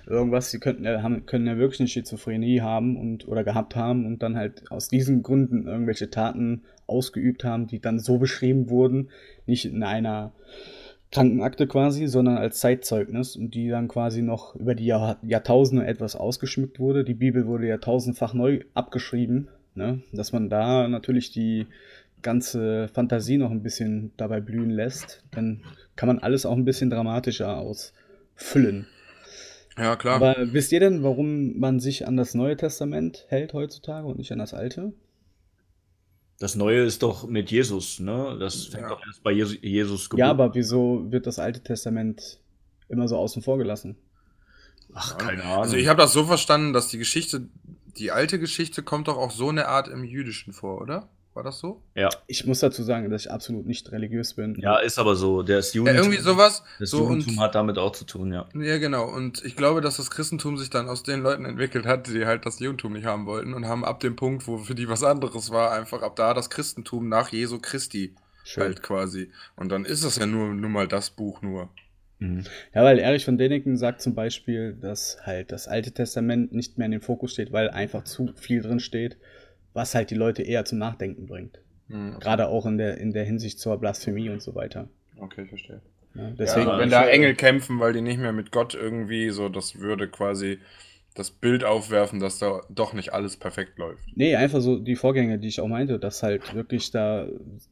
irgendwas. 0.05 0.51
Sie 0.51 0.59
könnten 0.59 0.83
ja, 0.83 1.01
haben, 1.01 1.25
können 1.25 1.47
ja 1.47 1.57
wirklich 1.57 1.79
eine 1.79 1.87
Schizophrenie 1.87 2.61
haben 2.61 2.97
und 2.97 3.27
oder 3.27 3.43
gehabt 3.43 3.75
haben 3.75 4.05
und 4.05 4.21
dann 4.21 4.35
halt 4.35 4.69
aus 4.71 4.89
diesen 4.89 5.23
Gründen 5.23 5.67
irgendwelche 5.67 6.09
Taten 6.09 6.63
ausgeübt 6.85 7.43
haben, 7.43 7.67
die 7.67 7.79
dann 7.79 7.99
so 7.99 8.17
beschrieben 8.17 8.69
wurden, 8.69 9.09
nicht 9.45 9.65
in 9.65 9.83
einer 9.83 10.33
Krankenakte 11.11 11.67
quasi, 11.67 12.07
sondern 12.07 12.37
als 12.37 12.59
Zeitzeugnis 12.59 13.35
und 13.35 13.55
die 13.55 13.69
dann 13.69 13.87
quasi 13.87 14.21
noch 14.21 14.55
über 14.55 14.75
die 14.75 14.85
Jahr 14.85 15.17
Jahrtausende 15.23 15.85
etwas 15.85 16.15
ausgeschmückt 16.15 16.79
wurde. 16.79 17.05
Die 17.05 17.13
Bibel 17.13 17.47
wurde 17.47 17.67
ja 17.67 17.77
tausendfach 17.77 18.33
neu 18.33 18.61
abgeschrieben, 18.73 19.47
ne? 19.75 20.01
dass 20.11 20.33
man 20.33 20.49
da 20.49 20.87
natürlich 20.87 21.31
die 21.31 21.67
ganze 22.21 22.89
Fantasie 22.89 23.37
noch 23.37 23.51
ein 23.51 23.63
bisschen 23.63 24.11
dabei 24.17 24.41
blühen 24.41 24.69
lässt, 24.69 25.23
dann 25.31 25.63
kann 25.95 26.07
man 26.07 26.19
alles 26.19 26.45
auch 26.45 26.55
ein 26.55 26.65
bisschen 26.65 26.89
dramatischer 26.89 27.57
ausfüllen. 27.57 28.87
Ja, 29.77 29.95
klar. 29.95 30.15
Aber 30.15 30.35
wisst 30.53 30.71
ihr 30.71 30.79
denn, 30.79 31.03
warum 31.03 31.59
man 31.59 31.79
sich 31.79 32.07
an 32.07 32.17
das 32.17 32.33
Neue 32.33 32.57
Testament 32.57 33.25
hält 33.29 33.53
heutzutage 33.53 34.07
und 34.07 34.17
nicht 34.17 34.31
an 34.31 34.39
das 34.39 34.53
Alte? 34.53 34.93
Das 36.39 36.55
Neue 36.55 36.83
ist 36.83 37.01
doch 37.01 37.27
mit 37.27 37.49
Jesus, 37.49 37.99
ne? 37.99 38.37
Das 38.39 38.65
fängt 38.65 38.83
ja. 38.83 38.89
doch 38.89 39.01
erst 39.05 39.23
bei 39.23 39.31
Jesus, 39.31 39.57
Jesus 39.61 40.09
Ja, 40.15 40.29
aber 40.29 40.53
wieso 40.53 41.11
wird 41.11 41.25
das 41.25 41.39
Alte 41.39 41.63
Testament 41.63 42.39
immer 42.89 43.07
so 43.07 43.17
außen 43.17 43.41
vor 43.41 43.57
gelassen? 43.57 43.97
Ach, 44.93 45.17
keine 45.17 45.43
Ahnung. 45.43 45.63
Also 45.63 45.77
ich 45.77 45.87
habe 45.87 46.01
das 46.01 46.13
so 46.13 46.25
verstanden, 46.25 46.73
dass 46.73 46.89
die 46.89 46.99
Geschichte, 46.99 47.47
die 47.97 48.11
alte 48.11 48.39
Geschichte 48.39 48.83
kommt 48.83 49.07
doch 49.07 49.17
auch 49.17 49.31
so 49.31 49.49
eine 49.49 49.67
Art 49.67 49.87
im 49.87 50.03
Jüdischen 50.03 50.53
vor, 50.53 50.79
oder? 50.79 51.09
War 51.37 51.43
das 51.43 51.59
so? 51.59 51.83
Ja. 51.93 52.09
Ich 52.25 52.47
muss 52.47 52.61
dazu 52.61 52.81
sagen, 52.81 53.11
dass 53.11 53.25
ich 53.25 53.31
absolut 53.31 53.67
nicht 53.67 53.91
religiös 53.91 54.33
bin. 54.33 54.55
Ja, 54.55 54.79
ist 54.79 54.97
aber 54.97 55.15
so. 55.15 55.43
Der 55.43 55.59
ist 55.59 55.75
Judentum. 55.75 55.95
Ja, 55.95 56.01
irgendwie 56.01 56.23
sowas. 56.23 56.63
Das 56.79 56.89
so 56.89 57.03
Judentum 57.03 57.39
hat 57.39 57.53
damit 57.53 57.77
auch 57.77 57.91
zu 57.91 58.05
tun, 58.05 58.33
ja. 58.33 58.49
Ja, 58.55 58.79
genau. 58.79 59.07
Und 59.07 59.45
ich 59.45 59.55
glaube, 59.55 59.81
dass 59.81 59.97
das 59.97 60.09
Christentum 60.09 60.57
sich 60.57 60.71
dann 60.71 60.89
aus 60.89 61.03
den 61.03 61.21
Leuten 61.21 61.45
entwickelt 61.45 61.85
hat, 61.85 62.07
die 62.07 62.25
halt 62.25 62.47
das 62.47 62.59
Judentum 62.59 62.93
nicht 62.93 63.05
haben 63.05 63.27
wollten 63.27 63.53
und 63.53 63.67
haben 63.67 63.85
ab 63.85 63.99
dem 63.99 64.15
Punkt, 64.15 64.47
wo 64.47 64.57
für 64.57 64.73
die 64.73 64.89
was 64.89 65.03
anderes 65.03 65.51
war, 65.51 65.73
einfach 65.73 66.01
ab 66.01 66.15
da 66.15 66.33
das 66.33 66.49
Christentum 66.49 67.07
nach 67.07 67.29
Jesu 67.31 67.59
Christi 67.59 68.15
Schön. 68.43 68.63
halt 68.63 68.81
quasi. 68.81 69.31
Und 69.55 69.69
dann 69.71 69.85
ist 69.85 70.03
es 70.03 70.15
ja 70.15 70.25
nur, 70.25 70.55
nur 70.55 70.71
mal 70.71 70.87
das 70.87 71.11
Buch 71.11 71.43
nur. 71.43 71.69
Mhm. 72.17 72.45
Ja, 72.73 72.83
weil 72.83 72.97
Erich 72.97 73.25
von 73.25 73.37
Däniken 73.37 73.77
sagt 73.77 74.01
zum 74.01 74.15
Beispiel, 74.15 74.73
dass 74.73 75.19
halt 75.21 75.51
das 75.51 75.67
Alte 75.67 75.91
Testament 75.91 76.51
nicht 76.51 76.79
mehr 76.79 76.85
in 76.85 76.93
den 76.93 77.01
Fokus 77.01 77.33
steht, 77.33 77.51
weil 77.51 77.69
einfach 77.69 78.05
zu 78.05 78.33
viel 78.33 78.63
drin 78.63 78.79
steht 78.79 79.17
was 79.77 79.95
halt 79.95 80.09
die 80.09 80.15
Leute 80.15 80.41
eher 80.41 80.65
zum 80.65 80.79
Nachdenken 80.79 81.27
bringt. 81.27 81.59
Mhm, 81.87 82.15
okay. 82.15 82.19
Gerade 82.19 82.47
auch 82.47 82.65
in 82.65 82.77
der, 82.77 82.97
in 82.97 83.13
der 83.13 83.23
Hinsicht 83.23 83.59
zur 83.59 83.77
Blasphemie 83.77 84.29
und 84.29 84.41
so 84.41 84.55
weiter. 84.55 84.89
Okay, 85.17 85.45
verstehe. 85.45 85.81
Ja, 86.15 86.31
deswegen, 86.31 86.67
ja, 86.67 86.79
wenn 86.79 86.89
da 86.89 87.07
Engel 87.07 87.35
kämpfen, 87.35 87.79
weil 87.79 87.93
die 87.93 88.01
nicht 88.01 88.19
mehr 88.19 88.33
mit 88.33 88.51
Gott 88.51 88.73
irgendwie 88.73 89.29
so, 89.29 89.49
das 89.49 89.79
würde 89.79 90.07
quasi 90.07 90.57
das 91.13 91.29
Bild 91.31 91.63
aufwerfen, 91.63 92.19
dass 92.19 92.39
da 92.39 92.61
doch 92.69 92.93
nicht 92.93 93.13
alles 93.13 93.37
perfekt 93.37 93.77
läuft. 93.77 94.03
Nee, 94.15 94.35
einfach 94.35 94.61
so 94.61 94.77
die 94.77 94.95
Vorgänge, 94.95 95.39
die 95.39 95.47
ich 95.47 95.61
auch 95.61 95.67
meinte, 95.67 95.99
dass 95.99 96.21
halt 96.23 96.55
wirklich 96.55 96.91
da 96.91 97.27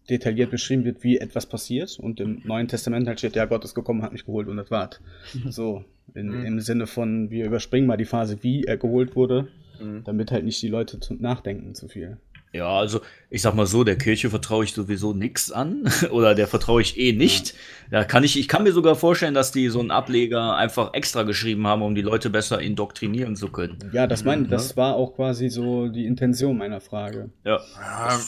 detailliert 0.10 0.52
beschrieben 0.52 0.86
wird, 0.86 1.04
wie 1.04 1.18
etwas 1.18 1.48
passiert 1.48 2.00
und 2.00 2.20
im 2.20 2.42
Neuen 2.44 2.68
Testament 2.68 3.08
halt 3.08 3.20
steht, 3.20 3.36
ja, 3.36 3.46
Gott 3.46 3.64
ist 3.64 3.76
gekommen, 3.76 4.04
hat 4.04 4.14
mich 4.14 4.26
geholt 4.26 4.48
und 4.48 4.58
das 4.58 4.70
war's. 4.72 5.00
So, 5.50 5.84
in, 6.14 6.28
mhm. 6.28 6.46
im 6.46 6.60
Sinne 6.60 6.86
von, 6.86 7.32
wir 7.32 7.46
überspringen 7.46 7.88
mal 7.88 7.98
die 7.98 8.06
Phase, 8.06 8.38
wie 8.42 8.64
er 8.64 8.78
geholt 8.78 9.16
wurde 9.16 9.48
Mhm. 9.80 10.04
Damit 10.04 10.32
halt 10.32 10.46
nicht 10.46 10.62
die 10.62 10.68
Leute 10.68 11.00
zum 11.00 11.22
Nachdenken 11.22 11.76
zu 11.76 11.88
viel. 11.88 12.18
Ja, 12.54 12.80
also 12.80 13.02
ich 13.30 13.42
sag 13.42 13.54
mal 13.54 13.66
so, 13.66 13.84
der 13.84 13.98
Kirche 13.98 14.30
vertraue 14.30 14.64
ich 14.64 14.74
sowieso 14.74 15.14
nichts 15.14 15.52
an 15.52 15.84
oder 16.12 16.36
der 16.36 16.48
vertraue 16.48 16.82
ich 16.82 16.98
eh 16.98 17.12
nicht. 17.12 17.50
Ja. 17.92 18.00
Da 18.00 18.04
kann 18.06 18.24
ich, 18.24 18.40
ich 18.40 18.48
kann 18.48 18.64
mir 18.64 18.72
sogar 18.72 18.96
vorstellen, 18.96 19.34
dass 19.34 19.52
die 19.52 19.68
so 19.68 19.82
einen 19.82 19.92
Ableger 19.92 20.56
einfach 20.56 20.94
extra 20.94 21.24
geschrieben 21.24 21.68
haben, 21.68 21.82
um 21.82 21.96
die 21.96 22.02
Leute 22.02 22.30
besser 22.30 22.62
indoktrinieren 22.62 23.36
zu 23.36 23.50
können. 23.50 23.78
Ja, 23.92 24.08
das 24.08 24.24
meine, 24.24 24.44
mhm. 24.44 24.50
das 24.50 24.78
war 24.78 24.96
auch 24.96 25.16
quasi 25.16 25.50
so 25.50 25.90
die 25.90 26.06
Intention 26.06 26.58
meiner 26.58 26.80
Frage. 26.80 27.30
Ja, 27.44 27.60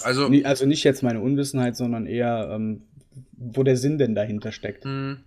also 0.03 0.27
also 0.43 0.65
nicht 0.65 0.83
jetzt 0.83 1.03
meine 1.03 1.21
Unwissenheit, 1.21 1.77
sondern 1.77 2.05
eher 2.05 2.49
ähm, 2.51 2.81
wo 3.37 3.63
der 3.63 3.77
Sinn 3.77 3.97
denn 3.97 4.15
dahinter 4.15 4.51
steckt. 4.51 4.85
Mhm. 4.85 5.19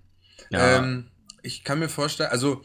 Ja. 0.50 0.78
Ähm, 0.78 1.06
ich 1.42 1.64
kann 1.64 1.78
mir 1.78 1.88
vorstellen, 1.88 2.30
also 2.30 2.62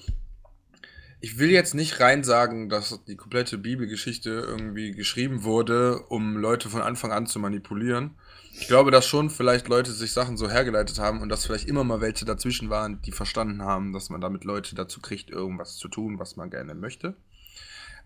ich 1.25 1.39
will 1.39 1.49
jetzt 1.49 1.73
nicht 1.73 1.99
rein 2.01 2.23
sagen, 2.23 2.69
dass 2.69 3.03
die 3.05 3.15
komplette 3.15 3.57
Bibelgeschichte 3.57 4.29
irgendwie 4.29 4.91
geschrieben 4.91 5.43
wurde, 5.43 6.01
um 6.01 6.37
Leute 6.37 6.69
von 6.69 6.83
Anfang 6.83 7.11
an 7.11 7.25
zu 7.25 7.39
manipulieren. 7.39 8.11
Ich 8.53 8.67
glaube, 8.67 8.91
dass 8.91 9.07
schon 9.07 9.31
vielleicht 9.31 9.67
Leute 9.67 9.91
sich 9.91 10.11
Sachen 10.11 10.37
so 10.37 10.51
hergeleitet 10.51 10.99
haben 10.99 11.23
und 11.23 11.29
dass 11.29 11.47
vielleicht 11.47 11.67
immer 11.67 11.83
mal 11.83 11.99
welche 11.99 12.25
dazwischen 12.25 12.69
waren, 12.69 13.01
die 13.01 13.11
verstanden 13.11 13.63
haben, 13.63 13.91
dass 13.91 14.11
man 14.11 14.21
damit 14.21 14.43
Leute 14.43 14.75
dazu 14.75 15.01
kriegt, 15.01 15.31
irgendwas 15.31 15.77
zu 15.77 15.87
tun, 15.87 16.19
was 16.19 16.35
man 16.35 16.51
gerne 16.51 16.75
möchte 16.75 17.15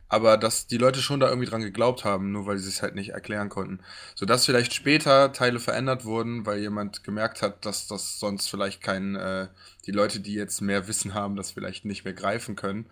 aber 0.10 0.38
dass 0.38 0.68
die 0.68 0.78
Leute 0.78 1.02
schon 1.02 1.20
da 1.20 1.30
irgendwie 1.30 1.48
dran 1.48 1.62
geglaubt 1.62 2.04
haben, 2.04 2.32
nur 2.32 2.48
weil 2.48 2.58
sie 2.58 2.68
es 2.68 2.82
halt 2.82 2.96
nicht 2.96 3.12
erklären 3.12 3.50
konnten. 3.50 3.80
Sodass 4.16 4.46
vielleicht 4.46 4.74
später 4.74 5.32
Teile 5.32 5.60
verändert 5.60 6.04
wurden, 6.04 6.46
weil 6.48 6.60
jemand 6.60 7.04
gemerkt 7.04 7.42
hat, 7.44 7.66
dass 7.66 7.88
das 7.88 8.20
sonst 8.20 8.50
vielleicht 8.50 8.82
kein, 8.82 9.16
äh, 9.16 9.48
die 9.86 9.92
Leute, 9.92 10.20
die 10.20 10.34
jetzt 10.34 10.62
mehr 10.62 10.88
Wissen 10.88 11.14
haben, 11.14 11.36
das 11.36 11.52
vielleicht 11.52 11.86
nicht 11.86 12.06
mehr 12.06 12.14
greifen 12.14 12.56
können 12.56 12.88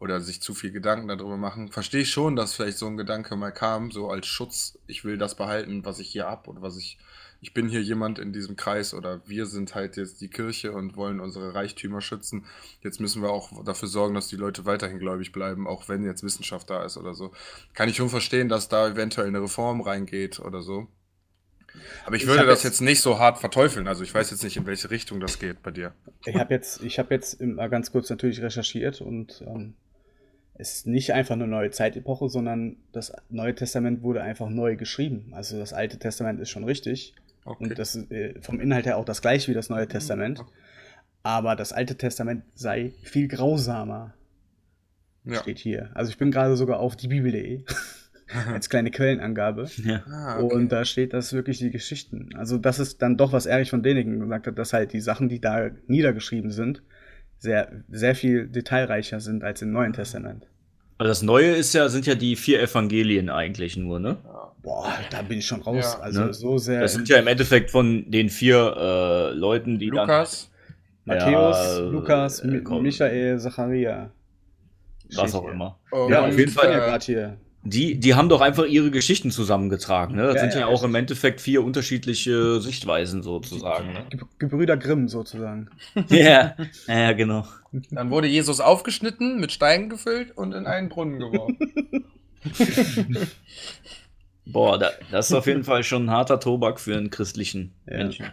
oder 0.00 0.20
sich 0.20 0.42
zu 0.42 0.54
viel 0.54 0.72
Gedanken 0.72 1.08
darüber 1.08 1.36
machen. 1.36 1.70
Verstehe 1.70 2.02
ich 2.02 2.10
schon, 2.10 2.36
dass 2.36 2.54
vielleicht 2.54 2.78
so 2.78 2.86
ein 2.86 2.96
Gedanke 2.96 3.36
mal 3.36 3.52
kam, 3.52 3.90
so 3.92 4.10
als 4.10 4.26
Schutz, 4.26 4.78
ich 4.86 5.04
will 5.04 5.18
das 5.18 5.36
behalten, 5.36 5.84
was 5.84 6.00
ich 6.00 6.08
hier 6.08 6.26
hab 6.26 6.48
oder 6.48 6.62
was 6.62 6.76
ich 6.76 6.98
ich 7.46 7.54
bin 7.54 7.68
hier 7.68 7.80
jemand 7.80 8.18
in 8.18 8.32
diesem 8.32 8.56
Kreis 8.56 8.92
oder 8.92 9.20
wir 9.24 9.46
sind 9.46 9.76
halt 9.76 9.96
jetzt 9.96 10.20
die 10.20 10.28
Kirche 10.28 10.72
und 10.72 10.96
wollen 10.96 11.20
unsere 11.20 11.54
Reichtümer 11.54 12.00
schützen. 12.00 12.44
Jetzt 12.82 12.98
müssen 12.98 13.22
wir 13.22 13.30
auch 13.30 13.62
dafür 13.62 13.86
sorgen, 13.86 14.16
dass 14.16 14.26
die 14.26 14.34
Leute 14.34 14.64
weiterhin 14.64 14.98
gläubig 14.98 15.30
bleiben, 15.30 15.68
auch 15.68 15.88
wenn 15.88 16.04
jetzt 16.04 16.24
Wissenschaft 16.24 16.68
da 16.68 16.84
ist 16.84 16.96
oder 16.96 17.14
so. 17.14 17.32
Kann 17.72 17.88
ich 17.88 17.94
schon 17.94 18.08
verstehen, 18.08 18.48
dass 18.48 18.68
da 18.68 18.88
eventuell 18.88 19.28
eine 19.28 19.40
Reform 19.40 19.80
reingeht 19.80 20.40
oder 20.40 20.60
so. 20.60 20.88
Aber 22.04 22.16
ich, 22.16 22.22
ich 22.22 22.28
würde 22.28 22.46
das 22.46 22.64
jetzt, 22.64 22.72
jetzt 22.72 22.80
nicht 22.80 23.00
so 23.00 23.20
hart 23.20 23.38
verteufeln. 23.38 23.86
Also 23.86 24.02
ich 24.02 24.12
weiß 24.12 24.32
jetzt 24.32 24.42
nicht, 24.42 24.56
in 24.56 24.66
welche 24.66 24.90
Richtung 24.90 25.20
das 25.20 25.38
geht 25.38 25.62
bei 25.62 25.70
dir. 25.70 25.94
Ich 26.24 26.34
habe 26.34 26.52
jetzt, 26.52 26.82
ich 26.82 26.98
habe 26.98 27.14
jetzt 27.14 27.40
mal 27.40 27.70
ganz 27.70 27.92
kurz 27.92 28.10
natürlich 28.10 28.42
recherchiert 28.42 29.00
und 29.00 29.44
ähm, 29.46 29.74
es 30.54 30.78
ist 30.78 30.88
nicht 30.88 31.12
einfach 31.12 31.36
eine 31.36 31.46
neue 31.46 31.70
Zeitepoche, 31.70 32.28
sondern 32.28 32.78
das 32.90 33.12
Neue 33.28 33.54
Testament 33.54 34.02
wurde 34.02 34.22
einfach 34.22 34.48
neu 34.48 34.74
geschrieben. 34.74 35.28
Also 35.30 35.60
das 35.60 35.72
Alte 35.72 36.00
Testament 36.00 36.40
ist 36.40 36.50
schon 36.50 36.64
richtig. 36.64 37.14
Okay. 37.46 37.64
Und 37.64 37.78
das 37.78 37.94
ist 37.94 38.10
äh, 38.10 38.34
vom 38.42 38.60
Inhalt 38.60 38.86
her 38.86 38.98
auch 38.98 39.04
das 39.04 39.22
gleiche 39.22 39.50
wie 39.50 39.54
das 39.54 39.70
Neue 39.70 39.86
Testament. 39.86 40.44
Aber 41.22 41.56
das 41.56 41.72
Alte 41.72 41.96
Testament 41.96 42.44
sei 42.54 42.92
viel 43.02 43.28
grausamer. 43.28 44.14
Ja. 45.24 45.40
Steht 45.40 45.58
hier. 45.58 45.90
Also 45.94 46.10
ich 46.10 46.18
bin 46.18 46.30
gerade 46.30 46.56
sogar 46.56 46.78
auf 46.78 46.96
diebibel.de 46.96 47.64
als 48.52 48.68
kleine 48.68 48.90
Quellenangabe. 48.90 49.68
Ja. 49.84 50.04
Ah, 50.06 50.40
okay. 50.40 50.54
Und 50.54 50.70
da 50.70 50.84
steht 50.84 51.12
das 51.12 51.32
wirklich 51.32 51.58
die 51.58 51.70
Geschichten. 51.70 52.30
Also 52.36 52.58
das 52.58 52.78
ist 52.78 53.00
dann 53.02 53.16
doch, 53.16 53.32
was 53.32 53.46
Erich 53.46 53.70
von 53.70 53.82
Däniken 53.82 54.20
gesagt 54.20 54.46
hat, 54.46 54.58
dass 54.58 54.72
halt 54.72 54.92
die 54.92 55.00
Sachen, 55.00 55.28
die 55.28 55.40
da 55.40 55.70
niedergeschrieben 55.86 56.50
sind, 56.50 56.82
sehr, 57.38 57.84
sehr 57.88 58.14
viel 58.14 58.48
detailreicher 58.48 59.20
sind 59.20 59.44
als 59.44 59.62
im 59.62 59.70
Neuen 59.72 59.92
Testament. 59.92 60.46
Also 60.98 61.08
das 61.10 61.22
Neue 61.22 61.50
ist 61.54 61.74
ja, 61.74 61.88
sind 61.88 62.06
ja 62.06 62.14
die 62.14 62.36
vier 62.36 62.60
Evangelien 62.62 63.28
eigentlich 63.28 63.76
nur, 63.76 63.98
ne? 64.00 64.16
Boah, 64.62 64.92
da 65.10 65.22
bin 65.22 65.38
ich 65.38 65.46
schon 65.46 65.60
raus. 65.62 65.94
Ja. 65.96 66.00
also 66.00 66.20
Ne? 66.24 66.34
so 66.34 66.58
sehr. 66.58 66.80
Das 66.80 66.94
sind 66.94 67.08
ja 67.08 67.18
im 67.18 67.26
Endeffekt 67.26 67.70
von 67.70 68.10
den 68.10 68.28
vier 68.30 68.74
äh, 68.76 69.30
Leuten, 69.34 69.78
die 69.78 69.90
Lukas, 69.90 70.50
Matthäus, 71.04 71.56
Ja, 71.78 71.78
Lukas, 71.80 72.40
äh, 72.40 72.46
Mi- 72.48 72.62
komm. 72.62 72.82
Michael, 72.82 73.38
Zacharia. 73.38 74.10
dann, 75.10 75.24
was 75.24 75.34
auch 75.34 75.42
hier. 75.42 75.52
immer. 75.52 75.78
und, 75.92 76.10
Ja, 76.10 76.20
auf 76.22 76.26
jeden 76.28 76.38
jeden 76.38 76.52
Fall. 76.52 76.68
äh, 76.68 76.72
Ja, 76.72 76.78
gerade 76.86 77.04
hier. 77.04 77.36
Die, 77.68 77.98
die 77.98 78.14
haben 78.14 78.28
doch 78.28 78.40
einfach 78.40 78.64
ihre 78.66 78.90
Geschichten 78.90 79.30
zusammengetragen, 79.30 80.14
ne? 80.16 80.22
Das 80.26 80.34
Ja, 80.36 80.40
sind 80.42 80.54
ja, 80.54 80.60
ja, 80.60 80.66
auch 80.66 80.82
im 80.84 80.94
Endeffekt 80.94 81.40
vier 81.40 81.64
unterschiedliche 81.64 82.60
Sichtweisen 82.60 83.22
sozusagen, 83.22 83.92
ne? 83.92 84.04
Ge- 84.10 84.20
Gebrüder 84.38 84.76
Grimm 84.76 85.08
sozusagen. 85.08 85.68
Ja, 86.08 86.54
ja, 86.86 87.12
genau. 87.12 87.46
Dann 87.90 88.10
wurde 88.10 88.28
Jesus 88.28 88.60
aufgeschnitten, 88.60 89.40
mit 89.40 89.52
Steinen 89.52 89.88
gefüllt 89.88 90.36
und 90.36 90.52
in 90.52 90.66
einen 90.66 90.88
Brunnen 90.88 91.18
geworfen. 91.18 91.58
Boah, 94.46 94.78
da, 94.78 94.90
das 95.10 95.30
ist 95.30 95.34
auf 95.36 95.46
jeden 95.46 95.64
Fall 95.64 95.82
schon 95.82 96.04
ein 96.06 96.10
harter 96.10 96.38
Tobak 96.38 96.78
für 96.78 96.96
einen 96.96 97.10
christlichen 97.10 97.74
Ja. 97.90 97.96
Menschen. 97.98 98.26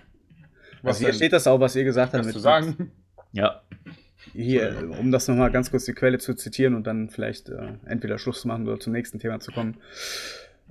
Was 0.83 0.95
also 0.95 0.99
hier 0.99 1.07
denn? 1.07 1.15
steht 1.15 1.33
das 1.33 1.47
auch, 1.47 1.59
was 1.59 1.75
ihr 1.75 1.83
gesagt 1.85 2.13
habt. 2.13 2.25
Du 2.25 2.39
sagen? 2.39 2.91
Ja. 3.31 3.61
Hier, 4.31 4.89
um 4.99 5.11
das 5.11 5.27
nochmal 5.27 5.51
ganz 5.51 5.71
kurz 5.71 5.85
die 5.85 5.93
Quelle 5.93 6.17
zu 6.17 6.33
zitieren 6.33 6.75
und 6.75 6.87
dann 6.87 7.09
vielleicht 7.09 7.49
äh, 7.49 7.73
entweder 7.85 8.17
Schluss 8.17 8.41
zu 8.41 8.47
machen 8.47 8.67
oder 8.67 8.79
zum 8.79 8.93
nächsten 8.93 9.19
Thema 9.19 9.39
zu 9.39 9.51
kommen. 9.51 9.77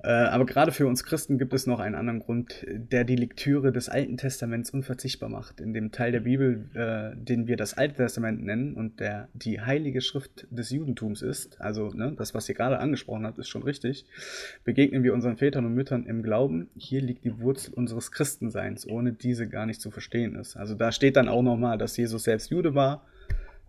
Äh, 0.03 0.09
aber 0.09 0.45
gerade 0.45 0.73
für 0.73 0.85
uns 0.85 1.05
Christen 1.05 1.37
gibt 1.37 1.53
es 1.53 1.65
noch 1.65 1.79
einen 1.79 1.95
anderen 1.95 2.19
Grund, 2.19 2.65
der 2.67 3.05
die 3.05 3.15
Lektüre 3.15 3.71
des 3.71 3.87
Alten 3.87 4.17
Testaments 4.17 4.69
unverzichtbar 4.69 5.29
macht. 5.29 5.61
In 5.61 5.73
dem 5.73 5.93
Teil 5.93 6.11
der 6.11 6.19
Bibel, 6.19 6.69
äh, 6.73 7.15
den 7.15 7.47
wir 7.47 7.55
das 7.55 7.75
Alte 7.75 7.95
Testament 7.95 8.43
nennen 8.43 8.73
und 8.73 8.99
der 8.99 9.29
die 9.33 9.61
heilige 9.61 10.01
Schrift 10.01 10.45
des 10.51 10.71
Judentums 10.71 11.21
ist, 11.21 11.61
also 11.61 11.93
ne, 11.93 12.13
das, 12.17 12.33
was 12.33 12.49
ihr 12.49 12.55
gerade 12.55 12.79
angesprochen 12.79 13.25
habt, 13.25 13.39
ist 13.39 13.47
schon 13.47 13.63
richtig, 13.63 14.05
begegnen 14.65 15.03
wir 15.03 15.13
unseren 15.13 15.37
Vätern 15.37 15.65
und 15.65 15.73
Müttern 15.73 16.05
im 16.05 16.21
Glauben. 16.21 16.69
Hier 16.75 17.01
liegt 17.01 17.23
die 17.23 17.39
Wurzel 17.39 17.73
unseres 17.73 18.11
Christenseins, 18.11 18.85
ohne 18.85 19.13
diese 19.13 19.47
gar 19.47 19.65
nicht 19.65 19.79
zu 19.79 19.89
verstehen 19.89 20.35
ist. 20.35 20.57
Also 20.57 20.75
da 20.75 20.91
steht 20.91 21.15
dann 21.15 21.29
auch 21.29 21.43
nochmal, 21.43 21.77
dass 21.77 21.95
Jesus 21.95 22.25
selbst 22.25 22.51
Jude 22.51 22.75
war, 22.75 23.05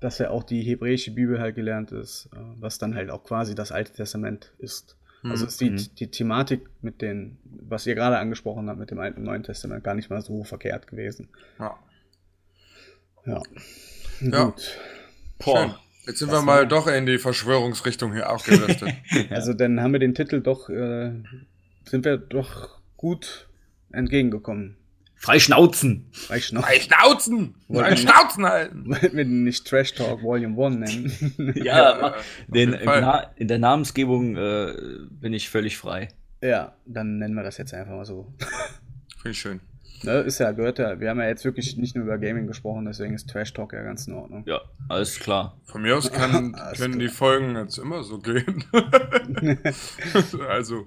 dass 0.05 0.20
er 0.20 0.30
auch 0.30 0.42
die 0.44 0.62
hebräische 0.62 1.11
Bibel 1.12 1.40
halt 1.40 1.57
gelernt 1.57 1.90
ist, 1.92 2.28
äh, 2.32 2.36
was 2.61 2.78
dann 2.78 2.94
halt 2.94 3.11
auch 3.11 3.24
quasi 3.24 3.55
das 3.55 3.72
Alte 3.72 3.92
Testament 3.92 4.52
ist. 4.59 4.96
Also 5.22 5.46
ist 5.46 5.59
die, 5.62 5.70
Mhm. 5.70 5.88
die 5.98 6.11
Thematik 6.11 6.68
mit 6.82 7.00
den, 7.00 7.38
was 7.44 7.86
ihr 7.86 7.94
gerade 7.94 8.18
angesprochen 8.18 8.68
habt, 8.68 8.78
mit 8.78 8.90
dem 8.90 8.98
Alten 8.98 9.20
und 9.20 9.24
Neuen 9.24 9.42
Testament 9.42 9.82
gar 9.82 9.94
nicht 9.94 10.11
mal 10.11 10.20
so 10.20 10.44
verkehrt 10.44 10.86
gewesen. 10.86 11.28
Ja. 11.59 11.78
Ja. 13.24 13.42
Ja. 14.20 14.44
Gut. 14.44 14.78
Schön. 15.42 15.74
Jetzt 16.07 16.18
sind 16.18 16.30
Das 16.30 16.40
wir 16.40 16.44
mal 16.44 16.59
war- 16.59 16.66
doch 16.66 16.86
in 16.88 17.07
die 17.07 17.16
Verschwörungsrichtung 17.16 18.12
hier 18.12 18.28
abgedriftet. 18.28 18.90
Also 19.30 19.55
dann 19.55 19.80
haben 19.80 19.92
wir 19.92 19.98
den 20.00 20.14
Titel 20.14 20.42
doch, 20.42 20.68
äh, 20.68 21.12
sind 21.86 22.05
wir 22.05 22.18
doch 22.18 22.78
gut 22.98 23.48
entgegengekommen. 23.92 24.76
Freischnauzen! 25.16 26.10
Noch. 26.12 26.28
Drei 26.28 26.40
Schnauzen! 27.96 28.44
Halten! 28.46 28.90
Wollten 28.90 29.16
wir 29.16 29.24
den 29.24 29.44
nicht 29.44 29.66
Trash 29.66 29.94
Talk 29.94 30.22
Volume 30.22 30.62
1 30.66 30.76
nennen? 30.76 31.54
Ja, 31.64 32.14
den. 32.48 32.78
Na 32.84 33.30
in 33.36 33.48
der 33.48 33.58
Namensgebung 33.58 34.36
äh, 34.36 34.74
bin 35.10 35.32
ich 35.32 35.48
völlig 35.48 35.78
frei. 35.78 36.08
ja, 36.42 36.74
dann 36.84 37.18
nennen 37.18 37.34
wir 37.34 37.42
das 37.42 37.56
jetzt 37.58 37.72
einfach 37.72 37.92
mal 37.94 38.04
so. 38.04 38.34
Finde 39.22 39.30
ich 39.30 39.38
schön. 39.38 39.60
Ne, 40.02 40.18
ist 40.18 40.38
ja, 40.38 40.52
gehört 40.52 40.78
ja, 40.78 41.00
wir 41.00 41.08
haben 41.08 41.18
ja 41.20 41.28
jetzt 41.28 41.46
wirklich 41.46 41.78
nicht 41.78 41.96
nur 41.96 42.04
über 42.04 42.18
Gaming 42.18 42.46
gesprochen, 42.46 42.84
deswegen 42.84 43.14
ist 43.14 43.30
Trash 43.30 43.54
Talk 43.54 43.72
ja 43.72 43.82
ganz 43.82 44.06
in 44.06 44.12
Ordnung. 44.12 44.44
Ja, 44.46 44.60
alles 44.90 45.18
klar. 45.18 45.56
Von 45.64 45.80
mir 45.80 45.96
aus 45.96 46.12
kann, 46.12 46.52
können 46.76 46.94
klar. 46.94 46.98
die 46.98 47.08
Folgen 47.08 47.56
jetzt 47.56 47.78
immer 47.78 48.02
so 48.02 48.18
gehen. 48.18 48.64
also, 50.48 50.86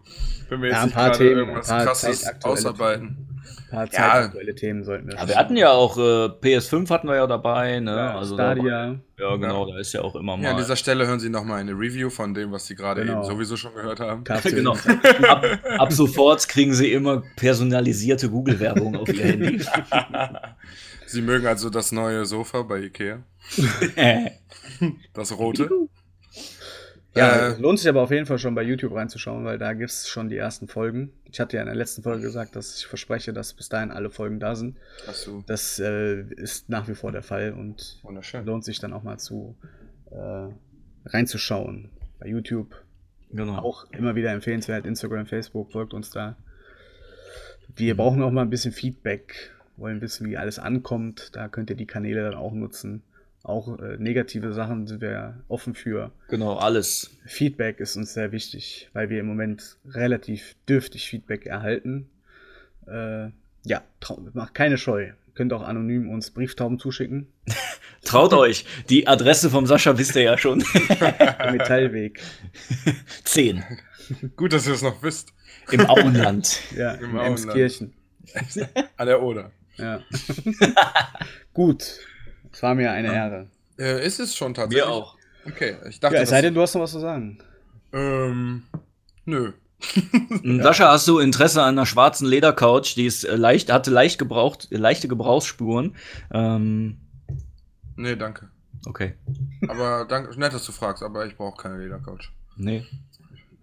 wenn 0.50 0.62
wir 0.62 0.70
jetzt 0.70 0.76
Ja, 0.76 0.82
ein 0.82 0.86
nicht 0.86 0.94
paar 0.94 1.06
gerade 1.10 1.18
Themen, 1.18 1.38
irgendwas 1.38 1.70
ein 1.72 1.78
paar 1.78 1.86
krasses 1.86 2.44
ausarbeiten. 2.44 3.37
Ein 3.70 3.72
paar 3.72 3.86
Ja. 3.86 3.92
zeitaktuelle 3.92 4.56
Themen 4.56 4.84
sollten 4.84 5.08
wir 5.08 5.16
Ja, 5.16 5.28
wir 5.28 5.36
hatten 5.36 5.58
ja 5.58 5.72
auch 5.72 5.98
äh, 5.98 6.02
PS5 6.02 6.90
hatten 6.90 7.08
wir 7.08 7.16
ja 7.16 7.28
dabei, 7.28 7.80
ne? 7.82 7.92
ja, 7.96 8.18
also 8.18 8.38
da, 8.38 8.54
Stadia. 8.54 9.00
ja, 9.18 9.36
genau, 9.36 9.66
da 9.70 9.78
ist 9.78 9.92
ja 9.94 10.02
auch 10.02 10.16
immer 10.16 10.38
Ja, 10.40 10.50
an 10.50 10.56
mal. 10.56 10.62
dieser 10.62 10.76
Stelle 10.78 11.06
hören 11.06 11.20
Sie 11.20 11.30
nochmal 11.30 11.60
eine 11.60 11.72
Review 11.74 12.10
von 12.10 12.34
dem, 12.34 12.52
was 12.54 12.66
Sie 12.66 12.76
gerade 12.76 13.02
Genau. 13.06 13.20
eben 13.20 13.24
sowieso 13.26 13.58
schon 13.58 13.74
gehört 13.74 14.00
haben. 14.00 14.24
Genau. 14.44 14.74
Ab, 15.28 15.46
ab 15.80 15.92
sofort 15.92 16.48
kriegen 16.48 16.74
sie 16.74 16.92
immer 16.94 17.24
personalisierte 17.36 18.30
Google-Werbung 18.30 18.96
auf 18.96 19.10
ihr 19.14 19.24
Handy. 19.26 19.62
Sie 21.10 21.22
mögen 21.22 21.48
also 21.48 21.70
das 21.70 21.92
neue 21.94 22.26
Sofa 22.26 22.64
bei 22.64 22.80
Ikea. 22.82 23.20
Das 25.14 25.38
rote. 25.38 25.70
Ja, 27.18 27.50
Äh, 27.50 27.60
lohnt 27.60 27.80
sich 27.80 27.88
aber 27.90 28.02
auf 28.02 28.12
jeden 28.12 28.26
Fall 28.26 28.40
schon 28.40 28.56
bei 28.56 28.64
YouTube 28.64 28.94
reinzuschauen, 28.94 29.46
weil 29.46 29.58
da 29.58 29.74
gibt 29.74 29.90
es 29.90 30.08
schon 30.08 30.30
die 30.30 30.38
ersten 30.38 30.68
Folgen. 30.68 31.12
Ich 31.26 31.40
hatte 31.40 31.58
ja 31.58 31.62
in 31.62 31.68
der 31.68 31.76
letzten 31.76 32.04
Folge 32.04 32.22
gesagt, 32.22 32.56
dass 32.56 32.78
ich 32.78 32.88
verspreche, 32.88 33.34
dass 33.34 33.54
bis 33.54 33.70
dahin 33.70 33.92
alle 33.92 34.10
Folgen 34.10 34.40
da 34.40 34.56
sind. 34.56 34.78
Hast 35.06 35.28
du. 35.28 35.44
Das 35.48 35.80
äh, 35.80 36.22
ist 36.22 36.70
nach 36.70 36.88
wie 36.88 36.96
vor 36.96 37.12
der 37.12 37.24
Fall 37.24 37.54
und 37.54 38.02
lohnt 38.46 38.64
sich 38.64 38.80
dann 38.80 38.94
auch 38.94 39.04
mal 39.04 39.18
zu 39.18 39.56
äh, 40.12 40.48
reinzuschauen. 41.06 41.90
Bei 42.20 42.28
YouTube 42.28 42.76
genau. 43.32 43.58
auch 43.60 43.90
immer 43.92 44.16
wieder 44.16 44.32
empfehlenswert. 44.32 44.86
Instagram, 44.86 45.26
Facebook, 45.28 45.72
folgt 45.72 45.94
uns 45.94 46.10
da. 46.12 46.36
Wir 47.76 47.96
brauchen 47.96 48.22
auch 48.24 48.32
mal 48.32 48.42
ein 48.42 48.50
bisschen 48.50 48.72
Feedback, 48.72 49.52
wollen 49.76 50.02
wissen, 50.02 50.28
wie 50.30 50.38
alles 50.38 50.58
ankommt. 50.58 51.36
Da 51.36 51.48
könnt 51.48 51.70
ihr 51.70 51.76
die 51.76 51.86
Kanäle 51.86 52.24
dann 52.24 52.36
auch 52.36 52.54
nutzen. 52.54 53.04
Auch 53.44 53.80
äh, 53.80 53.98
negative 53.98 54.52
Sachen 54.54 54.88
sind 54.88 55.02
wir 55.02 55.42
offen 55.48 55.74
für. 55.74 56.12
Genau, 56.30 56.56
alles. 56.58 57.18
Feedback 57.26 57.80
ist 57.80 57.96
uns 57.96 58.14
sehr 58.14 58.32
wichtig, 58.32 58.90
weil 58.94 59.10
wir 59.10 59.20
im 59.20 59.26
Moment 59.28 59.78
relativ 59.88 60.56
dürftig 60.68 61.08
Feedback 61.10 61.46
erhalten. 61.46 62.10
Äh, 62.88 63.30
ja, 63.64 63.84
macht 64.34 64.54
keine 64.54 64.78
Scheu. 64.78 65.08
Ihr 65.08 65.16
könnt 65.34 65.54
auch 65.54 65.62
anonym 65.62 66.10
uns 66.10 66.32
Brieftauben 66.32 66.80
zuschicken. 66.80 67.28
Traut 68.04 68.34
euch, 68.34 68.66
die 68.90 69.08
Adresse 69.08 69.50
vom 69.50 69.66
Sascha 69.66 69.98
wisst 69.98 70.16
ihr 70.16 70.24
ja 70.24 70.38
schon. 70.38 70.60
Metallweg. 71.52 72.22
10 73.24 73.64
Gut, 74.36 74.54
dass 74.54 74.68
ihr 74.68 74.74
es 74.74 74.82
noch 74.82 75.02
wisst. 75.04 75.34
im 75.72 75.86
Auenland. 75.86 76.62
Ja, 76.76 76.94
Im 76.94 77.12
in 77.12 77.18
Auenland. 77.18 77.46
Emskirchen. 77.46 77.94
An 78.96 79.08
der 79.08 79.22
Oder. 79.22 79.52
Ja. 79.78 80.02
Gut. 81.54 82.00
Es 82.58 82.64
war 82.64 82.74
mir 82.74 82.92
eine 82.92 83.14
Ehre. 83.14 83.48
Äh, 83.78 84.04
ist 84.04 84.20
es 84.20 84.36
schon 84.36 84.56
tatsächlich? 84.56 84.84
Wir 84.84 84.92
auch. 84.92 85.16
Okay, 85.46 85.76
ich 85.88 86.00
dachte, 86.00 86.16
Ja, 86.16 86.24
es 86.24 86.30
sei 86.32 86.42
denn, 86.42 86.56
du 86.56 86.62
hast 86.62 86.74
noch 86.74 86.82
was 86.82 86.90
zu 86.92 87.00
sagen. 87.00 87.38
ähm, 87.94 88.64
nö. 89.26 89.54
Sascha, 90.64 90.90
hast 90.92 91.08
du 91.08 91.20
Interesse 91.20 91.62
an 91.62 91.76
einer 91.76 91.86
schwarzen 91.86 92.28
Ledercouch? 92.28 92.96
Die 92.96 93.06
ist 93.06 93.26
äh, 93.26 93.36
leicht, 93.36 93.72
hatte 93.72 93.92
leicht 93.92 94.18
gebraucht, 94.18 94.70
leichte 94.72 95.08
Gebrauchsspuren. 95.08 95.96
Ähm, 96.34 96.98
Nee, 97.96 98.16
danke. 98.16 98.50
okay. 98.88 99.14
Aber 99.68 100.06
danke, 100.10 100.36
nett, 100.40 100.52
dass 100.52 100.66
du 100.66 100.72
fragst, 100.72 101.04
aber 101.04 101.28
ich 101.28 101.36
brauche 101.38 101.62
keine 101.62 101.78
Ledercouch. 101.78 102.32
Nee. 102.56 102.84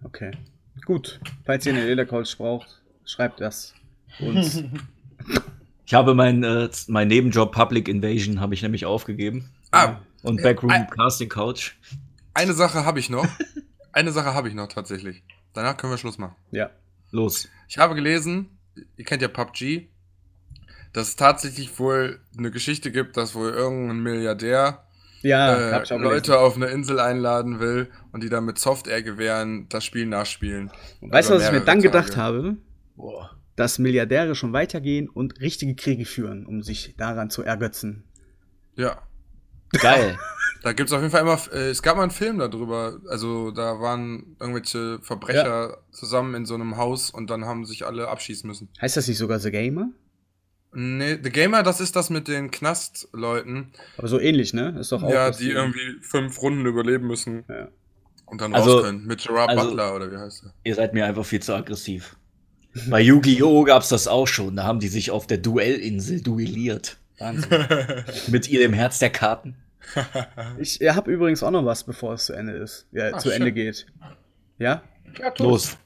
Okay. 0.05 0.31
Gut. 0.85 1.19
Falls 1.45 1.65
ihr 1.65 1.73
eine 1.73 1.85
Ledercouch 1.85 2.37
braucht, 2.37 2.81
schreibt 3.03 3.41
das 3.41 3.73
uns. 4.21 4.63
Ich 5.85 5.93
habe 5.93 6.13
meinen 6.15 6.43
äh, 6.43 6.69
mein 6.87 7.07
Nebenjob 7.07 7.51
Public 7.51 7.87
Invasion 7.87 8.39
habe 8.39 8.53
ich 8.53 8.61
nämlich 8.61 8.85
aufgegeben. 8.85 9.51
Ah, 9.71 9.97
Und 10.23 10.39
Äh, 10.39 10.43
Backroom 10.43 10.71
ein- 10.71 10.87
Casting 10.89 11.29
Couch. 11.29 11.73
eine 12.33 12.53
Sache 12.53 12.85
habe 12.85 12.99
ich 12.99 13.09
noch. 13.09 13.27
Eine 13.93 14.11
Sache 14.11 14.33
habe 14.33 14.49
ich 14.49 14.53
noch 14.55 14.67
tatsächlich. 14.67 15.23
Danach 15.53 15.77
können 15.77 15.93
wir 15.93 15.97
Schluss 15.97 16.17
machen. 16.17 16.35
ja. 16.51 16.69
Los. 17.11 17.47
Ich 17.69 17.77
habe 17.77 17.95
gelesen, 17.95 18.49
ihr 18.97 19.05
kennt 19.05 19.21
ja 19.21 19.29
PUBG, 19.29 19.87
dass 20.91 21.07
es 21.09 21.15
tatsächlich 21.15 21.79
wohl 21.79 22.19
eine 22.37 22.51
Geschichte 22.51 22.91
gibt, 22.91 23.15
dass 23.15 23.35
wohl 23.35 23.51
irgendein 23.51 23.99
Milliardär 24.03 24.83
Ja, 25.21 25.53
äh, 25.55 25.71
Leute 25.95 25.97
gelesen. 25.97 26.33
auf 26.33 26.55
eine 26.57 26.65
Insel 26.65 26.99
einladen 26.99 27.61
will 27.61 27.89
und 28.11 28.21
die 28.21 28.27
dann 28.27 28.43
mit 28.43 28.59
Software-Gewehren 28.59 29.69
das 29.69 29.85
Spiel 29.85 30.07
nachspielen. 30.07 30.71
Weißt 30.99 31.29
du, 31.29 31.35
was 31.35 31.45
ich 31.45 31.51
mir 31.51 31.59
dann 31.59 31.79
Tage. 31.79 31.81
gedacht 31.83 32.17
habe? 32.17 32.57
Boah. 32.97 33.29
Dass 33.55 33.79
Milliardäre 33.79 34.35
schon 34.35 34.51
weitergehen 34.53 35.07
und 35.09 35.39
richtige 35.39 35.75
Kriege 35.75 36.05
führen, 36.05 36.45
um 36.45 36.61
sich 36.61 36.95
daran 36.97 37.29
zu 37.29 37.41
ergötzen. 37.43 38.03
Ja, 38.75 39.01
Geil. 39.71 40.17
da 40.63 40.73
gibt 40.73 40.89
es 40.89 40.93
auf 40.93 41.01
jeden 41.01 41.11
Fall 41.11 41.21
immer, 41.21 41.39
äh, 41.51 41.69
es 41.69 41.81
gab 41.81 41.95
mal 41.97 42.03
einen 42.03 42.11
Film 42.11 42.37
darüber, 42.39 42.99
also 43.09 43.51
da 43.51 43.79
waren 43.79 44.35
irgendwelche 44.39 44.99
Verbrecher 45.01 45.77
zusammen 45.91 46.35
in 46.35 46.45
so 46.45 46.53
einem 46.55 46.77
Haus 46.77 47.09
und 47.09 47.29
dann 47.29 47.45
haben 47.45 47.65
sich 47.65 47.85
alle 47.85 48.07
abschießen 48.07 48.47
müssen. 48.47 48.69
Heißt 48.81 48.95
das 48.97 49.07
nicht 49.07 49.17
sogar 49.17 49.39
The 49.39 49.51
Gamer? 49.51 49.89
Nee, 50.73 51.17
The 51.23 51.29
Gamer, 51.29 51.63
das 51.63 51.79
ist 51.79 51.95
das 51.95 52.09
mit 52.09 52.27
den 52.27 52.51
Knastleuten, 52.51 53.71
Aber 53.97 54.07
so 54.09 54.19
ähnlich, 54.19 54.53
ne? 54.53 54.77
Ist 54.79 54.91
doch 54.91 55.03
auch. 55.03 55.09
ja, 55.09 55.31
die 55.31 55.49
irgendwie 55.51 55.97
fünf 56.01 56.41
Runden 56.41 56.65
überleben 56.65 57.07
müssen 57.07 57.45
Ja. 57.47 57.69
und 58.25 58.41
dann 58.41 58.53
Also- 58.53 58.75
raus 58.75 58.83
können. 58.83 59.05
Mit 59.05 59.25
Gerard 59.25 59.49
also- 59.49 59.69
Butler 59.69 59.95
oder 59.95 60.11
wie 60.11 60.17
heißt 60.17 60.43
er? 60.45 60.53
Ihr 60.63 60.75
seid 60.75 60.93
mir 60.93 61.05
einfach 61.05 61.25
viel 61.25 61.41
zu 61.41 61.53
aggressiv. 61.55 62.17
Bei 62.89 62.99
Yu-Gi-Oh! 63.01 63.63
gab's 63.63 63.89
das 63.89 64.07
auch 64.07 64.27
schon. 64.27 64.55
Da 64.57 64.63
haben 64.63 64.79
die 64.79 64.89
sich 64.89 65.11
auf 65.11 65.27
der 65.27 65.37
Duellinsel 65.37 66.21
duelliert. 66.21 66.97
Wahnsinn. 67.19 67.65
Mit 68.27 68.49
ihrem 68.49 68.73
Herz 68.73 68.99
der 68.99 69.09
Karten. 69.09 69.55
Ich 70.57 70.79
habe 70.81 71.11
übrigens 71.11 71.43
auch 71.43 71.51
noch 71.51 71.63
was, 71.63 71.83
bevor 71.83 72.13
es 72.15 72.25
zu 72.25 72.33
Ende 72.33 72.53
ist. 72.53 72.87
Ja, 72.91 73.13
Ah, 73.13 73.17
zu 73.19 73.29
schön. 73.29 73.37
Ende 73.37 73.51
geht. 73.51 73.85
Ja? 74.57 74.81
Ja. 75.19 75.33
Los. 75.37 75.77